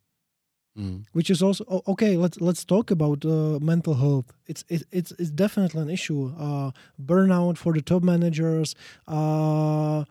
mm, 0.77 1.03
which 1.13 1.29
is 1.29 1.41
also 1.41 1.63
okay. 1.87 2.17
Let's 2.17 2.39
let's 2.41 2.63
talk 2.65 2.91
about 2.91 3.25
uh, 3.25 3.59
mental 3.61 3.95
health. 3.95 4.33
It's 4.47 4.63
it, 4.69 4.83
it's 4.91 5.11
it's 5.19 5.31
definitely 5.31 5.81
an 5.81 5.89
issue. 5.89 6.33
Uh, 6.39 6.71
burnout 6.99 7.57
for 7.57 7.73
the 7.73 7.81
top 7.81 8.03
managers. 8.03 8.75
Uh, 9.07 10.03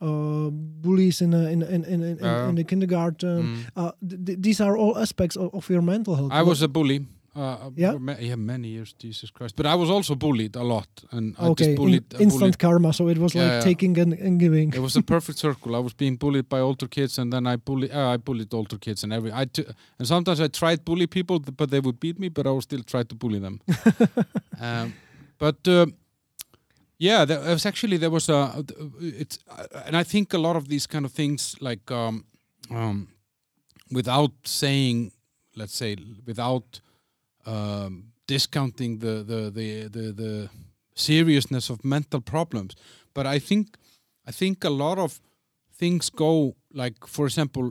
uh, 0.00 0.48
bullies 0.50 1.20
in, 1.20 1.34
a, 1.34 1.50
in, 1.50 1.62
in, 1.62 1.84
in, 1.84 2.02
in, 2.04 2.18
in 2.48 2.54
the 2.54 2.62
kindergarten. 2.64 3.42
mm. 3.42 3.56
Uh, 3.76 3.90
th- 4.08 4.24
th- 4.26 4.38
these 4.40 4.60
are 4.60 4.76
all 4.76 4.96
aspects 4.96 5.36
of, 5.36 5.52
of 5.52 5.68
your 5.68 5.82
mental 5.82 6.14
health. 6.14 6.30
I 6.32 6.42
was 6.42 6.62
a 6.62 6.68
bully. 6.68 7.04
Uh, 7.38 7.70
Yeah? 7.76 7.98
ma- 7.98 8.18
yeah, 8.20 8.36
many 8.36 8.68
years, 8.68 8.94
Jesus 9.02 9.30
Christ. 9.30 9.54
But 9.56 9.66
I 9.66 9.74
was 9.82 9.90
also 9.90 10.14
bullied 10.14 10.56
a 10.56 10.62
lot, 10.62 10.88
and 11.10 11.34
I 11.38 11.46
okay, 11.48 11.64
just 11.64 11.76
bullied. 11.76 12.04
uh, 12.14 12.18
instant 12.22 12.40
bullied. 12.40 12.58
karma. 12.58 12.92
So 12.92 13.08
it 13.08 13.18
was 13.18 13.34
Yeah, 13.34 13.42
like 13.44 13.52
yeah. 13.52 13.60
taking 13.70 13.98
and, 13.98 14.12
and 14.26 14.40
giving. 14.40 14.74
It 14.74 14.80
was 14.80 14.96
a 14.96 15.02
perfect 15.02 15.38
circle. 15.38 15.76
I 15.76 15.78
was 15.78 15.94
being 15.94 16.16
bullied 16.18 16.48
by 16.48 16.58
older 16.60 16.88
kids, 16.88 17.18
and 17.18 17.32
then 17.32 17.46
I 17.46 17.56
bully. 17.56 17.88
Uh, 17.92 18.14
I 18.14 18.16
bullied 18.18 18.52
older 18.54 18.78
kids, 18.78 19.04
and 19.04 19.12
every. 19.12 19.30
I 19.42 19.44
t- 19.46 19.66
and 19.98 20.08
sometimes 20.08 20.40
I 20.40 20.48
tried 20.48 20.76
to 20.78 20.82
bully 20.84 21.06
people, 21.06 21.38
but 21.38 21.70
they 21.70 21.80
would 21.80 21.98
beat 22.00 22.18
me. 22.18 22.28
But 22.30 22.46
I 22.46 22.50
would 22.50 22.62
still 22.64 22.82
try 22.82 23.04
to 23.04 23.14
bully 23.14 23.38
them. 23.40 23.60
um, 24.60 24.92
but 25.38 25.68
uh, 25.68 25.86
yeah, 26.98 27.24
there 27.26 27.40
was 27.54 27.66
actually 27.66 27.98
there 27.98 28.10
was 28.10 28.28
a. 28.28 28.64
It's 29.20 29.38
uh, 29.48 29.86
and 29.86 29.96
I 29.96 30.04
think 30.04 30.34
a 30.34 30.38
lot 30.38 30.56
of 30.56 30.66
these 30.68 30.86
kind 30.88 31.04
of 31.04 31.12
things, 31.12 31.54
like 31.60 31.90
um, 31.94 32.24
um, 32.70 33.08
without 33.92 34.32
saying, 34.44 35.12
let's 35.56 35.76
say, 35.76 35.96
without 36.26 36.80
um, 37.52 37.92
discounting 38.26 38.98
the 39.00 39.14
the, 39.30 39.40
the 39.58 39.68
the 39.96 40.12
the 40.22 40.32
seriousness 40.94 41.70
of 41.70 41.84
mental 41.84 42.20
problems, 42.20 42.72
but 43.14 43.24
I 43.36 43.38
think 43.40 43.66
I 44.28 44.32
think 44.32 44.64
a 44.64 44.70
lot 44.70 44.98
of 44.98 45.20
things 45.80 46.10
go 46.10 46.54
like, 46.72 47.06
for 47.06 47.26
example. 47.26 47.70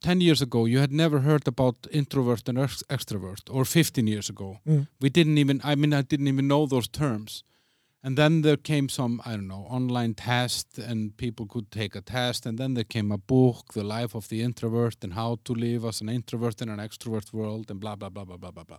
10 0.00 0.20
years 0.20 0.40
ago 0.42 0.64
you 0.66 0.78
had 0.80 0.92
never 0.92 1.18
heard 1.20 1.48
about 1.48 1.74
introvert 1.90 2.48
and 2.48 2.56
ex- 2.58 2.84
extrovert 2.88 3.40
or 3.50 3.64
15 3.64 4.06
years 4.06 4.30
ago 4.30 4.58
Mm. 4.64 4.86
we 5.00 5.08
didn't 5.10 5.38
even 5.38 5.60
i 5.64 5.74
mean 5.74 5.92
i 5.92 6.02
didn't 6.02 6.28
even 6.28 6.46
know 6.46 6.66
those 6.68 6.88
terms 6.88 7.42
and 8.02 8.16
then 8.16 8.42
there 8.42 8.56
came 8.56 8.88
some 8.88 9.20
i 9.24 9.30
don't 9.32 9.48
know 9.48 9.66
online 9.68 10.14
test 10.14 10.78
and 10.78 11.16
people 11.16 11.46
could 11.46 11.70
take 11.70 11.94
a 11.94 12.00
test 12.00 12.46
and 12.46 12.58
then 12.58 12.74
there 12.74 12.84
came 12.84 13.10
a 13.12 13.18
book 13.18 13.72
the 13.74 13.84
life 13.84 14.14
of 14.14 14.28
the 14.28 14.42
introvert 14.42 14.96
and 15.02 15.14
how 15.14 15.38
to 15.44 15.52
live 15.52 15.84
as 15.84 16.00
an 16.00 16.08
introvert 16.08 16.62
in 16.62 16.68
an 16.68 16.78
extrovert 16.78 17.32
world 17.32 17.70
and 17.70 17.80
blah 17.80 17.96
blah 17.96 18.08
blah 18.08 18.24
blah 18.24 18.36
blah 18.36 18.50
blah 18.50 18.64
blah. 18.64 18.78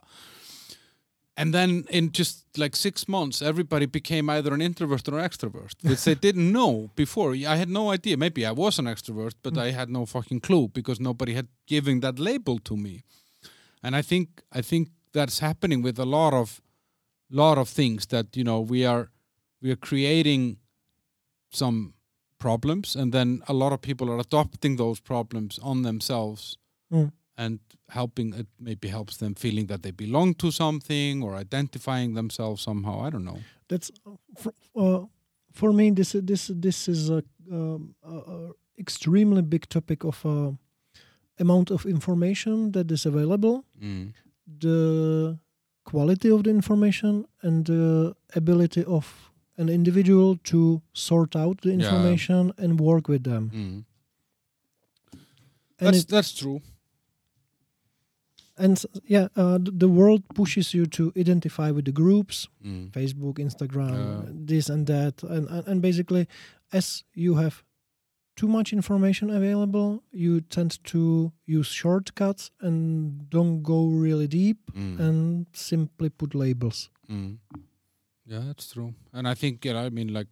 And 1.37 1.53
then 1.53 1.85
in 1.89 2.11
just 2.11 2.45
like 2.57 2.75
six 2.75 3.07
months 3.07 3.41
everybody 3.41 3.85
became 3.85 4.29
either 4.29 4.53
an 4.53 4.61
introvert 4.61 5.07
or 5.07 5.19
an 5.19 5.29
extrovert 5.29 5.73
which 5.89 6.03
they 6.03 6.15
didn't 6.15 6.51
know 6.51 6.89
before. 6.95 7.31
I 7.33 7.55
had 7.55 7.69
no 7.69 7.91
idea. 7.91 8.17
Maybe 8.17 8.45
i 8.45 8.51
was 8.51 8.79
an 8.79 8.85
extrovert 8.85 9.33
but 9.43 9.53
mm. 9.53 9.61
i 9.61 9.71
had 9.71 9.89
no 9.89 10.05
fucking 10.05 10.41
clue 10.41 10.67
because 10.67 10.99
nobody 10.99 11.33
had 11.33 11.47
given 11.67 11.99
that 12.01 12.19
label 12.19 12.59
to 12.59 12.77
me. 12.77 13.03
And 13.83 13.95
i 13.95 14.01
think 14.01 14.41
i 14.51 14.61
think 14.61 14.89
that's 15.11 15.39
happening 15.39 15.81
with 15.81 15.97
a 15.99 16.05
lot 16.05 16.33
of 16.33 16.61
lot 17.29 17.57
of 17.57 17.69
things 17.69 18.05
that 18.07 18.35
you 18.35 18.43
know 18.43 18.59
we 18.59 18.85
are 18.85 19.09
we 19.61 19.71
are 19.71 19.75
creating 19.79 20.57
some 21.51 21.93
problems 22.37 22.95
and 22.95 23.11
then 23.11 23.41
a 23.47 23.53
lot 23.53 23.73
of 23.73 23.81
people 23.81 24.09
are 24.09 24.19
adopting 24.19 24.77
those 24.77 24.99
problems 25.01 25.59
on 25.61 25.83
themselves 25.83 26.57
Mm. 26.91 27.11
and 27.37 27.59
helping 27.89 28.33
it 28.33 28.47
maybe 28.59 28.87
helps 28.87 29.17
them 29.17 29.35
feeling 29.35 29.67
that 29.67 29.81
they 29.83 29.91
belong 29.91 30.33
to 30.35 30.49
something 30.51 31.21
or 31.23 31.35
identifying 31.35 32.15
themselves 32.15 32.63
somehow 32.63 33.05
i 33.05 33.09
don't 33.11 33.23
know 33.25 33.39
That's 33.67 33.91
for, 34.35 34.53
uh, 34.75 35.05
for 35.53 35.71
me. 35.73 35.91
This 35.91 36.15
this 36.25 36.51
this 36.61 36.87
is 36.87 37.09
a, 37.09 37.21
um, 37.51 37.93
a, 38.03 38.15
a 38.35 38.51
extremely 38.79 39.41
big 39.43 39.67
topic 39.69 40.03
of 40.03 40.25
uh, 40.25 40.51
amount 41.39 41.69
of 41.71 41.85
information 41.85 42.71
that 42.71 42.91
is 42.91 43.05
available, 43.05 43.63
mm. 43.79 44.13
the 44.61 45.37
quality 45.89 46.29
of 46.35 46.43
the 46.43 46.49
information, 46.49 47.25
and 47.41 47.65
the 47.65 48.15
ability 48.35 48.83
of 48.85 49.05
an 49.57 49.69
individual 49.69 50.37
to 50.51 50.81
sort 50.93 51.35
out 51.35 51.61
the 51.61 51.69
Yeah. 51.69 51.79
information 51.79 52.53
and 52.57 52.79
work 52.79 53.07
with 53.13 53.23
them. 53.23 53.43
Mm. 53.53 53.83
That's 55.77 55.99
it, 55.99 56.07
that's 56.07 56.33
true 56.41 56.61
and 58.59 58.85
yeah, 59.05 59.29
uh, 59.37 59.57
the 59.61 59.87
world 59.87 60.21
pushes 60.35 60.73
you 60.73 60.85
to 60.87 61.13
identify 61.17 61.71
with 61.71 61.85
the 61.85 61.91
groups, 61.93 62.47
mm. 62.63 62.91
Facebook, 62.91 63.35
Instagram, 63.39 63.95
Yeah. 64.25 64.31
this 64.45 64.69
and 64.69 64.85
that, 64.87 65.23
and 65.23 65.47
and 65.67 65.81
basically, 65.81 66.27
as 66.73 67.03
you 67.15 67.35
have 67.35 67.63
too 68.39 68.47
much 68.47 68.71
information 68.73 69.29
available, 69.29 70.01
you 70.11 70.41
tend 70.41 70.71
to 70.83 71.31
use 71.57 71.67
shortcuts 71.67 72.51
and 72.61 73.29
don't 73.29 73.61
go 73.63 73.79
really 74.05 74.27
deep 74.27 74.57
Mm. 74.73 74.99
and 74.99 75.45
simply 75.53 76.09
put 76.09 76.33
labels. 76.33 76.89
Mm. 77.11 77.37
Yeah, 78.25 78.43
that's 78.47 78.71
true. 78.73 78.93
And 79.13 79.27
I 79.27 79.35
think, 79.35 79.65
yeah, 79.65 79.85
I 79.85 79.89
mean, 79.89 80.13
like, 80.13 80.27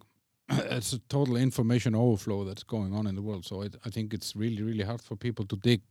it's 0.76 0.92
a 0.94 1.00
total 1.08 1.36
information 1.36 1.94
overflow 1.94 2.44
that's 2.44 2.64
going 2.64 2.92
on 2.94 3.06
in 3.06 3.14
the 3.14 3.22
world. 3.22 3.44
So 3.44 3.62
it, 3.62 3.76
I 3.86 3.90
think 3.90 4.14
it's 4.14 4.34
really, 4.36 4.62
really 4.62 4.84
hard 4.84 5.02
for 5.02 5.16
people 5.16 5.44
to 5.46 5.56
dig 5.56 5.82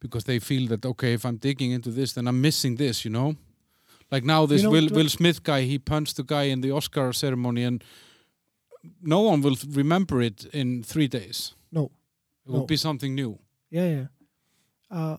because 0.00 0.24
they 0.24 0.40
feel 0.40 0.68
that, 0.68 0.84
okay, 0.84 1.12
if 1.14 1.24
I'm 1.24 1.36
digging 1.36 1.70
into 1.70 1.90
this, 1.90 2.12
then 2.14 2.26
I'm 2.26 2.40
missing 2.40 2.76
this, 2.78 3.04
you 3.04 3.10
know? 3.12 3.36
Like 4.10 4.24
now, 4.24 4.46
this 4.46 4.62
know, 4.62 4.70
Will, 4.70 4.88
Will 4.90 5.08
Smith 5.08 5.42
guy, 5.42 5.62
he 5.62 5.78
punched 5.78 6.16
the 6.16 6.24
guy 6.24 6.44
in 6.54 6.60
the 6.62 6.72
Oscar 6.72 7.12
ceremony, 7.12 7.62
and 7.64 7.84
no 9.02 9.20
one 9.20 9.40
will 9.42 9.56
remember 9.68 10.20
it 10.22 10.44
in 10.52 10.82
three 10.82 11.08
days. 11.08 11.54
No. 11.70 11.90
It 12.46 12.50
will 12.52 12.66
be 12.66 12.76
something 12.76 13.14
new. 13.14 13.38
Yeah, 13.70 13.88
yeah. 13.88 14.06
Uh, 14.90 15.16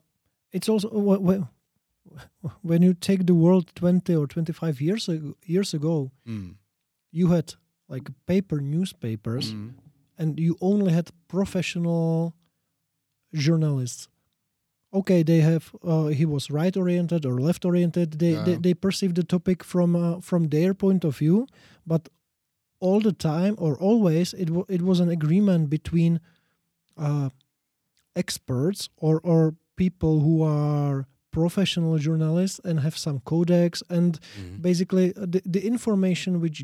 it's 0.51 0.69
also 0.69 0.89
wh- 0.89 1.21
wh- 1.25 1.45
when 2.61 2.81
you 2.83 2.93
take 2.93 3.25
the 3.25 3.33
world 3.33 3.65
twenty 3.75 4.15
or 4.15 4.27
twenty-five 4.27 4.81
years 4.81 5.09
ago, 5.09 5.33
years 5.45 5.73
ago, 5.73 6.11
Mm. 6.27 6.55
you 7.11 7.27
had 7.29 7.55
like 7.89 8.09
paper 8.25 8.59
newspapers. 8.61 9.53
Mm. 9.53 9.73
and 10.17 10.39
you 10.39 10.55
only 10.61 10.93
had 10.93 11.09
professional 11.27 12.33
journalists. 13.33 14.07
Okay, 14.93 15.23
they 15.23 15.39
have. 15.41 15.71
Uh, 15.83 16.07
he 16.07 16.25
was 16.25 16.51
right 16.51 16.77
oriented 16.77 17.25
or 17.25 17.39
left 17.41 17.65
oriented. 17.65 18.19
They, 18.19 18.33
they 18.45 18.55
they 18.61 18.73
perceive 18.75 19.13
the 19.15 19.23
topic 19.23 19.63
from 19.63 19.95
uh, 19.95 20.19
from 20.21 20.49
their 20.49 20.73
point 20.75 21.03
of 21.03 21.17
view, 21.17 21.47
but 21.87 22.09
all 22.85 22.99
the 23.09 23.13
time 23.31 23.53
or 23.63 23.71
always 23.87 24.33
it 24.43 24.49
wa 24.55 24.63
it 24.75 24.81
was 24.89 24.99
an 24.99 25.09
agreement 25.19 25.63
between 25.69 26.19
uh, 27.05 27.29
experts 28.15 28.89
or 28.97 29.19
or 29.23 29.55
people 29.75 30.19
who 30.25 30.43
are 30.43 31.05
professional 31.31 31.97
journalists 31.97 32.59
and 32.63 32.79
have 32.79 32.95
some 32.97 33.19
codex 33.31 33.83
and 33.89 34.19
Mm. 34.39 34.61
basically 34.61 35.05
uh, 35.15 35.25
the, 35.33 35.41
the 35.55 35.61
information 35.73 36.31
which 36.43 36.59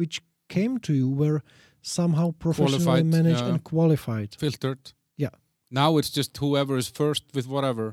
which 0.00 0.16
came 0.48 0.78
to 0.86 0.92
you 1.00 1.08
were 1.22 1.40
somehow 1.82 2.26
professionally 2.38 2.84
Qualified, 2.84 3.06
managed 3.06 3.40
yeah. 3.44 3.50
and 3.52 3.62
qualified 3.70 4.30
Filtered. 4.38 4.92
Yeah. 5.16 5.34
Now 5.70 5.98
it's 5.98 6.10
just 6.18 6.36
whoever 6.42 6.76
is 6.78 6.88
first 6.88 7.24
with 7.34 7.46
whatever. 7.54 7.86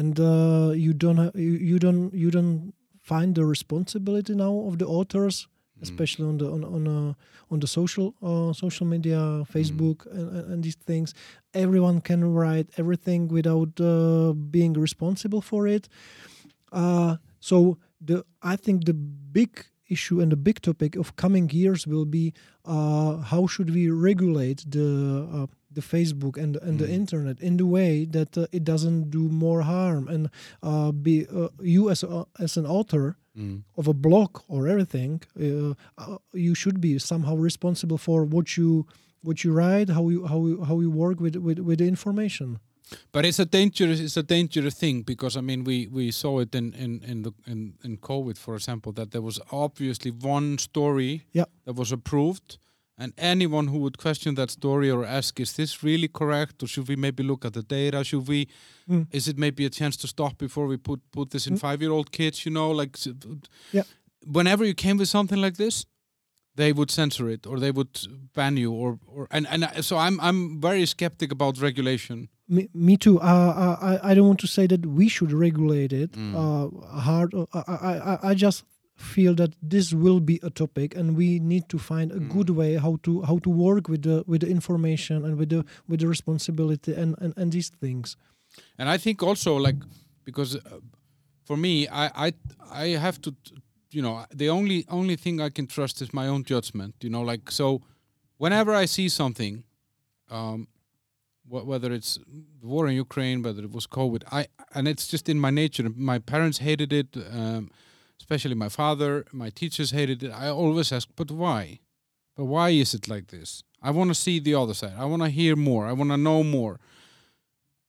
and 0.00 0.18
uh, 0.20 0.70
you 0.86 0.92
don't 1.04 1.18
ha- 1.22 1.36
you, 1.46 1.52
you 1.70 1.78
don't 1.78 2.12
you 2.22 2.30
don't 2.30 2.72
find 3.10 3.34
the 3.34 3.44
responsibility 3.44 4.34
now 4.34 4.54
of 4.68 4.74
the 4.78 4.86
authors. 4.86 5.46
Especially 5.82 6.26
on 6.26 6.38
the 6.38 6.50
on 6.50 6.64
on, 6.64 6.86
uh, 6.88 7.12
on 7.50 7.60
the 7.60 7.66
social 7.66 8.14
uh, 8.22 8.52
social 8.52 8.86
media 8.86 9.18
facebook 9.54 10.06
and, 10.12 10.36
and, 10.36 10.52
and 10.52 10.64
these 10.64 10.76
things. 10.76 11.14
Everyone 11.54 12.00
can 12.00 12.24
write 12.32 12.68
everything 12.76 13.28
without 13.28 13.80
uh, 13.80 14.32
being 14.32 14.74
responsible 14.74 15.40
for 15.42 15.66
it. 15.66 15.88
Uh, 16.72 17.16
so 17.40 17.78
the 18.00 18.24
i 18.42 18.56
think 18.56 18.84
the 18.84 18.94
big 18.94 19.66
issue 19.88 20.20
and 20.20 20.30
the 20.30 20.36
big 20.36 20.60
topic 20.62 20.94
of 20.96 21.16
coming 21.16 21.50
years 21.50 21.86
will 21.86 22.04
be 22.04 22.32
uh, 22.64 23.16
how 23.18 23.46
should 23.46 23.70
we 23.74 23.90
regulate 23.90 24.64
the 24.70 25.28
uh, 25.32 25.46
the 25.74 25.80
Facebook 25.80 26.36
and 26.36 26.56
and 26.56 26.78
the 26.78 26.86
Mm. 26.86 26.94
internet 27.00 27.40
in 27.40 27.56
the 27.56 27.66
way 27.66 28.06
that 28.06 28.36
uh, 28.36 28.46
it 28.52 28.64
doesn't 28.64 29.10
do 29.10 29.28
more 29.28 29.62
harm 29.62 30.08
and 30.08 30.28
uh, 30.62 30.92
be 30.92 31.26
uh, 31.28 31.48
you 31.62 31.90
as 31.90 32.02
a, 32.02 32.24
as 32.38 32.56
an 32.56 32.66
author 32.66 33.16
Mm. 33.36 33.62
of 33.76 33.86
a 33.88 33.92
blog 33.94 34.30
or 34.48 34.66
everything 34.66 35.22
uh, 35.40 35.74
uh, 35.98 36.16
you 36.32 36.54
should 36.54 36.80
be 36.80 36.98
somehow 36.98 37.36
responsible 37.36 37.98
for 37.98 38.24
what 38.24 38.56
you 38.56 38.84
what 39.22 39.44
you 39.44 39.52
write, 39.52 39.88
how 39.92 40.08
you 40.10 40.26
how 40.26 40.46
you 40.48 40.64
how 40.64 40.80
you 40.80 40.90
work 40.90 41.20
with 41.20 41.36
with 41.36 41.58
with 41.58 41.78
the 41.78 41.86
information. 41.86 42.58
But 43.12 43.24
it's 43.24 43.38
a 43.38 43.44
dangerous 43.44 44.00
it's 44.00 44.16
a 44.16 44.22
dangerous 44.22 44.74
thing 44.78 45.04
because 45.06 45.38
I 45.38 45.42
mean 45.42 45.62
we 45.64 45.86
we 45.98 46.10
saw 46.10 46.40
it 46.40 46.54
in 46.54 46.72
in 46.74 47.02
in 47.10 47.22
the 47.22 47.32
in, 47.46 47.74
in 47.84 47.98
COVID 47.98 48.36
for 48.38 48.54
example 48.54 48.92
that 48.94 49.10
there 49.10 49.22
was 49.22 49.38
obviously 49.52 50.10
one 50.10 50.58
story 50.58 51.22
Yeah. 51.32 51.46
that 51.64 51.76
was 51.78 51.92
approved 51.92 52.58
and 53.02 53.12
anyone 53.16 53.66
who 53.72 53.78
would 53.84 53.96
question 53.96 54.34
that 54.34 54.50
story 54.50 54.90
or 54.90 55.04
ask 55.18 55.40
is 55.40 55.52
this 55.52 55.82
really 55.82 56.08
correct 56.08 56.62
or 56.62 56.66
should 56.68 56.88
we 56.88 56.96
maybe 56.96 57.22
look 57.22 57.44
at 57.44 57.52
the 57.52 57.62
data 57.62 58.04
should 58.04 58.28
we 58.28 58.46
Mm. 58.88 59.06
is 59.18 59.26
it 59.28 59.36
maybe 59.38 59.64
a 59.66 59.70
chance 59.70 59.96
to 60.02 60.06
stop 60.06 60.32
before 60.38 60.66
we 60.72 60.76
put 60.88 61.00
put 61.12 61.30
this 61.30 61.46
in 61.46 61.54
Mm. 61.54 61.60
5 61.60 61.82
year 61.82 61.92
old 61.92 62.08
kids 62.18 62.44
you 62.46 62.52
know 62.58 62.70
like 62.80 62.92
Yeah. 63.72 63.84
whenever 64.36 64.64
you 64.64 64.74
came 64.74 64.96
with 64.98 65.08
something 65.08 65.40
like 65.46 65.56
this 65.56 65.86
they 66.56 66.72
would 66.72 66.90
censor 66.90 67.26
it 67.30 67.46
or 67.46 67.58
they 67.60 67.70
would 67.78 67.94
ban 68.34 68.56
you 68.56 68.72
or 68.82 68.98
or 69.14 69.26
and 69.30 69.46
and 69.52 69.84
so 69.88 69.94
I'm 70.06 70.16
I'm 70.20 70.60
very 70.60 70.86
skeptic 70.86 71.32
about 71.32 71.54
regulation 71.68 72.28
Me, 72.56 72.62
me 72.74 72.96
too. 72.96 73.16
Uh, 73.20 73.52
uh, 73.64 73.76
I 73.90 74.10
I 74.10 74.14
don't 74.16 74.26
want 74.32 74.40
to 74.40 74.48
say 74.56 74.66
that 74.72 74.82
we 74.98 75.06
should 75.14 75.32
regulate 75.46 75.92
it 76.02 76.10
Mm. 76.12 76.34
uh, 76.42 76.66
hard. 77.08 77.30
Uh, 77.34 77.46
I 77.84 77.92
I- 78.12 78.20
I 78.30 78.34
just 78.46 78.64
feel 79.00 79.34
that 79.34 79.50
this 79.70 79.92
will 79.92 80.20
be 80.20 80.38
a 80.42 80.50
topic, 80.50 80.94
and 80.98 81.16
we 81.16 81.38
need 81.52 81.64
to 81.68 81.78
find 81.78 82.12
a 82.12 82.20
Mm. 82.20 82.28
good 82.36 82.50
way 82.50 82.72
how 82.86 82.98
to 83.02 83.22
how 83.22 83.38
to 83.46 83.50
work 83.50 83.88
with 83.88 84.02
the 84.02 84.16
with 84.26 84.40
the 84.44 84.50
information 84.58 85.24
and 85.24 85.34
with 85.40 85.48
the 85.48 85.64
with 85.88 86.00
the 86.00 86.08
responsibility 86.08 86.92
and 87.02 87.14
and, 87.22 87.32
and 87.40 87.52
these 87.52 87.70
things. 87.80 88.16
And 88.78 88.88
I 88.94 88.98
think 88.98 89.22
also 89.22 89.56
like 89.66 89.76
because 90.24 90.56
uh, 90.56 90.60
for 91.44 91.56
me, 91.56 91.74
I 92.02 92.04
I 92.26 92.32
I 92.84 92.86
have 92.98 93.18
to, 93.22 93.30
you 93.96 94.02
know, 94.02 94.14
the 94.42 94.48
only 94.50 94.84
only 94.88 95.16
thing 95.16 95.40
I 95.40 95.50
can 95.50 95.66
trust 95.66 96.02
is 96.02 96.08
my 96.12 96.26
own 96.28 96.42
judgment. 96.44 96.94
You 97.04 97.10
know, 97.10 97.22
like 97.32 97.50
so, 97.50 97.66
whenever 98.38 98.72
I 98.82 98.86
see 98.86 99.08
something, 99.08 99.64
um, 100.30 100.68
wh- 101.50 101.66
whether 101.70 101.92
it's 101.92 102.18
the 102.60 102.66
war 102.66 102.88
in 102.88 102.94
Ukraine, 103.06 103.42
whether 103.42 103.62
it 103.64 103.72
was 103.72 103.86
COVID, 103.86 104.22
I 104.40 104.46
and 104.76 104.86
it's 104.88 105.06
just 105.12 105.28
in 105.28 105.38
my 105.46 105.50
nature. 105.62 105.88
My 106.12 106.18
parents 106.18 106.58
hated 106.58 106.92
it, 106.92 107.08
um, 107.40 107.70
especially 108.20 108.54
my 108.54 108.68
father. 108.68 109.24
My 109.32 109.50
teachers 109.50 109.90
hated 109.90 110.22
it. 110.22 110.30
I 110.30 110.48
always 110.48 110.92
ask, 110.92 111.08
but 111.16 111.30
why? 111.30 111.80
But 112.36 112.44
why 112.44 112.70
is 112.70 112.94
it 112.94 113.08
like 113.08 113.26
this? 113.28 113.64
I 113.82 113.90
want 113.90 114.08
to 114.10 114.14
see 114.14 114.38
the 114.40 114.54
other 114.54 114.74
side. 114.74 114.94
I 114.98 115.06
want 115.06 115.22
to 115.22 115.28
hear 115.30 115.56
more. 115.56 115.86
I 115.86 115.92
want 115.92 116.10
to 116.10 116.16
know 116.16 116.42
more 116.44 116.78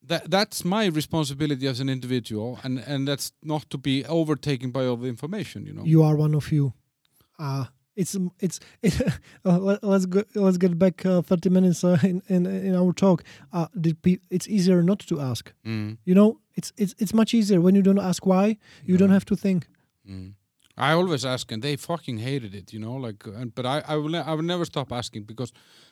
that 0.04 0.32
that's 0.32 0.66
my 0.66 0.86
responsibility 0.86 1.68
as 1.68 1.80
an 1.80 1.90
individual 1.90 2.60
and 2.64 2.80
and 2.80 3.08
that's 3.08 3.32
not 3.44 3.70
to 3.70 3.78
be 3.78 4.04
overtaken 4.06 4.72
by 4.72 4.86
all 4.86 4.98
the 4.98 5.08
information 5.08 5.66
you 5.66 5.74
know 5.74 5.84
You 5.86 6.04
are 6.04 6.16
one 6.16 6.34
of 6.36 6.52
you. 6.52 6.74
Uh 7.38 7.66
it's 7.96 8.18
it's 8.40 8.60
uh, 9.46 9.58
let, 9.60 9.84
let's 9.84 10.06
go 10.06 10.24
let's 10.34 10.58
get 10.58 10.80
back 10.80 11.06
uh, 11.06 11.22
30 11.22 11.50
minutes 11.50 11.84
uh, 11.84 11.98
in, 12.04 12.22
in 12.30 12.46
in 12.46 12.76
our 12.76 12.94
talk 12.94 13.24
uh 13.54 13.68
pe- 14.02 14.20
it's 14.30 14.48
easier 14.48 14.82
not 14.82 15.00
to 15.00 15.20
ask 15.20 15.54
mm, 15.66 15.98
you 16.06 16.16
know 16.16 16.40
it's 16.56 16.72
it's 16.78 16.96
it's 16.98 17.14
much 17.14 17.34
easier 17.34 17.60
when 17.62 17.76
you 17.76 17.82
don't 17.84 18.00
ask 18.00 18.26
why 18.26 18.58
you 18.86 18.98
don't 18.98 19.12
have 19.12 19.26
to 19.26 19.36
think 19.36 19.68
mm. 20.10 20.34
i 20.78 20.92
always 20.94 21.26
ask 21.26 21.52
and 21.52 21.62
they 21.64 21.76
fucking 21.76 22.18
hated 22.20 22.54
it 22.56 22.74
you 22.74 22.80
know 22.80 22.96
like 23.08 23.28
uh, 23.28 23.42
and 23.42 23.54
but 23.56 23.66
i 23.66 23.82
i 23.88 23.96
will 23.96 24.16
i 24.16 24.34
will 24.34 24.44
never 24.54 24.66
stop 24.66 24.92
asking 24.92 25.24
because 25.24 25.52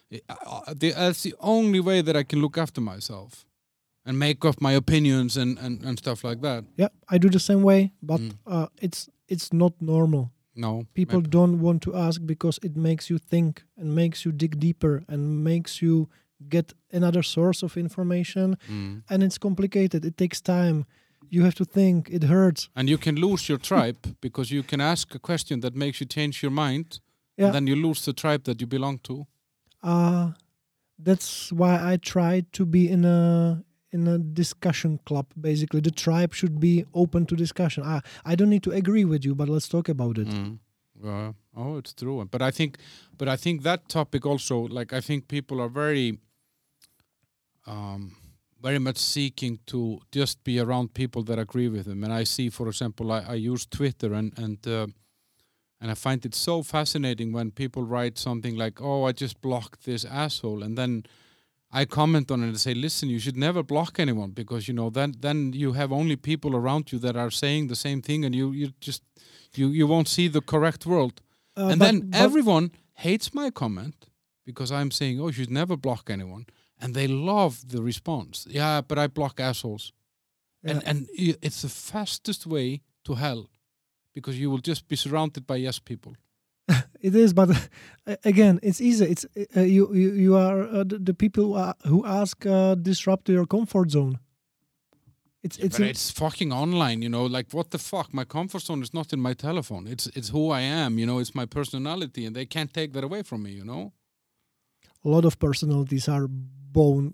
it, 0.10 0.23
uh, 0.30 0.73
the, 0.81 0.91
that's 0.91 1.23
the 1.23 1.34
only 1.40 1.80
way 1.80 2.02
that 2.02 2.15
i 2.15 2.23
can 2.23 2.41
look 2.41 2.57
after 2.57 2.81
myself 2.81 3.45
and 4.06 4.18
make 4.18 4.44
up 4.49 4.61
my 4.61 4.73
opinions 4.73 5.38
and 5.38 5.57
and, 5.60 5.84
and 5.84 5.98
stuff 5.99 6.23
like 6.23 6.41
that 6.41 6.64
yeah 6.77 6.90
i 7.10 7.18
do 7.18 7.30
the 7.30 7.40
same 7.40 7.61
way 7.64 7.91
but 8.02 8.19
Mm. 8.22 8.34
uh 8.48 8.68
it's 8.81 9.10
it's 9.27 9.49
not 9.53 9.73
normal 9.81 10.31
no 10.56 10.86
people 10.94 11.19
maybe- 11.22 11.30
don't 11.30 11.60
want 11.61 11.81
to 11.84 11.91
ask 11.95 12.22
because 12.26 12.60
it 12.64 12.76
makes 12.76 13.10
you 13.10 13.18
think 13.19 13.64
and 13.77 13.94
makes 13.95 14.26
you 14.26 14.31
dig 14.31 14.60
deeper 14.60 15.03
and 15.07 15.44
makes 15.44 15.81
you 15.81 16.07
get 16.49 16.73
another 16.94 17.23
source 17.23 17.65
of 17.65 17.77
information 17.77 18.57
Mm. 18.69 19.03
and 19.10 19.23
it's 19.23 19.38
complicated 19.38 20.06
it 20.06 20.15
takes 20.18 20.41
time 20.41 20.86
you 21.29 21.43
have 21.43 21.55
to 21.55 21.65
think 21.65 22.09
it 22.09 22.23
hurts 22.23 22.69
and 22.75 22.89
you 22.89 22.97
can 22.97 23.15
lose 23.15 23.47
your 23.49 23.57
tribe 23.59 23.97
because 24.21 24.51
you 24.51 24.63
can 24.63 24.81
ask 24.81 25.13
a 25.15 25.19
question 25.19 25.59
that 25.61 25.75
makes 25.75 25.99
you 26.01 26.07
change 26.07 26.41
your 26.43 26.51
mind 26.51 26.99
Yeah. 27.37 27.45
and 27.47 27.53
then 27.55 27.67
you 27.67 27.75
lose 27.87 28.01
the 28.05 28.13
tribe 28.13 28.43
that 28.43 28.59
you 28.61 28.67
belong 28.67 28.99
to 28.99 29.25
uh 29.83 30.31
that's 30.97 31.51
why 31.51 31.93
i 31.93 31.97
try 31.97 32.43
to 32.51 32.65
be 32.65 32.89
in 32.89 33.05
a 33.05 33.63
in 33.91 34.07
a 34.07 34.17
discussion 34.17 34.99
club 35.05 35.25
basically 35.39 35.81
the 35.81 35.91
tribe 36.05 36.33
should 36.33 36.59
be 36.59 36.85
open 36.93 37.25
to 37.25 37.35
discussion 37.35 37.83
i 37.83 38.01
i 38.31 38.35
don't 38.35 38.49
need 38.49 38.63
to 38.63 38.71
agree 38.71 39.05
with 39.05 39.25
you 39.25 39.35
but 39.35 39.47
let's 39.49 39.67
talk 39.69 39.89
about 39.89 40.17
it 40.17 40.27
Mm. 40.27 40.59
Uh, 41.01 41.31
oh, 41.55 41.77
it's 41.77 41.93
true. 41.93 42.27
But 42.29 42.41
I 42.41 42.51
think, 42.51 42.77
but 43.17 43.29
I 43.29 43.37
think 43.37 43.63
that 43.63 43.87
topic 43.87 44.25
also, 44.25 44.67
like, 44.67 44.91
I 44.91 44.99
think 44.99 45.29
people 45.29 45.61
are 45.61 45.69
very, 45.69 46.19
um, 47.65 48.15
very 48.61 48.80
much 48.80 48.98
seeking 48.98 49.60
to 49.65 49.99
just 50.11 50.44
be 50.44 50.60
around 50.60 50.94
people 50.94 51.23
that 51.23 51.40
agree 51.40 51.69
with 51.69 51.86
them. 51.86 52.03
And 52.03 52.14
I 52.14 52.26
see, 52.26 52.49
for 52.49 52.68
example, 52.68 53.11
I, 53.11 53.22
I 53.22 53.34
use 53.36 53.65
Twitter 53.65 54.14
and 54.14 54.34
and 54.38 54.68
uh, 54.68 54.88
and 55.81 55.91
I 55.91 55.95
find 55.95 56.26
it 56.26 56.36
so 56.36 56.64
fascinating 56.64 57.31
when 57.34 57.52
people 57.52 57.84
write 57.84 58.18
something 58.18 58.57
like, 58.57 58.81
"Oh, 58.81 59.07
I 59.10 59.11
just 59.14 59.41
blocked 59.41 59.84
this 59.86 60.06
asshole," 60.06 60.64
and 60.64 60.77
then. 60.77 61.03
I 61.72 61.86
comment 61.86 62.31
on 62.31 62.41
it 62.44 62.48
and 62.48 62.60
say, 62.60 62.73
"Listen, 62.73 63.10
you 63.10 63.19
should 63.19 63.38
never 63.38 63.61
block 63.61 63.99
anyone 63.99 64.31
because 64.31 64.68
you 64.68 64.73
know 64.73 64.90
then 64.90 65.14
then 65.19 65.53
you 65.53 65.73
have 65.73 65.91
only 65.94 66.15
people 66.15 66.56
around 66.56 66.91
you 66.91 66.99
that 66.99 67.15
are 67.15 67.30
saying 67.31 67.68
the 67.68 67.76
same 67.76 68.02
thing, 68.02 68.26
and 68.26 68.34
you 68.34 68.52
you 68.52 68.72
just 68.81 69.03
you 69.56 69.68
you 69.69 69.86
won't 69.88 70.07
see 70.07 70.27
the 70.30 70.41
correct 70.41 70.86
world. 70.86 71.22
Uh, 71.56 71.68
and 71.72 71.80
but- 71.80 71.86
then 71.86 72.10
but- 72.10 72.19
everyone 72.26 72.72
hates 72.94 73.34
my 73.36 73.52
comment 73.52 74.10
because 74.45 74.72
I'm 74.72 74.90
saying, 74.90 75.19
oh, 75.22 75.27
you 75.27 75.34
should 75.34 75.52
never 75.52 75.77
block 75.77 76.10
anyone, 76.10 76.45
and 76.80 76.93
they 76.93 77.07
love 77.07 77.56
the 77.68 77.81
response. 77.81 78.47
Yeah, 78.49 78.81
but 78.88 78.97
I 78.97 79.07
block 79.07 79.39
assholes, 79.39 79.93
and 80.64 80.81
Yeah. 80.81 80.89
and 80.89 81.07
i- 81.19 81.38
it's 81.41 81.61
the 81.61 81.69
fastest 81.69 82.45
way 82.45 82.81
to 83.03 83.14
hell 83.15 83.49
because 84.14 84.39
you 84.39 84.51
will 84.51 84.61
just 84.68 84.88
be 84.88 84.95
surrounded 84.95 85.45
by 85.47 85.57
yes 85.64 85.80
people. 85.80 86.11
it 87.01 87.15
is 87.15 87.34
but 87.34 87.49
uh, 87.49 88.15
again 88.23 88.60
it's 88.61 88.80
easy 88.81 89.06
it's 89.06 89.26
uh, 89.57 89.61
you, 89.61 89.88
you 89.93 90.11
you 90.14 90.35
are 90.38 90.61
uh, 90.69 90.84
the, 90.89 90.99
the 90.99 91.14
people 91.14 91.43
who, 91.43 91.53
are, 91.56 91.76
who 91.88 92.06
ask 92.06 92.45
uh, 92.45 92.76
disrupt 92.76 93.30
your 93.30 93.47
comfort 93.47 93.89
zone 93.91 94.19
it's 95.43 95.57
it's, 95.57 95.77
but 95.77 95.88
it's 95.88 96.11
fucking 96.11 96.51
online, 96.51 97.01
you 97.01 97.10
know. 97.10 97.26
Like 97.26 97.47
what 97.53 97.69
the 97.72 97.77
fuck? 97.77 98.14
My 98.14 98.26
comfort 98.26 98.61
zone 98.61 98.84
is 98.84 98.93
not 98.93 99.14
in 99.14 99.19
my 99.22 99.34
telephone. 99.34 99.88
It's 99.88 100.07
it's 100.14 100.30
who 100.34 100.51
I 100.51 100.61
am, 100.84 100.99
you 100.99 101.06
know. 101.06 101.19
It's 101.22 101.34
my 101.34 101.45
personality, 101.47 102.26
and 102.26 102.35
they 102.35 102.45
can't 102.45 102.73
take 102.73 102.91
that 102.93 103.03
away 103.03 103.23
from 103.23 103.41
me, 103.43 103.51
you 103.51 103.64
know. 103.64 103.93
a 105.06 105.10
lot 105.10 105.26
of 105.26 105.38
personalities 105.38 106.07
are 106.10 106.27
bound 106.71 107.13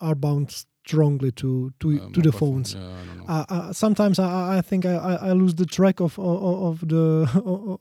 are 0.00 0.14
bound 0.14 0.50
strongly 0.84 1.30
to 1.32 1.70
to 1.80 1.88
Uh, 1.88 2.10
to 2.14 2.20
the 2.22 2.32
phones 2.32 2.74
Yeah, 2.74 2.80
I 3.28 3.32
uh, 3.32 3.44
uh, 3.56 3.72
sometimes 3.72 4.18
I, 4.18 4.58
I- 4.58 4.62
think 4.62 4.84
I, 4.84 4.94
I, 5.28 5.32
lose 5.32 5.54
the 5.54 5.66
track 5.76 6.00
of 6.00 6.18
of, 6.18 6.42
of 6.68 6.88
the 6.88 7.06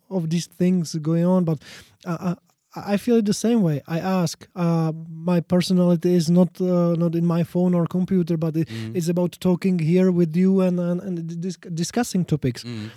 of 0.18 0.30
these 0.30 0.47
things 0.59 0.95
going 1.09 1.26
on, 1.26 1.43
but 1.43 1.57
uh, 2.05 2.35
I, 2.76 2.93
I 2.93 2.97
feel 2.97 3.15
it 3.18 3.26
the 3.26 3.34
same 3.34 3.61
way. 3.61 3.77
I 3.88 3.99
ask. 4.22 4.47
Uh, 4.55 4.91
my 5.31 5.41
personality 5.41 6.09
is 6.15 6.27
not 6.30 6.49
uh, 6.61 6.93
not 7.03 7.15
in 7.15 7.26
my 7.26 7.43
phone 7.43 7.73
or 7.77 7.85
computer, 7.88 8.38
but 8.38 8.55
it, 8.55 8.68
Mm. 8.69 8.95
it's 8.97 9.09
about 9.09 9.31
talking 9.39 9.80
here 9.80 10.09
with 10.11 10.31
you 10.41 10.61
and 10.61 10.80
and, 10.80 11.01
and 11.01 11.41
dis- 11.41 11.59
discussing 11.73 12.26
topics. 12.26 12.63
Mm. 12.63 12.89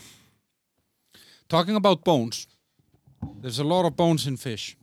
Talking 1.48 1.76
about 1.76 2.04
bones, 2.04 2.46
there's 3.42 3.58
a 3.58 3.64
lot 3.64 3.84
of 3.86 3.92
bones 3.96 4.26
in 4.26 4.36
fish. 4.36 4.76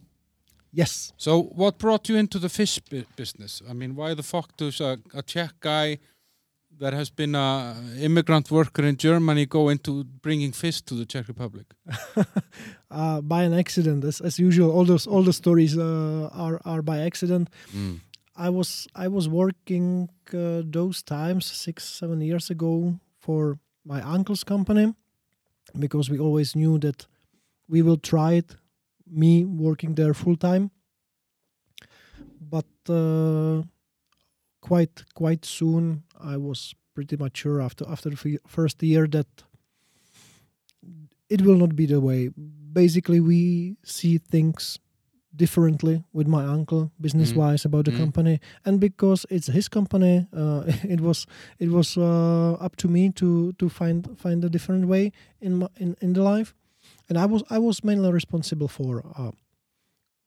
Yes. 0.73 1.13
So, 1.17 1.43
what 1.55 1.77
brought 1.77 2.09
you 2.09 2.15
into 2.17 2.39
the 2.39 2.49
fish 2.49 2.79
bu- 2.79 3.03
business? 3.15 3.61
I 3.69 3.73
mean, 3.73 3.95
why 3.95 4.13
the 4.13 4.23
fuck 4.23 4.55
does 4.57 4.79
a, 4.81 4.97
a 5.13 5.21
Czech 5.21 5.59
guy 5.59 5.99
that 6.79 6.93
has 6.93 7.09
been 7.09 7.35
an 7.35 7.97
immigrant 7.99 8.49
worker 8.49 8.83
in 8.83 8.95
Germany 8.95 9.45
go 9.45 9.69
into 9.69 10.03
bringing 10.03 10.53
fish 10.53 10.81
to 10.81 10.95
the 10.95 11.05
Czech 11.05 11.27
Republic? 11.27 11.65
uh, 12.91 13.21
by 13.21 13.43
an 13.43 13.53
accident, 13.53 14.03
as, 14.03 14.21
as 14.21 14.39
usual. 14.39 14.71
All 14.71 14.85
those 14.85 15.07
all 15.07 15.23
the 15.23 15.33
stories 15.33 15.77
uh, 15.77 16.29
are 16.33 16.61
are 16.63 16.81
by 16.81 16.99
accident. 16.99 17.49
I 18.35 18.49
was 18.49 18.87
I 18.95 19.07
was 19.07 19.27
working 19.27 20.09
uh, 20.33 20.61
those 20.71 21.03
times 21.03 21.45
six 21.45 21.83
seven 21.83 22.21
years 22.21 22.49
ago 22.49 22.99
for 23.19 23.59
my 23.83 24.01
uncle's 24.01 24.43
company 24.43 24.93
because 25.77 26.09
we 26.09 26.17
always 26.19 26.55
knew 26.55 26.79
that 26.79 27.07
we 27.67 27.81
will 27.81 27.97
try 27.97 28.33
it. 28.37 28.55
Me 29.11 29.43
working 29.45 29.95
there 29.95 30.13
full 30.13 30.37
time, 30.37 30.71
but 32.39 32.65
uh, 32.89 33.61
quite 34.61 35.03
quite 35.13 35.45
soon 35.45 36.03
I 36.19 36.37
was 36.37 36.73
pretty 36.95 37.17
mature 37.17 37.61
after 37.61 37.85
after 37.89 38.09
the 38.09 38.15
fi- 38.17 38.39
first 38.47 38.81
year 38.83 39.07
that 39.07 39.27
it 41.29 41.41
will 41.41 41.55
not 41.55 41.75
be 41.75 41.85
the 41.85 41.99
way. 41.99 42.29
Basically, 42.73 43.19
we 43.19 43.75
see 43.83 44.17
things 44.17 44.79
differently 45.33 46.03
with 46.11 46.27
my 46.27 46.43
uncle 46.45 46.91
business 46.99 47.33
wise 47.33 47.63
about 47.65 47.85
the 47.85 47.91
Mm. 47.91 47.97
company 47.97 48.39
and 48.65 48.81
because 48.81 49.25
it's 49.29 49.47
his 49.47 49.69
company 49.69 50.27
uh, 50.33 50.63
it 50.83 50.99
was 50.99 51.25
it 51.57 51.69
was 51.69 51.97
uh, 51.97 52.53
up 52.59 52.75
to 52.75 52.89
me 52.89 53.09
to 53.11 53.53
to 53.53 53.69
find 53.69 54.07
find 54.19 54.43
a 54.43 54.49
different 54.49 54.87
way 54.87 55.11
in 55.39 55.55
my, 55.59 55.67
in 55.77 55.95
in 56.01 56.13
the 56.13 56.21
life 56.21 56.53
and 57.11 57.19
i 57.19 57.25
was 57.25 57.43
i 57.49 57.59
was 57.59 57.83
mainly 57.83 58.11
responsible 58.11 58.69
for 58.69 59.03
uh, 59.19 59.31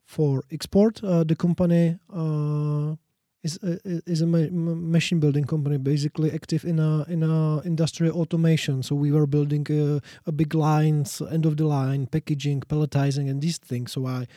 for 0.05 0.43
export. 0.51 1.03
Uh, 1.03 1.23
the 1.23 1.35
company 1.35 1.97
uh, 2.13 2.95
is 3.43 3.59
a, 3.63 3.79
is 4.05 4.21
a 4.21 4.27
ma- 4.27 4.51
ma- 4.51 4.75
machine 4.75 5.19
building 5.19 5.45
company, 5.45 5.77
basically 5.77 6.31
active 6.31 6.63
in 6.63 6.79
a 6.79 7.03
in 7.09 7.23
a 7.23 7.59
industrial 7.61 8.15
automation. 8.21 8.83
So 8.83 8.95
we 8.95 9.11
were 9.11 9.27
building 9.27 9.65
a, 9.69 10.01
a 10.25 10.31
big 10.31 10.53
lines, 10.53 11.21
end 11.21 11.45
of 11.45 11.57
the 11.57 11.65
line, 11.65 12.07
packaging, 12.07 12.61
pelletizing, 12.61 13.29
and 13.29 13.41
these 13.41 13.57
things. 13.57 13.93
So 13.93 14.05
I 14.05 14.27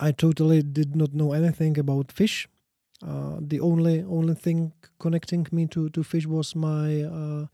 I 0.00 0.12
totally 0.12 0.62
did 0.62 0.94
not 0.94 1.12
know 1.12 1.32
anything 1.32 1.78
about 1.78 2.12
fish. 2.12 2.48
Uh, 3.04 3.36
the 3.40 3.60
only 3.60 4.02
only 4.02 4.34
thing 4.34 4.72
connecting 4.98 5.46
me 5.52 5.66
to, 5.68 5.88
to 5.90 6.02
fish 6.02 6.26
was 6.26 6.54
my 6.56 7.02
uh, 7.02 7.46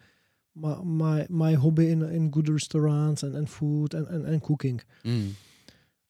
my, 0.54 0.76
my 0.82 1.26
my 1.28 1.54
hobby 1.54 1.90
in 1.90 2.02
in 2.02 2.30
good 2.30 2.48
restaurants 2.48 3.22
and, 3.22 3.34
and 3.34 3.48
food 3.50 3.94
and, 3.94 4.06
and, 4.08 4.26
and 4.26 4.42
cooking. 4.42 4.80
Mm. 5.04 5.32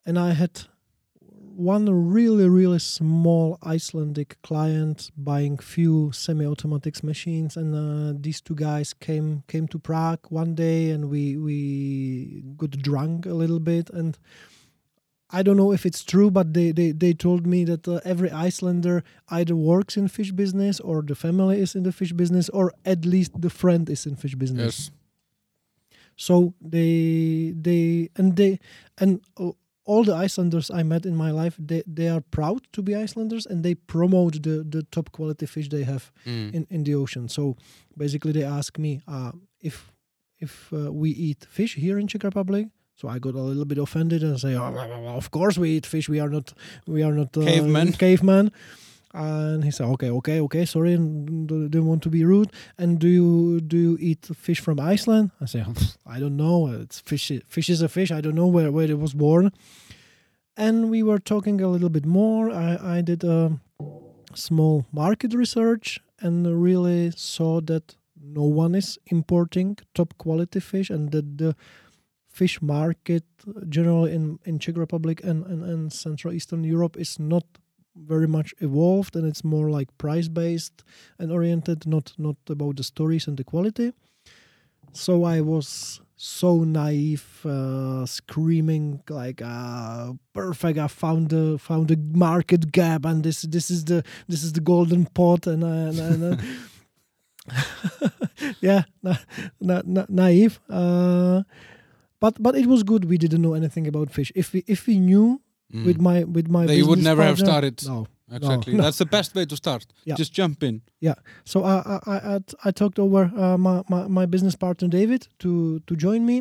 And 0.07 0.19
I 0.19 0.33
had 0.33 0.62
one 1.57 1.89
really 2.12 2.49
really 2.49 2.79
small 2.79 3.59
Icelandic 3.62 4.37
client 4.43 5.11
buying 5.16 5.57
few 5.59 6.11
semi-automatics 6.12 7.03
machines, 7.03 7.57
and 7.57 7.75
uh, 7.75 8.19
these 8.21 8.41
two 8.41 8.55
guys 8.55 8.93
came 8.93 9.45
came 9.47 9.69
to 9.69 9.79
Prague 9.79 10.27
one 10.29 10.55
day, 10.55 10.91
and 10.91 11.09
we 11.09 11.37
we 11.37 12.43
got 12.57 12.71
drunk 12.71 13.27
a 13.27 13.35
little 13.35 13.61
bit 13.61 13.91
and. 13.91 14.19
I 15.39 15.43
don't 15.43 15.56
know 15.56 15.73
if 15.73 15.85
it's 15.85 16.05
true, 16.05 16.31
but 16.31 16.47
they, 16.55 16.73
they, 16.73 16.93
they 16.93 17.12
told 17.15 17.47
me 17.47 17.65
that 17.65 17.86
uh, 17.89 18.01
every 18.05 18.31
Icelander 18.31 19.02
either 19.28 19.56
works 19.56 19.97
in 19.97 20.09
fish 20.09 20.32
business 20.32 20.81
or 20.81 21.02
the 21.02 21.15
family 21.15 21.61
is 21.61 21.74
in 21.74 21.82
the 21.82 21.93
fish 21.93 22.12
business 22.12 22.48
or 22.51 22.73
at 22.85 23.05
least 23.05 23.32
the 23.40 23.51
friend 23.51 23.89
is 23.90 24.06
in 24.06 24.15
fish 24.16 24.35
business. 24.36 24.74
Yes. 24.78 24.90
So 26.16 26.55
they 26.61 27.52
they 27.61 28.09
and 28.16 28.36
they 28.36 28.59
and 28.98 29.20
uh, 29.36 29.51
all 29.85 30.05
the 30.05 30.15
Icelanders 30.15 30.70
I 30.70 30.82
met 30.82 31.05
in 31.05 31.16
my 31.16 31.31
life 31.43 31.56
they, 31.59 31.82
they 31.86 32.09
are 32.09 32.20
proud 32.20 32.61
to 32.73 32.82
be 32.82 32.94
Icelanders 32.94 33.47
and 33.47 33.62
they 33.65 33.74
promote 33.74 34.43
the, 34.43 34.65
the 34.65 34.82
top 34.90 35.11
quality 35.12 35.47
fish 35.47 35.69
they 35.69 35.82
have 35.85 36.12
Mm. 36.24 36.55
in, 36.55 36.66
in 36.70 36.85
the 36.85 36.94
ocean. 36.94 37.28
So 37.28 37.56
basically 37.97 38.32
they 38.32 38.44
ask 38.44 38.78
me 38.78 39.01
uh, 39.09 39.32
if 39.61 39.90
if 40.39 40.73
uh, 40.73 40.93
we 40.93 41.11
eat 41.11 41.47
fish 41.51 41.74
here 41.74 41.98
in 41.98 42.06
Czech 42.09 42.23
Republic. 42.24 42.69
So 42.97 43.09
I 43.09 43.19
got 43.19 43.35
a 43.35 43.41
little 43.41 43.65
bit 43.65 43.79
offended 43.79 44.23
and 44.23 44.39
say, 44.39 44.55
oh, 44.55 45.16
of 45.16 45.31
course 45.31 45.59
we 45.59 45.71
eat 45.71 45.87
fish. 45.87 46.09
We 46.09 46.21
are 46.21 46.29
not 46.29 46.53
we 46.87 47.03
are 47.03 47.12
not 47.12 47.37
uh, 47.37 47.45
Cavemen." 47.45 47.93
Cavemen. 47.99 48.53
And 49.16 49.62
he 49.62 49.71
said, 49.71 49.87
okay, 49.91 50.11
okay, 50.11 50.41
okay. 50.41 50.65
Sorry, 50.65 50.97
didn't 50.97 51.87
want 51.87 52.03
to 52.03 52.09
be 52.09 52.25
rude. 52.25 52.51
And 52.77 52.99
do 52.99 53.07
you 53.07 53.61
do 53.61 53.77
you 53.77 53.97
eat 54.01 54.29
fish 54.35 54.59
from 54.61 54.81
Iceland? 54.81 55.31
I 55.41 55.47
say, 55.47 55.65
I 56.05 56.19
don't 56.19 56.37
know. 56.37 56.66
It's 56.66 56.99
fish. 56.99 57.31
Fish 57.47 57.69
is 57.71 57.81
a 57.81 57.89
fish. 57.89 58.11
I 58.11 58.21
don't 58.21 58.35
know 58.35 58.49
where, 58.49 58.73
where 58.73 58.91
it 58.91 58.99
was 58.99 59.15
born. 59.15 59.53
And 60.57 60.91
we 60.91 61.03
were 61.05 61.21
talking 61.21 61.61
a 61.61 61.69
little 61.69 61.91
bit 61.91 62.07
more. 62.07 62.51
I, 62.51 62.99
I 62.99 63.01
did 63.03 63.23
a 63.23 63.61
small 64.35 64.87
market 64.93 65.33
research 65.33 66.01
and 66.21 66.62
really 66.62 67.12
saw 67.12 67.61
that 67.62 67.95
no 68.21 68.45
one 68.45 68.75
is 68.75 68.99
importing 69.07 69.79
top 69.95 70.15
quality 70.19 70.59
fish 70.61 70.91
and 70.91 71.12
that 71.12 71.39
the 71.39 71.55
fish 72.35 72.61
market 72.61 73.24
generally 73.69 74.12
in, 74.12 74.39
in 74.44 74.59
Czech 74.59 74.77
Republic 74.77 75.20
and, 75.23 75.47
and, 75.47 75.62
and 75.62 75.93
Central 75.93 76.35
Eastern 76.35 76.65
Europe 76.65 76.97
is 76.97 77.19
not 77.19 77.44
very 77.94 78.27
much 78.27 78.52
evolved 78.59 79.15
and 79.15 79.24
it's 79.24 79.44
more 79.44 79.70
like 79.70 79.97
price 79.98 80.27
based 80.28 80.82
and 81.19 81.31
oriented 81.31 81.86
not 81.86 82.12
not 82.19 82.36
about 82.48 82.77
the 82.77 82.82
stories 82.82 83.28
and 83.28 83.36
the 83.36 83.44
quality. 83.44 83.93
So 84.93 85.24
i 85.24 85.40
was 85.40 86.01
so 86.16 86.65
naive 86.65 87.44
uh, 87.44 88.06
screaming 88.06 89.02
like 89.09 89.43
uh, 89.43 90.12
perfect 90.32 90.78
i 90.78 90.89
found 90.89 91.31
the 91.31 91.59
found 91.59 91.89
the 91.89 91.98
market 92.12 92.73
gap 92.73 93.05
and 93.05 93.23
this 93.24 93.43
this 93.43 93.70
is 93.70 93.85
the 93.85 94.02
this 94.28 94.43
is 94.44 94.52
the 94.52 94.61
golden 94.61 95.06
pot 95.06 95.47
and, 95.47 95.62
and, 95.62 95.98
and 95.98 96.23
uh, 96.24 96.36
yeah 98.61 98.82
na, 99.02 99.16
na, 99.61 99.82
na, 99.85 100.06
naive. 100.09 100.61
Uh, 100.70 101.43
but 102.25 102.35
but 102.47 102.55
it 102.63 102.67
was 102.73 102.81
good 102.91 103.03
we 103.13 103.17
didn't 103.25 103.43
know 103.47 103.55
anything 103.61 103.87
about 103.93 104.09
fish 104.19 104.31
if 104.35 104.47
we 104.53 104.61
if 104.75 104.81
we 104.89 104.97
knew 105.09 105.27
Mm. 105.75 105.85
with 105.89 105.99
my 106.09 106.17
with 106.37 106.47
my 106.57 106.63
you 106.81 106.87
would 106.91 107.03
never 107.11 107.23
have 107.31 107.39
started. 107.39 107.75
no 107.87 108.07
Exactly. 108.39 108.73
no. 108.75 108.83
That's 108.85 108.99
the 109.05 109.11
best 109.17 109.31
way 109.35 109.45
to 109.47 109.57
start. 109.57 109.83
Yeah. 110.09 110.19
Just 110.19 110.33
jump 110.39 110.63
in. 110.63 110.75
Yeah. 111.07 111.17
So 111.45 111.57
I 111.65 111.75
I 112.15 112.17
I, 112.35 112.37
I 112.69 112.71
talked 112.81 112.99
over 112.99 113.23
uh, 113.45 113.57
my, 113.67 113.77
my 113.89 114.01
my 114.19 114.27
business 114.35 114.57
partner 114.57 114.89
David 114.89 115.23
to 115.39 115.51
to 115.87 115.95
join 116.07 116.21
me, 116.31 116.37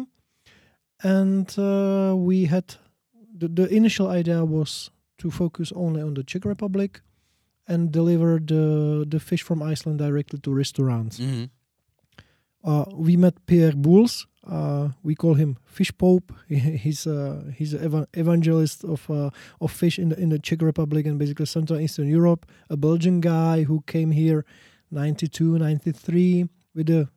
and 1.04 1.48
uh, 1.58 2.14
we 2.28 2.46
had 2.46 2.66
the 3.40 3.48
the 3.48 3.66
initial 3.76 4.08
idea 4.20 4.44
was 4.46 4.92
to 5.18 5.30
focus 5.32 5.72
only 5.76 6.02
on 6.02 6.14
the 6.14 6.24
Czech 6.24 6.46
Republic, 6.46 7.02
and 7.68 7.92
deliver 7.92 8.40
the 8.46 9.06
the 9.10 9.20
fish 9.20 9.44
from 9.44 9.62
Iceland 9.72 10.00
directly 10.00 10.40
to 10.40 10.54
restaurants. 10.58 11.20
Mhm. 11.20 11.50
Uh, 12.64 12.86
we 13.06 13.18
met 13.18 13.34
Pierre 13.46 13.76
Bouls. 13.76 14.28
Uh, 14.45 14.90
we 15.03 15.15
call 15.15 15.36
him 15.36 15.57
Fish 15.65 15.91
Pope. 15.98 16.34
he's 16.48 17.07
uh, 17.07 17.44
he's 17.56 17.74
an 17.74 17.86
eva- 17.86 18.07
evangelist 18.14 18.84
of 18.84 19.10
uh, 19.10 19.30
of 19.61 19.72
fish 19.72 19.98
in 19.98 20.10
the 20.10 20.20
in 20.20 20.30
the 20.30 20.40
Czech 20.40 20.61
Republic 20.61 21.06
and 21.06 21.18
basically 21.18 21.45
Central 21.45 21.78
and 21.78 21.86
Eastern 21.86 22.10
Europe. 22.10 22.45
A 22.70 22.76
Belgian 22.76 23.22
guy 23.22 23.64
who 23.64 23.82
came 23.88 24.11
here 24.11 24.45
92, 24.91 25.57
93 25.57 26.49
with 26.76 26.88
the 26.88 27.07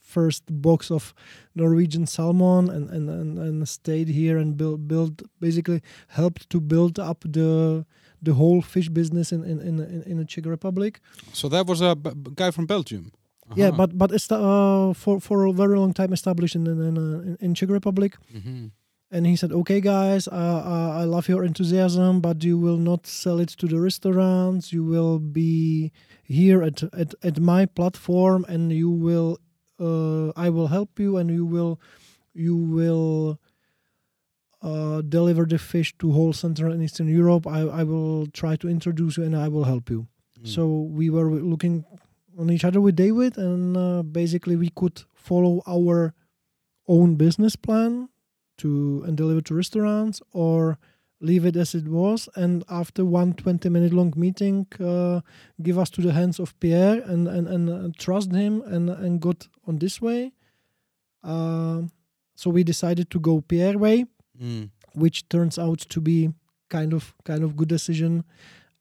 first 0.00 0.44
box 0.48 0.90
of 0.90 1.14
Norwegian 1.54 2.06
salmon 2.06 2.70
and 2.70 2.90
and, 2.90 3.10
and, 3.10 3.38
and 3.38 3.68
stayed 3.68 4.08
here 4.08 4.38
and 4.38 4.56
built 4.56 4.86
build 4.86 5.22
basically 5.40 5.82
helped 6.08 6.48
to 6.50 6.60
build 6.60 6.98
up 6.98 7.24
the 7.24 7.84
the 8.22 8.34
whole 8.34 8.62
fish 8.62 8.88
business 8.88 9.32
in 9.32 9.44
in 9.44 9.60
in, 9.60 10.02
in, 10.02 10.16
the 10.18 10.24
Czech 10.24 10.46
Republic. 10.46 11.00
So 11.32 11.48
that 11.48 11.66
was 11.66 11.80
a 11.80 11.96
guy 12.34 12.50
from 12.50 12.66
Belgium. 12.66 13.12
Yeah, 13.54 13.68
Uh-huh. 13.68 13.76
but 13.86 13.96
but 13.98 14.10
it's 14.12 14.30
uh, 14.32 14.92
for 14.94 15.20
for 15.20 15.46
a 15.46 15.52
very 15.52 15.78
long 15.78 15.92
time 15.92 16.12
established 16.12 16.56
in 16.56 16.66
in 16.66 16.80
in, 16.96 17.36
in- 17.40 17.54
Czech 17.54 17.70
Republic. 17.70 18.16
Mhm. 18.34 18.70
And 19.10 19.26
he 19.26 19.36
said, 19.36 19.52
"Okay, 19.52 19.80
guys, 19.80 20.26
uh, 20.26 20.34
uh, 20.34 21.00
I 21.02 21.04
love 21.04 21.28
your 21.28 21.44
enthusiasm, 21.44 22.20
but 22.20 22.42
you 22.42 22.58
will 22.58 22.78
not 22.78 23.06
sell 23.06 23.38
it 23.40 23.48
to 23.58 23.66
the 23.68 23.78
restaurants. 23.78 24.72
You 24.72 24.82
will 24.84 25.18
be 25.20 25.92
here 26.24 26.60
at 26.66 26.82
at, 26.92 27.14
at 27.22 27.38
my 27.38 27.66
platform, 27.66 28.44
and 28.48 28.72
you 28.72 28.90
will, 28.90 29.38
uh, 29.78 30.32
I 30.46 30.50
will 30.50 30.66
help 30.66 30.98
you, 30.98 31.16
and 31.18 31.30
you 31.30 31.46
will, 31.46 31.78
you 32.34 32.56
will." 32.56 33.38
Uh, 34.62 35.00
deliver 35.02 35.44
the 35.46 35.58
fish 35.58 35.94
to 35.98 36.10
whole 36.10 36.32
Central 36.32 36.72
and 36.72 36.82
Eastern 36.82 37.06
Europe. 37.08 37.46
I, 37.46 37.60
I 37.60 37.84
will 37.84 38.26
try 38.32 38.56
to 38.56 38.68
introduce 38.68 39.16
you 39.16 39.22
and 39.22 39.36
I 39.36 39.48
will 39.48 39.64
help 39.64 39.90
you. 39.90 40.06
Mm. 40.40 40.46
So 40.48 40.62
we 40.98 41.08
were 41.10 41.30
looking 41.30 41.84
on 42.38 42.50
each 42.50 42.64
other 42.64 42.80
with 42.80 42.96
David, 42.96 43.38
and 43.38 43.76
uh, 43.76 44.02
basically 44.02 44.56
we 44.56 44.70
could 44.70 45.02
follow 45.14 45.62
our 45.66 46.14
own 46.88 47.16
business 47.16 47.56
plan 47.56 48.08
to 48.58 49.02
and 49.06 49.16
deliver 49.16 49.40
to 49.42 49.54
restaurants, 49.54 50.20
or 50.32 50.78
leave 51.20 51.44
it 51.46 51.56
as 51.56 51.74
it 51.74 51.88
was. 51.88 52.28
And 52.36 52.64
after 52.68 53.04
one 53.04 53.32
20 53.34 53.68
minute 53.68 53.92
long 53.92 54.12
meeting, 54.16 54.66
uh, 54.80 55.20
give 55.62 55.78
us 55.78 55.90
to 55.90 56.00
the 56.02 56.12
hands 56.12 56.38
of 56.40 56.58
Pierre 56.60 57.00
and 57.02 57.28
and, 57.28 57.48
and 57.48 57.70
uh, 57.70 57.88
trust 57.98 58.32
him 58.32 58.62
and 58.62 58.90
and 58.90 59.20
got 59.20 59.48
on 59.66 59.78
this 59.78 60.00
way. 60.00 60.32
Uh, 61.22 61.82
so 62.34 62.50
we 62.50 62.62
decided 62.64 63.10
to 63.10 63.18
go 63.20 63.40
Pierre 63.40 63.78
way 63.78 64.06
Mm. 64.38 64.68
which 64.92 65.26
turns 65.30 65.58
out 65.58 65.78
to 65.88 65.98
be 65.98 66.28
kind 66.68 66.92
of 66.92 67.14
kind 67.24 67.42
of 67.42 67.56
good 67.56 67.68
decision 67.68 68.22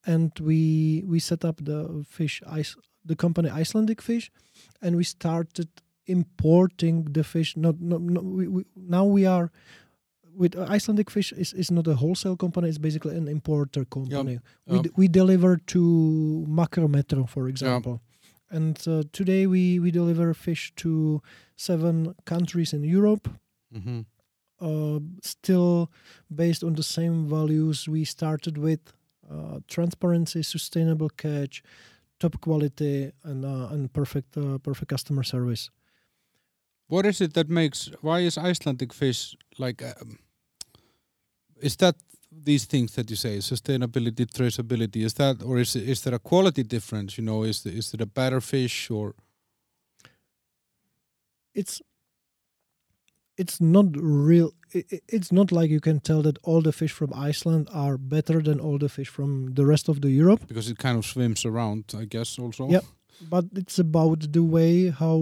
and 0.05 0.31
we 0.41 1.01
we 1.07 1.17
set 1.17 1.45
up 1.45 1.61
the 1.63 2.03
fish 2.09 2.41
ice 2.45 2.75
the 3.05 3.15
company 3.15 3.49
Icelandic 3.49 4.01
fish 4.01 4.31
and 4.81 4.95
we 4.95 5.03
started 5.03 5.69
importing 6.07 7.03
the 7.11 7.23
fish. 7.23 7.55
Not, 7.57 7.79
not, 7.81 8.01
not 8.01 8.23
we, 8.23 8.47
we, 8.47 8.65
now 8.75 9.05
we 9.05 9.25
are 9.25 9.51
with 10.37 10.55
uh, 10.55 10.65
Icelandic 10.69 11.09
fish 11.09 11.31
is, 11.31 11.53
is 11.53 11.71
not 11.71 11.87
a 11.87 11.95
wholesale 11.95 12.35
company 12.37 12.67
it's 12.69 12.77
basically 12.77 13.15
an 13.17 13.27
importer 13.27 13.85
company. 13.85 14.39
We, 14.67 14.75
Yep. 14.75 14.83
d- 14.83 14.91
we 14.95 15.07
deliver 15.07 15.57
to 15.57 16.45
Macrometro 16.49 17.27
for 17.29 17.47
example. 17.47 18.01
And 18.51 18.77
uh, 18.87 19.03
today 19.11 19.47
we 19.47 19.79
we 19.79 19.91
deliver 19.91 20.33
fish 20.33 20.71
to 20.77 21.21
seven 21.55 22.15
countries 22.25 22.73
in 22.73 22.83
Europe. 22.83 23.29
Mhm. 23.73 24.05
uh, 24.61 24.99
still 25.21 25.89
based 26.29 26.63
on 26.63 26.73
the 26.75 26.83
same 26.83 27.27
values 27.27 27.87
we 27.89 28.05
started 28.05 28.57
with 28.57 28.79
uh, 29.29 29.59
transparency 29.67 30.43
sustainable 30.43 31.09
catch 31.09 31.61
top 32.25 32.41
quality 32.41 33.11
and 33.23 33.45
uh, 33.45 33.73
and 33.73 33.91
perfect 33.93 34.37
uh, 34.37 34.57
perfect 34.67 34.89
customer 34.89 35.23
service 35.23 35.71
What 36.87 37.05
is 37.05 37.21
it 37.21 37.33
that 37.33 37.49
makes? 37.49 37.91
Why 38.01 38.19
is 38.21 38.37
Icelandic 38.37 38.93
fish 38.93 39.35
like? 39.57 39.83
Um, 39.83 40.19
is 41.61 41.75
that 41.77 41.95
these 42.31 42.65
things 42.65 42.93
that 42.95 43.09
you 43.09 43.15
say, 43.15 43.37
sustainability, 43.39 44.25
traceability? 44.25 45.03
Is 45.03 45.13
that, 45.15 45.43
or 45.43 45.59
is 45.59 45.75
is 45.75 46.01
there 46.01 46.15
a 46.15 46.19
quality 46.19 46.63
difference? 46.63 47.17
You 47.17 47.25
know, 47.25 47.43
is 47.43 47.65
is 47.65 47.93
it 47.93 48.01
a 48.01 48.05
better 48.05 48.41
fish 48.41 48.91
or? 48.91 49.15
it's 51.55 51.81
it's 53.37 53.59
not 53.59 53.85
real. 54.29 54.49
i- 54.73 54.85
i- 54.91 55.01
It's 55.07 55.31
not 55.31 55.51
like 55.51 55.69
you 55.71 55.79
can 55.79 55.99
tell 55.99 56.21
that 56.23 56.37
all 56.43 56.61
the 56.61 56.71
fish 56.71 56.91
from 56.91 57.11
Iceland 57.29 57.67
are 57.71 57.97
better 57.97 58.41
than 58.41 58.59
all 58.59 58.77
the 58.77 58.89
fish 58.89 59.09
from 59.09 59.53
the 59.53 59.65
rest 59.65 59.89
of 59.89 59.99
the 60.01 60.09
Europe. 60.09 60.41
because 60.47 60.69
it 60.71 60.77
kind 60.77 60.97
of 60.97 61.05
swims 61.05 61.45
around, 61.45 61.83
I 62.01 62.05
guess. 62.05 62.39
Also. 62.39 62.67
yeah 62.69 62.81
But 63.29 63.45
it's 63.61 63.79
about 63.79 64.19
the 64.33 64.43
way 64.43 64.89
how 64.89 65.17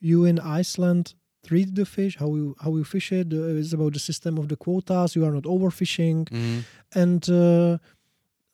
you 0.00 0.24
in 0.24 0.38
Iceland 0.60 1.14
treat 1.48 1.74
the 1.74 1.84
fish, 1.84 2.16
how 2.18 2.34
you 2.34 2.54
how 2.64 2.70
you 2.76 2.84
fish 2.84 3.12
it. 3.12 3.32
Uh, 3.32 3.58
it's 3.60 3.72
about 3.74 3.92
the 3.92 3.98
system 4.00 4.38
of 4.38 4.46
the 4.48 4.56
quotas. 4.56 5.14
You 5.16 5.24
are 5.26 5.32
not 5.32 5.44
overfishing. 5.44 6.28
Mhm. 6.30 6.64
and 6.94 7.28
uh, 7.28 7.78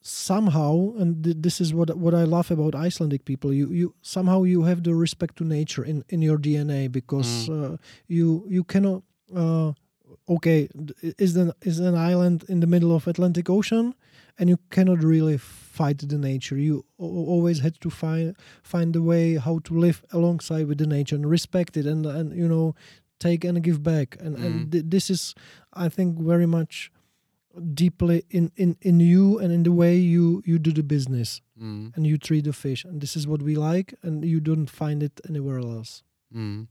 somehow 0.02 0.92
and 0.98 1.22
th- 1.24 1.36
this 1.40 1.60
is 1.60 1.72
what 1.72 1.96
what 1.96 2.14
I 2.14 2.24
love 2.24 2.50
about 2.50 2.74
Icelandic 2.74 3.24
people 3.24 3.52
you 3.52 3.68
you 3.70 3.94
somehow 4.02 4.42
you 4.42 4.64
have 4.64 4.82
the 4.82 4.94
respect 4.94 5.36
to 5.36 5.44
nature 5.44 5.84
in 5.84 6.04
in 6.08 6.22
your 6.22 6.38
DNA 6.38 6.88
because 6.90 7.48
uh, 7.48 7.76
you 8.08 8.44
you 8.48 8.64
cannot 8.64 9.02
uh, 9.34 9.72
okay 10.28 10.68
is 11.18 11.36
an 11.36 11.52
is 11.62 11.78
an 11.78 11.94
island 11.94 12.44
in 12.48 12.60
the 12.60 12.66
middle 12.66 12.94
of 12.94 13.06
Atlantic 13.06 13.48
Ocean 13.48 13.94
and 14.38 14.48
you 14.48 14.58
cannot 14.70 15.02
really 15.04 15.36
fight 15.38 15.98
the 15.98 16.18
nature. 16.18 16.56
You 16.56 16.84
a- 16.98 17.02
always 17.34 17.60
had 17.60 17.80
to 17.80 17.90
find 17.90 18.34
find 18.62 18.96
a 18.96 19.00
way 19.02 19.36
how 19.36 19.60
to 19.60 19.74
live 19.78 20.04
alongside 20.12 20.66
with 20.66 20.78
the 20.78 20.86
nature 20.86 21.16
and 21.16 21.30
respect 21.30 21.76
it 21.76 21.86
and 21.86 22.06
and 22.06 22.34
you 22.36 22.48
know 22.48 22.74
take 23.20 23.44
and 23.44 23.62
give 23.62 23.80
back. 23.82 24.16
And 24.20 24.36
Mhm. 24.36 24.44
and 24.46 24.72
th- 24.72 24.84
this 24.88 25.10
is 25.10 25.34
I 25.72 25.88
think 25.88 26.18
very 26.18 26.46
much 26.46 26.90
deeply 27.74 28.22
in, 28.30 28.50
in, 28.56 28.76
in 28.80 29.00
you 29.00 29.38
and 29.38 29.52
in 29.52 29.62
the 29.62 29.72
way 29.72 29.96
you, 29.96 30.42
you 30.44 30.58
do 30.58 30.72
the 30.72 30.82
business 30.82 31.40
Mm. 31.62 31.94
and 31.96 32.06
you 32.06 32.18
treat 32.18 32.44
the 32.44 32.52
fish. 32.52 32.84
And 32.84 33.00
this 33.00 33.14
is 33.16 33.24
what 33.26 33.40
we 33.42 33.54
like, 33.54 33.94
and 34.02 34.24
you 34.24 34.40
don't 34.40 34.66
find 34.70 35.00
it 35.02 35.20
anywhere 35.28 35.58
else. 35.58 36.02
Mm. 36.34 36.66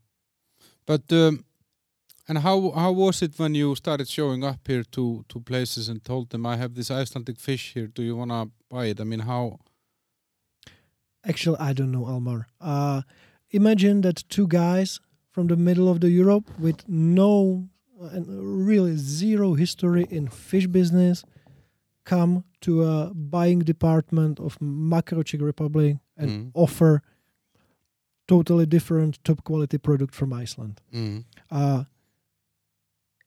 But 0.86 1.04
um, 1.14 1.46
and 2.28 2.40
how 2.40 2.72
how 2.72 2.92
was 2.92 3.22
it 3.22 3.40
when 3.40 3.56
you 3.56 3.76
started 3.76 4.10
showing 4.10 4.44
up 4.44 4.68
here 4.68 4.84
to 4.92 5.24
to 5.30 5.40
places 5.40 5.88
and 5.88 6.04
told 6.04 6.30
them 6.32 6.46
I 6.46 6.58
have 6.58 6.74
this 6.74 6.90
Icelandic 6.92 7.40
fish 7.40 7.74
here? 7.74 7.88
Do 7.88 8.02
you 8.04 8.18
wanna 8.18 8.50
buy 8.70 8.88
it? 8.88 9.00
I 9.00 9.04
mean, 9.06 9.20
how? 9.22 9.60
Actually, 11.24 11.60
I 11.60 11.74
don't 11.74 11.92
know, 11.92 12.06
Almar. 12.06 12.48
Uh, 12.60 13.04
imagine 13.52 14.02
that 14.02 14.24
two 14.28 14.48
guys 14.48 15.00
from 15.30 15.48
the 15.48 15.56
middle 15.56 15.88
of 15.88 16.00
the 16.00 16.10
Europe 16.10 16.50
with 16.60 16.84
no 16.90 17.70
and 18.14 18.26
really 18.68 18.96
zero 18.98 19.54
history 19.54 20.06
in 20.10 20.28
fish 20.28 20.68
business 20.68 21.24
come 22.04 22.44
to 22.62 22.84
a 22.84 23.12
buying 23.14 23.60
department 23.60 24.40
of 24.40 24.58
Makro 24.60 25.24
Czech 25.24 25.42
Republic 25.42 25.98
and 26.18 26.30
Mm. 26.30 26.52
offer 26.54 27.02
totally 28.28 28.66
different 28.66 29.24
top 29.24 29.44
quality 29.44 29.78
product 29.78 30.16
from 30.16 30.34
Iceland. 30.34 30.82
Mm. 30.94 31.26
uh, 31.52 31.84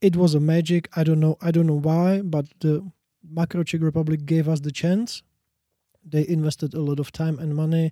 it 0.01 0.17
was 0.17 0.35
a 0.35 0.41
magic. 0.41 0.89
I 0.97 1.03
don't 1.05 1.21
know. 1.21 1.37
I 1.41 1.51
don't 1.51 1.67
know 1.67 1.81
why, 1.81 2.21
but 2.23 2.47
the 2.61 2.83
Makro 3.27 3.65
Czech 3.65 3.81
Republic 3.81 4.27
gave 4.27 4.49
us 4.49 4.61
the 4.61 4.71
chance. 4.71 5.23
They 6.05 6.27
invested 6.29 6.75
a 6.75 6.81
lot 6.81 7.01
of 7.01 7.11
time 7.11 7.39
and 7.39 7.55
money 7.55 7.91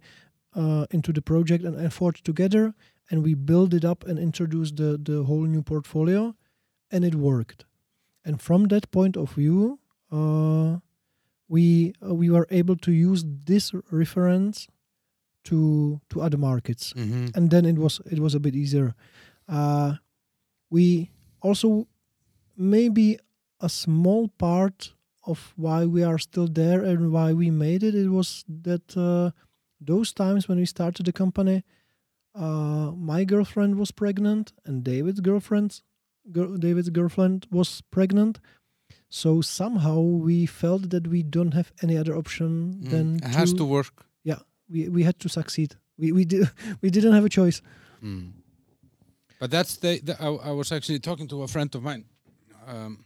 uh, 0.54 0.84
into 0.90 1.12
the 1.12 1.22
project 1.22 1.64
and 1.64 1.74
effort 1.80 2.16
together, 2.22 2.74
and 3.10 3.22
we 3.24 3.32
built 3.34 3.72
it 3.72 3.84
up 3.84 4.04
and 4.06 4.18
introduced 4.18 4.76
the 4.76 4.98
the 5.02 5.22
whole 5.24 5.46
new 5.46 5.62
portfolio, 5.62 6.34
and 6.92 7.04
it 7.04 7.14
worked. 7.14 7.64
And 8.24 8.40
from 8.40 8.68
that 8.68 8.90
point 8.90 9.16
of 9.16 9.32
view, 9.32 9.78
uh, 10.12 10.78
we 11.48 11.94
uh, 12.06 12.14
we 12.14 12.30
were 12.30 12.46
able 12.50 12.76
to 12.76 12.92
use 12.92 13.24
this 13.46 13.72
reference 13.90 14.68
to 15.44 16.00
to 16.10 16.20
other 16.20 16.38
markets 16.38 16.92
hmm 16.96 17.26
and 17.34 17.50
then 17.50 17.64
it 17.64 17.76
was 17.78 18.00
it 18.10 18.18
was 18.20 18.34
a 18.34 18.40
bit 18.40 18.54
easier. 18.54 18.94
Uh, 19.48 19.94
we 20.70 21.10
also 21.40 21.86
maybe 22.56 23.18
a 23.60 23.68
small 23.68 24.28
part 24.38 24.94
of 25.24 25.52
why 25.56 25.84
we 25.86 26.02
are 26.04 26.18
still 26.18 26.48
there 26.48 26.82
and 26.82 27.12
why 27.12 27.32
we 27.32 27.50
made 27.50 27.82
it. 27.82 27.94
It 27.94 28.08
was 28.08 28.44
that 28.62 28.96
uh, 28.96 29.30
those 29.80 30.12
times 30.12 30.48
when 30.48 30.58
we 30.58 30.66
started 30.66 31.06
the 31.06 31.12
company, 31.12 31.62
uh, 32.34 32.90
my 32.96 33.24
girlfriend 33.24 33.76
was 33.76 33.92
pregnant 33.92 34.52
and 34.64 34.82
David's 34.84 35.20
girlfriend, 35.20 35.80
girl, 36.30 36.56
David's 36.58 36.90
girlfriend 36.90 37.46
was 37.50 37.82
pregnant. 37.90 38.38
So 39.08 39.40
somehow 39.42 40.00
we 40.00 40.46
felt 40.46 40.90
that 40.90 41.06
we 41.06 41.22
don't 41.22 41.52
have 41.54 41.72
any 41.82 41.96
other 41.98 42.16
option 42.16 42.80
than 42.90 43.18
Mm. 43.20 43.26
it 43.28 43.34
has 43.34 43.52
to 43.54 43.64
work. 43.64 44.06
Yeah, 44.24 44.40
we 44.70 44.88
we 44.88 45.02
had 45.04 45.18
to 45.18 45.28
succeed. 45.28 45.76
We 45.98 46.12
we 46.12 46.24
did 46.24 46.50
we 46.82 46.90
didn't 46.90 47.12
have 47.14 47.24
a 47.26 47.28
choice. 47.28 47.62
Mm. 48.02 48.32
But 49.40 49.50
that's 49.50 49.76
the, 49.76 50.00
the 50.00 50.14
I, 50.20 50.50
I 50.50 50.52
was 50.52 50.70
actually 50.72 51.00
talking 51.00 51.28
to 51.28 51.42
a 51.42 51.48
friend 51.48 51.74
of 51.74 51.82
mine. 51.82 52.04
Um, 52.66 53.04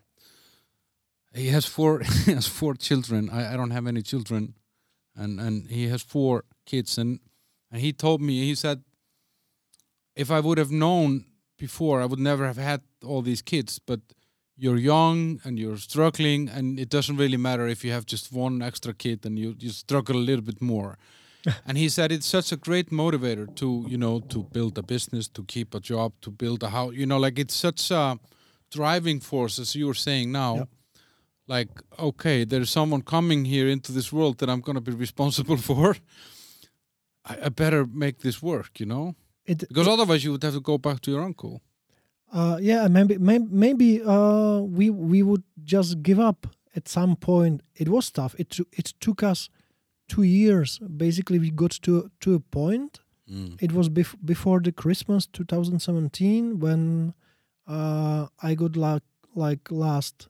he 1.35 1.49
has 1.49 1.67
four 1.67 2.01
he 2.27 2.33
has 2.35 2.47
four 2.47 2.75
children. 2.75 3.31
I, 3.31 3.55
I 3.55 3.57
don't 3.57 3.73
have 3.73 3.87
any 3.89 4.03
children, 4.03 4.55
and 5.15 5.41
and 5.41 5.71
he 5.71 5.89
has 5.89 6.03
four 6.03 6.45
kids. 6.67 6.99
And 6.99 7.21
and 7.73 7.81
he 7.81 7.93
told 7.93 8.21
me 8.21 8.33
he 8.45 8.55
said, 8.55 8.83
if 10.15 10.31
I 10.31 10.41
would 10.41 10.59
have 10.59 10.71
known 10.71 11.25
before, 11.59 12.01
I 12.03 12.07
would 12.07 12.21
never 12.21 12.47
have 12.47 12.59
had 12.63 12.81
all 13.05 13.23
these 13.23 13.43
kids. 13.43 13.79
But 13.79 14.01
you're 14.57 14.79
young 14.79 15.41
and 15.45 15.59
you're 15.59 15.79
struggling, 15.79 16.49
and 16.49 16.79
it 16.81 16.89
doesn't 16.89 17.17
really 17.19 17.37
matter 17.37 17.67
if 17.69 17.85
you 17.85 17.93
have 17.93 18.07
just 18.07 18.33
one 18.33 18.63
extra 18.63 18.95
kid 18.95 19.27
and 19.27 19.39
you 19.39 19.55
you 19.59 19.71
struggle 19.71 20.17
a 20.17 20.25
little 20.25 20.45
bit 20.45 20.61
more 20.63 20.97
and 21.67 21.79
he 21.79 21.89
said 21.89 22.11
it's 22.11 22.27
such 22.27 22.53
a 22.53 22.57
great 22.57 22.91
motivator 22.91 23.47
to 23.55 23.85
you 23.89 23.99
know 23.99 24.21
to 24.21 24.43
build 24.53 24.79
a 24.79 24.83
business 24.83 25.29
to 25.29 25.45
keep 25.45 25.75
a 25.75 25.81
job 25.81 26.13
to 26.21 26.31
build 26.31 26.63
a 26.63 26.69
house 26.69 26.95
you 26.95 27.07
know 27.07 27.19
like 27.21 27.39
it's 27.39 27.55
such 27.55 27.91
a 27.91 28.19
driving 28.71 29.21
force 29.21 29.59
as 29.63 29.75
you 29.75 29.87
were 29.87 29.95
saying 30.09 30.33
now 30.33 30.55
Yep. 30.57 30.69
like 31.49 31.69
okay 31.99 32.45
there's 32.45 32.71
someone 32.71 33.03
coming 33.03 33.45
here 33.45 33.69
into 33.69 33.93
this 33.93 34.11
world 34.13 34.39
that 34.39 34.49
i'm 34.49 34.61
going 34.61 34.75
to 34.85 34.91
be 34.91 34.97
responsible 34.97 35.57
for 35.69 35.97
I, 37.25 37.37
I 37.47 37.49
better 37.51 37.87
make 37.87 38.19
this 38.21 38.43
work 38.43 38.81
you 38.81 38.87
know 38.87 39.15
It 39.45 39.59
because 39.69 39.87
otherwise 39.89 40.25
you 40.25 40.33
would 40.33 40.43
have 40.43 40.55
to 40.55 40.61
go 40.61 40.79
back 40.79 41.01
to 41.03 41.11
your 41.11 41.23
uncle 41.23 41.61
uh, 42.33 42.59
yeah 42.61 42.89
maybe 42.89 43.19
maybe, 43.19 43.47
maybe 43.51 44.03
uh, 44.03 44.61
we 44.61 44.91
we 44.91 45.23
would 45.23 45.45
just 45.65 46.03
give 46.03 46.19
up 46.19 46.47
at 46.75 46.89
some 46.89 47.17
point. 47.17 47.63
It 47.75 47.89
was 47.89 48.11
tough. 48.11 48.35
It 48.39 48.51
took 48.51 48.69
it 48.73 48.93
took 49.01 49.23
us 49.23 49.49
two 50.09 50.23
years. 50.23 50.79
Basically, 50.79 51.39
we 51.39 51.51
got 51.51 51.73
to 51.83 52.11
to 52.21 52.35
a 52.35 52.41
point. 52.41 53.01
It 53.61 53.73
was 53.73 53.89
bef- 53.89 54.15
before 54.25 54.61
the 54.61 54.71
Christmas 54.71 55.27
2017 55.27 56.61
when 56.61 57.13
uh, 57.67 58.27
I 58.41 58.55
got 58.55 58.77
like 58.77 59.03
like 59.35 59.69
last 59.71 60.29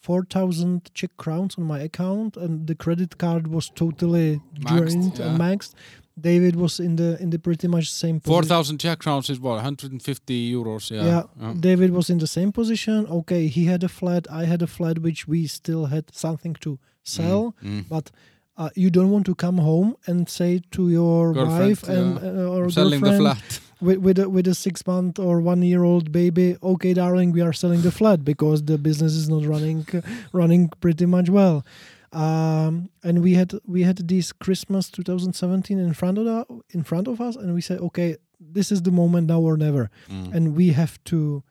4,000 0.00 0.90
Czech 0.94 1.10
crowns 1.18 1.56
on 1.58 1.64
my 1.64 1.80
account, 1.80 2.36
and 2.36 2.66
the 2.66 2.74
credit 2.74 3.18
card 3.18 3.46
was 3.46 3.68
totally 3.68 4.40
Maxed, 4.58 4.78
drained 4.78 5.18
yeah. 5.18 5.26
and 5.26 5.38
maxed. 5.38 5.74
David 6.20 6.56
was 6.56 6.78
in 6.78 6.96
the 6.96 7.16
in 7.20 7.30
the 7.30 7.38
pretty 7.38 7.68
much 7.68 7.90
same 7.92 8.20
position. 8.20 8.42
4000 8.42 8.78
czech 8.78 8.98
crowns 8.98 9.30
is 9.30 9.38
what 9.38 9.56
150 9.56 10.52
euros 10.52 10.90
yeah, 10.90 11.04
Yeah, 11.04 11.22
Yeah. 11.40 11.54
David 11.60 11.90
was 11.90 12.08
in 12.08 12.18
the 12.18 12.26
same 12.26 12.52
position. 12.52 13.06
Okay, 13.06 13.46
he 13.48 13.66
had 13.66 13.84
a 13.84 13.88
flat, 13.88 14.26
I 14.30 14.46
had 14.46 14.62
a 14.62 14.66
flat, 14.66 14.98
which 14.98 15.26
we 15.28 15.46
still 15.46 15.86
had 15.86 16.04
something 16.12 16.56
to 16.60 16.78
sell. 17.02 17.54
Mm. 17.62 17.84
But 17.88 18.10
uh, 18.56 18.68
you 18.74 18.90
don't 18.90 19.10
want 19.10 19.24
to 19.26 19.34
come 19.34 19.58
home 19.58 19.94
and 20.06 20.28
say 20.28 20.60
to 20.72 20.90
your 20.90 21.32
Girlfriend, 21.32 21.58
wife 21.60 21.88
and 21.88 22.20
yeah. 22.20 22.44
uh, 22.44 22.56
or 22.56 22.70
selling 22.70 23.00
the 23.00 23.10
girlfriend 23.10 23.38
flat 23.38 23.60
with 23.80 23.98
with 23.98 24.18
a, 24.18 24.28
with 24.28 24.46
a 24.46 24.54
six 24.54 24.86
month 24.86 25.18
or 25.18 25.40
one 25.40 25.62
year 25.62 25.82
old 25.82 26.12
baby. 26.12 26.56
Okay, 26.62 26.92
darling, 26.94 27.32
we 27.32 27.40
are 27.40 27.52
selling 27.52 27.82
the 27.82 27.90
flat 27.90 28.24
because 28.24 28.64
the 28.64 28.78
business 28.78 29.14
is 29.14 29.28
not 29.28 29.44
running 29.44 29.86
running 30.32 30.68
pretty 30.80 31.06
much 31.06 31.30
well. 31.30 31.64
Um, 32.12 32.90
and 33.04 33.22
we 33.22 33.34
had 33.34 33.52
we 33.66 33.82
had 33.82 34.08
this 34.08 34.32
Christmas 34.32 34.90
2017 34.90 35.78
in 35.78 35.92
front 35.94 36.18
of 36.18 36.24
the, 36.24 36.44
in 36.70 36.82
front 36.82 37.06
of 37.08 37.20
us, 37.20 37.36
and 37.36 37.54
we 37.54 37.60
said, 37.60 37.78
okay, 37.80 38.16
this 38.40 38.72
is 38.72 38.82
the 38.82 38.90
moment 38.90 39.28
now 39.28 39.40
or 39.40 39.56
never 39.56 39.90
Mm. 40.08 40.34
and 40.34 40.56
we 40.56 40.72
have 40.72 40.98
to 41.04 41.42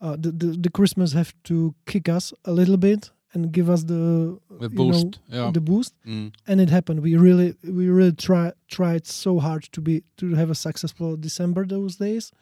uh, 0.00 0.16
the, 0.18 0.32
the 0.32 0.46
the 0.64 0.70
Christmas 0.70 1.12
have 1.12 1.32
to 1.44 1.74
kick 1.86 2.08
us 2.08 2.32
a 2.44 2.50
little 2.52 2.76
bit 2.76 3.10
and 3.34 3.52
give 3.52 3.68
us 3.70 3.84
the 3.84 4.38
the 4.60 4.68
you 4.70 4.76
know, 4.76 4.84
boost 4.84 5.18
yeah 5.28 5.50
the 5.52 5.60
boost 5.60 5.94
Mm. 6.06 6.32
and 6.46 6.60
it 6.60 6.70
happened 6.70 7.00
we 7.02 7.14
really 7.16 7.54
we 7.62 7.88
really 7.88 8.12
try 8.16 8.52
tried 8.68 9.06
so 9.06 9.38
hard 9.38 9.62
to 9.72 9.80
be 9.80 10.02
to 10.16 10.34
have 10.34 10.50
a 10.50 10.54
successful 10.54 11.16
December 11.16 11.66
those 11.66 11.96
days 11.96 12.32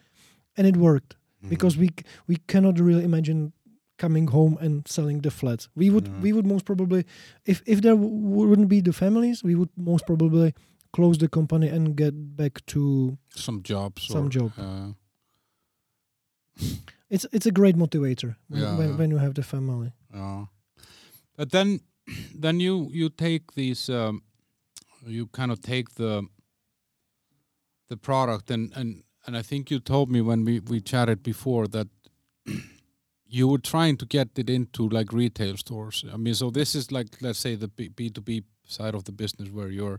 and 0.56 0.66
it 0.66 0.76
worked 0.76 1.16
Mm. 1.44 1.48
because 1.50 1.76
we 1.76 1.88
we 2.28 2.36
cannot 2.46 2.78
really 2.78 3.04
imagine 3.04 3.52
coming 4.02 4.26
home 4.30 4.54
and 4.64 4.74
selling 4.96 5.22
the 5.22 5.30
flats 5.30 5.68
we 5.82 5.86
would 5.94 6.06
Yeah. 6.06 6.22
we 6.24 6.30
would 6.36 6.46
most 6.54 6.64
probably 6.70 7.02
if 7.52 7.58
if 7.66 7.80
there 7.84 7.96
w- 7.96 8.48
wouldn't 8.48 8.68
be 8.68 8.80
the 8.82 8.92
families 8.92 9.42
we 9.48 9.54
would 9.54 9.70
most 9.76 10.04
probably 10.06 10.52
close 10.96 11.18
the 11.18 11.28
company 11.28 11.68
and 11.76 11.96
get 11.96 12.14
back 12.36 12.54
to 12.74 12.80
some 13.44 13.60
jobs 13.62 14.02
Some 14.06 14.26
or, 14.26 14.30
job. 14.38 14.50
uh, 14.58 14.88
it's 17.10 17.26
it's 17.32 17.46
a 17.46 17.50
great 17.60 17.76
motivator 17.76 18.36
when, 18.48 18.60
Yeah, 18.62 18.76
when, 18.78 18.88
yeah. 18.88 18.96
when 18.98 19.10
you 19.10 19.18
have 19.20 19.34
the 19.34 19.42
family 19.42 19.92
Yeah. 20.14 20.44
But 21.36 21.50
then 21.50 21.80
then 22.42 22.60
you 22.60 22.88
you 22.92 23.08
take 23.10 23.42
these 23.54 23.92
um 23.92 24.22
you 25.06 25.26
kind 25.26 25.50
of 25.52 25.58
take 25.60 25.88
the 25.94 26.22
the 27.88 27.96
product 27.96 28.50
and 28.50 28.72
and 28.76 29.02
and 29.26 29.36
I 29.36 29.42
think 29.42 29.70
you 29.70 29.80
told 29.80 30.08
me 30.10 30.20
when 30.20 30.44
we 30.44 30.60
we 30.70 30.80
chatted 30.80 31.22
before 31.22 31.68
that 31.68 31.88
you 33.32 33.48
were 33.48 33.62
trying 33.62 33.96
to 33.96 34.06
get 34.06 34.28
it 34.38 34.50
into 34.50 34.88
like 34.88 35.10
retail 35.16 35.56
stores. 35.56 36.04
I 36.12 36.16
mean, 36.16 36.34
so 36.34 36.50
this 36.50 36.74
is 36.74 36.92
like 36.92 37.08
let's 37.20 37.38
say 37.38 37.56
the 37.56 37.68
B 37.68 38.10
two 38.10 38.20
B 38.20 38.42
side 38.66 38.94
of 38.94 39.04
the 39.04 39.12
business 39.12 39.48
where 39.50 39.70
you're 39.70 39.98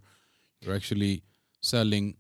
you're 0.62 0.76
actually 0.76 1.24
selling 1.62 2.16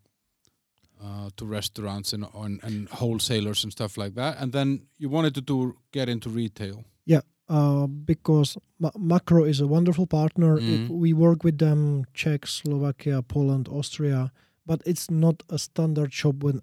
uh, 1.03 1.29
to 1.35 1.45
restaurants 1.45 2.13
and, 2.13 2.25
and 2.33 2.59
and 2.63 2.89
wholesalers 2.89 3.63
and 3.63 3.71
stuff 3.71 3.97
like 3.97 4.15
that, 4.15 4.37
and 4.41 4.51
then 4.53 4.87
you 4.97 5.09
wanted 5.11 5.33
to 5.35 5.41
do 5.41 5.75
get 5.91 6.09
into 6.09 6.29
retail. 6.29 6.83
Yeah, 7.05 7.21
uh, 7.47 7.85
because 7.87 8.57
Ma- 8.79 8.97
Makro 8.97 9.47
is 9.47 9.61
a 9.61 9.67
wonderful 9.67 10.07
partner. 10.07 10.57
Mhm. 10.59 10.89
we 10.89 11.13
work 11.13 11.43
with 11.43 11.57
them 11.57 12.05
Czech, 12.13 12.47
Slovakia, 12.47 13.21
Poland, 13.21 13.67
Austria, 13.67 14.31
but 14.65 14.81
it's 14.85 15.11
not 15.11 15.43
a 15.49 15.57
standard 15.57 16.11
shop 16.13 16.43
when 16.43 16.59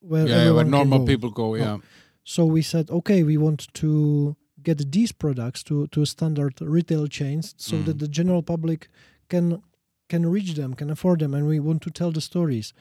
where 0.00 0.26
yeah, 0.28 0.36
everyone 0.36 0.54
where 0.56 0.64
normal 0.64 0.98
go. 0.98 1.06
people 1.06 1.30
go. 1.30 1.54
Yeah. 1.56 1.78
So 2.24 2.44
we 2.46 2.62
said, 2.62 2.90
okay, 2.90 3.22
we 3.22 3.36
want 3.36 3.72
to 3.74 4.36
get 4.62 4.92
these 4.92 5.12
products 5.12 5.62
to 5.64 5.86
to 5.88 6.04
standard 6.04 6.60
retail 6.60 7.06
chains 7.08 7.54
so 7.56 7.76
Mm. 7.76 7.84
that 7.86 7.98
the 7.98 8.08
general 8.08 8.42
public 8.42 8.88
can 9.28 9.62
can 10.08 10.26
reach 10.26 10.54
them, 10.54 10.74
can 10.74 10.90
afford 10.90 11.18
them, 11.20 11.34
and 11.34 11.46
we 11.48 11.58
want 11.58 11.82
to 11.82 11.90
tell 11.90 12.12
the 12.12 12.20
stories. 12.20 12.72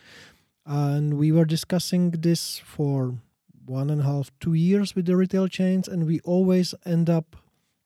And 0.65 1.15
we 1.15 1.31
were 1.31 1.45
discussing 1.45 2.11
this 2.11 2.59
for 2.59 3.15
one 3.65 3.89
and 3.89 4.01
a 4.01 4.03
half, 4.03 4.31
two 4.39 4.53
years 4.53 4.95
with 4.95 5.05
the 5.05 5.15
retail 5.15 5.47
chains, 5.47 5.87
and 5.87 6.05
we 6.05 6.19
always 6.23 6.75
end 6.85 7.09
up 7.09 7.35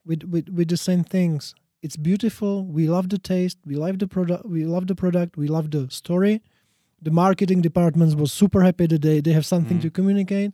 with 0.05 0.23
with, 0.23 0.49
with 0.49 0.67
the 0.69 0.77
same 0.77 1.03
things. 1.03 1.55
It's 1.81 1.97
beautiful. 1.97 2.65
We 2.65 2.87
love 2.87 3.07
the 3.09 3.19
taste. 3.19 3.57
We 3.65 3.75
love 3.75 3.99
the 3.99 4.07
product. 4.07 4.45
We 4.45 4.65
love 4.65 4.87
the 4.87 4.95
product. 4.95 5.37
We 5.37 5.47
love 5.47 5.69
the 5.71 5.87
story. 5.89 6.41
The 7.01 7.11
marketing 7.11 7.61
departments 7.61 8.15
was 8.15 8.33
super 8.33 8.61
happy 8.63 8.87
that 8.87 9.01
they, 9.03 9.21
they 9.21 9.33
have 9.33 9.45
something 9.45 9.77
Mm. 9.77 9.81
to 9.83 9.89
communicate 9.91 10.51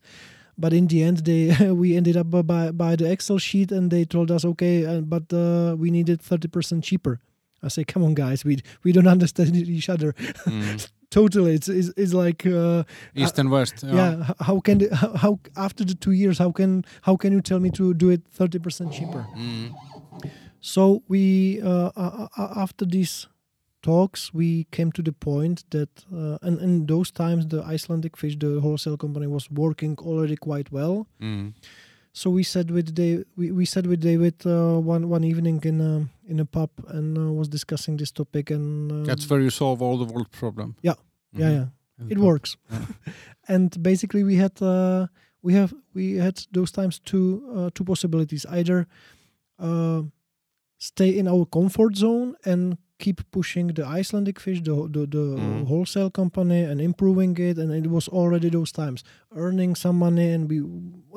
but 0.62 0.72
in 0.74 0.86
the 0.88 1.00
end 1.08 1.18
they 1.30 1.44
we 1.82 1.88
ended 2.00 2.16
up 2.22 2.30
by 2.54 2.72
by 2.84 2.92
the 2.96 3.08
excel 3.14 3.40
sheet 3.48 3.70
and 3.72 3.92
they 3.92 4.04
told 4.06 4.30
us 4.36 4.44
okay 4.52 4.76
uh, 4.86 5.02
but 5.14 5.26
uh, 5.34 5.76
we 5.82 5.88
needed 5.98 6.20
30% 6.22 6.84
cheaper 6.90 7.14
i 7.64 7.68
say 7.76 7.84
come 7.84 8.04
on 8.08 8.14
guys 8.14 8.40
we 8.46 8.54
we 8.86 8.92
don't 8.96 9.12
understand 9.18 9.56
each 9.56 9.90
other 9.96 10.12
Mm. 10.46 10.78
totally 11.20 11.54
it's 11.58 11.70
it's, 11.80 11.90
it's 12.02 12.14
like 12.26 12.42
uh, 12.46 12.84
East 13.22 13.38
and 13.40 13.50
West. 13.52 13.84
yeah, 13.84 14.12
h- 14.30 14.36
how 14.48 14.58
can 14.66 14.78
the, 14.82 14.88
how, 15.02 15.12
how 15.24 15.34
after 15.68 15.84
the 15.86 15.96
two 16.06 16.12
years 16.22 16.38
how 16.44 16.52
can 16.60 16.72
how 17.08 17.16
can 17.22 17.32
you 17.36 17.42
tell 17.42 17.60
me 17.60 17.70
to 17.80 17.94
do 17.94 18.08
it 18.16 18.22
30% 18.32 18.92
cheaper 18.98 19.24
Mm. 19.36 19.68
so 20.62 21.04
we 21.08 21.60
uh, 21.62 21.90
uh, 21.96 22.28
uh, 22.38 22.54
after 22.64 22.86
these 22.86 23.28
talks 23.82 24.34
we 24.34 24.66
came 24.72 24.92
to 24.92 25.02
the 25.02 25.12
point 25.12 25.64
that 25.70 25.90
uh, 26.14 26.38
and 26.42 26.60
in 26.62 26.86
those 26.86 27.12
times 27.12 27.48
the 27.48 27.62
icelandic 27.74 28.18
fish 28.18 28.36
the 28.40 28.60
wholesale 28.62 28.98
company 28.98 29.28
was 29.28 29.50
working 29.52 29.98
already 30.00 30.36
quite 30.36 30.72
well 30.72 31.08
Mm. 31.22 31.54
so 32.14 32.30
we 32.30 32.44
said 32.44 32.70
with 32.72 32.94
Dave. 32.94 33.24
We, 33.38 33.52
we 33.52 33.66
sat 33.66 33.86
with 33.88 34.02
David 34.02 34.36
uh, 34.46 34.78
one 34.94 35.08
one 35.10 35.24
evening 35.32 35.62
in 35.64 35.82
a 35.82 35.94
in 36.32 36.40
a 36.40 36.46
pub 36.46 36.70
and 36.88 37.18
uh, 37.18 37.32
was 37.40 37.48
discussing 37.50 37.98
this 37.98 38.12
topic. 38.12 38.52
And 38.52 38.92
uh, 38.92 39.04
That's 39.06 39.30
where 39.30 39.42
you 39.44 39.50
solve 39.50 39.82
all 39.86 39.98
the 39.98 40.14
world 40.14 40.30
problem. 40.32 40.76
Yeah. 40.82 40.96
yeah, 41.34 41.50
Mhm. 41.50 41.54
yeah, 41.56 41.66
In 42.06 42.12
it 42.12 42.16
pub. 42.18 42.26
works. 42.26 42.58
Yeah. 42.72 42.86
and 43.56 43.70
basically, 43.84 44.24
we 44.24 44.36
had 44.36 44.62
uh, 44.62 45.08
we 45.42 45.54
have 45.60 45.74
we 45.94 46.20
had 46.20 46.36
those 46.52 46.72
times 46.72 47.00
two 47.00 47.26
uh, 47.56 47.70
two 47.74 47.84
possibilities: 47.86 48.46
either 48.60 48.88
uh, 49.60 50.02
stay 50.78 51.10
in 51.18 51.28
our 51.28 51.46
comfort 51.46 51.96
zone 51.96 52.36
and 52.46 52.78
keep 53.04 53.20
pushing 53.32 53.68
the 53.78 53.86
Icelandic 54.00 54.38
fish, 54.46 54.60
the 54.68 54.76
the, 54.96 55.02
the 55.16 55.26
Mhm. 55.38 55.68
wholesale 55.72 56.12
company, 56.22 56.62
and 56.70 56.78
improving 56.90 57.34
it. 57.50 57.58
And 57.62 57.70
it 57.82 57.90
was 57.98 58.06
already 58.20 58.50
those 58.50 58.72
times 58.82 59.00
earning 59.44 59.72
some 59.84 59.98
money, 60.06 60.28
and 60.36 60.44
we 60.52 60.58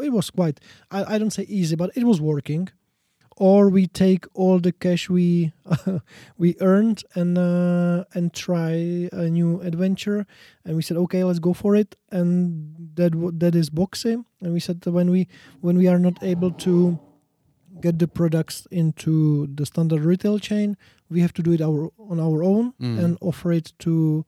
it 0.06 0.12
was 0.18 0.30
quite 0.38 0.56
I, 0.96 1.00
I 1.14 1.18
don't 1.20 1.34
say 1.38 1.44
easy, 1.60 1.76
but 1.76 1.90
it 2.00 2.04
was 2.04 2.20
working. 2.20 2.68
Or 3.36 3.60
we 3.68 3.84
take 3.88 4.24
all 4.42 4.58
the 4.66 4.70
cash 4.84 5.04
we 5.10 5.52
we 6.42 6.48
earned 6.60 6.98
and 7.20 7.36
uh, 7.36 8.04
and 8.14 8.32
try 8.32 8.74
a 9.12 9.24
new 9.38 9.60
adventure. 9.70 10.20
And 10.64 10.76
we 10.76 10.82
said, 10.82 10.96
okay, 11.04 11.22
let's 11.24 11.40
go 11.40 11.52
for 11.52 11.72
it. 11.82 11.96
And 12.12 12.30
that 12.94 13.12
that 13.42 13.54
is 13.54 13.70
boxing. 13.70 14.24
And 14.40 14.52
we 14.52 14.60
said 14.60 14.76
that 14.82 14.92
when 14.92 15.10
we 15.10 15.26
when 15.66 15.76
we 15.82 15.88
are 15.92 15.98
not 15.98 16.16
able 16.22 16.52
to 16.66 16.74
get 17.80 17.98
the 17.98 18.06
products 18.06 18.66
into 18.70 19.48
the 19.58 19.64
standard 19.66 20.04
retail 20.04 20.38
chain, 20.38 20.76
we 21.10 21.20
have 21.20 21.32
to 21.34 21.42
do 21.42 21.52
it 21.52 21.60
our 21.60 21.90
on 21.98 22.18
our 22.20 22.42
own 22.42 22.72
Mm. 22.80 22.98
and 23.04 23.18
offer 23.20 23.52
it 23.52 23.72
to 23.78 24.24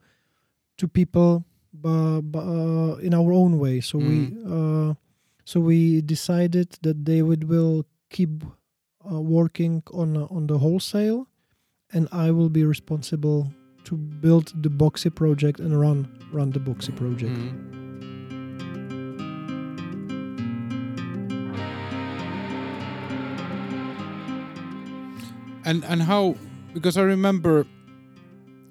to 0.79 0.87
people 0.89 1.45
bu- 1.73 2.39
uh, 2.39 2.97
in 3.03 3.15
our 3.15 3.33
own 3.33 3.59
way. 3.59 3.81
So 3.81 3.99
we 3.99 4.33
uh, 4.47 4.95
so 5.45 5.61
we 5.61 6.03
decided 6.03 6.69
that 6.83 7.05
David 7.05 7.45
will 7.45 7.85
keep 8.11 8.45
uh, 9.11 9.21
working 9.21 9.83
on 9.93 10.17
uh, 10.17 10.27
on 10.37 10.47
the 10.47 10.59
wholesale, 10.59 11.27
and 11.95 12.09
I 12.13 12.31
will 12.31 12.51
be 12.51 12.65
responsible 12.65 13.47
to 13.85 13.97
build 13.97 14.53
the 14.63 14.69
Boxxi 14.71 15.11
project 15.15 15.61
and 15.61 15.73
run 15.81 16.07
run 16.33 16.51
the 16.51 16.61
Boxxi 16.61 16.93
project. 16.95 17.37
Mm. 17.39 17.75
And 25.65 25.85
and 25.85 26.03
how 26.03 26.37
because 26.77 26.99
I 26.99 27.05
remember 27.05 27.67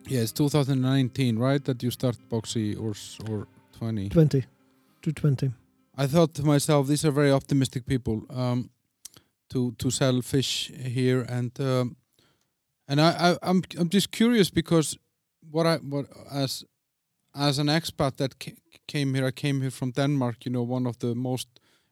yeah 0.08 0.22
it's 0.22 0.32
2019 0.32 1.40
right 1.40 1.64
that 1.66 1.82
you 1.82 1.92
start 1.92 2.16
Boxxi 2.30 2.76
or 2.80 2.94
or 3.30 3.48
20 3.80 4.10
Twenty 4.10 4.46
to 5.02 5.12
twenty. 5.12 5.52
I 5.98 6.08
thought 6.08 6.34
to 6.36 6.44
myself 6.44 6.88
these 6.88 7.08
are 7.08 7.12
very 7.12 7.32
optimistic 7.32 7.86
people 7.86 8.22
um, 8.30 8.70
to 9.50 9.72
to 9.78 9.90
sell 9.90 10.22
fish 10.22 10.72
here 10.98 11.22
and 11.30 11.52
um, 11.60 11.96
and 12.88 13.00
I, 13.02 13.10
I 13.32 13.38
I'm 13.42 13.62
I'm 13.80 13.90
just 13.90 14.12
curious 14.12 14.52
because 14.52 14.98
what 15.52 15.66
I 15.66 15.78
what 15.78 16.06
as 16.32 16.66
as 17.34 17.60
an 17.60 17.68
expat 17.68 18.18
that 18.18 18.40
ca- 18.40 18.62
came 18.88 19.16
here 19.16 19.28
I 19.28 19.32
came 19.32 19.62
here 19.62 19.72
from 19.72 19.92
Denmark 19.92 20.46
you 20.46 20.52
know 20.52 20.64
one 20.64 20.90
of 20.90 20.98
the 20.98 21.16
most 21.16 21.48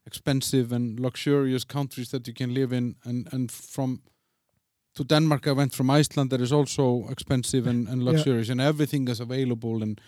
expensive 0.05 0.75
and 0.75 0.99
luxurious 0.99 1.65
countries 1.65 2.09
that 2.09 2.27
you 2.27 2.33
can 2.33 2.53
live 2.53 2.75
in 2.77 2.95
and 3.03 3.33
and 3.33 3.51
from 3.51 4.01
to 4.93 5.03
Denmark 5.03 5.47
I 5.47 5.51
went 5.51 5.73
from 5.73 5.89
Iceland 5.89 6.29
that 6.29 6.41
is 6.41 6.51
also 6.51 7.07
expensive 7.09 7.69
and, 7.69 7.87
and 7.87 8.01
Yeah. 8.01 8.11
luxurious 8.11 8.49
and 8.49 8.61
everything 8.61 9.09
is 9.09 9.19
available 9.19 9.83
and 9.83 9.99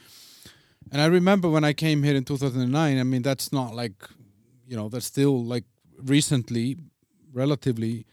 and 0.92 1.02
I 1.02 1.08
remember 1.08 1.50
when 1.50 1.64
I 1.70 1.74
came 1.74 2.04
here 2.08 2.16
in 2.18 2.24
2009 2.24 3.00
I 3.00 3.04
mean 3.04 3.22
that's 3.24 3.52
not 3.52 3.74
like 3.76 3.96
you 4.70 4.76
know 4.78 4.90
that's 4.90 5.06
still 5.08 5.44
like 5.54 5.66
recently 6.10 6.78
relatively 7.34 8.06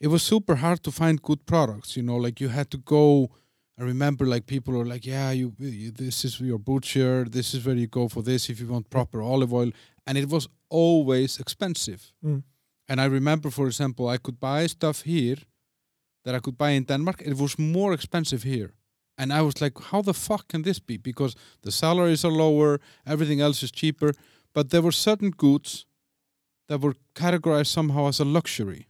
it 0.00 0.08
was 0.08 0.22
super 0.22 0.56
hard 0.56 0.82
to 0.82 0.90
find 0.90 1.22
good 1.22 1.46
products 1.46 1.96
you 1.96 2.02
know 2.02 2.16
like 2.16 2.40
you 2.44 2.48
had 2.50 2.68
to 2.70 2.78
go 2.78 3.30
I 3.78 3.82
remember 3.84 4.24
like 4.26 4.46
people 4.46 4.74
were 4.74 4.86
like 4.94 5.06
yeah 5.06 5.30
you, 5.34 5.52
you 5.58 5.90
this 5.92 6.24
is 6.24 6.40
your 6.40 6.58
butcher 6.58 7.24
this 7.30 7.54
is 7.54 7.64
where 7.66 7.76
you 7.78 7.86
go 7.86 8.08
for 8.08 8.22
this 8.22 8.48
if 8.50 8.60
you 8.60 8.66
want 8.66 8.90
proper 8.90 9.20
olive 9.22 9.52
oil 9.54 9.70
and 10.06 10.18
it 10.18 10.28
was 10.28 10.48
always 10.68 11.38
expensive 11.38 12.00
Mm. 12.24 12.42
and 12.88 13.00
I 13.00 13.04
remember 13.06 13.50
for 13.50 13.66
example 13.66 14.08
I 14.14 14.18
could 14.18 14.38
buy 14.40 14.66
stuff 14.68 15.02
here 15.02 15.36
that 16.26 16.34
I 16.34 16.40
could 16.40 16.56
buy 16.58 16.70
in 16.76 16.84
Denmark 16.84 17.22
it 17.22 17.34
was 17.36 17.56
more 17.58 17.94
expensive 17.94 18.42
here 18.54 18.70
and 19.18 19.32
I 19.32 19.40
was 19.42 19.60
like 19.60 19.72
how 19.90 20.02
the 20.02 20.12
fuck 20.12 20.42
can 20.52 20.62
this 20.62 20.80
be 20.80 20.96
because 20.98 21.36
the 21.62 21.70
salaries 21.70 22.24
are 22.24 22.32
lower 22.32 22.78
everything 23.04 23.40
else 23.40 23.62
is 23.66 23.72
cheaper 23.72 24.10
but 24.54 24.68
there 24.70 24.82
were 24.82 24.92
certain 24.92 25.30
goods 25.30 25.86
that 26.68 26.80
were 26.80 26.94
categorized 27.14 27.66
somehow 27.72 28.08
as 28.08 28.20
a 28.20 28.24
luxury 28.24 28.86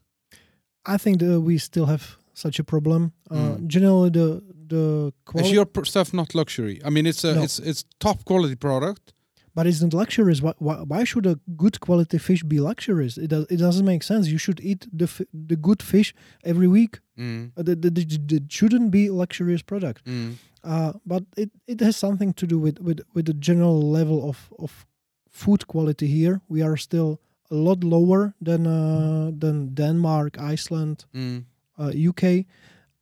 I 0.94 0.98
think 0.98 1.18
that 1.18 1.40
we 1.40 1.58
still 1.58 1.86
have 1.86 2.02
such 2.34 2.60
a 2.60 2.64
problem. 2.64 3.02
Uh, 3.30 3.36
Mm. 3.36 3.66
Generally, 3.66 4.10
the 4.10 4.42
the 4.68 5.12
Is 5.34 5.50
your 5.50 5.66
stuff 5.84 6.12
not 6.12 6.34
luxury? 6.34 6.76
I 6.86 6.90
mean, 6.90 7.06
it's 7.06 7.24
a 7.24 7.32
No. 7.34 7.42
it's 7.42 7.58
it's 7.58 7.84
top 7.98 8.18
quality 8.24 8.56
product. 8.56 9.12
but 9.54 9.66
it's 9.66 9.80
not 9.80 9.94
luxurious. 9.94 10.40
Why, 10.42 10.52
why, 10.58 10.76
why 10.90 11.04
should 11.04 11.26
a 11.26 11.36
good 11.56 11.76
quality 11.80 12.18
fish 12.18 12.42
be 12.44 12.60
luxurious? 12.60 13.16
It 13.18 13.28
does. 13.30 13.44
It 13.50 13.58
doesn't 13.58 13.84
make 13.86 14.02
sense. 14.04 14.28
You 14.30 14.38
should 14.38 14.60
eat 14.60 14.86
the 14.98 15.04
f- 15.04 15.26
the 15.48 15.56
good 15.56 15.82
fish 15.82 16.14
every 16.44 16.68
week. 16.68 17.00
Mm. 17.18 17.50
Uh, 17.56 18.44
shouldn't 18.48 18.90
be 18.90 19.10
luxurious 19.10 19.62
product. 19.62 20.04
Mm. 20.04 20.34
Uh, 20.64 20.92
but 21.04 21.22
it, 21.36 21.50
it 21.66 21.80
has 21.80 21.96
something 21.96 22.32
to 22.34 22.46
do 22.46 22.58
with, 22.58 22.78
with, 22.80 23.00
with 23.14 23.26
the 23.26 23.34
general 23.34 23.80
level 23.80 24.28
of, 24.28 24.50
of 24.58 24.86
food 25.30 25.66
quality 25.66 26.06
here. 26.06 26.40
We 26.48 26.62
are 26.62 26.76
still 26.76 27.20
a 27.50 27.54
lot 27.54 27.84
lower 27.84 28.34
than 28.40 28.66
uh, 28.66 29.30
than 29.38 29.74
Denmark, 29.74 30.36
Iceland, 30.54 31.04
Mm. 31.14 31.44
uh, 31.78 31.92
UK, 32.10 32.46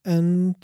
and 0.04 0.54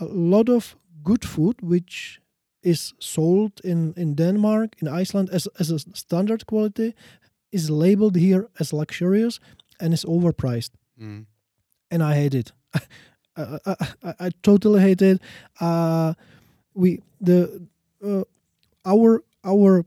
a 0.00 0.04
lot 0.04 0.48
of 0.48 0.76
good 1.02 1.24
food 1.24 1.60
which 1.62 2.20
is 2.62 2.94
sold 2.98 3.60
in, 3.64 3.92
in 3.96 4.14
Denmark, 4.14 4.76
in 4.80 4.88
Iceland 4.88 5.28
as, 5.30 5.46
as 5.58 5.70
a 5.70 5.78
standard 5.78 6.46
quality, 6.46 6.94
is 7.52 7.70
labeled 7.70 8.16
here 8.16 8.48
as 8.60 8.72
luxurious 8.72 9.40
and 9.80 9.92
is 9.94 10.04
overpriced 10.04 10.70
Mm. 11.00 11.26
And 11.94 12.02
I 12.02 12.14
hate 12.14 12.34
it. 12.34 12.52
I, 13.36 13.58
I, 13.66 13.76
I, 14.02 14.14
I 14.26 14.30
totally 14.42 14.80
hate 14.80 15.00
it. 15.02 15.20
Uh, 15.60 16.14
we 16.74 17.02
the 17.20 17.68
uh, 18.04 18.24
our 18.84 19.22
our 19.44 19.84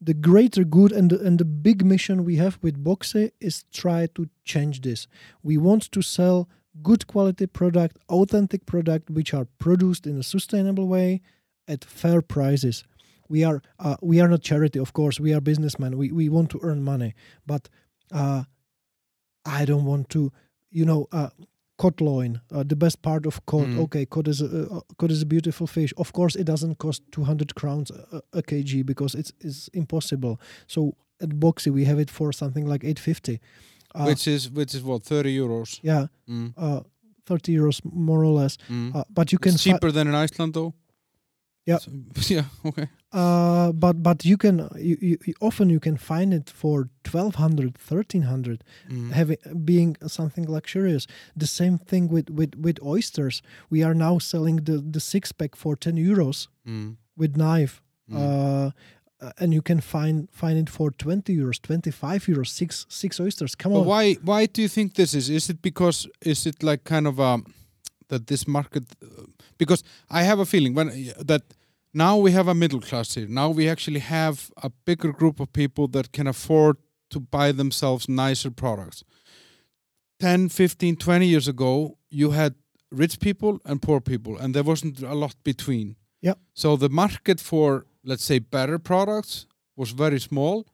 the 0.00 0.12
greater 0.14 0.64
good 0.64 0.92
and 0.92 1.10
the, 1.10 1.18
and 1.26 1.38
the 1.38 1.44
big 1.44 1.84
mission 1.84 2.24
we 2.24 2.36
have 2.36 2.58
with 2.62 2.84
Boxxi 2.84 3.32
is 3.40 3.64
try 3.72 4.06
to 4.14 4.28
change 4.44 4.82
this. 4.82 5.06
We 5.42 5.56
want 5.56 5.90
to 5.92 6.02
sell 6.02 6.48
good 6.82 7.06
quality 7.06 7.46
product, 7.46 7.96
authentic 8.10 8.66
product, 8.66 9.08
which 9.08 9.32
are 9.32 9.46
produced 9.58 10.06
in 10.06 10.18
a 10.18 10.22
sustainable 10.22 10.86
way 10.86 11.22
at 11.66 11.84
fair 11.84 12.20
prices. 12.20 12.84
We 13.28 13.44
are 13.44 13.62
uh, 13.78 13.96
we 14.02 14.20
are 14.20 14.28
not 14.28 14.42
charity, 14.42 14.78
of 14.78 14.92
course. 14.92 15.18
We 15.18 15.32
are 15.32 15.40
businessmen. 15.40 15.96
We 15.96 16.12
we 16.12 16.28
want 16.28 16.50
to 16.50 16.60
earn 16.62 16.82
money, 16.82 17.14
but 17.46 17.70
uh, 18.12 18.44
I 19.46 19.64
don't 19.64 19.84
want 19.84 20.10
to, 20.10 20.32
you 20.70 20.84
know. 20.84 21.06
Uh, 21.12 21.28
cod 21.78 22.00
loin, 22.00 22.40
uh, 22.54 22.62
the 22.66 22.74
best 22.74 23.02
part 23.02 23.26
of 23.26 23.44
cod. 23.44 23.66
Mm. 23.66 23.78
Okay, 23.84 24.06
cod 24.06 24.28
is 24.28 24.40
a 24.40 24.46
uh, 24.46 24.80
cod 24.98 25.10
is 25.10 25.20
a 25.22 25.26
beautiful 25.26 25.66
fish. 25.66 25.92
Of 25.98 26.10
course, 26.12 26.34
it 26.34 26.44
doesn't 26.46 26.76
cost 26.78 27.02
two 27.12 27.24
hundred 27.24 27.54
crowns 27.54 27.90
a, 27.90 28.22
a 28.32 28.42
kg 28.42 28.82
because 28.86 29.14
it's 29.14 29.32
it's 29.40 29.68
impossible. 29.74 30.40
So 30.66 30.94
at 31.20 31.28
Boxxi 31.38 31.70
we 31.70 31.84
have 31.84 31.98
it 31.98 32.10
for 32.10 32.32
something 32.32 32.66
like 32.72 32.82
eight 32.82 32.98
fifty. 32.98 33.40
Uh, 33.94 34.04
which 34.06 34.26
is 34.26 34.50
which 34.50 34.74
is 34.74 34.82
what 34.82 35.02
30 35.02 35.36
euros. 35.38 35.78
yeah, 35.82 36.06
Mm. 36.28 36.54
uh, 36.56 36.80
thirty 37.26 37.54
euros 37.56 37.80
more 37.84 38.24
or 38.24 38.32
less. 38.42 38.56
Mm. 38.70 38.94
Uh, 38.96 39.04
but 39.10 39.30
you 39.32 39.38
can 39.38 39.52
it's 39.54 39.62
cheaper 39.64 39.92
than 39.92 40.08
in 40.08 40.14
Iceland 40.14 40.54
though. 40.54 40.72
Yeah. 41.66 41.78
So- 41.78 41.90
yeah. 42.34 42.44
Okay. 42.64 42.88
uh, 43.12 43.72
but 43.72 44.02
but 44.02 44.24
you 44.24 44.36
can 44.36 44.68
you, 44.78 44.96
you, 45.00 45.34
often 45.40 45.68
you 45.70 45.80
can 45.80 45.96
find 45.96 46.32
it 46.32 46.50
for 46.50 46.88
1200 47.04 47.76
1300 47.78 48.62
Mm. 48.90 49.12
having 49.12 49.38
being 49.64 49.96
something 50.06 50.46
luxurious 50.48 51.06
the 51.40 51.46
same 51.46 51.78
thing 51.78 52.08
with 52.08 52.30
with 52.30 52.54
with 52.64 52.76
oysters 52.82 53.42
we 53.70 53.82
are 53.86 53.94
now 53.94 54.18
selling 54.18 54.64
the 54.64 54.76
the 54.94 55.00
six 55.00 55.32
pack 55.32 55.56
for 55.56 55.76
10 55.76 55.96
euros 55.96 56.48
Mm. 56.66 56.96
with 57.16 57.36
knife 57.36 57.80
Mm. 58.10 58.16
uh, 58.16 58.70
uh, 59.24 59.32
and 59.40 59.52
you 59.52 59.62
can 59.62 59.80
find 59.80 60.28
find 60.30 60.56
it 60.58 60.70
for 60.70 60.90
20 60.92 61.34
euros 61.36 61.58
25 61.62 62.26
euros 62.28 62.48
six 62.48 62.86
six 62.88 63.18
oysters 63.20 63.54
come 63.56 63.72
But 63.74 63.80
on 63.80 63.86
why 63.86 64.16
why 64.24 64.46
do 64.46 64.60
you 64.62 64.68
think 64.68 64.94
this 64.94 65.14
is? 65.14 65.28
Is 65.30 65.48
it 65.50 65.60
because 65.62 66.08
is 66.20 66.46
it 66.46 66.62
like 66.62 66.82
kind 66.84 67.06
of 67.06 67.18
a 67.18 67.38
that 68.08 68.26
this 68.26 68.46
market 68.46 68.84
uh, 69.02 69.24
because 69.58 69.82
I 70.10 70.22
have 70.22 70.38
a 70.40 70.44
feeling 70.44 70.76
when 70.76 70.88
that 71.26 71.42
now 71.96 72.18
we 72.18 72.32
have 72.32 72.46
a 72.46 72.54
middle 72.54 72.80
class 72.80 73.14
here. 73.14 73.26
Now 73.26 73.48
we 73.48 73.68
actually 73.68 74.00
have 74.00 74.50
a 74.62 74.70
bigger 74.84 75.12
group 75.12 75.40
of 75.40 75.50
people 75.52 75.88
that 75.88 76.12
can 76.12 76.26
afford 76.26 76.76
to 77.08 77.18
buy 77.18 77.52
themselves 77.52 78.06
nicer 78.06 78.50
products. 78.50 79.02
10, 80.20 80.50
15, 80.50 80.96
20 80.96 81.26
years 81.26 81.48
ago, 81.48 81.96
you 82.10 82.32
had 82.32 82.54
rich 82.92 83.18
people 83.18 83.60
and 83.64 83.80
poor 83.80 84.00
people 84.00 84.36
and 84.36 84.54
there 84.54 84.62
wasn't 84.62 85.02
a 85.02 85.14
lot 85.14 85.34
between. 85.42 85.96
Yeah. 86.20 86.34
So 86.52 86.76
the 86.76 86.90
market 86.90 87.40
for 87.40 87.86
let's 88.04 88.24
say 88.24 88.40
better 88.40 88.78
products 88.78 89.46
was 89.74 89.90
very 89.90 90.20
small 90.20 90.66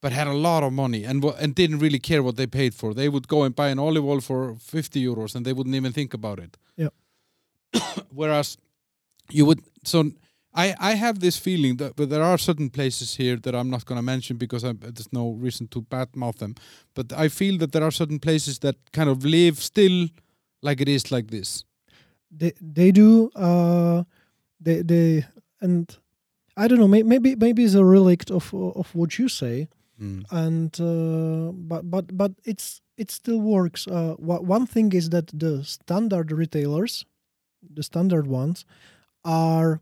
but 0.00 0.12
had 0.12 0.26
a 0.26 0.32
lot 0.32 0.62
of 0.62 0.72
money 0.72 1.04
and 1.04 1.22
and 1.24 1.54
didn't 1.54 1.80
really 1.80 2.00
care 2.00 2.22
what 2.22 2.36
they 2.36 2.46
paid 2.46 2.74
for. 2.74 2.94
They 2.94 3.08
would 3.08 3.28
go 3.28 3.42
and 3.44 3.54
buy 3.54 3.68
an 3.68 3.78
olive 3.78 4.04
oil 4.04 4.20
for 4.20 4.54
50 4.54 5.04
euros 5.04 5.34
and 5.34 5.44
they 5.44 5.52
wouldn't 5.52 5.76
even 5.76 5.92
think 5.92 6.14
about 6.14 6.38
it. 6.38 6.56
Yeah. 6.76 6.92
Whereas 8.10 8.56
you 9.30 9.46
would 9.46 9.60
so 9.84 10.12
I 10.54 10.74
I 10.78 10.94
have 10.94 11.18
this 11.20 11.36
feeling 11.38 11.76
that 11.78 11.96
but 11.96 12.08
there 12.10 12.22
are 12.22 12.38
certain 12.38 12.70
places 12.70 13.16
here 13.16 13.36
that 13.36 13.54
I'm 13.54 13.70
not 13.70 13.84
going 13.86 13.98
to 13.98 14.02
mention 14.02 14.36
because 14.36 14.64
I, 14.64 14.72
there's 14.72 15.12
no 15.12 15.30
reason 15.44 15.68
to 15.68 15.82
badmouth 15.82 16.38
them. 16.38 16.54
But 16.94 17.12
I 17.12 17.28
feel 17.28 17.58
that 17.58 17.72
there 17.72 17.84
are 17.84 17.90
certain 17.92 18.18
places 18.18 18.58
that 18.58 18.76
kind 18.92 19.08
of 19.10 19.24
live 19.24 19.58
still 19.62 20.08
like 20.62 20.80
it 20.80 20.88
is 20.88 21.10
like 21.10 21.28
this. 21.30 21.64
they 22.40 22.52
they 22.76 22.90
do 22.92 23.30
uh 23.36 23.98
they 24.66 24.82
they 24.82 25.24
and 25.60 25.84
i 26.62 26.64
don't 26.68 26.78
know 26.82 26.88
may, 26.88 27.02
maybe 27.02 27.30
maybe 27.36 27.62
it's 27.64 27.74
a 27.74 27.84
relic 27.84 28.20
of 28.30 28.54
of 28.54 28.94
what 28.94 29.10
you 29.18 29.28
say 29.28 29.68
and 30.30 30.72
uh, 30.80 31.52
but 31.70 31.82
but 31.94 32.04
but 32.16 32.32
it's 32.44 32.80
it 32.96 33.10
still 33.10 33.40
works. 33.40 33.86
Uh, 33.86 34.14
one 34.18 34.66
thing 34.66 34.92
is 34.92 35.10
that 35.10 35.26
the 35.44 35.62
standard 35.64 36.32
retailers, 36.32 37.04
the 37.78 37.82
standard 37.82 38.26
ones, 38.26 38.64
are 39.24 39.80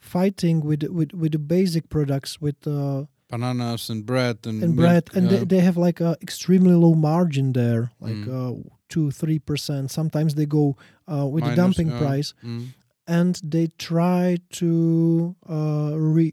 fighting 0.00 0.64
with 0.64 0.82
with 0.84 1.12
with 1.14 1.32
the 1.32 1.38
basic 1.38 1.88
products 1.88 2.40
with 2.40 2.66
uh, 2.66 3.04
Bananas 3.28 3.90
and 3.90 4.04
bread 4.04 4.38
and, 4.46 4.62
and 4.62 4.74
milk, 4.74 4.88
bread, 4.88 5.10
and 5.14 5.30
yeah. 5.30 5.38
they, 5.38 5.44
they 5.44 5.60
have 5.60 5.76
like 5.76 6.00
a 6.00 6.16
extremely 6.20 6.74
low 6.74 6.94
margin 6.94 7.52
there, 7.52 7.92
like 8.00 8.16
Mm. 8.26 8.28
uh, 8.28 8.70
two 8.88 9.10
three 9.12 9.38
percent. 9.38 9.90
Sometimes 9.90 10.34
they 10.34 10.46
go 10.46 10.76
uh, 11.06 11.26
with 11.26 11.44
the 11.44 11.54
dumping 11.54 11.90
yeah. 11.90 11.98
price, 11.98 12.34
Mm. 12.42 12.66
and 13.06 13.40
they 13.44 13.68
try 13.78 14.38
to 14.58 15.36
uh, 15.48 15.92
re, 15.96 16.32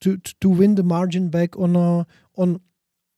to 0.00 0.16
to 0.40 0.48
win 0.50 0.74
the 0.74 0.82
margin 0.82 1.28
back 1.28 1.56
on 1.56 1.76
a 1.76 2.06
on 2.36 2.60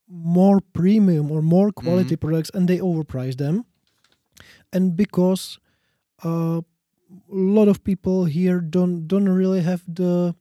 more 0.07 0.61
premium 0.73 1.31
or 1.31 1.41
more 1.43 1.73
quality 1.73 2.17
products, 2.17 2.51
and 2.55 2.69
they 2.69 2.79
overprice 2.81 3.37
them. 3.37 3.65
And 4.73 4.97
because 4.97 5.59
uh, 6.25 6.61
lot 7.29 7.69
of 7.69 7.83
people 7.85 8.25
here 8.25 8.61
don't 8.61 9.07
don't 9.07 9.29
really 9.29 9.63
have 9.63 9.83
the 9.87 10.35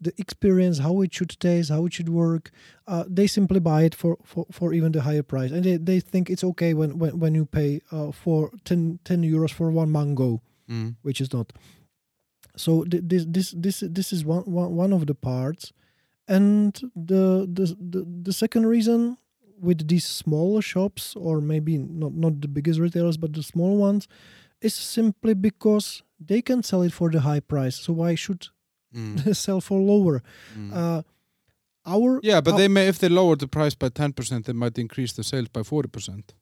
the 0.00 0.12
experience 0.18 0.78
how 0.80 1.00
it 1.00 1.14
should 1.14 1.30
taste, 1.40 1.70
how 1.70 1.86
it 1.86 1.92
should 1.94 2.08
work, 2.08 2.50
uh, 2.86 3.04
they 3.08 3.26
simply 3.26 3.60
buy 3.60 3.84
it 3.84 3.94
for, 3.94 4.18
for, 4.24 4.44
for 4.50 4.74
even 4.74 4.92
the 4.92 5.02
higher 5.02 5.22
price, 5.22 5.50
and 5.52 5.64
they, 5.64 5.76
they 5.76 6.00
think 6.00 6.28
it's 6.28 6.42
okay 6.44 6.74
when 6.74 6.98
when, 6.98 7.18
when 7.18 7.34
you 7.34 7.46
pay 7.46 7.80
uh, 7.92 8.10
for 8.12 8.50
10, 8.64 8.98
10 9.04 9.22
euros 9.22 9.50
for 9.52 9.70
one 9.70 9.90
mango 9.90 10.40
Mm. 10.70 10.94
which 11.02 11.20
is 11.20 11.32
not. 11.32 11.52
So 12.56 12.84
th- 12.84 13.02
this 13.06 13.24
this 13.26 13.50
this 13.50 13.80
this 13.80 14.12
is 14.12 14.24
one 14.24 14.44
one, 14.44 14.76
one 14.76 14.92
of 14.92 15.06
the 15.06 15.14
parts, 15.14 15.72
and 16.28 16.72
the, 16.94 17.46
the 17.50 17.76
the 17.80 18.06
the 18.22 18.32
second 18.32 18.66
reason 18.66 19.16
with 19.60 19.88
these 19.88 20.04
smaller 20.06 20.62
shops 20.62 21.16
or 21.16 21.40
maybe 21.40 21.78
not 21.78 22.14
not 22.14 22.40
the 22.40 22.48
biggest 22.48 22.78
retailers 22.80 23.16
but 23.16 23.32
the 23.32 23.42
small 23.42 23.76
ones 23.76 24.06
is 24.64 24.74
simply 24.74 25.34
because 25.34 26.02
they 26.28 26.42
can 26.42 26.62
sell 26.62 26.82
it 26.86 26.92
for 26.92 27.10
the 27.10 27.20
high 27.20 27.40
price. 27.40 27.76
So 27.80 27.92
why 27.92 28.14
should 28.16 28.48
Mm. 28.94 29.34
sell 29.44 29.60
for 29.60 29.80
lower? 29.80 30.22
Mm. 30.56 30.70
Uh, 30.72 31.02
our 31.86 32.20
yeah, 32.22 32.40
but 32.42 32.52
our- 32.52 32.58
they 32.58 32.68
may 32.68 32.88
if 32.88 32.98
they 32.98 33.08
lower 33.08 33.36
the 33.36 33.48
price 33.48 33.74
by 33.74 33.88
10%, 33.88 34.44
they 34.44 34.52
might 34.52 34.78
increase 34.78 35.14
the 35.14 35.22
sales 35.24 35.48
by 35.48 35.62
40%. 35.62 36.34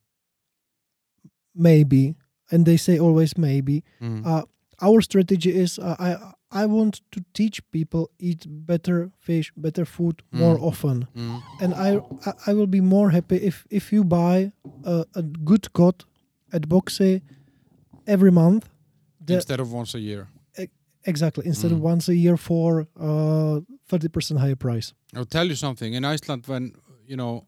maybe, 1.54 2.14
and 2.50 2.64
they 2.66 2.76
say 2.76 2.98
always 2.98 3.36
maybe. 3.36 3.82
Mm. 4.00 4.24
Uh, 4.26 4.42
our 4.82 5.00
strategy 5.02 5.50
is 5.50 5.78
uh, 5.78 5.96
I 5.98 6.16
I 6.62 6.66
want 6.66 7.00
to 7.12 7.20
teach 7.32 7.60
people 7.70 8.10
eat 8.18 8.46
better 8.48 9.10
fish, 9.18 9.52
better 9.56 9.84
food 9.84 10.22
more 10.32 10.56
Mm. 10.58 10.62
often, 10.62 11.06
Mm. 11.14 11.42
and 11.60 11.74
I 11.74 11.90
I- 12.26 12.50
I 12.50 12.54
will 12.54 12.66
be 12.66 12.80
more 12.80 13.10
happy 13.10 13.36
if 13.36 13.66
if 13.70 13.92
you 13.92 14.04
buy 14.04 14.52
a, 14.84 15.04
a 15.14 15.22
good 15.22 15.72
cod 15.72 16.04
at 16.52 16.62
Boxxi 16.68 17.20
every 18.14 18.30
month. 18.30 18.64
The, 19.26 19.34
Instead 19.34 19.60
of 19.60 19.68
once 19.72 19.94
a 19.94 20.00
year. 20.00 20.22
exactly 21.06 21.44
instead 21.46 21.72
of 21.72 21.78
Mm. 21.78 21.92
once 21.92 22.08
a 22.12 22.14
year 22.14 22.36
for 22.36 22.86
uh, 23.08 23.60
thirty 23.90 24.08
percent 24.08 24.40
higher 24.40 24.56
price. 24.56 24.92
I'll 25.16 25.24
tell 25.36 25.46
you 25.48 25.56
something. 25.56 25.94
In 25.94 26.04
Iceland, 26.14 26.46
when 26.46 26.72
you 27.10 27.16
know, 27.16 27.46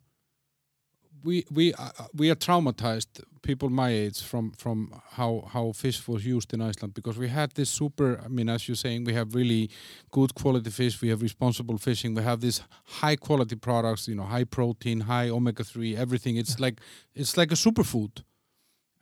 we 1.25 1.45
we 1.51 1.65
uh, 1.75 1.91
we 2.15 2.31
are 2.31 2.37
traumatized. 2.47 3.09
People 3.43 3.69
my 3.71 3.91
age 3.91 4.19
from 4.31 4.53
from 4.53 4.77
how 5.19 5.33
how 5.55 5.73
fish 5.73 6.09
was 6.09 6.25
used 6.25 6.55
in 6.55 6.61
Iceland 6.71 6.95
because 6.95 7.19
we 7.21 7.29
had 7.29 7.51
this 7.55 7.71
super. 7.71 8.09
I 8.25 8.29
mean, 8.29 8.49
as 8.49 8.67
you're 8.69 8.77
saying, 8.87 9.05
we 9.07 9.15
have 9.15 9.35
really 9.35 9.69
good 10.11 10.31
quality 10.35 10.71
fish. 10.71 11.01
We 11.03 11.09
have 11.11 11.23
responsible 11.23 11.79
fishing. 11.79 12.15
We 12.17 12.23
have 12.23 12.41
these 12.41 12.63
high 13.01 13.17
quality 13.17 13.57
products. 13.57 14.07
You 14.09 14.15
know, 14.15 14.25
high 14.37 14.45
protein, 14.45 15.01
high 15.01 15.29
omega 15.31 15.65
three, 15.65 15.97
everything. 15.97 16.37
It's 16.37 16.59
like 16.65 16.81
it's 17.15 17.37
like 17.37 17.53
a 17.53 17.57
superfood, 17.57 18.23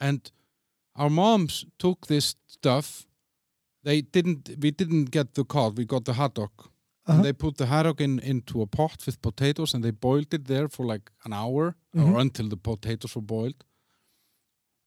and 0.00 0.20
our 1.00 1.10
moms 1.10 1.64
took 1.78 2.06
this 2.06 2.36
stuff. 2.46 3.06
They 3.84 4.02
didn't. 4.02 4.48
We 4.62 4.70
didn't 4.70 5.10
get 5.10 5.34
the 5.34 5.44
cod. 5.44 5.78
We 5.78 5.84
got 5.84 6.04
the 6.04 6.12
hot 6.12 6.34
dog 6.34 6.50
Uh-huh. 7.06 7.12
and 7.16 7.24
they 7.24 7.32
put 7.32 7.56
the 7.56 7.66
haddock 7.66 8.00
in 8.00 8.18
into 8.20 8.62
a 8.62 8.66
pot 8.66 9.06
with 9.06 9.16
potatoes 9.20 9.74
and 9.74 9.82
they 9.84 9.92
boiled 9.92 10.34
it 10.34 10.44
there 10.46 10.68
for 10.68 10.86
like 10.92 11.10
an 11.24 11.32
hour 11.32 11.74
Mhm. 11.94 12.04
or 12.12 12.20
until 12.20 12.48
the 12.48 12.56
potatoes 12.56 13.14
were 13.16 13.26
boiled 13.26 13.64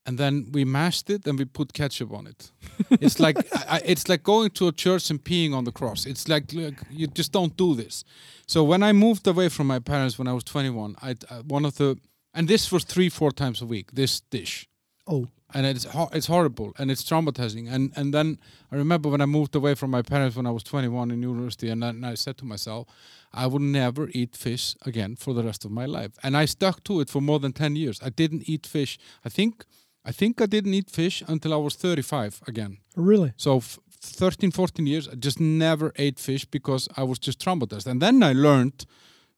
and 0.06 0.18
then 0.18 0.46
we 0.52 0.64
mashed 0.64 1.10
it 1.10 1.26
and 1.26 1.38
we 1.38 1.44
put 1.44 1.72
ketchup 1.72 2.12
on 2.12 2.26
it 2.26 2.52
it's 3.00 3.18
like 3.26 3.38
I, 3.56 3.76
I- 3.76 3.82
it's 3.92 4.08
like 4.08 4.22
going 4.22 4.50
to 4.50 4.68
a 4.68 4.72
church 4.72 5.10
and 5.10 5.20
peeing 5.28 5.54
on 5.54 5.64
the 5.64 5.72
cross 5.72 6.06
it's 6.06 6.28
like, 6.28 6.52
look, 6.52 6.74
you 6.90 7.06
just 7.18 7.32
don't 7.32 7.56
do 7.56 7.74
this 7.74 8.04
so 8.46 8.62
when 8.64 8.82
i 8.82 8.92
moved 8.92 9.26
away 9.26 9.48
from 9.50 9.66
my 9.66 9.80
parents 9.80 10.18
when 10.18 10.28
i 10.28 10.32
was 10.32 10.44
21 10.44 10.94
i 11.02 11.10
uh, 11.30 11.42
one 11.56 11.64
of 11.68 11.74
the 11.76 11.96
and 12.34 12.48
this 12.48 12.70
was 12.72 12.84
three 12.84 13.10
four 13.10 13.32
times 13.32 13.62
a 13.62 13.66
week 13.66 13.86
this 13.92 14.20
dish 14.30 14.68
Oh, 15.06 15.26
and 15.54 15.66
it's 15.66 15.84
ho- 15.84 16.10
it's 16.12 16.26
horrible 16.26 16.72
and 16.78 16.90
it's 16.90 17.02
traumatizing. 17.04 17.72
And 17.74 17.92
and 17.96 18.12
then 18.12 18.38
I 18.72 18.76
remember 18.76 19.08
when 19.08 19.20
I 19.20 19.26
moved 19.26 19.54
away 19.54 19.74
from 19.74 19.90
my 19.90 20.02
parents 20.02 20.36
when 20.36 20.46
I 20.46 20.50
was 20.50 20.62
21 20.64 21.10
in 21.10 21.22
university 21.22 21.70
and 21.70 21.82
then 21.82 22.04
I 22.04 22.14
said 22.16 22.36
to 22.38 22.44
myself 22.44 22.86
I 23.32 23.46
would 23.46 23.62
never 23.62 24.08
eat 24.12 24.36
fish 24.36 24.76
again 24.86 25.16
for 25.16 25.34
the 25.34 25.42
rest 25.42 25.64
of 25.64 25.70
my 25.70 25.86
life. 25.86 26.12
And 26.22 26.36
I 26.36 26.46
stuck 26.46 26.82
to 26.84 27.00
it 27.00 27.10
for 27.10 27.20
more 27.22 27.40
than 27.40 27.52
10 27.52 27.76
years. 27.76 28.00
I 28.02 28.10
didn't 28.10 28.48
eat 28.48 28.66
fish. 28.66 28.98
I 29.24 29.28
think 29.28 29.64
I 30.04 30.12
think 30.12 30.40
I 30.40 30.46
didn't 30.46 30.74
eat 30.74 30.90
fish 30.90 31.22
until 31.26 31.52
I 31.52 31.56
was 31.56 31.74
35 31.76 32.42
again. 32.46 32.78
Really? 32.96 33.32
so 33.36 33.56
f- 33.56 33.78
13 34.00 34.50
14 34.50 34.86
years 34.86 35.08
I 35.08 35.14
just 35.14 35.40
never 35.40 35.92
ate 35.96 36.18
fish 36.20 36.44
because 36.50 36.88
I 36.96 37.04
was 37.04 37.18
just 37.18 37.38
traumatized. 37.38 37.86
And 37.86 38.00
then 38.02 38.22
I 38.22 38.32
learned 38.34 38.86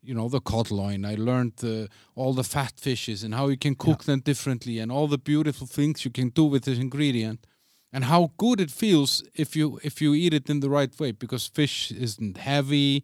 you 0.08 0.14
know 0.14 0.28
the 0.28 0.40
cod 0.40 0.70
loin. 0.70 1.04
I 1.04 1.14
learned 1.16 1.52
the, 1.56 1.88
all 2.14 2.32
the 2.34 2.44
fat 2.44 2.72
fishes 2.80 3.22
and 3.24 3.34
how 3.34 3.48
you 3.48 3.56
can 3.58 3.74
cook 3.74 4.04
them 4.04 4.20
differently 4.20 4.78
and 4.82 4.90
all 4.92 5.08
the 5.08 5.18
beautiful 5.18 5.66
things 5.66 6.04
you 6.04 6.10
can 6.12 6.28
do 6.30 6.44
with 6.44 6.62
this 6.64 6.78
ingredient 6.78 7.46
and 7.92 8.04
how 8.04 8.30
good 8.36 8.60
it 8.60 8.70
feels 8.70 9.22
if 9.34 9.56
you 9.56 9.78
if 9.82 10.00
you 10.02 10.14
eat 10.14 10.32
it 10.34 10.48
in 10.50 10.60
the 10.60 10.68
right 10.78 10.94
way 11.00 11.12
because 11.12 11.46
fish 11.46 11.90
isn't 11.92 12.36
heavy 12.38 13.02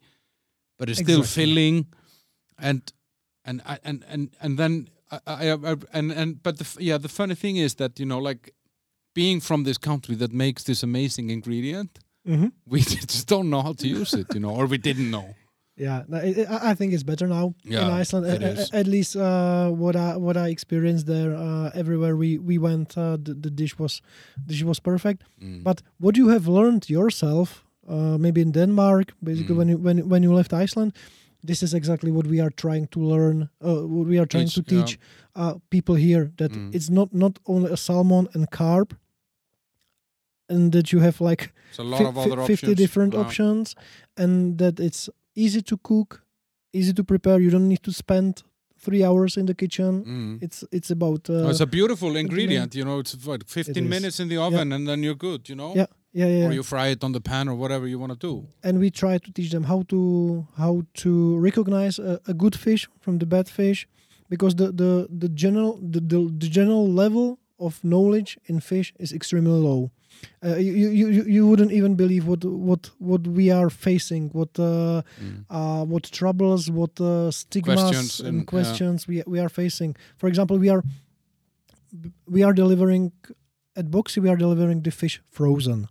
but 0.77 0.89
it's 0.89 0.99
still 1.05 1.23
filling 1.45 1.85
and 2.57 2.81
and 3.45 3.61
I- 3.65 3.79
and 3.83 4.03
and 4.13 4.29
and 4.41 4.57
then 4.57 4.87
I, 5.11 5.19
I, 5.27 5.51
I 5.71 5.75
and 5.93 6.11
and 6.11 6.43
but 6.43 6.57
the 6.57 6.67
yeah 6.79 6.97
the 7.01 7.09
funny 7.09 7.35
thing 7.35 7.57
is 7.57 7.75
that 7.75 7.99
you 7.99 8.05
know 8.05 8.19
like 8.29 8.53
being 9.15 9.41
from 9.41 9.63
this 9.63 9.77
country 9.77 10.15
that 10.15 10.31
makes 10.31 10.63
this 10.63 10.83
amazing 10.83 11.29
ingredient 11.29 11.99
Mhm. 12.25 12.51
we 12.65 12.79
just 12.97 13.27
don't 13.27 13.49
know 13.49 13.61
how 13.61 13.73
to 13.73 13.87
use 13.87 14.13
it 14.13 14.27
you 14.33 14.39
know 14.39 14.55
or 14.59 14.65
we 14.65 14.77
didn't 14.77 15.09
know 15.11 15.35
Yeah, 15.75 16.03
I- 16.71 16.75
think 16.75 16.93
it's 16.93 17.03
better 17.03 17.27
now 17.27 17.53
in 17.65 18.01
Iceland. 18.01 18.25
it 18.27 18.41
A- 18.43 18.45
a- 18.45 18.51
is. 18.61 18.69
At 18.73 18.87
least 18.87 19.15
uh, 19.15 19.69
what 19.69 19.95
I 19.95 20.17
what 20.17 20.37
I 20.37 20.49
experienced 20.51 21.05
there, 21.07 21.33
uh, 21.35 21.71
everywhere 21.73 22.15
we 22.15 22.37
we 22.37 22.57
went, 22.59 22.97
uh, 22.97 23.17
the, 23.23 23.33
the 23.33 23.49
dish 23.49 23.79
was 23.79 24.01
dish 24.47 24.63
was 24.63 24.79
perfect. 24.79 25.23
Mm. 25.41 25.63
But 25.63 25.81
what 25.99 26.15
you 26.17 26.29
have 26.29 26.47
learned 26.47 26.89
yourself, 26.89 27.65
uh, 27.89 28.17
maybe 28.19 28.41
in 28.41 28.51
Denmark, 28.51 29.13
basically 29.23 29.55
Mm. 29.55 29.57
when 29.57 29.69
you 29.69 29.77
when 29.85 30.09
when 30.09 30.23
you 30.23 30.35
left 30.35 30.53
Iceland, 30.53 30.91
this 31.47 31.63
is 31.63 31.73
exactly 31.73 32.11
what 32.11 32.27
we 32.27 32.41
are 32.41 32.51
trying 32.55 32.87
to 32.89 32.99
learn. 32.99 33.49
Uh, 33.59 33.81
what 33.95 34.07
we 34.07 34.19
are 34.19 34.27
trying 34.27 34.49
Teach, 34.49 34.55
to 34.55 34.75
teach 34.75 34.99
uh, 35.35 35.53
people 35.69 35.95
here 35.95 36.31
that 36.37 36.51
Mm. 36.51 36.75
it's 36.75 36.89
not 36.89 37.09
not 37.13 37.39
only 37.45 37.71
a 37.71 37.77
salmon 37.77 38.27
and 38.33 38.45
carp, 38.49 38.93
and 40.49 40.71
that 40.71 40.91
you 40.91 41.01
have 41.01 41.19
like 41.29 41.51
fi- 41.71 41.83
of 42.09 42.17
other 42.17 42.37
50 42.37 42.53
options. 42.53 42.75
different 42.77 43.13
Yeah. 43.13 43.21
options 43.25 43.75
and 44.17 44.57
that 44.57 44.79
it's 44.79 45.09
easy 45.35 45.61
to 45.61 45.77
cook 45.77 46.23
easy 46.73 46.93
to 46.93 47.03
prepare 47.03 47.39
you 47.39 47.49
don't 47.51 47.67
need 47.67 47.83
to 47.83 47.91
spend 47.91 48.43
three 48.79 49.03
hours 49.03 49.37
in 49.37 49.45
the 49.45 49.53
kitchen 49.53 50.03
Mm. 50.05 50.43
it's 50.45 50.63
it's 50.71 50.91
about 50.91 51.29
uh, 51.29 51.45
Oh, 51.45 51.49
it's 51.49 51.61
a 51.61 51.67
beautiful 51.79 52.15
ingredient, 52.15 52.75
you 52.75 52.83
know. 52.83 52.99
It's 52.99 53.15
what 53.25 53.41
15 53.49 53.83
is. 53.83 53.89
minutes 53.89 54.19
in 54.19 54.27
the 54.29 54.37
oven 54.37 54.71
and 54.73 54.87
then 54.87 55.03
you're 55.03 55.15
good, 55.29 55.47
you 55.49 55.55
know. 55.55 55.71
Yeah, 55.75 55.85
yeah 56.11 56.27
yeah 56.37 56.47
Or 56.47 56.51
you 56.53 56.63
fry 56.63 56.87
it 56.95 57.03
on 57.03 57.11
the 57.13 57.21
pan 57.21 57.47
or 57.47 57.55
whatever 57.55 57.87
you 57.87 57.97
want 57.99 58.11
to 58.11 58.27
do. 58.29 58.33
and 58.63 58.79
we 58.79 58.89
try 58.91 59.17
to 59.25 59.31
teach 59.31 59.51
them 59.51 59.63
how 59.63 59.83
to 59.93 59.99
how 60.57 60.73
to 61.03 61.09
recognize 61.49 61.95
a, 61.99 62.19
a 62.27 62.33
good 62.33 62.55
fish 62.65 62.83
from 63.03 63.17
the 63.19 63.25
bad 63.25 63.47
fish 63.59 63.87
because 64.33 64.53
the 64.55 64.67
the 64.81 64.91
the 65.23 65.29
general 65.43 65.71
the, 65.93 66.01
the, 66.11 66.19
the 66.43 66.49
general 66.59 66.85
level 67.03 67.27
of 67.59 67.73
knowledge 67.83 68.31
in 68.51 68.59
fish 68.59 68.87
is 69.03 69.11
extremely 69.13 69.59
low 69.69 69.81
uh, 70.45 70.55
you, 70.57 70.89
you 70.89 71.23
you 71.35 71.47
wouldn't 71.47 71.71
even 71.71 71.95
believe 71.95 72.27
what 72.27 72.43
what 72.45 72.89
what 72.99 73.27
we 73.27 73.49
are 73.51 73.69
facing 73.69 74.29
what 74.33 74.57
uh, 74.59 75.01
Mm. 75.21 75.45
uh, 75.49 75.83
what 75.85 76.03
troubles, 76.11 76.69
what 76.69 76.99
uh, 77.01 77.31
stigmas 77.31 77.79
Questions 77.81 78.19
and, 78.19 78.27
and- 78.29 78.37
yeah. 78.39 78.45
questions 78.45 79.07
we 79.07 79.23
we 79.27 79.39
are 79.39 79.49
facing. 79.49 79.95
For 80.17 80.27
example, 80.27 80.57
we 80.57 80.69
are 80.71 80.83
we 82.27 82.43
are 82.43 82.53
delivering 82.53 83.11
at 83.75 83.85
Boxxi. 83.91 84.21
We 84.21 84.29
are 84.29 84.37
delivering 84.37 84.81
the 84.83 84.91
fish 84.91 85.21
frozen 85.31 85.87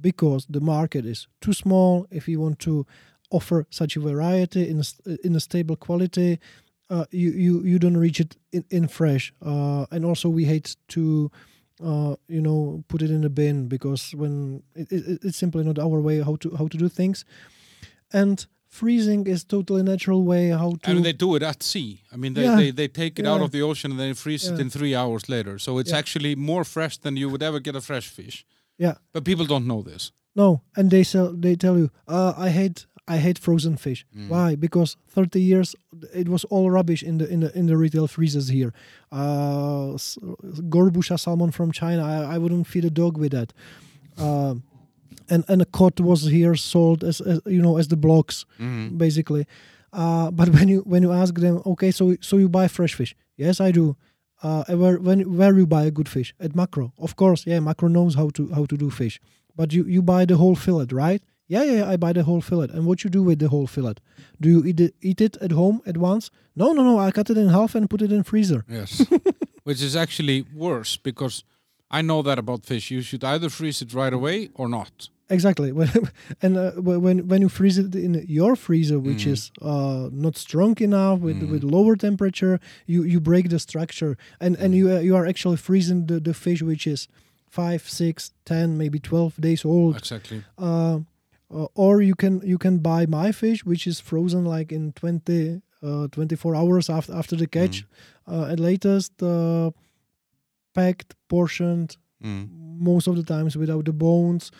because 0.00 0.46
the 0.48 0.60
market 0.60 1.04
is 1.04 1.26
too 1.40 1.52
small. 1.52 2.06
If 2.10 2.28
you 2.28 2.40
want 2.40 2.58
to 2.60 2.86
offer 3.30 3.66
such 3.70 3.96
a 3.96 4.00
variety 4.00 4.68
in 4.68 4.80
a, 4.80 5.16
in 5.26 5.34
a 5.36 5.40
stable 5.40 5.76
quality, 5.76 6.38
uh, 6.90 7.04
you, 7.10 7.30
you 7.30 7.62
you 7.64 7.78
don't 7.78 7.96
reach 7.96 8.20
it 8.20 8.36
in, 8.52 8.64
in 8.70 8.88
fresh. 8.88 9.32
Uh, 9.44 9.86
and 9.90 10.04
also, 10.04 10.28
we 10.28 10.44
hate 10.44 10.76
to. 10.88 11.30
Uh, 11.80 12.16
you 12.28 12.40
know, 12.40 12.82
put 12.88 13.02
it 13.02 13.10
in 13.10 13.24
a 13.24 13.28
bin 13.28 13.68
because 13.68 14.12
when 14.16 14.62
it, 14.74 14.90
it, 14.90 15.24
it's 15.24 15.38
simply 15.38 15.62
not 15.64 15.78
our 15.78 16.00
way 16.00 16.20
how 16.22 16.36
to 16.36 16.50
how 16.58 16.66
to 16.68 16.76
do 16.76 16.88
things 16.88 17.24
and 18.12 18.46
freezing 18.66 19.26
is 19.26 19.44
totally 19.44 19.82
natural 19.82 20.22
way 20.24 20.48
how 20.50 20.74
to 20.82 20.90
And 20.90 21.04
they 21.04 21.12
do 21.12 21.34
it 21.36 21.42
at 21.42 21.62
sea. 21.62 22.02
I 22.12 22.16
mean, 22.16 22.34
they, 22.34 22.42
Yeah. 22.44 22.56
they, 22.56 22.70
they 22.72 22.88
take 22.88 23.18
it 23.18 23.26
out 23.26 23.40
of 23.40 23.50
the 23.50 23.62
ocean 23.62 23.90
and 23.92 24.00
then 24.00 24.14
freeze 24.14 24.46
it 24.52 24.60
in 24.60 24.70
three 24.70 24.94
hours 24.94 25.28
later. 25.28 25.58
So 25.58 25.78
it's 25.78 25.90
Yeah. 25.90 25.98
actually 25.98 26.34
more 26.36 26.64
fresh 26.64 26.98
than 26.98 27.16
you 27.16 27.28
would 27.30 27.42
ever 27.42 27.60
get 27.60 27.76
a 27.76 27.80
fresh 27.80 28.08
fish. 28.08 28.44
Yeah. 28.78 28.94
But 29.12 29.24
people 29.24 29.46
don't 29.46 29.66
know 29.66 29.82
this. 29.82 30.12
no 30.36 30.60
and 30.76 30.90
they 30.90 31.04
sell 31.04 31.32
they 31.44 31.56
tell 31.56 31.76
you 31.78 31.88
uh, 32.06 32.32
i 32.46 32.48
hate 32.60 32.86
i 33.14 33.16
hate 33.26 33.38
frozen 33.38 33.76
fish 33.76 34.04
Mm. 34.16 34.28
why 34.28 34.54
because 34.56 34.96
30 35.08 35.40
years 35.40 35.74
it 36.14 36.28
was 36.28 36.44
all 36.44 36.70
rubbish 36.70 37.02
in 37.02 37.18
the 37.18 37.26
in 37.32 37.40
the 37.40 37.50
in 37.58 37.66
the 37.66 37.76
retail 37.76 38.06
freezers 38.06 38.48
here 38.48 38.72
uh 39.12 39.96
gorbusha 40.74 41.18
salmon 41.18 41.50
from 41.50 41.72
china 41.72 42.02
i, 42.04 42.34
I 42.34 42.38
wouldn't 42.38 42.66
feed 42.66 42.84
a 42.84 42.90
dog 42.90 43.16
with 43.18 43.32
that 43.32 43.52
uh, 44.18 44.54
and 45.30 45.44
and 45.48 45.62
a 45.62 45.64
cod 45.66 46.00
was 46.00 46.24
here 46.24 46.54
sold 46.56 47.04
as, 47.04 47.20
as 47.20 47.40
you 47.46 47.62
know 47.62 47.76
as 47.78 47.88
the 47.88 47.96
blocks 47.96 48.44
Mm. 48.58 48.98
basically. 48.98 49.46
Uh, 49.92 50.30
but 50.38 50.48
when 50.50 50.68
you 50.68 50.80
when 50.92 51.02
you 51.02 51.12
ask 51.12 51.34
them, 51.34 51.62
okay, 51.64 51.90
so 51.90 52.16
so 52.20 52.36
you 52.38 52.48
buy 52.48 52.66
fresh 52.68 52.94
fish? 52.94 53.14
Yes, 53.36 53.60
I 53.60 53.70
do. 53.72 53.96
Uh, 54.42 54.64
where 54.80 54.98
when 54.98 55.20
where 55.38 55.54
you 55.56 55.66
buy 55.66 55.84
a 55.84 55.90
good 55.90 56.08
fish 56.08 56.34
at 56.40 56.52
Makro? 56.52 56.92
Of 56.98 57.14
course, 57.16 57.46
yeah, 57.46 57.58
Makro 57.60 57.88
knows 57.88 58.14
how 58.16 58.28
to 58.30 58.48
how 58.56 58.64
to 58.66 58.76
do 58.76 58.90
fish. 58.90 59.20
But 59.56 59.72
you 59.72 59.84
you 59.84 60.02
buy 60.02 60.24
the 60.26 60.36
whole 60.36 60.56
fillet, 60.56 60.88
right? 60.92 61.22
Yeah, 61.48 61.64
yeah, 61.64 61.92
I 61.92 61.96
buy 61.96 62.12
the 62.12 62.22
whole 62.24 62.40
fillet. 62.42 62.68
And 62.74 62.84
what 62.86 63.02
you 63.04 63.10
do 63.10 63.22
with 63.22 63.38
the 63.38 63.48
whole 63.48 63.66
fillet? 63.66 63.94
Do 64.40 64.48
you 64.48 64.64
eat 64.64 64.80
it, 64.80 64.94
eat 65.00 65.20
it 65.20 65.36
at 65.40 65.52
home 65.52 65.80
at 65.86 65.96
once? 65.96 66.30
No, 66.54 66.72
no, 66.72 66.82
no. 66.82 66.98
I 66.98 67.10
cut 67.10 67.30
it 67.30 67.38
in 67.38 67.48
half 67.48 67.74
and 67.74 67.88
put 67.88 68.02
it 68.02 68.12
in 68.12 68.22
freezer. 68.22 68.64
Yes. 68.68 69.02
Which 69.64 69.82
is 69.82 69.94
actually 69.96 70.44
worse 70.54 70.96
because 71.02 71.44
I 71.90 72.02
know 72.02 72.22
that 72.22 72.38
about 72.38 72.66
fish. 72.66 72.90
You 72.90 73.00
should 73.02 73.24
either 73.24 73.48
freeze 73.48 73.80
it 73.82 73.94
right 73.94 74.12
away 74.12 74.50
or 74.54 74.68
not. 74.68 75.08
Exactly. 75.30 75.72
And 76.42 76.56
uh, 76.56 76.70
when 76.80 77.28
when 77.28 77.40
you 77.42 77.48
freeze 77.50 77.78
it 77.78 77.94
in 77.94 78.24
your 78.28 78.56
freezer, 78.56 78.98
which 78.98 79.24
Mm. 79.26 79.32
is 79.32 79.50
uh, 79.60 80.08
not 80.12 80.36
strong 80.36 80.74
enough 80.80 81.20
with 81.20 81.40
Mm. 81.42 81.50
with 81.50 81.62
lower 81.64 81.96
temperature, 81.96 82.58
you 82.86 83.04
you 83.04 83.20
break 83.20 83.48
the 83.48 83.58
structure, 83.58 84.16
and 84.40 84.56
and 84.56 84.74
you 84.74 84.90
uh, 84.90 85.00
you 85.02 85.16
are 85.16 85.26
actually 85.28 85.56
freezing 85.58 86.06
the 86.06 86.18
the 86.20 86.32
fish, 86.34 86.62
which 86.62 86.86
is 86.86 87.08
five, 87.50 87.80
six, 87.88 88.32
ten, 88.44 88.76
maybe 88.78 88.98
twelve 88.98 89.32
days 89.40 89.64
old. 89.64 89.96
Exactly. 89.96 90.42
Uh, 91.50 91.66
or 91.74 92.02
you 92.02 92.14
can 92.14 92.40
you 92.44 92.58
can 92.58 92.78
buy 92.78 93.06
my 93.06 93.32
fish, 93.32 93.64
which 93.64 93.86
is 93.86 94.00
frozen 94.00 94.44
like 94.44 94.70
in 94.74 94.92
20, 94.92 95.62
uh, 95.82 96.06
24 96.08 96.54
hours 96.54 96.90
after 96.90 97.14
after 97.14 97.36
the 97.36 97.46
catch, 97.46 97.84
uh, 98.26 98.52
at 98.52 98.58
latest, 98.60 99.22
uh, 99.22 99.70
packed, 100.74 101.14
portioned, 101.28 101.96
Mm. 102.20 102.48
most 102.80 103.06
of 103.08 103.14
the 103.14 103.22
times 103.22 103.56
without 103.56 103.84
the 103.84 103.92
bones 103.92 104.50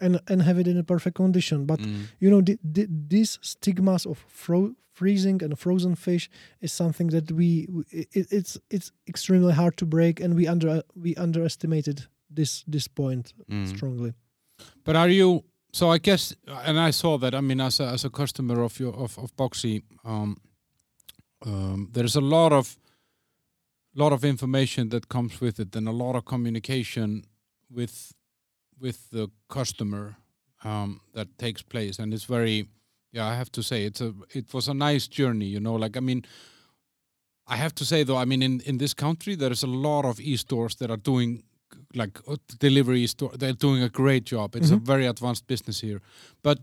and 0.00 0.20
and 0.28 0.42
have 0.42 0.58
it 0.60 0.66
in 0.68 0.76
a 0.76 0.82
perfect 0.84 1.16
condition 1.16 1.64
but 1.66 1.80
Mm. 1.80 1.94
you 2.20 2.28
know 2.30 2.42
the, 2.42 2.58
the, 2.74 2.86
these 3.08 3.38
stigmas 3.40 4.06
of 4.06 4.18
fro- 4.28 4.74
freezing 4.92 5.42
and 5.42 5.58
frozen 5.58 5.94
fish 5.96 6.28
is 6.60 6.70
something 6.72 7.08
that 7.10 7.32
we 7.32 7.66
it, 7.90 8.26
it's 8.30 8.58
it's 8.70 8.92
extremely 9.06 9.54
hard 9.54 9.74
to 9.76 9.86
break 9.86 10.20
and 10.20 10.34
we 10.34 10.46
under 10.46 10.82
we 10.94 11.14
underestimated 11.16 12.06
this 12.36 12.62
this 12.72 12.88
point 12.88 13.32
Mm. 13.50 13.66
strongly 13.66 14.12
But 14.84 14.94
are 14.96 15.08
you? 15.12 15.42
So 15.72 15.90
I 15.90 15.98
guess, 15.98 16.34
and 16.46 16.78
I 16.78 16.90
saw 16.90 17.18
that. 17.18 17.34
I 17.34 17.40
mean, 17.40 17.60
as 17.60 17.80
a 17.80 17.84
as 17.84 18.04
a 18.04 18.10
customer 18.10 18.62
of 18.62 18.80
your 18.80 18.94
of 18.94 19.18
of 19.18 19.36
Boxxi, 19.36 19.82
um, 20.04 20.36
um, 21.44 21.88
there's 21.92 22.16
a 22.16 22.20
lot 22.20 22.52
of 22.52 22.78
lot 23.94 24.12
of 24.12 24.24
information 24.24 24.88
that 24.88 25.08
comes 25.08 25.40
with 25.40 25.60
it, 25.60 25.76
and 25.76 25.88
a 25.88 25.92
lot 25.92 26.16
of 26.16 26.24
communication 26.24 27.24
with 27.70 28.12
with 28.80 29.10
the 29.10 29.28
customer 29.48 30.16
um, 30.64 31.00
that 31.12 31.38
takes 31.38 31.62
place, 31.62 31.98
and 31.98 32.14
it's 32.14 32.24
very. 32.24 32.68
Yeah, 33.10 33.26
I 33.26 33.34
have 33.36 33.50
to 33.52 33.62
say 33.62 33.84
it's 33.84 34.00
a 34.02 34.12
it 34.34 34.52
was 34.52 34.68
a 34.68 34.74
nice 34.74 35.08
journey. 35.08 35.46
You 35.46 35.60
know, 35.60 35.74
like 35.74 35.96
I 35.96 36.00
mean, 36.00 36.24
I 37.46 37.56
have 37.56 37.74
to 37.76 37.84
say 37.84 38.04
though, 38.04 38.18
I 38.18 38.24
mean, 38.26 38.42
in 38.42 38.60
in 38.60 38.78
this 38.78 38.94
country, 38.94 39.34
there 39.34 39.52
is 39.52 39.62
a 39.62 39.66
lot 39.66 40.04
of 40.04 40.20
e-stores 40.20 40.76
that 40.76 40.90
are 40.90 41.00
doing 41.02 41.42
like 41.94 42.20
uh, 42.28 42.36
delivery 42.60 43.06
store. 43.06 43.30
They're 43.38 43.52
doing 43.58 43.82
a 43.82 43.88
great 43.88 44.24
job. 44.32 44.54
It's 44.56 44.70
a 44.70 44.76
Mhm. 44.76 44.86
very 44.86 45.06
advanced 45.06 45.46
business 45.46 45.80
here, 45.82 46.00
but 46.42 46.58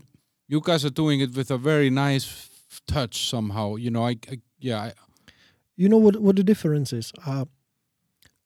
you 0.48 0.60
guys 0.60 0.84
are 0.84 0.94
doing 0.94 1.20
it 1.20 1.34
with 1.36 1.50
a 1.50 1.58
very 1.58 1.90
nice 1.90 2.48
touch 2.86 3.28
somehow. 3.28 3.76
You 3.76 3.90
know, 3.90 4.06
I, 4.08 4.16
I 4.32 4.40
yeah, 4.58 4.82
I, 4.88 4.92
you 5.76 5.88
know 5.88 5.98
what 6.04 6.16
what 6.16 6.36
the 6.36 6.42
difference 6.44 6.96
is 6.96 7.12
uh 7.26 7.44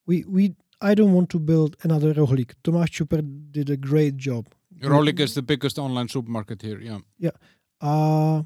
we 0.06 0.24
we 0.28 0.54
i 0.90 0.94
don't 0.94 1.12
want 1.12 1.28
to 1.30 1.38
build 1.38 1.76
another 1.84 2.14
rohlik 2.14 2.54
Tomáš 2.64 2.90
Čupr 2.90 3.20
did 3.52 3.70
a 3.70 3.76
great 3.76 4.16
job 4.16 4.46
Rohlik 4.82 5.20
is 5.20 5.34
the 5.34 5.42
biggest 5.42 5.78
online 5.78 6.08
supermarket 6.08 6.62
here. 6.62 6.80
Yeah. 6.80 7.00
Yeah, 7.18 7.36
uh, 7.82 8.42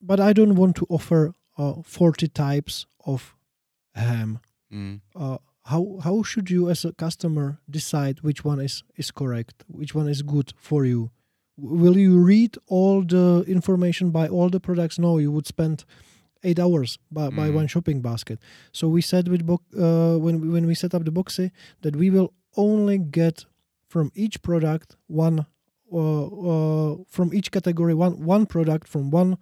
but 0.00 0.20
I 0.20 0.32
don't 0.32 0.54
want 0.54 0.76
to 0.76 0.86
offer 0.88 1.34
uh, 1.58 1.82
40 1.82 2.28
types 2.28 2.86
of 3.04 3.34
ham. 3.94 4.38
mm. 4.72 5.00
Uh, 5.14 5.38
how 5.64 5.98
how 6.02 6.22
should 6.22 6.50
you 6.50 6.68
as 6.70 6.84
a 6.84 6.92
customer 6.92 7.58
decide 7.68 8.20
which 8.22 8.44
one 8.44 8.60
is, 8.60 8.82
is 8.96 9.10
correct, 9.10 9.64
which 9.68 9.94
one 9.94 10.08
is 10.08 10.22
good 10.22 10.52
for 10.56 10.84
you? 10.84 11.10
Will 11.56 11.98
you 11.98 12.18
read 12.18 12.56
all 12.68 13.02
the 13.02 13.44
information 13.46 14.10
by 14.10 14.28
all 14.28 14.48
the 14.48 14.60
products? 14.60 14.98
No, 14.98 15.18
you 15.18 15.30
would 15.30 15.46
spend 15.46 15.84
eight 16.42 16.58
hours 16.58 16.98
by, 17.12 17.28
by 17.28 17.48
Mhm. 17.50 17.54
one 17.54 17.66
shopping 17.66 18.00
basket. 18.00 18.38
So 18.72 18.88
we 18.88 19.02
said 19.02 19.28
with 19.28 19.44
bo- 19.44 19.60
uh, 19.76 20.18
when 20.18 20.40
we, 20.40 20.48
when 20.48 20.66
we 20.66 20.74
set 20.74 20.94
up 20.94 21.04
the 21.04 21.12
Boxxi 21.12 21.50
that 21.82 21.94
we 21.96 22.08
will 22.10 22.32
only 22.56 22.96
get 22.98 23.44
from 23.86 24.10
each 24.14 24.40
product 24.42 24.96
one 25.06 25.44
uh, 25.92 26.26
uh, 26.52 26.96
from 27.08 27.34
each 27.34 27.50
category 27.50 27.92
one 27.94 28.24
one 28.24 28.46
product 28.46 28.88
from 28.88 29.10
one 29.10 29.36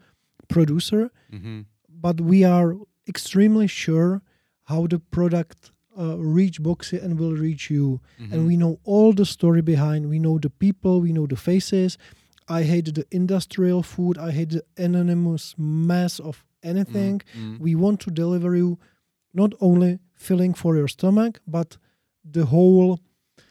producer, 0.48 1.10
Mm-hmm. 1.32 1.60
but 1.88 2.20
we 2.20 2.42
are 2.42 2.74
extremely 3.06 3.66
sure 3.68 4.22
how 4.64 4.86
the 4.86 4.98
product 4.98 5.70
uh, 5.98 6.16
reach 6.18 6.62
Boxxi 6.62 7.02
and 7.02 7.18
will 7.18 7.34
reach 7.34 7.70
you. 7.70 8.00
Mm-hmm. 8.20 8.32
And 8.32 8.46
we 8.46 8.56
know 8.56 8.78
all 8.84 9.12
the 9.12 9.26
story 9.26 9.62
behind. 9.62 10.08
We 10.08 10.18
know 10.18 10.38
the 10.38 10.50
people. 10.50 11.00
We 11.00 11.12
know 11.12 11.26
the 11.26 11.36
faces. 11.36 11.98
I 12.48 12.62
hate 12.62 12.94
the 12.94 13.06
industrial 13.10 13.82
food. 13.82 14.16
I 14.18 14.30
hate 14.30 14.50
the 14.50 14.64
anonymous 14.76 15.54
mess 15.58 16.18
of 16.18 16.44
anything. 16.62 17.20
Mm-hmm. 17.36 17.62
We 17.62 17.74
want 17.74 18.00
to 18.00 18.10
deliver 18.10 18.56
you 18.56 18.78
not 19.34 19.52
only 19.60 19.98
filling 20.14 20.54
for 20.54 20.76
your 20.76 20.88
stomach, 20.88 21.40
but 21.46 21.76
the 22.24 22.46
whole 22.46 23.00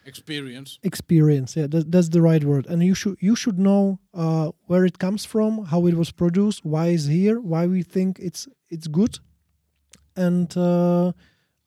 experience. 0.05 0.79
experience. 0.83 1.55
Yeah, 1.55 1.67
that, 1.67 1.91
that's 1.91 2.09
the 2.09 2.21
right 2.21 2.43
word. 2.43 2.65
And 2.67 2.81
you 2.83 2.95
should 2.95 3.17
you 3.19 3.35
should 3.35 3.59
know 3.59 3.99
uh, 4.13 4.51
where 4.65 4.85
it 4.85 4.97
comes 4.99 5.25
from, 5.25 5.65
how 5.65 5.85
it 5.85 5.95
was 5.95 6.11
produced, 6.11 6.65
why 6.65 6.87
it's 6.87 7.05
here, 7.05 7.39
why 7.39 7.67
we 7.67 7.83
think 7.83 8.19
it's 8.19 8.47
it's 8.69 8.87
good, 8.87 9.19
and 10.15 10.55
uh, 10.57 11.11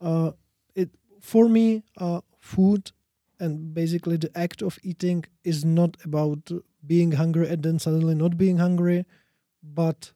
uh, 0.01 0.33
for 1.21 1.49
me, 1.49 1.83
uh, 1.99 2.21
food 2.39 2.93
and 3.39 3.73
basically 3.75 4.17
the 4.17 4.31
act 4.39 4.63
of 4.63 4.79
eating 4.83 5.25
is 5.45 5.65
not 5.65 5.97
about 6.05 6.51
being 6.87 7.13
hungry 7.13 7.49
and 7.49 7.63
then 7.63 7.79
suddenly 7.79 8.15
not 8.15 8.37
being 8.37 8.59
hungry, 8.59 9.05
but 9.63 10.13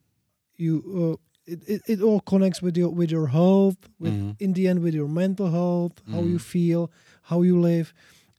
you. 0.57 0.75
Uh, 1.13 1.17
it, 1.47 1.61
it, 1.69 1.83
it 1.87 2.01
all 2.01 2.21
connects 2.21 2.63
with 2.63 2.75
your 2.75 2.89
with 2.89 3.11
your 3.11 3.27
health 3.27 3.77
with 3.99 4.15
Mhm. 4.15 4.37
in 4.41 4.55
the 4.55 4.67
end 4.67 4.81
with 4.81 4.95
your 4.95 5.09
mental 5.09 5.51
health 5.51 6.01
how 6.11 6.23
you 6.25 6.39
Mhm. 6.39 6.41
feel 6.41 6.91
how 7.25 7.43
you 7.43 7.61
live 7.61 7.93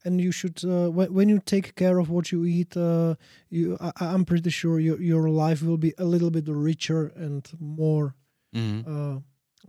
and 0.03 0.19
you 0.19 0.31
should 0.31 0.57
uh, 0.65 0.89
when, 0.89 1.13
when 1.13 1.29
you 1.29 1.39
take 1.39 1.75
care 1.75 1.99
of 1.99 2.09
what 2.09 2.31
you 2.31 2.45
eat 2.45 2.75
uh, 2.75 3.13
you 3.51 3.77
I, 3.79 3.91
i'm 4.13 4.25
pretty 4.25 4.49
sure 4.49 4.79
your, 4.79 4.99
your 4.99 5.29
life 5.29 5.61
will 5.61 5.77
be 5.77 5.93
a 5.99 6.05
little 6.05 6.31
bit 6.31 6.45
richer 6.47 7.11
and 7.15 7.43
more 7.59 8.15
Mm-hmm. 8.55 8.81
uh, 8.91 9.19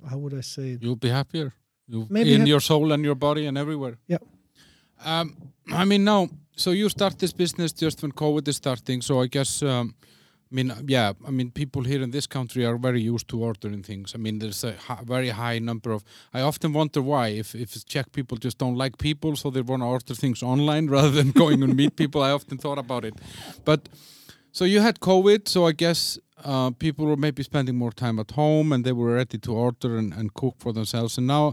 how 0.09 0.17
would 0.17 0.33
i 0.33 0.41
say 0.41 0.71
it 0.71 0.83
You'll 0.83 0.97
be 0.97 1.11
happier. 1.11 1.53
You 1.89 2.07
in 2.11 2.41
hap- 2.41 2.49
your 2.49 2.61
soul 2.61 2.93
and 2.93 3.05
your 3.05 3.15
body 3.15 3.47
and 3.47 3.57
everywhere. 3.59 3.99
Yeah. 4.07 4.19
Um, 5.05 5.37
I 5.73 5.85
mean, 5.85 6.05
now, 6.05 6.29
so 6.57 6.71
you 6.71 6.89
start 6.89 7.19
this 7.19 7.33
business 7.33 7.73
just 7.73 8.03
when 8.03 8.13
COVID 8.13 8.49
is 8.49 8.57
starting. 8.57 9.03
So 9.03 9.21
I 9.21 9.27
guess, 9.27 9.63
um, 9.63 9.95
I 10.51 10.55
mean, 10.55 10.73
yeah, 10.87 11.13
I 11.27 11.31
mean, 11.31 11.51
people 11.51 11.83
here 11.83 12.03
in 12.03 12.11
this 12.11 12.27
country 12.27 12.65
are 12.65 12.77
very 12.79 13.01
used 13.03 13.29
to 13.29 13.43
ordering 13.43 13.83
things. 13.83 14.15
I 14.15 14.19
mean, 14.19 14.39
there's 14.39 14.65
a 14.65 14.75
very 15.05 15.31
high 15.31 15.59
number 15.59 15.93
of. 15.93 16.03
I 16.33 16.41
often 16.41 16.73
wonder 16.73 17.03
why, 17.03 17.29
if 17.29 17.55
if 17.55 17.85
Czech 17.85 18.13
people 18.13 18.37
just 18.39 18.59
don't 18.59 18.77
like 18.77 18.97
people, 18.99 19.37
so 19.37 19.51
they 19.51 19.61
want 19.63 19.83
to 19.83 19.87
order 19.87 20.15
things 20.15 20.43
online 20.43 20.87
rather 20.97 21.11
than 21.11 21.31
going 21.33 21.63
and 21.63 21.77
meet 21.77 21.97
people. 21.97 22.23
I 22.23 22.31
often 22.31 22.59
thought 22.59 22.79
about 22.79 23.05
it, 23.05 23.15
but. 23.65 23.89
So 24.57 24.65
you 24.65 24.81
had 24.81 25.01
COVID, 25.01 25.49
so 25.49 25.67
I 25.67 25.73
guess 25.73 26.19
uh, 26.43 26.71
people 26.71 27.05
were 27.05 27.19
maybe 27.19 27.43
spending 27.43 27.77
more 27.77 27.93
time 27.93 28.19
at 28.19 28.31
home 28.31 28.73
and 28.73 28.87
they 28.87 28.93
were 28.93 29.13
ready 29.13 29.37
to 29.37 29.53
order 29.53 29.99
and, 29.99 30.15
and 30.15 30.33
cook 30.33 30.55
for 30.59 30.73
themselves. 30.73 31.19
And 31.19 31.27
now, 31.27 31.53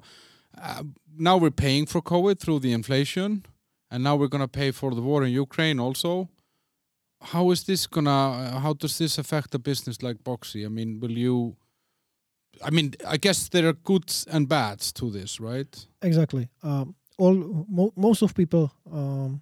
uh, 0.57 0.84
now 1.17 1.35
we're 1.35 1.51
paying 1.51 1.85
for 1.85 2.01
COVID 2.01 2.39
through 2.39 2.59
the 2.59 2.71
inflation, 2.71 3.45
and 3.91 4.05
now 4.05 4.15
we're 4.15 4.30
gonna 4.30 4.47
pay 4.47 4.71
for 4.71 4.95
the 4.95 5.01
war 5.01 5.25
in 5.25 5.34
Ukraine 5.34 5.81
also. 5.81 6.30
How 7.21 7.51
is 7.51 7.65
this 7.65 7.88
gonna? 7.88 8.31
Uh, 8.31 8.59
how 8.59 8.71
does 8.71 8.97
this 8.97 9.17
affect 9.17 9.53
a 9.53 9.59
business 9.59 10.01
like 10.01 10.23
Boxxi? 10.23 10.63
I 10.65 10.69
mean, 10.69 11.01
will 11.01 11.17
you? 11.25 11.57
I 12.63 12.69
mean, 12.69 12.93
I 13.05 13.17
guess 13.17 13.49
there 13.49 13.67
are 13.67 13.73
goods 13.73 14.25
and 14.31 14.47
bads 14.47 14.93
to 14.93 15.11
this, 15.11 15.41
right? 15.41 15.88
exactly 16.01 16.47
um, 16.63 16.95
all 17.17 17.35
mo- 17.67 17.93
most 17.97 18.21
of 18.21 18.34
people 18.34 18.71
um, 18.89 19.41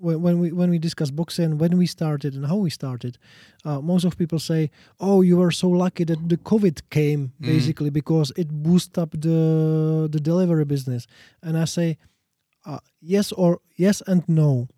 when, 0.00 0.20
when 0.22 0.38
we 0.40 0.52
when 0.52 0.70
we 0.70 0.78
discuss 0.78 1.10
boxing 1.10 1.44
and 1.44 1.60
when 1.60 1.76
we 1.78 1.86
started 1.86 2.34
and 2.34 2.46
how 2.46 2.56
we 2.56 2.70
started 2.70 3.18
uh, 3.64 3.80
most 3.80 4.04
of 4.04 4.16
people 4.16 4.38
say 4.38 4.70
oh 5.00 5.22
you 5.22 5.36
were 5.36 5.50
so 5.50 5.68
lucky 5.68 6.04
that 6.04 6.28
the 6.28 6.36
covid 6.36 6.76
came 6.90 7.32
Mm. 7.40 7.46
basically 7.46 7.90
because 7.90 8.32
it 8.36 8.48
boosted 8.50 8.98
up 8.98 9.10
the 9.12 10.08
the 10.10 10.20
delivery 10.20 10.64
business. 10.64 11.06
And 11.42 11.56
i 11.58 11.64
say 11.66 11.96
uh, 12.66 12.80
yes 13.00 13.32
or 13.32 13.60
yes 13.76 14.02
and 14.06 14.22
no. 14.28 14.68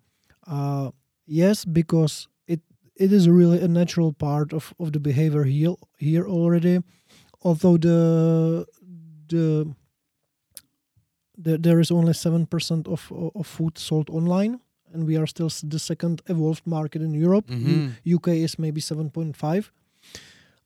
Uh, 0.47 0.91
yes 1.25 1.65
because 1.65 2.27
it 2.47 2.61
it 2.95 3.11
is 3.11 3.27
really 3.27 3.59
a 3.61 3.67
natural 3.67 4.13
part 4.13 4.53
of, 4.53 4.73
of 4.79 4.91
the 4.91 4.99
behavior 4.99 5.43
here 5.43 5.75
here 5.99 6.25
already. 6.27 6.81
Although 7.43 7.77
the 7.77 8.65
the 9.27 9.73
there, 11.37 11.57
there 11.57 11.79
is 11.79 11.91
only 11.91 12.13
7% 12.13 12.87
of, 12.87 13.11
of 13.35 13.47
food 13.47 13.77
sold 13.77 14.09
online 14.09 14.59
and 14.93 15.05
we 15.07 15.17
are 15.17 15.27
still 15.27 15.49
the 15.69 15.79
second 15.79 16.21
evolved 16.27 16.65
market 16.65 17.01
in 17.01 17.13
europe 17.13 17.47
Mhm. 17.49 17.91
uk 18.15 18.27
is 18.27 18.57
maybe 18.59 18.81
7.5 18.81 19.71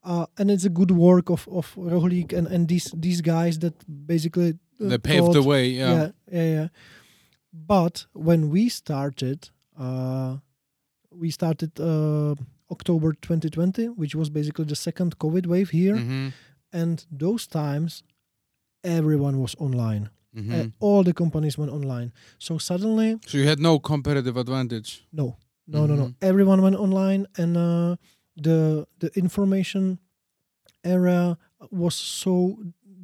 uh, 0.03 0.25
and 0.37 0.51
it's 0.51 0.65
a 0.65 0.69
good 0.69 0.91
work 0.91 1.29
of 1.29 1.47
of 1.47 1.75
Rohlik 1.75 2.33
and, 2.33 2.47
and 2.47 2.67
these 2.67 2.91
these 3.01 3.21
guys 3.21 3.57
that 3.59 3.73
basically 4.07 4.49
uh, 4.81 4.89
they 4.89 4.97
paved 4.97 5.33
the 5.33 5.41
way. 5.41 5.67
Yeah. 5.69 5.93
yeah, 5.93 6.09
yeah, 6.31 6.49
yeah. 6.55 6.67
But 7.67 8.07
when 8.13 8.49
we 8.49 8.69
started, 8.69 9.49
uh, 9.79 10.37
we 11.21 11.31
started 11.31 11.71
uh, 11.79 12.35
October 12.69 13.13
2020, 13.13 13.87
which 13.95 14.15
was 14.15 14.29
basically 14.29 14.65
the 14.65 14.75
second 14.75 15.17
COVID 15.17 15.45
wave 15.47 15.69
here, 15.71 15.95
Mhm. 15.95 16.31
and 16.73 17.05
those 17.19 17.47
times, 17.47 18.03
everyone 18.83 19.39
was 19.39 19.55
online. 19.59 20.09
Mhm. 20.35 20.51
Uh, 20.53 20.69
all 20.79 21.03
the 21.03 21.13
companies 21.13 21.57
went 21.57 21.71
online. 21.71 22.11
So 22.39 22.57
suddenly, 22.57 23.17
so 23.25 23.37
you 23.37 23.47
had 23.47 23.59
no 23.59 23.79
competitive 23.79 24.35
advantage. 24.37 25.05
no, 25.11 25.37
no, 25.67 25.85
no, 25.87 25.95
no. 25.95 26.05
Mhm. 26.07 26.15
Everyone 26.21 26.61
went 26.61 26.75
online, 26.75 27.25
and 27.37 27.55
uh, 27.57 27.95
the 28.35 28.85
the 28.99 29.09
information 29.15 29.99
era 30.83 31.37
was 31.71 31.95
so 31.95 32.57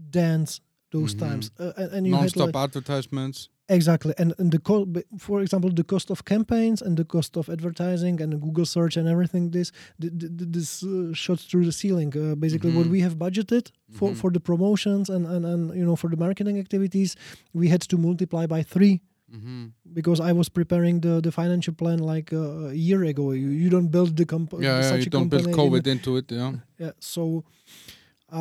dense 0.10 0.62
those 0.92 1.16
Mhm. 1.16 1.20
times, 1.20 1.52
uh, 1.60 1.72
and, 1.78 1.92
and 1.94 2.08
you 2.08 2.14
had 2.16 2.22
Non-stop 2.36 2.54
like, 2.54 2.64
advertisements. 2.64 3.50
Exactly, 3.78 4.14
and 4.22 4.30
and 4.40 4.50
the 4.56 4.60
co- 4.70 4.88
for 5.28 5.38
example, 5.42 5.70
the 5.82 5.84
cost 5.94 6.08
of 6.12 6.20
campaigns 6.34 6.80
and 6.86 6.94
the 7.02 7.06
cost 7.16 7.32
of 7.38 7.46
advertising 7.56 8.16
and 8.24 8.32
Google 8.46 8.66
search 8.66 8.98
and 9.00 9.08
everything 9.08 9.44
this 9.52 9.72
th- 10.02 10.14
th- 10.20 10.32
th- 10.38 10.52
this 10.58 10.70
uh, 10.84 11.14
shot 11.24 11.40
through 11.50 11.66
the 11.70 11.76
ceiling. 11.82 12.12
Uh, 12.16 12.36
basically, 12.46 12.72
what 12.78 12.88
Mhm. 12.88 12.92
we 12.96 13.00
have 13.08 13.16
budgeted 13.26 13.66
for 13.98 14.10
Mhm. 14.12 14.18
for 14.22 14.30
the 14.36 14.40
promotions 14.50 15.06
and, 15.16 15.24
and 15.34 15.44
and 15.52 15.62
you 15.80 15.86
know 15.88 15.96
for 16.02 16.10
the 16.14 16.18
marketing 16.26 16.58
activities, 16.66 17.16
we 17.60 17.66
had 17.74 17.82
to 17.92 17.96
multiply 18.08 18.44
by 18.56 18.62
three 18.74 18.96
hmm 19.32 19.66
because 20.00 20.20
I 20.30 20.32
was 20.40 20.48
preparing 20.50 20.96
the 21.06 21.14
the 21.28 21.32
financial 21.32 21.74
plan 21.82 22.00
like 22.14 22.30
uh, 22.36 22.72
a 22.74 22.78
year 22.90 23.02
ago. 23.14 23.26
You 23.42 23.50
you 23.64 23.70
don't 23.76 23.90
build 23.98 24.12
the 24.22 24.26
company. 24.26 24.64
Yeah, 24.66 24.80
yeah, 24.82 24.96
you 25.04 25.12
a 25.12 25.16
don't 25.16 25.30
build 25.34 25.46
company 25.46 25.64
in- 25.66 25.72
COVID 25.72 25.86
into 25.94 26.12
it. 26.20 26.28
Yeah. 26.32 26.52
yeah 26.84 26.94
so 27.00 27.24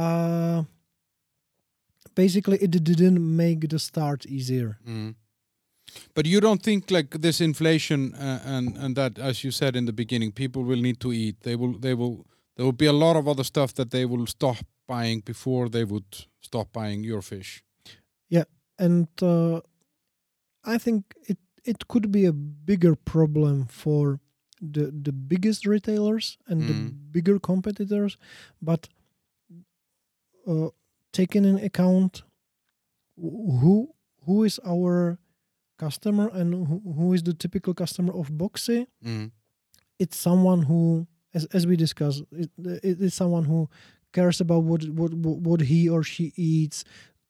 uh 0.00 0.58
basically 2.14 2.56
it 2.58 2.70
didn't 2.90 3.20
make 3.44 3.60
the 3.72 3.78
start 3.78 4.20
easier 4.26 4.70
Mm. 4.86 5.14
But 6.14 6.26
you 6.26 6.40
don't 6.40 6.62
think 6.62 6.90
like 6.90 7.20
this 7.22 7.40
inflation 7.40 8.14
uh, 8.14 8.40
and 8.44 8.76
and 8.78 8.96
that, 8.96 9.18
as 9.18 9.42
you 9.44 9.50
said 9.52 9.76
in 9.76 9.84
the 9.86 9.92
beginning, 9.92 10.32
people 10.32 10.62
will 10.62 10.80
need 10.82 10.98
to 11.00 11.12
eat. 11.12 11.40
They 11.42 11.56
will. 11.56 11.78
They 11.78 11.94
will. 11.94 12.26
There 12.56 12.64
will 12.64 12.76
be 12.76 12.86
a 12.86 12.92
lot 12.92 13.16
of 13.16 13.26
other 13.26 13.44
stuff 13.44 13.72
that 13.74 13.90
they 13.90 14.04
will 14.06 14.26
stop 14.26 14.56
buying 14.86 15.22
before 15.24 15.68
they 15.68 15.84
would 15.84 16.26
stop 16.40 16.72
buying 16.72 17.04
your 17.04 17.22
fish. 17.22 17.62
Yeah, 18.28 18.44
and 18.78 19.08
uh, 19.22 19.60
I 20.64 20.78
think 20.78 21.04
it 21.28 21.38
it 21.64 21.86
could 21.88 22.10
be 22.10 22.26
a 22.26 22.32
bigger 22.32 22.94
problem 22.96 23.66
for 23.66 24.20
the 24.60 24.90
the 25.04 25.12
biggest 25.12 25.66
retailers 25.66 26.38
and 26.46 26.66
the 26.66 26.74
Mm. 26.74 27.12
bigger 27.12 27.38
competitors, 27.40 28.16
but 28.60 28.88
uh, 30.46 30.68
taking 31.12 31.44
in 31.44 31.58
account 31.58 32.22
who 33.16 33.94
who 34.26 34.44
is 34.44 34.58
our 34.66 35.18
customer 35.84 36.26
and 36.38 36.48
who, 36.68 36.76
who 36.96 37.06
is 37.16 37.22
the 37.22 37.34
typical 37.44 37.72
customer 37.82 38.12
of 38.20 38.26
Boxxi, 38.40 38.86
Mm. 39.04 39.30
it's 40.02 40.18
someone 40.28 40.60
who, 40.70 40.82
as 41.36 41.44
as 41.56 41.62
we 41.70 41.76
discussed, 41.76 42.22
it, 42.42 42.50
it 42.90 42.96
is 43.06 43.14
someone 43.22 43.44
who 43.50 43.60
cares 44.16 44.40
about 44.40 44.62
what 44.70 44.82
what 44.98 45.12
what 45.48 45.60
he 45.70 45.80
or 45.94 46.02
she 46.12 46.26
eats, 46.36 46.84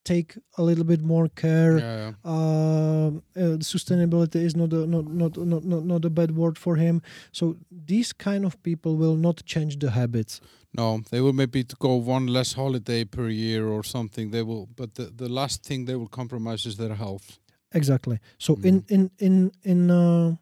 take 0.05 0.31
a 0.57 0.63
little 0.69 0.85
bit 0.93 1.03
more 1.03 1.29
care. 1.45 1.75
Yeah, 1.79 1.97
yeah. 2.05 2.13
Um, 2.35 3.23
uh, 3.37 3.59
sustainability 3.75 4.41
is 4.49 4.55
not 4.57 4.73
a 4.73 4.87
not, 4.95 5.05
not 5.23 5.33
not 5.53 5.63
not 5.73 5.83
not 5.93 6.05
a 6.05 6.11
bad 6.11 6.31
word 6.41 6.57
for 6.59 6.77
him. 6.77 7.01
So 7.33 7.45
these 7.87 8.11
kind 8.29 8.45
of 8.45 8.55
people 8.63 8.93
will 9.03 9.17
not 9.17 9.37
change 9.45 9.75
the 9.79 9.91
habits. 9.91 10.41
No, 10.73 11.01
they 11.11 11.21
will 11.21 11.33
maybe 11.43 11.65
go 11.79 11.93
one 12.17 12.27
less 12.33 12.55
holiday 12.55 13.05
per 13.05 13.29
year 13.29 13.63
or 13.69 13.83
something. 13.85 14.31
They 14.31 14.43
will, 14.43 14.67
but 14.77 14.95
the, 14.95 15.05
the 15.23 15.29
last 15.29 15.65
thing 15.67 15.87
they 15.87 15.97
will 15.97 16.09
compromise 16.21 16.69
is 16.69 16.77
their 16.77 16.95
health. 16.95 17.39
Exactly. 17.73 18.19
So 18.39 18.55
in 18.63 18.85
in 18.89 19.11
in 19.19 19.53
in 19.63 19.91
uh, 19.91 20.37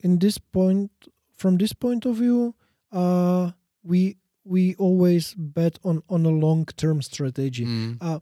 in 0.00 0.18
this 0.18 0.38
point, 0.38 0.90
from 1.36 1.56
this 1.58 1.72
point 1.72 2.06
of 2.06 2.16
view, 2.16 2.54
uh, 2.92 3.50
we 3.82 4.16
we 4.44 4.74
always 4.78 5.34
bet 5.36 5.78
on 5.84 6.02
on 6.08 6.26
a 6.26 6.30
long 6.30 6.64
term 6.76 7.02
strategy. 7.02 7.64
Mm. 7.66 8.20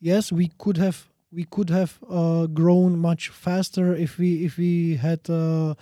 yes 0.00 0.30
we 0.32 0.48
could 0.58 0.76
have 0.78 0.96
we 1.32 1.44
could 1.44 1.70
have 1.70 1.98
uh, 2.08 2.46
grown 2.46 2.98
much 2.98 3.28
faster 3.30 3.94
if 3.94 4.18
we 4.18 4.44
if 4.44 4.56
we 4.58 4.96
had 4.96 5.20
uh, 5.28 5.74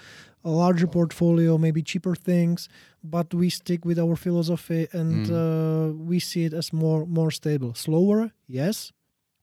a 0.45 0.51
larger 0.51 0.87
portfolio, 0.87 1.59
maybe 1.59 1.83
cheaper 1.83 2.15
things, 2.15 2.69
but 3.03 3.35
we 3.35 3.51
stick 3.51 3.85
with 3.85 3.99
our 3.99 4.17
philosophy 4.17 4.87
and 4.93 5.27
Mm. 5.27 5.33
uh, 5.33 5.93
we 6.11 6.19
see 6.21 6.45
it 6.47 6.53
as 6.55 6.73
more 6.73 7.07
more 7.07 7.31
stable. 7.31 7.75
Slower, 7.75 8.31
yes, 8.49 8.93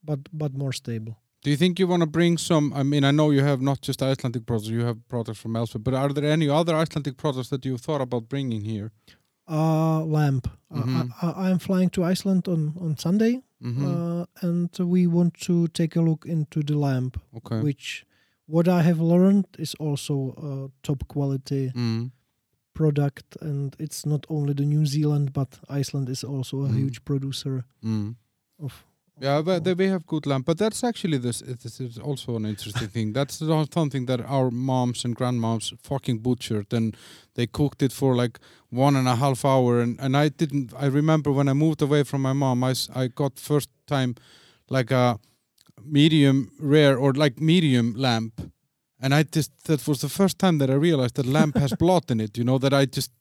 but 0.03 0.19
but 0.31 0.53
more 0.57 0.73
stable. 0.73 1.15
Do 1.43 1.49
you 1.51 1.57
think 1.57 1.77
you 1.79 1.87
want 1.87 2.01
to 2.01 2.07
bring 2.07 2.37
some? 2.37 2.73
I 2.73 2.83
mean, 2.83 3.03
I 3.03 3.11
know 3.11 3.31
you 3.31 3.43
have 3.43 3.61
not 3.61 3.81
just 3.81 4.01
Icelandic 4.01 4.45
products; 4.45 4.69
you 4.69 4.85
have 4.85 4.97
products 5.09 5.39
from 5.39 5.55
elsewhere. 5.55 5.81
But 5.83 5.93
are 5.93 6.09
there 6.13 6.25
any 6.31 6.47
other 6.49 6.73
Icelandic 6.75 7.17
products 7.17 7.49
that 7.49 7.65
you've 7.65 7.81
thought 7.81 8.01
about 8.01 8.29
bringing 8.29 8.61
here? 8.63 8.91
Uh, 9.49 10.01
lamp. 10.05 10.47
Mhm. 10.71 11.11
Uh, 11.21 11.33
I, 11.33 11.49
I'm 11.49 11.59
flying 11.59 11.89
to 11.91 12.03
Iceland 12.11 12.47
on 12.47 12.73
on 12.79 12.97
Sunday, 12.97 13.41
hmm 13.61 13.85
uh, 13.85 14.25
and 14.41 14.69
we 14.79 15.05
want 15.07 15.33
to 15.47 15.67
take 15.67 15.97
a 15.97 16.01
look 16.01 16.25
into 16.25 16.63
the 16.63 16.77
lamp, 16.77 17.19
okay. 17.35 17.59
which 17.61 18.05
what 18.47 18.67
I 18.67 18.81
have 18.83 19.01
learned 19.01 19.45
is 19.59 19.75
also 19.79 20.13
a 20.37 20.69
top 20.87 21.03
quality 21.07 21.71
Mm. 21.75 22.11
product, 22.73 23.37
and 23.41 23.75
it's 23.79 24.05
not 24.05 24.25
only 24.29 24.53
the 24.53 24.65
New 24.65 24.85
Zealand, 24.85 25.33
but 25.33 25.59
Iceland 25.69 26.09
is 26.09 26.23
also 26.23 26.57
a 26.63 26.69
Mhm. 26.69 26.75
huge 26.77 26.99
producer 27.03 27.63
Mm. 27.83 28.15
of. 28.59 28.85
Yeah, 29.23 29.41
but 29.41 29.63
they, 29.63 29.73
we 29.73 29.87
have 29.87 30.05
good 30.05 30.25
lamp. 30.25 30.45
But 30.45 30.57
that's 30.57 30.83
actually 30.83 31.17
this. 31.17 31.39
This 31.39 31.79
is 31.79 31.97
also 31.97 32.35
an 32.35 32.45
interesting 32.45 32.89
thing. 32.89 33.13
That's 33.13 33.41
something 33.71 34.05
that 34.07 34.19
our 34.19 34.51
moms 34.51 35.05
and 35.05 35.15
grandmoms 35.15 35.71
fucking 35.81 36.19
butchered, 36.19 36.73
and 36.73 36.97
they 37.35 37.47
cooked 37.47 37.81
it 37.81 37.93
for 37.93 38.15
like 38.15 38.37
one 38.69 38.97
and 38.97 39.07
a 39.07 39.15
half 39.15 39.45
hour. 39.45 39.79
And, 39.79 39.97
and 40.01 40.17
I 40.17 40.27
didn't. 40.27 40.73
I 40.77 40.87
remember 40.87 41.31
when 41.31 41.47
I 41.47 41.53
moved 41.53 41.81
away 41.81 42.03
from 42.03 42.21
my 42.21 42.33
mom, 42.33 42.65
I 42.65 42.73
I 42.93 43.07
got 43.07 43.39
first 43.39 43.69
time 43.87 44.15
like 44.69 44.91
a 44.91 45.19
medium 45.85 46.51
rare 46.59 46.97
or 46.97 47.13
like 47.13 47.39
medium 47.39 47.93
lamp, 47.95 48.51
and 48.99 49.13
I 49.15 49.23
just 49.23 49.51
that 49.67 49.87
was 49.87 50.01
the 50.01 50.09
first 50.09 50.37
time 50.37 50.57
that 50.57 50.69
I 50.69 50.75
realized 50.75 51.15
that 51.15 51.25
lamp 51.25 51.57
has 51.57 51.73
blood 51.79 52.11
in 52.11 52.19
it. 52.19 52.37
You 52.37 52.43
know 52.43 52.57
that 52.57 52.73
I 52.73 52.85
just 52.85 53.11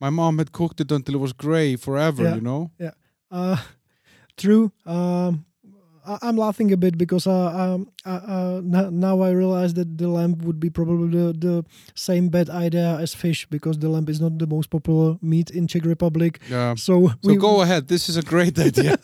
my 0.00 0.10
mom 0.10 0.38
had 0.38 0.50
cooked 0.50 0.80
it 0.80 0.90
until 0.90 1.14
it 1.14 1.20
was 1.20 1.32
gray 1.32 1.76
forever. 1.76 2.24
Yeah. 2.24 2.34
You 2.34 2.40
know. 2.40 2.70
Yeah. 2.78 2.94
Uh, 3.30 3.58
true. 4.36 4.72
Um, 4.84 5.44
I'm 6.22 6.36
laughing 6.36 6.72
a 6.72 6.76
bit 6.76 6.96
because 6.98 7.26
uh, 7.26 7.32
um, 7.62 7.88
uh, 8.04 8.08
uh, 8.10 8.60
now 8.90 9.20
I 9.22 9.30
realize 9.30 9.74
that 9.74 9.98
the 9.98 10.08
lamp 10.08 10.42
would 10.42 10.58
be 10.60 10.70
probably 10.70 11.08
the, 11.18 11.32
the 11.32 11.64
same 11.94 12.28
bad 12.28 12.48
idea 12.50 12.96
as 13.00 13.14
fish 13.14 13.46
because 13.50 13.78
the 13.78 13.88
lamp 13.88 14.08
is 14.08 14.20
not 14.20 14.38
the 14.38 14.46
most 14.46 14.70
popular 14.70 15.16
meat 15.22 15.50
in 15.50 15.66
Czech 15.66 15.84
Republic. 15.84 16.38
Yeah. 16.50 16.74
So 16.76 17.08
So 17.22 17.30
we 17.30 17.36
go 17.36 17.60
ahead. 17.62 17.88
This 17.88 18.08
is 18.08 18.16
a 18.16 18.22
great 18.22 18.58
idea. 18.68 18.96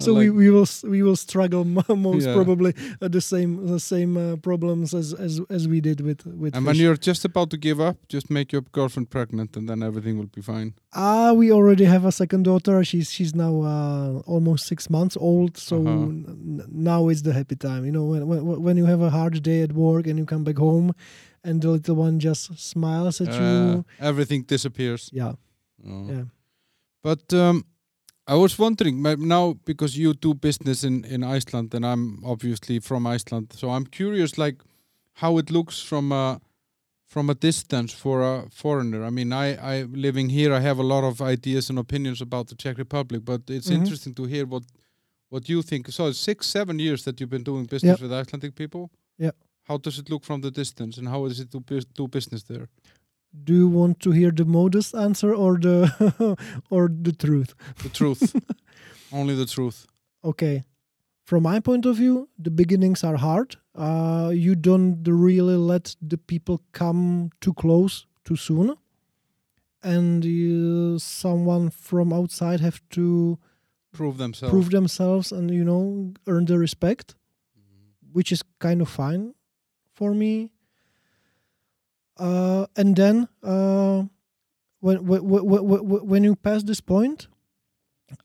so 0.00 0.14
I 0.16 0.18
we, 0.18 0.30
we 0.30 0.50
will 0.50 0.66
we 0.84 1.02
will 1.02 1.16
struggle 1.16 1.64
most 1.96 2.26
Yeah. 2.26 2.34
probably 2.34 2.74
uh, 3.00 3.08
the 3.08 3.20
same 3.20 3.66
the 3.66 3.80
same 3.80 4.16
uh, 4.16 4.36
problems 4.36 4.94
as, 4.94 5.14
as 5.14 5.40
as 5.48 5.66
we 5.66 5.80
did 5.80 6.00
with 6.00 6.20
with 6.26 6.54
and 6.56 6.66
when 6.66 6.76
you're 6.76 6.96
just 7.10 7.24
about 7.24 7.48
to 7.50 7.56
give 7.56 7.80
up, 7.80 7.96
just 8.08 8.30
make 8.30 8.52
your 8.52 8.62
girlfriend 8.72 9.08
pregnant, 9.10 9.56
and 9.56 9.68
then 9.68 9.82
everything 9.82 10.18
will 10.18 10.30
be 10.34 10.42
fine. 10.42 10.72
Ah, 10.94 11.32
we 11.32 11.50
already 11.52 11.84
have 11.84 12.04
a 12.06 12.12
second 12.12 12.42
daughter. 12.44 12.84
She's 12.84 13.10
she's 13.10 13.34
now 13.34 13.62
uh, 13.62 14.22
almost 14.26 14.66
six 14.66 14.88
months 14.90 15.16
old. 15.16 15.56
So 15.56 15.76
Uh-huh. 15.76 16.32
Now 16.68 17.10
is 17.10 17.22
the 17.22 17.32
happy 17.32 17.56
time. 17.56 17.84
You 17.84 17.92
know, 17.92 18.04
when, 18.04 18.26
when 18.26 18.62
when 18.62 18.76
you 18.76 18.86
have 18.86 19.00
a 19.04 19.10
hard 19.10 19.42
day 19.42 19.62
at 19.62 19.72
work 19.72 20.06
and 20.06 20.18
you 20.18 20.24
come 20.26 20.44
back 20.44 20.58
home, 20.58 20.92
and 21.44 21.60
the 21.62 21.68
little 21.70 21.96
one 21.96 22.18
just 22.18 22.50
smiles 22.58 23.20
at 23.20 23.28
Uh, 23.28 23.40
you. 23.42 23.84
everything 23.98 24.44
disappears. 24.48 25.10
Yeah, 25.12 25.34
Oh. 25.86 26.06
yeah. 26.10 26.24
But 27.02 27.32
um, 27.32 27.64
I 28.26 28.34
was 28.36 28.58
wondering 28.58 29.02
now 29.02 29.54
because 29.64 29.98
you 29.98 30.14
do 30.14 30.34
business 30.34 30.84
in 30.84 31.04
in 31.04 31.22
Iceland, 31.36 31.74
and 31.74 31.84
I'm 31.84 32.18
obviously 32.24 32.80
from 32.80 33.06
Iceland, 33.14 33.52
so 33.56 33.68
I'm 33.68 33.86
curious, 33.86 34.36
like 34.38 34.56
how 35.14 35.38
it 35.38 35.50
looks 35.50 35.82
from 35.82 36.12
a 36.12 36.38
from 37.06 37.30
a 37.30 37.34
distance 37.34 37.92
for 37.96 38.22
a 38.22 38.44
foreigner. 38.50 39.04
I 39.06 39.10
mean, 39.10 39.32
I 39.32 39.56
I 39.80 39.82
living 39.84 40.30
here, 40.30 40.54
I 40.58 40.60
have 40.60 40.80
a 40.80 40.86
lot 40.86 41.04
of 41.04 41.20
ideas 41.20 41.70
and 41.70 41.78
opinions 41.78 42.20
about 42.22 42.46
the 42.48 42.54
Czech 42.56 42.78
Republic, 42.78 43.22
but 43.24 43.40
it's 43.50 43.68
Mhm. 43.70 43.74
interesting 43.76 44.14
to 44.14 44.24
hear 44.24 44.46
what 44.46 44.62
what 45.32 45.44
do 45.44 45.52
you 45.56 45.62
think. 45.62 45.88
So 45.88 46.08
it's 46.08 46.18
six, 46.18 46.46
seven 46.46 46.78
years 46.78 47.02
that 47.04 47.18
you've 47.18 47.30
been 47.36 47.44
doing 47.44 47.64
business 47.64 47.98
Yeah. 48.00 48.02
with 48.08 48.12
Icelandic 48.20 48.54
people. 48.54 48.90
Yeah. 49.18 49.32
How 49.68 49.78
does 49.78 49.98
it 49.98 50.10
look 50.10 50.24
from 50.24 50.40
the 50.42 50.50
distance, 50.50 50.98
and 51.00 51.08
how 51.08 51.24
is 51.26 51.38
it 51.40 51.50
to 51.52 51.60
do 52.00 52.08
business 52.08 52.42
there? 52.42 52.66
Do 53.44 53.52
you 53.54 53.68
want 53.68 53.98
to 54.00 54.10
hear 54.10 54.30
the 54.32 54.44
modest 54.44 54.94
answer 54.94 55.34
or 55.34 55.58
the 55.58 55.76
or 56.70 56.88
the 57.04 57.12
truth? 57.12 57.54
The 57.82 57.88
truth, 57.88 58.22
only 59.12 59.34
the 59.34 59.46
truth. 59.46 59.86
Okay. 60.22 60.64
From 61.24 61.42
my 61.44 61.60
point 61.60 61.86
of 61.86 61.96
view, 61.96 62.28
the 62.44 62.50
beginnings 62.50 63.04
are 63.04 63.16
hard. 63.16 63.56
Uh, 63.74 64.32
you 64.34 64.54
don't 64.54 65.02
really 65.08 65.56
let 65.56 65.96
the 66.10 66.18
people 66.18 66.60
come 66.72 67.30
too 67.40 67.54
close 67.54 68.06
too 68.24 68.36
soon, 68.36 68.76
and 69.82 70.24
you, 70.24 70.98
someone 70.98 71.70
from 71.70 72.12
outside 72.12 72.60
have 72.60 72.80
to 72.90 73.38
Prove 73.92 74.16
themselves. 74.16 74.50
prove 74.50 74.70
themselves 74.70 75.32
and 75.32 75.50
you 75.50 75.64
know 75.64 76.12
earn 76.26 76.46
the 76.46 76.58
respect, 76.58 77.14
which 78.12 78.32
is 78.32 78.42
kind 78.58 78.80
of 78.80 78.88
fine 78.88 79.34
for 79.92 80.14
me. 80.14 80.50
Uh, 82.18 82.66
and 82.76 82.96
then 82.96 83.28
uh, 83.42 84.02
when, 84.80 85.04
when 85.06 85.26
when 85.26 86.06
when 86.06 86.24
you 86.24 86.36
pass 86.36 86.62
this 86.62 86.80
point, 86.80 87.28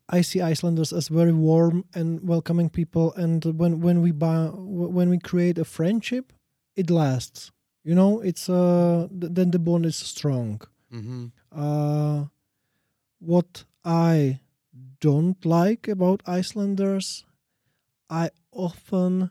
I 0.10 0.22
see 0.22 0.42
Icelanders 0.42 0.94
as 0.94 1.08
very 1.08 1.34
warm 1.34 1.86
and 1.94 2.26
welcoming 2.28 2.70
people, 2.70 3.14
and 3.16 3.44
when 3.44 3.82
when 3.82 4.02
we 4.02 4.12
buy, 4.12 4.50
when 4.54 5.10
we 5.10 5.18
create 5.18 5.58
a 5.58 5.66
friendship, 5.66 6.34
it 6.76 6.90
lasts. 6.90 7.52
You 7.84 7.96
know, 7.96 8.20
it's 8.20 8.50
uh 8.50 9.08
th- 9.10 9.34
then 9.34 9.52
the 9.52 9.60
bond 9.60 9.86
is 9.86 9.96
strong. 9.96 10.62
Mm-hmm. 10.94 11.28
Uh, 11.52 12.26
what 13.20 13.64
I 13.86 14.40
don't 15.00 15.46
like 15.46 15.88
about 15.88 16.22
Icelanders, 16.26 17.26
I 18.10 18.30
often 18.52 19.30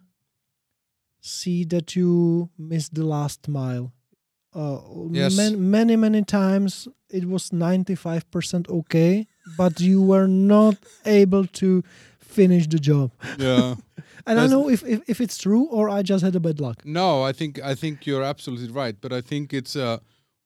see 1.20 1.64
that 1.64 1.96
you 1.96 2.50
miss 2.58 2.88
the 2.88 3.04
last 3.04 3.48
mile. 3.48 3.92
Uh, 4.54 4.80
Yes. 5.12 5.36
man, 5.36 5.70
many, 5.70 5.96
many 5.96 6.22
times 6.24 6.88
it 7.10 7.24
was 7.26 7.50
95% 7.50 8.68
okay, 8.68 9.26
but 9.56 9.80
you 9.80 10.00
were 10.02 10.26
not 10.28 10.76
able 11.04 11.46
to 11.46 11.82
finish 12.20 12.66
the 12.68 12.78
job. 12.78 13.10
Yeah. 13.38 13.74
And 14.28 14.40
I 14.40 14.42
That's- 14.48 14.50
know 14.50 14.68
if, 14.68 14.82
if, 14.84 15.00
if 15.08 15.20
it's 15.20 15.38
true 15.38 15.64
or 15.70 15.88
I 15.88 16.02
just 16.02 16.24
had 16.24 16.34
a 16.34 16.40
bad 16.40 16.58
luck. 16.60 16.84
No, 16.84 17.22
I 17.22 17.32
think 17.32 17.60
I 17.62 17.74
think 17.76 18.06
you're 18.06 18.24
absolutely 18.24 18.70
right, 18.72 18.96
but 19.00 19.12
I 19.12 19.20
think 19.20 19.52
it's 19.52 19.76
uh 19.76 19.98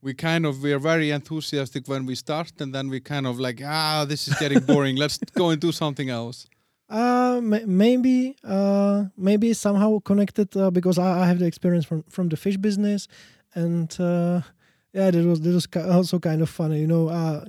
we 0.03 0.15
kind 0.15 0.47
of 0.47 0.63
we 0.63 0.73
are 0.73 0.79
very 0.79 1.11
enthusiastic 1.11 1.87
when 1.89 2.07
we 2.07 2.15
start 2.15 2.53
and 2.61 2.75
then 2.75 2.89
we 2.89 3.01
kind 3.01 3.27
of 3.27 3.39
like 3.39 3.61
ah 3.65 4.05
this 4.09 4.29
is 4.29 4.35
getting 4.39 4.61
boring 4.61 4.97
let's 4.97 5.19
go 5.35 5.51
and 5.51 5.61
do 5.61 5.73
something 5.73 6.11
else 6.11 6.47
Uh, 6.91 7.39
ma- 7.41 7.67
maybe, 7.67 8.35
uh, 8.43 9.05
maybe 9.17 9.55
somehow 9.55 10.01
connected 10.03 10.49
uh, 10.57 10.71
because 10.73 10.99
I, 10.99 11.23
I 11.23 11.27
have 11.31 11.39
the 11.39 11.47
experience 11.47 11.87
from 11.87 12.03
from 12.09 12.29
the 12.31 12.37
fish 12.37 12.59
business, 12.59 13.07
and 13.55 13.89
uh, 14.01 14.41
yeah, 14.93 15.11
that 15.13 15.25
was 15.25 15.41
that 15.41 15.55
was 15.55 15.67
also 15.97 16.19
kind 16.19 16.43
of 16.43 16.51
funny. 16.51 16.81
You 16.81 16.89
know, 16.89 17.05
uh, 17.09 17.45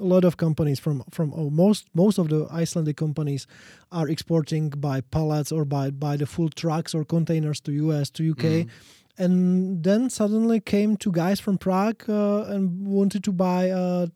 a 0.00 0.04
lot 0.14 0.24
of 0.24 0.36
companies 0.36 0.80
from 0.80 1.02
from 1.10 1.32
oh, 1.36 1.50
most 1.50 1.88
most 1.92 2.18
of 2.18 2.28
the 2.28 2.46
Icelandic 2.62 2.96
companies 2.96 3.46
are 3.90 4.08
exporting 4.08 4.70
by 4.70 5.02
pallets 5.02 5.52
or 5.52 5.64
by 5.66 5.90
by 5.90 6.16
the 6.16 6.26
full 6.26 6.48
trucks 6.48 6.94
or 6.94 7.04
containers 7.04 7.60
to 7.60 7.72
US 7.72 8.10
to 8.10 8.22
UK. 8.32 8.44
Mm. 8.44 8.68
And 9.16 9.82
then 9.84 10.10
suddenly 10.10 10.60
came 10.60 10.96
two 10.96 11.12
guys 11.12 11.40
from 11.40 11.58
Prague 11.58 12.04
uh, 12.08 12.42
and 12.44 12.86
wanted 12.86 13.22
to 13.24 13.32
buy 13.32 13.70
uh, 13.70 14.06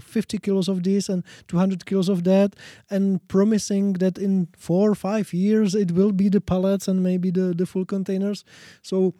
50 0.00 0.38
kilos 0.38 0.68
of 0.68 0.82
this 0.82 1.08
and 1.08 1.24
200 1.48 1.86
kilos 1.86 2.08
of 2.08 2.24
that, 2.24 2.54
and 2.90 3.26
promising 3.28 3.94
that 3.94 4.18
in 4.18 4.48
four 4.56 4.90
or 4.90 4.94
five 4.94 5.32
years 5.32 5.74
it 5.74 5.92
will 5.92 6.12
be 6.12 6.28
the 6.28 6.40
pallets 6.40 6.88
and 6.88 7.02
maybe 7.02 7.30
the, 7.30 7.54
the 7.54 7.66
full 7.66 7.84
containers. 7.84 8.44
So 8.82 9.14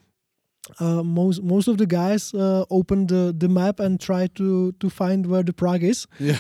uh, 0.80 1.02
most 1.02 1.42
most 1.42 1.68
of 1.68 1.76
the 1.76 1.86
guys 1.86 2.32
uh, 2.34 2.64
opened 2.70 3.08
the, 3.08 3.34
the 3.36 3.48
map 3.48 3.80
and 3.80 4.00
tried 4.00 4.34
to 4.36 4.72
to 4.72 4.88
find 4.88 5.26
where 5.26 5.42
the 5.42 5.52
Prague 5.52 5.82
is 5.82 6.06
yeah 6.18 6.38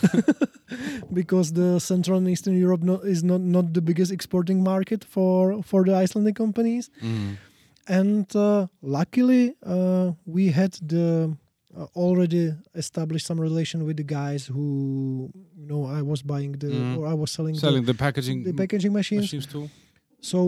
because 1.12 1.52
the 1.52 1.78
Central 1.78 2.18
and 2.18 2.28
Eastern 2.28 2.58
Europe 2.58 2.82
no, 2.82 2.96
is 3.00 3.22
not 3.22 3.40
not 3.40 3.74
the 3.74 3.82
biggest 3.82 4.10
exporting 4.10 4.62
market 4.62 5.04
for 5.04 5.62
for 5.62 5.84
the 5.84 5.94
Icelandic 5.94 6.36
companies 6.36 6.90
Mm. 7.02 7.36
And 7.86 8.26
uh, 8.36 8.66
luckily 8.82 9.54
uh, 9.64 10.12
we 10.26 10.48
had 10.50 10.72
the 10.82 11.36
uh, 11.76 11.86
already 11.96 12.54
established 12.74 13.26
some 13.26 13.40
relation 13.40 13.84
with 13.84 13.96
the 13.96 14.04
guys 14.04 14.46
who 14.46 15.30
you 15.58 15.66
know 15.66 15.84
I 15.86 16.02
was 16.02 16.22
buying 16.22 16.52
the 16.52 16.68
Mhm. 16.68 16.98
or 16.98 17.06
I 17.06 17.14
was 17.14 17.30
selling, 17.30 17.54
selling 17.56 17.84
the, 17.84 17.92
the 17.92 17.98
packaging 17.98 18.44
the 18.44 18.52
packaging 18.52 18.92
machines. 18.92 19.22
machines 19.24 19.46
too 19.46 19.68
So 20.20 20.38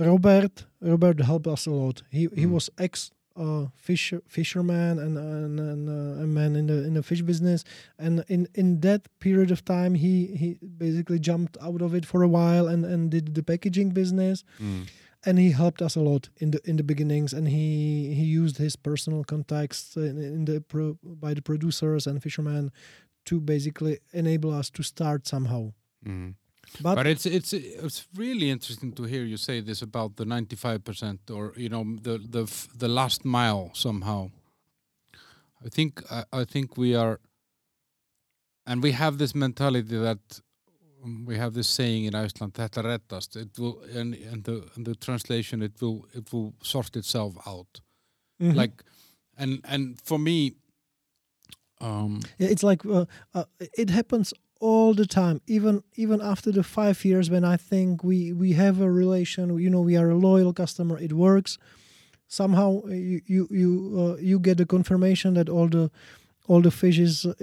uh, 0.00 0.04
Robert 0.10 0.64
Robert 0.80 1.18
helped 1.20 1.46
us 1.46 1.66
a 1.66 1.70
lot. 1.82 1.96
He 2.10 2.22
he 2.40 2.46
Mhm. 2.46 2.52
was 2.56 2.70
ex 2.78 3.10
uh, 3.44 3.64
fisher 3.88 4.20
fisherman 4.36 4.98
and 5.04 5.14
and, 5.18 5.58
and 5.72 5.82
uh, 5.88 6.24
a 6.24 6.26
man 6.38 6.54
in 6.60 6.66
the 6.70 6.78
in 6.88 6.92
the 6.94 7.02
fish 7.02 7.22
business, 7.30 7.60
and 8.04 8.24
in 8.34 8.46
in 8.54 8.80
that 8.80 9.00
period 9.24 9.50
of 9.50 9.60
time 9.64 9.92
he 10.04 10.12
he 10.40 10.48
basically 10.84 11.18
jumped 11.18 11.54
out 11.66 11.80
of 11.86 11.90
it 11.98 12.04
for 12.06 12.20
a 12.22 12.28
while 12.38 12.66
and 12.72 12.84
and 12.92 13.10
did 13.10 13.34
the 13.34 13.42
packaging 13.42 13.90
business 14.00 14.44
Mm. 14.60 14.84
And 15.24 15.38
he 15.38 15.50
helped 15.52 15.80
us 15.82 15.96
a 15.96 16.00
lot 16.00 16.28
in 16.38 16.50
the 16.50 16.60
in 16.64 16.76
the 16.76 16.82
beginnings 16.84 17.32
and 17.32 17.46
he 17.48 18.14
he 18.14 18.24
used 18.42 18.56
his 18.58 18.76
personal 18.76 19.24
contacts 19.24 19.96
in, 19.96 20.18
in 20.18 20.44
the 20.44 20.60
pro, 20.60 20.96
by 21.02 21.34
the 21.34 21.42
producers 21.42 22.06
and 22.06 22.22
fishermen 22.22 22.70
to 23.24 23.40
basically 23.40 23.98
enable 24.12 24.50
us 24.58 24.70
to 24.70 24.82
start 24.82 25.26
somehow 25.28 25.72
Mhm. 26.04 26.34
but, 26.82 26.94
But 26.96 27.06
it's 27.06 27.26
it's 27.26 27.52
it's 27.52 28.08
really 28.16 28.48
interesting 28.50 28.92
to 28.94 29.02
hear 29.04 29.24
you 29.24 29.36
say 29.36 29.62
this 29.62 29.82
about 29.82 30.16
the 30.16 30.24
ninety 30.24 30.56
five 30.56 30.78
percent, 30.84 31.20
or 31.30 31.52
you 31.56 31.68
know 31.68 31.84
the 32.02 32.18
the 32.18 32.44
the 32.78 32.88
last 32.88 33.24
mile 33.24 33.70
somehow. 33.74 34.30
I 35.66 35.68
think 35.68 36.02
I, 36.10 36.24
I 36.40 36.44
think 36.44 36.76
we 36.76 36.96
are, 36.96 37.18
and 38.66 38.82
we 38.82 38.92
have 38.92 39.16
this 39.18 39.34
mentality 39.34 39.96
that 39.98 40.40
we 41.26 41.36
have 41.36 41.52
this 41.54 41.68
saying 41.68 42.04
in 42.04 42.14
Iceland 42.14 42.54
that 42.54 42.72
reddast. 42.72 43.36
It 43.36 43.58
will 43.58 43.82
and 43.94 44.14
and 44.14 44.44
the 44.44 44.68
and 44.74 44.86
the 44.86 44.94
translation 44.94 45.62
it 45.62 45.80
will 45.80 46.06
it 46.14 46.32
will 46.32 46.54
sort 46.62 46.96
itself 46.96 47.34
out. 47.46 47.80
Mhm. 48.40 48.54
Like, 48.54 48.82
and 49.36 49.60
and 49.64 50.00
for 50.02 50.18
me, 50.18 50.54
um, 51.80 52.20
it's 52.38 52.62
like 52.62 52.84
uh, 52.86 53.06
uh, 53.34 53.44
it 53.78 53.90
happens 53.90 54.32
all 54.60 54.94
the 54.94 55.06
time 55.06 55.40
even 55.46 55.82
even 55.96 56.20
after 56.20 56.52
the 56.52 56.62
five 56.62 57.04
years 57.04 57.28
when 57.28 57.44
i 57.44 57.56
think 57.56 58.04
we 58.04 58.32
we 58.32 58.52
have 58.52 58.80
a 58.80 58.88
relation 58.88 59.58
you 59.58 59.68
know 59.68 59.80
we 59.80 59.96
are 59.96 60.08
a 60.10 60.14
loyal 60.16 60.52
customer 60.52 60.96
it 61.00 61.12
works 61.12 61.58
somehow 62.28 62.80
uh, 62.84 62.88
you 62.94 63.20
you 63.26 63.48
you, 63.50 63.92
uh, 63.98 64.16
you 64.20 64.38
get 64.38 64.58
the 64.58 64.64
confirmation 64.66 65.34
that 65.34 65.48
all 65.48 65.68
the 65.68 65.90
all 66.48 66.60
the 66.62 66.70
fishes 66.70 67.24
uh, 67.26 67.34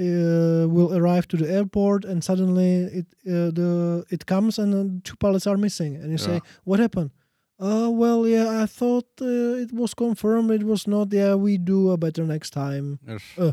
will 0.75 0.91
arrive 0.97 1.27
to 1.27 1.37
the 1.37 1.49
airport 1.57 2.05
and 2.05 2.23
suddenly 2.23 2.71
it 2.99 3.05
uh, 3.27 3.51
the 3.59 4.03
it 4.09 4.25
comes 4.25 4.59
and 4.59 5.03
two 5.03 5.15
pallets 5.15 5.47
are 5.47 5.57
missing 5.57 5.95
and 5.95 6.11
you 6.11 6.17
say 6.17 6.41
what 6.63 6.79
happened 6.79 7.11
uh 7.59 7.89
well 8.01 8.27
yeah 8.27 8.63
i 8.63 8.65
thought 8.65 9.07
uh, 9.21 9.63
it 9.63 9.71
was 9.73 9.93
confirmed 9.93 10.51
it 10.51 10.63
was 10.63 10.87
not 10.87 11.07
yeah 11.13 11.33
we 11.35 11.57
do 11.57 11.91
a 11.91 11.97
better 11.97 12.23
next 12.25 12.51
time 12.51 12.99
Yes. 13.07 13.23
Uh. 13.37 13.51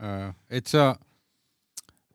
Uh, 0.00 0.32
it's 0.48 0.74
a. 0.74 0.96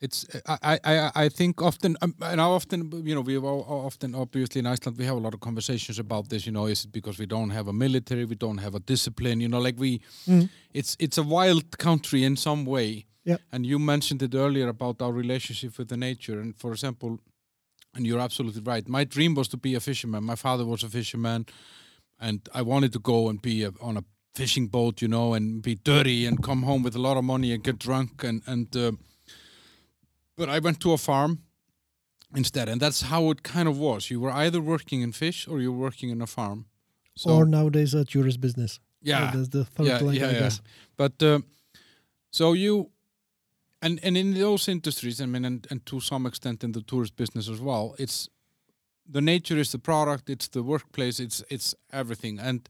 It's 0.06 0.26
I, 0.72 0.80
I 0.94 1.12
I 1.26 1.30
think 1.30 1.62
often 1.62 1.96
um, 2.02 2.14
and 2.32 2.40
I 2.42 2.44
often 2.58 2.80
you 3.10 3.16
know 3.16 3.22
we 3.30 3.38
often 3.38 4.16
obviously 4.16 4.60
in 4.60 4.68
Iceland 4.74 4.98
we 4.98 5.06
have 5.06 5.18
a 5.18 5.24
lot 5.28 5.34
of 5.34 5.40
conversations 5.40 5.98
about 6.00 6.28
this 6.30 6.44
you 6.46 6.52
know 6.52 6.68
is 6.70 6.84
it 6.86 6.92
because 6.92 7.18
we 7.24 7.26
don't 7.36 7.52
have 7.58 7.68
a 7.70 7.74
military 7.74 8.26
we 8.26 8.36
don't 8.36 8.62
have 8.62 8.76
a 8.76 8.80
discipline 8.94 9.38
you 9.44 9.48
know 9.54 9.62
like 9.68 9.80
we 9.80 10.00
Mhm. 10.28 10.50
it's 10.80 10.96
it's 11.00 11.18
a 11.18 11.24
wild 11.24 11.64
country 11.78 12.22
in 12.30 12.36
some 12.38 12.66
way 12.66 13.06
Yeah. 13.26 13.38
and 13.52 13.66
you 13.66 13.80
mentioned 13.80 14.22
it 14.24 14.34
earlier 14.36 14.68
about 14.70 15.02
our 15.02 15.14
relationship 15.24 15.78
with 15.78 15.88
the 15.88 15.98
nature 15.98 16.42
and 16.42 16.56
for 16.58 16.72
example 16.72 17.10
and 17.96 18.06
you're 18.08 18.24
absolutely 18.24 18.62
right 18.74 18.88
my 18.90 19.06
dream 19.06 19.34
was 19.36 19.48
to 19.48 19.58
be 19.58 19.76
a 19.76 19.80
fisherman 19.80 20.24
my 20.24 20.36
father 20.36 20.66
was 20.66 20.84
a 20.84 20.90
fisherman 20.90 21.46
and 22.20 22.40
I 22.60 22.62
wanted 22.62 22.92
to 22.94 23.00
go 23.00 23.30
and 23.30 23.42
be 23.42 23.66
a, 23.68 23.72
on 23.82 23.98
a 23.98 24.04
fishing 24.36 24.68
boat, 24.70 25.02
you 25.02 25.08
know, 25.08 25.34
and 25.36 25.62
be 25.62 25.76
dirty 25.76 26.26
and 26.28 26.42
come 26.44 26.62
home 26.66 26.82
with 26.86 26.96
a 26.96 27.00
lot 27.08 27.18
of 27.18 27.24
money 27.24 27.54
and 27.54 27.64
get 27.64 27.78
drunk 27.88 28.24
and 28.24 28.42
and. 28.48 28.76
Uh, 28.76 28.92
but 30.36 30.50
I 30.50 30.60
went 30.60 30.80
to 30.82 30.94
a 30.94 30.98
farm 30.98 31.44
instead, 32.36 32.70
and 32.70 32.82
that's 32.82 33.02
how 33.02 33.30
it 33.32 33.44
kind 33.44 33.68
of 33.68 33.78
was. 33.78 34.10
You 34.10 34.20
were 34.20 34.32
either 34.32 34.62
working 34.62 35.02
in 35.02 35.12
fish 35.12 35.48
or 35.48 35.60
you 35.60 35.72
were 35.72 35.80
working 35.80 36.10
in 36.10 36.22
a 36.22 36.28
farm. 36.28 36.66
So 37.16 37.30
or 37.30 37.46
nowadays 37.46 37.94
a 37.94 38.04
tourist 38.06 38.42
business 38.42 38.80
yeah, 39.04 39.32
that's 39.34 39.50
the 39.50 39.66
third 39.66 39.86
yeah, 39.86 40.00
yeah, 40.02 40.28
i 40.28 40.32
yeah. 40.32 40.40
guess 40.40 40.62
But 40.96 41.22
uh, 41.22 41.40
so 42.32 42.54
you, 42.54 42.90
and 43.82 44.00
and 44.04 44.18
in 44.18 44.34
those 44.34 44.72
industries, 44.72 45.20
I 45.22 45.26
mean, 45.26 45.46
and, 45.46 45.68
and 45.70 45.86
to 45.86 46.00
some 46.00 46.26
extent 46.26 46.64
in 46.64 46.72
the 46.72 46.82
tourist 46.82 47.16
business 47.16 47.50
as 47.50 47.60
well, 47.60 47.96
it's 48.00 48.30
the 49.12 49.22
nature 49.22 49.60
is 49.60 49.72
the 49.72 49.80
product, 49.80 50.30
it's 50.30 50.48
the 50.48 50.64
workplace, 50.64 51.20
it's 51.20 51.44
it's 51.50 51.76
everything. 51.92 52.40
And 52.40 52.70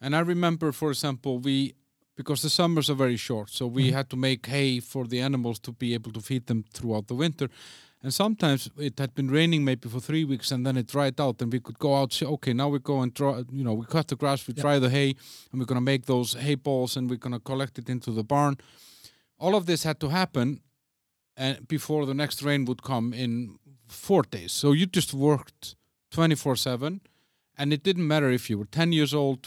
and 0.00 0.16
I 0.16 0.20
remember, 0.20 0.72
for 0.72 0.90
example, 0.90 1.38
we 1.38 1.74
because 2.20 2.42
the 2.42 2.50
summers 2.50 2.88
are 2.90 2.98
very 3.06 3.16
short, 3.16 3.48
so 3.50 3.64
we 3.66 3.84
Mhm. 3.88 3.92
had 3.98 4.06
to 4.10 4.16
make 4.16 4.42
hay 4.56 4.80
for 4.80 5.06
the 5.08 5.20
animals 5.28 5.58
to 5.60 5.72
be 5.72 5.94
able 5.94 6.12
to 6.12 6.20
feed 6.20 6.44
them 6.46 6.64
throughout 6.74 7.06
the 7.06 7.14
winter. 7.14 7.48
And 8.02 8.12
sometimes 8.14 8.60
it 8.88 8.98
had 8.98 9.12
been 9.14 9.30
raining 9.38 9.62
maybe 9.64 9.88
for 9.88 10.00
three 10.00 10.24
weeks, 10.32 10.52
and 10.52 10.64
then 10.66 10.76
it 10.76 10.86
dried 10.96 11.18
out, 11.20 11.42
and 11.42 11.52
we 11.52 11.60
could 11.60 11.78
go 11.78 11.92
out. 12.00 12.12
Say, 12.12 12.26
okay, 12.26 12.52
now 12.54 12.68
we 12.74 12.78
go 12.78 12.96
and 13.02 13.12
draw. 13.18 13.32
You 13.58 13.64
know, 13.66 13.74
we 13.80 13.86
cut 13.96 14.06
the 14.08 14.16
grass, 14.16 14.46
we 14.48 14.54
Yeah. 14.54 14.62
dry 14.64 14.78
the 14.78 14.90
hay, 14.98 15.10
and 15.50 15.56
we're 15.58 15.70
gonna 15.72 15.90
make 15.92 16.04
those 16.06 16.30
hay 16.46 16.56
balls, 16.56 16.96
and 16.96 17.10
we're 17.10 17.24
gonna 17.24 17.40
collect 17.50 17.78
it 17.78 17.88
into 17.94 18.10
the 18.12 18.24
barn. 18.24 18.54
All 19.38 19.54
of 19.54 19.64
this 19.66 19.82
had 19.84 19.98
to 20.00 20.08
happen, 20.08 20.60
and 21.36 21.66
before 21.68 22.06
the 22.06 22.14
next 22.22 22.42
rain 22.42 22.64
would 22.66 22.82
come 22.82 23.06
in 23.24 23.58
four 23.88 24.22
days. 24.36 24.52
So 24.52 24.72
you 24.78 24.86
just 24.86 25.12
worked 25.14 25.74
twenty 26.16 26.36
four 26.42 26.56
seven, 26.56 27.00
and 27.58 27.72
it 27.72 27.82
didn't 27.82 28.06
matter 28.14 28.30
if 28.30 28.48
you 28.50 28.56
were 28.58 28.70
ten 28.78 28.92
years 28.92 29.12
old, 29.14 29.38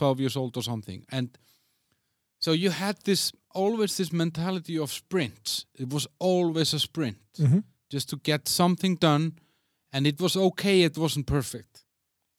twelve 0.00 0.18
years 0.22 0.36
old, 0.36 0.56
or 0.56 0.62
something. 0.62 1.00
And 1.16 1.26
so 2.44 2.52
you 2.52 2.70
had 2.70 2.96
this 3.04 3.32
always 3.54 3.96
this 3.96 4.12
mentality 4.12 4.78
of 4.78 4.90
sprints. 4.92 5.66
It 5.78 5.88
was 5.92 6.06
always 6.18 6.74
a 6.74 6.78
sprint 6.78 7.18
Mhm. 7.38 7.62
just 7.94 8.08
to 8.08 8.16
get 8.16 8.48
something 8.48 8.98
done 9.00 9.32
and 9.92 10.06
it 10.06 10.20
was 10.20 10.36
okay 10.36 10.82
it 10.84 10.96
wasn't 10.96 11.26
perfect 11.26 11.84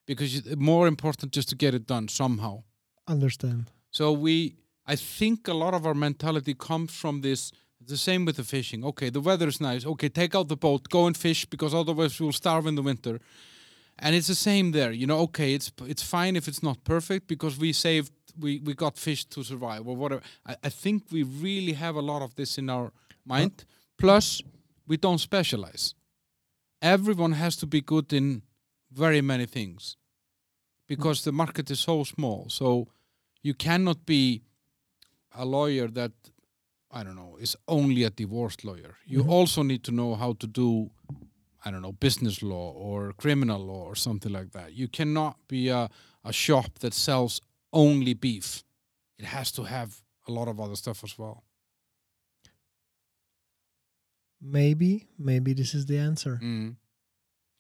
because 0.07 0.35
it- 0.39 0.57
more 0.59 0.87
important 0.87 1.35
just 1.35 1.49
to 1.49 1.55
get 1.55 1.73
it 1.73 1.85
done 1.87 2.07
somehow. 2.09 2.63
Understand. 3.07 3.63
So 3.91 4.11
we 4.11 4.55
i 4.93 4.95
think 4.97 5.47
a 5.47 5.53
lot 5.53 5.73
of 5.73 5.85
our 5.85 5.93
mentality 5.95 6.53
comes 6.53 6.91
from 7.01 7.21
this 7.21 7.51
the 7.87 7.97
same 7.97 8.25
with 8.25 8.35
the 8.35 8.43
fishing. 8.43 8.83
Okay 8.85 9.09
the 9.11 9.21
weather 9.21 9.47
is 9.47 9.59
nice. 9.59 9.85
Okay 9.85 10.09
take 10.09 10.35
out 10.37 10.47
the 10.47 10.57
boat 10.57 10.89
go 10.89 11.05
and 11.07 11.17
fish 11.17 11.45
because 11.45 11.73
otherwise 11.77 12.19
we'll 12.19 12.31
starve 12.43 12.65
in 12.69 12.75
the 12.75 12.83
winter. 12.83 13.19
And 13.99 14.15
it's 14.15 14.27
the 14.27 14.35
same 14.49 14.71
there 14.71 14.91
you 14.91 15.05
know 15.05 15.19
okay 15.27 15.53
it's 15.57 15.71
it's 15.93 16.03
fine 16.03 16.35
if 16.39 16.47
it's 16.47 16.63
not 16.63 16.83
perfect 16.83 17.27
because 17.27 17.59
we 17.59 17.73
saved 17.73 18.11
we 18.39 18.59
we 18.59 18.73
got 18.73 18.97
fish 18.97 19.25
to 19.25 19.43
survive 19.43 19.87
or 19.87 19.95
whatever. 19.95 20.21
I, 20.45 20.55
I 20.63 20.69
think 20.69 21.03
we 21.11 21.23
really 21.23 21.73
have 21.73 21.95
a 21.95 22.01
lot 22.01 22.21
of 22.21 22.33
this 22.35 22.57
in 22.57 22.69
our 22.69 22.91
mind. 23.25 23.65
Plus 23.97 24.41
we 24.87 24.97
don't 24.97 25.19
specialize. 25.19 25.95
Everyone 26.81 27.33
has 27.33 27.55
to 27.57 27.65
be 27.65 27.81
good 27.81 28.11
in 28.13 28.41
very 28.91 29.21
many 29.21 29.45
things 29.45 29.97
because 30.87 31.23
the 31.23 31.31
market 31.31 31.69
is 31.71 31.79
so 31.79 32.03
small. 32.03 32.45
So 32.49 32.87
you 33.41 33.53
cannot 33.53 34.05
be 34.05 34.41
a 35.35 35.45
lawyer 35.45 35.87
that 35.87 36.11
i 36.91 37.03
don't 37.03 37.15
know 37.15 37.37
is 37.41 37.55
only 37.67 38.03
a 38.03 38.09
divorce 38.09 38.57
lawyer. 38.63 38.97
You 39.07 39.23
Mhm. 39.23 39.29
also 39.29 39.63
need 39.63 39.83
to 39.83 39.91
know 39.91 40.15
how 40.15 40.33
to 40.33 40.47
do 40.47 40.91
i 41.65 41.71
don't 41.71 41.81
know 41.81 41.93
business 41.93 42.41
law 42.43 42.71
or 42.73 43.13
criminal 43.13 43.59
law 43.65 43.83
or 43.89 43.95
something 43.95 44.31
like 44.33 44.51
that. 44.51 44.73
You 44.73 44.87
cannot 44.87 45.35
be 45.47 45.69
a, 45.69 45.89
a 46.23 46.31
shop 46.33 46.79
that 46.79 46.93
sells 46.93 47.41
only 47.73 48.13
beef. 48.13 48.63
It 49.19 49.25
has 49.25 49.51
to 49.53 49.63
have 49.63 50.01
a 50.27 50.31
lot 50.31 50.47
of 50.47 50.59
other 50.59 50.75
stuff 50.75 51.03
as 51.03 51.17
well. 51.17 51.43
Maybe 54.41 55.07
maybe 55.17 55.53
this 55.53 55.73
is 55.73 55.85
the 55.85 55.97
answer. 55.97 56.39
Mm. 56.41 56.75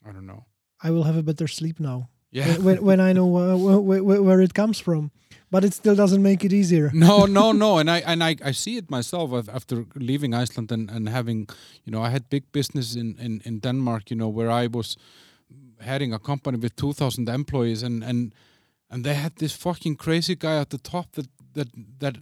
i 0.05 0.11
don't 0.11 0.25
know. 0.25 0.45
I 0.81 0.91
will 0.91 1.03
have 1.03 1.17
a 1.17 1.23
better 1.23 1.47
sleep 1.47 1.79
now. 1.79 2.09
Yeah. 2.31 2.57
When, 2.57 2.83
when 2.83 2.99
i 2.99 3.13
know 3.13 3.27
where, 3.27 4.01
where, 4.01 4.21
where, 4.23 4.41
it 4.41 4.53
comes 4.53 4.79
from. 4.79 5.11
But 5.51 5.63
it 5.63 5.73
still 5.73 5.95
doesn't 5.95 6.21
make 6.21 6.43
it 6.43 6.51
easier. 6.51 6.89
No, 6.93 7.25
no, 7.39 7.51
no, 7.51 7.77
and 7.77 7.89
I 7.89 7.99
and 7.99 8.23
I, 8.23 8.35
I 8.43 8.51
see 8.53 8.77
it 8.77 8.89
myself 8.89 9.47
after 9.49 9.85
leaving 9.95 10.33
Iceland 10.33 10.71
and, 10.71 10.89
and 10.89 11.07
having, 11.07 11.47
you 11.85 11.91
know, 11.91 12.01
I 12.01 12.09
had 12.09 12.29
big 12.29 12.51
business 12.51 12.95
in, 12.95 13.15
in, 13.19 13.41
in 13.45 13.59
Denmark, 13.59 14.09
you 14.09 14.17
know, 14.17 14.29
where 14.29 14.49
I 14.49 14.67
was 14.67 14.97
heading 15.79 16.13
a 16.13 16.19
company 16.19 16.57
with 16.57 16.75
two 16.75 16.93
thousand 16.93 17.29
employees, 17.29 17.83
and, 17.83 18.03
and 18.03 18.33
and 18.93 19.03
they 19.03 19.15
had 19.15 19.35
this 19.37 19.53
fucking 19.53 19.95
crazy 19.95 20.35
guy 20.35 20.59
at 20.59 20.69
the 20.69 20.77
top 20.77 21.11
that 21.13 21.27
that 21.53 21.67
that 21.99 22.15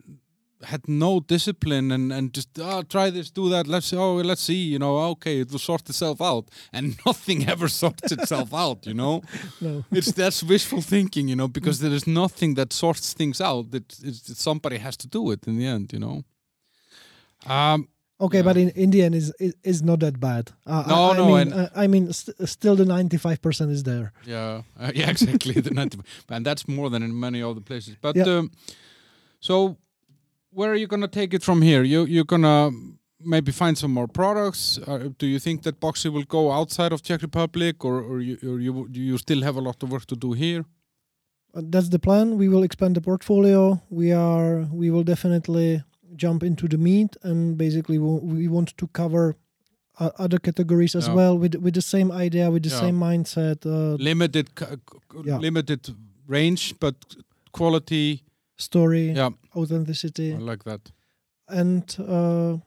had 0.64 0.88
no 0.88 1.19
discipline 1.19 1.91
and 1.91 2.14
and 2.14 2.34
just 2.34 2.49
oh, 2.60 2.84
try 2.84 3.10
this, 3.10 3.30
do 3.31 3.49
that, 3.49 3.68
let's 3.68 3.93
oh 3.93 4.15
let's 4.15 4.41
see, 4.41 4.61
you 4.73 4.80
know, 4.80 4.98
okay, 5.14 5.41
it 5.41 5.52
will 5.52 5.60
sort 5.60 5.89
itself 5.89 6.22
out, 6.22 6.45
and 6.72 6.95
nothing 7.06 7.49
ever 7.49 7.68
sorts 7.68 8.11
itself 8.11 8.53
out, 8.65 8.85
you 8.85 8.93
know 8.93 9.22
no 9.60 9.84
it's 9.91 10.11
that's 10.14 10.43
wishful 10.43 10.81
thinking, 10.81 11.27
you 11.27 11.35
know, 11.35 11.49
because 11.49 11.80
there 11.80 11.93
is 11.93 12.07
nothing 12.07 12.56
that 12.56 12.73
sorts 12.73 13.14
things 13.14 13.41
out. 13.41 13.72
That 13.72 13.91
somebody 14.49 14.77
has 14.77 14.95
to 14.98 15.07
do 15.07 15.31
it 15.31 15.48
in 15.48 15.57
the 15.57 15.68
end, 15.68 15.91
you 15.93 15.99
know. 15.99 16.23
Um, 17.48 17.88
okay 18.26 18.38
Yeah. 18.39 18.45
but 18.49 18.57
in 18.57 18.69
indian 18.85 19.14
is 19.14 19.27
is, 19.39 19.53
is 19.64 19.81
not 19.89 19.99
that 19.99 20.15
bad 20.19 20.43
uh, 20.65 20.84
No, 20.88 20.95
I, 20.95 21.14
I 21.14 21.18
no, 21.18 21.26
mean, 21.27 21.38
and- 21.41 21.53
uh, 21.53 21.84
I 21.84 21.88
mean 21.88 22.14
st- 22.14 22.38
still 22.56 22.76
the 22.76 22.85
95% 22.85 23.72
is 23.72 23.84
there 23.84 24.07
yeah, 24.26 24.61
uh, 24.80 24.91
yeah, 24.99 25.10
exactly. 25.15 25.53
the 25.61 25.72
90, 25.72 25.98
and 26.30 26.45
that's 26.45 26.68
more 26.68 26.89
than 26.93 27.03
in 27.03 27.11
many 27.19 27.41
other 27.43 27.61
places. 27.69 27.95
But 28.02 28.15
Yeah. 28.15 28.38
um, 28.38 28.52
so, 29.39 29.77
where 30.57 30.69
are 30.72 30.76
you 30.84 30.88
gonna 30.88 31.07
take 31.07 31.34
it 31.38 31.43
from 31.43 31.61
here? 31.61 31.84
You 31.84 32.06
you're 32.14 32.26
gonna 32.34 32.69
maybe 33.34 33.52
find 33.52 33.77
some 33.77 33.93
more 33.93 34.07
products. 34.07 34.80
Uh, 34.88 35.10
do 35.19 35.26
you 35.27 35.39
think 35.39 35.61
that 35.64 35.80
Boxxi 35.80 36.10
will 36.11 36.26
go 36.27 36.52
outside 36.52 36.91
of 36.93 37.02
Czech 37.02 37.22
Republic, 37.22 37.84
or 37.85 37.95
or 38.10 38.19
you 38.22 38.38
or 38.43 38.60
you 38.60 38.88
do 38.91 38.99
you 38.99 39.18
still 39.18 39.41
have 39.43 39.57
a 39.57 39.61
lot 39.61 39.84
of 39.84 39.89
work 39.91 40.06
to 40.06 40.15
do 40.15 40.34
here? 40.34 40.64
Uh, 41.56 41.61
that's 41.73 41.89
the 41.89 41.99
plan 41.99 42.38
we 42.38 42.48
will 42.48 42.64
expand 42.64 42.95
the 42.95 43.02
portfolio 43.02 43.80
we 43.89 44.14
are 44.14 44.68
we 44.81 44.89
will 44.93 45.03
definitely 45.03 45.81
jump 46.15 46.43
into 46.43 46.67
the 46.67 46.77
meat 46.77 47.15
and 47.23 47.57
basically 47.57 47.97
we 47.97 48.19
we 48.38 48.47
want 48.47 48.75
to 48.77 48.88
cover 48.88 49.35
uh, 49.99 50.09
other 50.17 50.39
categories 50.39 50.95
as 50.95 51.07
Yeah. 51.07 51.15
well 51.15 51.38
with 51.39 51.55
with 51.55 51.73
the 51.73 51.81
same 51.81 52.11
idea, 52.11 52.49
with 52.51 52.63
the 52.63 52.69
Yeah. 52.69 52.79
same 52.79 52.99
mindset. 52.99 53.65
Uh, 53.65 53.95
limited 54.03 54.47
Yeah. 55.25 55.38
limited 55.41 55.81
range 56.27 56.73
but 56.79 56.95
quality 57.51 58.23
story, 58.57 59.11
yeah 59.15 59.31
authenticity, 59.55 60.33
I 60.33 60.38
like 60.51 60.63
that 60.63 60.91
and 61.47 61.83
uh, 61.99 62.57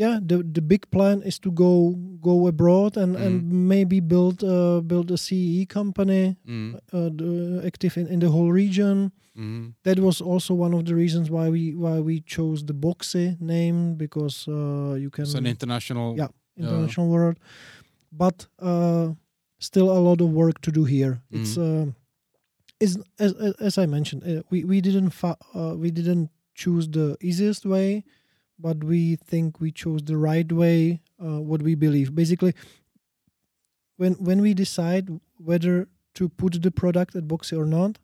yeah, 0.00 0.18
the 0.28 0.36
the 0.54 0.62
big 0.62 0.88
plan 0.90 1.22
is 1.22 1.38
to 1.38 1.50
go 1.52 1.94
go 2.20 2.46
abroad 2.46 2.96
and 2.96 3.16
and 3.16 3.42
Mm. 3.42 3.68
maybe 3.68 4.00
build 4.00 4.42
uh, 4.42 4.80
build 4.86 5.10
a 5.10 5.16
CE 5.16 5.66
company 5.68 6.36
mm. 6.46 6.74
uh, 6.92 7.10
the, 7.16 7.62
active 7.66 8.00
in, 8.00 8.06
in 8.08 8.20
the 8.20 8.28
whole 8.28 8.52
region. 8.52 9.10
Mm. 9.36 9.74
That 9.82 9.98
was 9.98 10.20
also 10.20 10.54
one 10.54 10.76
of 10.76 10.84
the 10.84 10.94
reasons 10.94 11.28
why 11.30 11.48
we 11.50 11.74
why 11.74 12.00
we 12.00 12.20
chose 12.26 12.64
the 12.66 12.74
Boxxi 12.74 13.36
name 13.40 13.94
because 13.96 14.48
uh, 14.48 14.94
you 15.02 15.10
can 15.10 15.24
it's 15.24 15.34
an 15.34 15.46
international 15.46 16.16
Yeah. 16.16 16.28
international 16.56 17.08
world, 17.08 17.36
but 18.12 18.48
uh, 18.58 19.06
still 19.58 19.88
a 19.90 20.00
lot 20.08 20.20
of 20.20 20.28
work 20.32 20.60
to 20.62 20.70
do 20.72 20.84
here. 20.84 21.20
It's 21.30 21.56
uh, 21.58 21.86
is 22.80 22.96
as, 23.18 23.32
as 23.34 23.52
as 23.60 23.78
I 23.78 23.86
mentioned, 23.86 24.22
uh, 24.24 24.42
we 24.50 24.64
we 24.64 24.80
didn't 24.80 25.10
fa- 25.10 25.36
uh, 25.54 25.74
we 25.82 25.90
didn't 25.90 26.28
choose 26.54 26.88
the 26.90 27.16
easiest 27.20 27.64
way, 27.64 28.02
but 28.62 28.84
we 28.84 29.16
think 29.16 29.60
we 29.60 29.70
chose 29.72 30.02
the 30.02 30.16
right 30.16 30.50
way. 30.52 31.00
Uh, 31.22 31.40
what 31.50 31.62
we 31.62 31.74
believe, 31.74 32.14
basically, 32.14 32.54
when 33.96 34.14
when 34.14 34.40
we 34.40 34.54
decide 34.54 35.08
whether 35.38 35.88
to 36.14 36.28
put 36.28 36.62
the 36.62 36.70
product 36.70 37.14
at 37.16 37.24
Boxxi 37.28 37.56
or 37.58 37.66
not, 37.66 37.98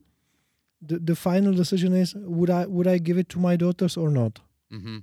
the 0.81 0.99
the 0.99 1.15
final 1.15 1.53
decision 1.55 1.93
is 1.95 2.15
would 2.15 2.51
I 2.51 2.67
would 2.67 2.87
I 2.87 2.99
give 2.99 3.19
it 3.19 3.29
to 3.31 3.39
my 3.39 3.57
daughters 3.57 3.97
or 3.97 4.11
not. 4.11 4.41
hmm 4.71 4.99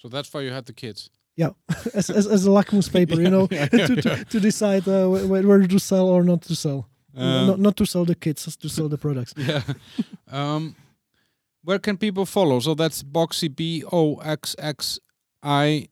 so 0.00 0.08
that's 0.08 0.32
why 0.32 0.42
you 0.42 0.52
had 0.52 0.64
the 0.66 0.72
kids 0.72 1.10
as, 1.94 2.10
as, 2.10 2.26
as 2.26 2.46
a 2.46 2.50
lakmus 2.50 2.88
paper, 2.92 3.20
you 3.20 3.30
know, 3.36 3.48
Yeah, 3.50 3.66
to, 3.88 3.94
yeah, 3.94 4.00
to, 4.16 4.24
to 4.24 4.40
decide 4.40 4.86
uh, 4.88 5.06
wh- 5.10 5.24
wh- 5.26 5.44
whether 5.48 5.66
to 5.68 5.78
sell 5.78 6.08
or 6.08 6.22
not 6.24 6.42
to 6.42 6.54
sell. 6.54 6.88
Um, 7.16 7.46
not, 7.46 7.58
not 7.58 7.76
to 7.76 7.84
sell 7.86 8.04
the 8.04 8.14
kids, 8.14 8.44
just 8.44 8.60
to 8.62 8.68
sell 8.68 8.88
the 8.88 8.98
products. 8.98 9.34
yeah 9.36 9.62
um 10.30 10.74
where 11.68 11.78
can 11.86 11.96
people 12.06 12.24
follow 12.36 12.58
so 12.66 12.72
that's 12.80 12.98
boxxi 13.16 13.48
b 13.60 13.60
o 14.00 14.02
x 14.38 14.56
x 14.76 14.98
i 15.42 15.88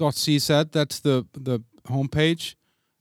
dot 0.00 0.14
cz 0.22 0.48
that's 0.76 0.96
the 1.06 1.16
the 1.48 1.56
homepage 1.94 2.44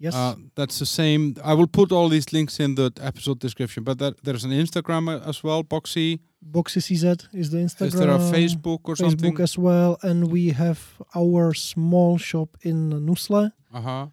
Yes. 0.02 0.16
Uh, 0.16 0.36
that's 0.56 0.78
the 0.80 0.86
same. 0.86 1.22
I 1.44 1.54
will 1.60 1.68
put 1.80 1.92
all 1.92 2.08
these 2.16 2.32
links 2.32 2.56
in 2.66 2.76
the 2.76 2.90
episode 3.02 3.38
description. 3.40 3.84
But 3.84 3.96
that, 4.00 4.14
there's 4.24 4.46
an 4.46 4.52
Instagram 4.52 5.04
uh, 5.14 5.30
as 5.30 5.44
well, 5.44 5.62
Boxxi. 5.62 6.20
Boxxi 6.56 6.80
CZ 6.88 7.28
is 7.34 7.48
the 7.52 7.58
Instagram. 7.58 7.88
Is 7.88 7.94
there 8.02 8.10
a 8.10 8.18
Facebook 8.36 8.80
or 8.86 8.96
Facebook 8.96 8.98
something? 8.98 9.34
Facebook 9.36 9.44
as 9.44 9.58
well. 9.58 9.92
And 10.02 10.32
we 10.32 10.44
have 10.64 10.80
our 11.22 11.54
small 11.54 12.18
shop 12.18 12.50
in 12.62 12.78
Nusle, 13.08 13.52
Uh 13.74 13.82
huh. 13.82 14.06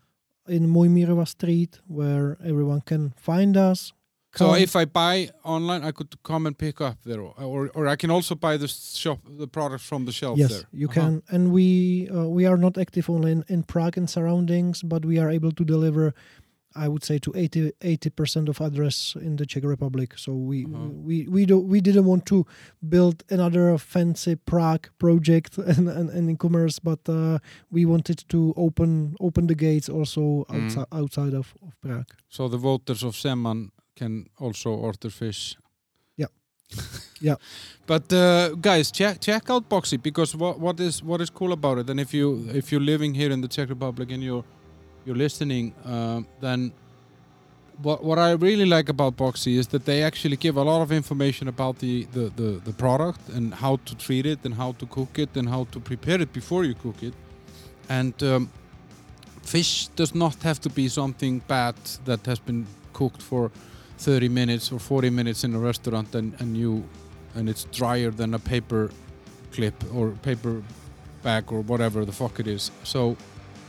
in 0.49 0.63
Mojmirova 0.77 1.27
Street, 1.29 1.79
where 1.87 2.37
everyone 2.45 2.81
can 2.81 3.03
find 3.29 3.57
us. 3.57 3.93
So 4.39 4.55
if 4.55 4.75
I 4.77 4.85
buy 4.85 5.31
online, 5.45 5.83
I 5.89 5.93
could 5.93 6.15
come 6.23 6.47
and 6.47 6.57
pick 6.57 6.81
up 6.81 6.97
there, 7.05 7.21
or 7.21 7.71
or, 7.75 7.89
I 7.93 7.97
can 7.97 8.11
also 8.11 8.35
buy 8.35 8.57
the 8.59 8.69
shop 8.69 9.19
the 9.39 9.47
products 9.49 9.85
from 9.89 10.05
the 10.07 10.13
shelf 10.13 10.39
yes, 10.39 10.51
there. 10.51 10.65
you 10.73 10.89
Uh-huh. 10.89 11.01
can. 11.01 11.23
And 11.31 11.51
we 11.53 12.09
uh, 12.11 12.29
we 12.37 12.47
are 12.49 12.59
not 12.59 12.77
active 12.79 13.11
only 13.13 13.31
in, 13.33 13.45
in 13.49 13.63
Prague 13.65 13.99
and 13.99 14.09
surroundings, 14.09 14.83
but 14.83 15.05
we 15.05 15.19
are 15.21 15.31
able 15.37 15.53
to 15.53 15.65
deliver, 15.65 16.13
I 16.85 16.89
would 16.89 17.05
say, 17.05 17.19
to 17.19 17.31
80 17.35 18.11
percent 18.11 18.49
of 18.49 18.61
address 18.61 19.17
in 19.21 19.37
the 19.37 19.47
Czech 19.47 19.65
Republic. 19.65 20.19
So 20.19 20.33
we 20.33 20.65
Uh-huh. 20.65 20.91
we 21.09 21.27
we 21.29 21.47
do 21.47 21.57
we 21.73 21.81
didn't 21.81 22.05
want 22.07 22.25
to 22.27 22.45
build 22.81 23.15
another 23.31 23.79
fancy 23.79 24.37
Prague 24.37 24.89
project 24.99 25.59
and 25.77 25.89
and, 25.89 26.11
and 26.11 26.31
e-commerce, 26.31 26.79
but 26.83 27.01
uh, 27.09 27.39
we 27.71 27.87
wanted 27.87 28.19
to 28.29 28.53
open 28.57 29.15
open 29.19 29.47
the 29.47 29.55
gates 29.57 29.89
also 29.89 30.45
Mm. 30.49 30.55
outside 30.57 30.87
outside 30.93 31.35
of, 31.37 31.55
of 31.63 31.73
Prague. 31.81 32.11
So 32.29 32.49
the 32.49 32.59
voters 32.59 33.03
of 33.03 33.15
Zeman 33.17 33.71
can 33.97 34.27
also 34.39 34.71
order 34.71 35.11
fish. 35.11 35.57
Yeah. 36.17 36.27
Yeah. 37.21 37.37
But 37.87 38.13
uh, 38.13 38.51
guys, 38.61 38.91
check 38.91 39.21
check 39.21 39.49
out 39.51 39.69
Boxxi 39.71 40.03
because 40.03 40.37
what 40.37 40.61
what 40.61 40.81
is 40.81 41.03
what 41.03 41.21
is 41.21 41.31
cool 41.31 41.53
about 41.53 41.79
it? 41.79 41.91
And 41.91 41.99
if 41.99 42.13
you 42.13 42.47
if 42.53 42.71
you're 42.71 42.85
living 42.85 43.15
here 43.15 43.33
in 43.33 43.41
the 43.41 43.49
Czech 43.49 43.69
Republic 43.71 44.11
and 44.11 44.23
you're 44.23 44.45
you're 45.07 45.17
listening, 45.17 45.73
uh, 45.85 46.21
then 46.41 46.73
what 47.83 48.03
what 48.05 48.19
I 48.19 48.33
really 48.33 48.65
like 48.65 48.89
about 48.89 49.17
Boxxi 49.17 49.57
is 49.59 49.69
that 49.69 49.85
they 49.85 50.03
actually 50.03 50.37
give 50.37 50.57
a 50.57 50.63
lot 50.63 50.83
of 50.83 50.93
information 50.93 51.49
about 51.49 51.79
the, 51.79 52.05
the, 52.13 52.33
the, 52.37 52.61
the 52.65 52.73
product 52.73 53.29
and 53.29 53.55
how 53.55 53.77
to 53.85 53.95
treat 53.95 54.27
it 54.27 54.39
and 54.45 54.55
how 54.55 54.73
to 54.73 54.87
cook 54.87 55.19
it 55.19 55.37
and 55.37 55.49
how 55.49 55.65
to 55.73 55.81
prepare 55.81 56.21
it 56.21 56.33
before 56.33 56.65
you 56.65 56.75
cook 56.75 57.03
it. 57.03 57.15
And 57.89 58.21
um, 58.23 58.51
fish 59.43 59.89
does 59.89 60.15
not 60.15 60.43
have 60.43 60.61
to 60.61 60.71
be 60.71 60.89
something 60.89 61.41
bad 61.47 61.77
that 62.05 62.27
has 62.27 62.39
been 62.39 62.67
cooked 62.93 63.23
for 63.23 63.51
30 63.99 64.29
minutes 64.29 64.73
or 64.73 64.79
40 64.79 65.11
minutes 65.11 65.45
in 65.45 65.55
a 65.55 65.59
restaurant 65.59 66.15
and, 66.15 66.35
and 66.39 66.57
you 66.57 66.85
and 67.35 67.49
it's 67.49 67.65
drier 67.65 68.11
than 68.11 68.35
a 68.35 68.39
paper 68.39 68.91
clip 69.53 69.75
or 69.95 70.11
paper 70.23 70.63
bag 71.23 71.53
or 71.53 71.61
whatever 71.61 72.05
the 72.05 72.13
fuck 72.13 72.41
it 72.41 72.47
is. 72.47 72.71
So 72.85 73.17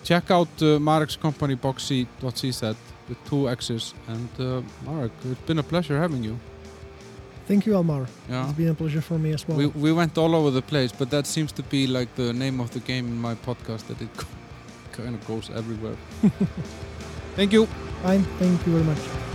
check 0.03 0.31
out 0.31 0.49
uh, 0.61 0.79
Marek's 0.79 1.15
company 1.15 1.55
boxxi.cz 1.55 2.75
with 3.09 3.17
two 3.25 3.49
X's 3.49 3.93
and 4.07 4.29
uh, 4.39 4.61
Marek, 4.85 5.11
it's 5.25 5.41
been 5.41 5.59
a 5.59 5.63
pleasure 5.63 5.99
having 5.99 6.23
you. 6.23 6.37
Thank 7.47 7.65
you, 7.65 7.75
Almar. 7.75 8.07
Yeah. 8.29 8.49
It's 8.49 8.57
been 8.57 8.67
a 8.69 8.73
pleasure 8.73 9.01
for 9.01 9.17
me 9.17 9.31
as 9.33 9.47
well. 9.47 9.57
We, 9.57 9.67
we 9.67 9.93
went 9.93 10.17
all 10.17 10.35
over 10.35 10.51
the 10.51 10.61
place, 10.61 10.91
but 10.91 11.09
that 11.11 11.25
seems 11.25 11.53
to 11.53 11.63
be 11.63 11.87
like 11.87 12.13
the 12.15 12.33
name 12.33 12.59
of 12.59 12.71
the 12.71 12.81
game 12.81 13.07
in 13.07 13.17
my 13.21 13.35
podcast 13.35 13.87
that 13.87 14.01
it 14.01 14.09
kind 14.91 15.15
of 15.15 15.25
goes 15.25 15.49
everywhere. 15.49 15.95
Thank 17.35 17.53
you. 17.53 17.67
Fine. 18.03 18.23
Thank 18.39 18.65
you 18.65 18.73
very 18.73 18.83
much. 18.83 19.26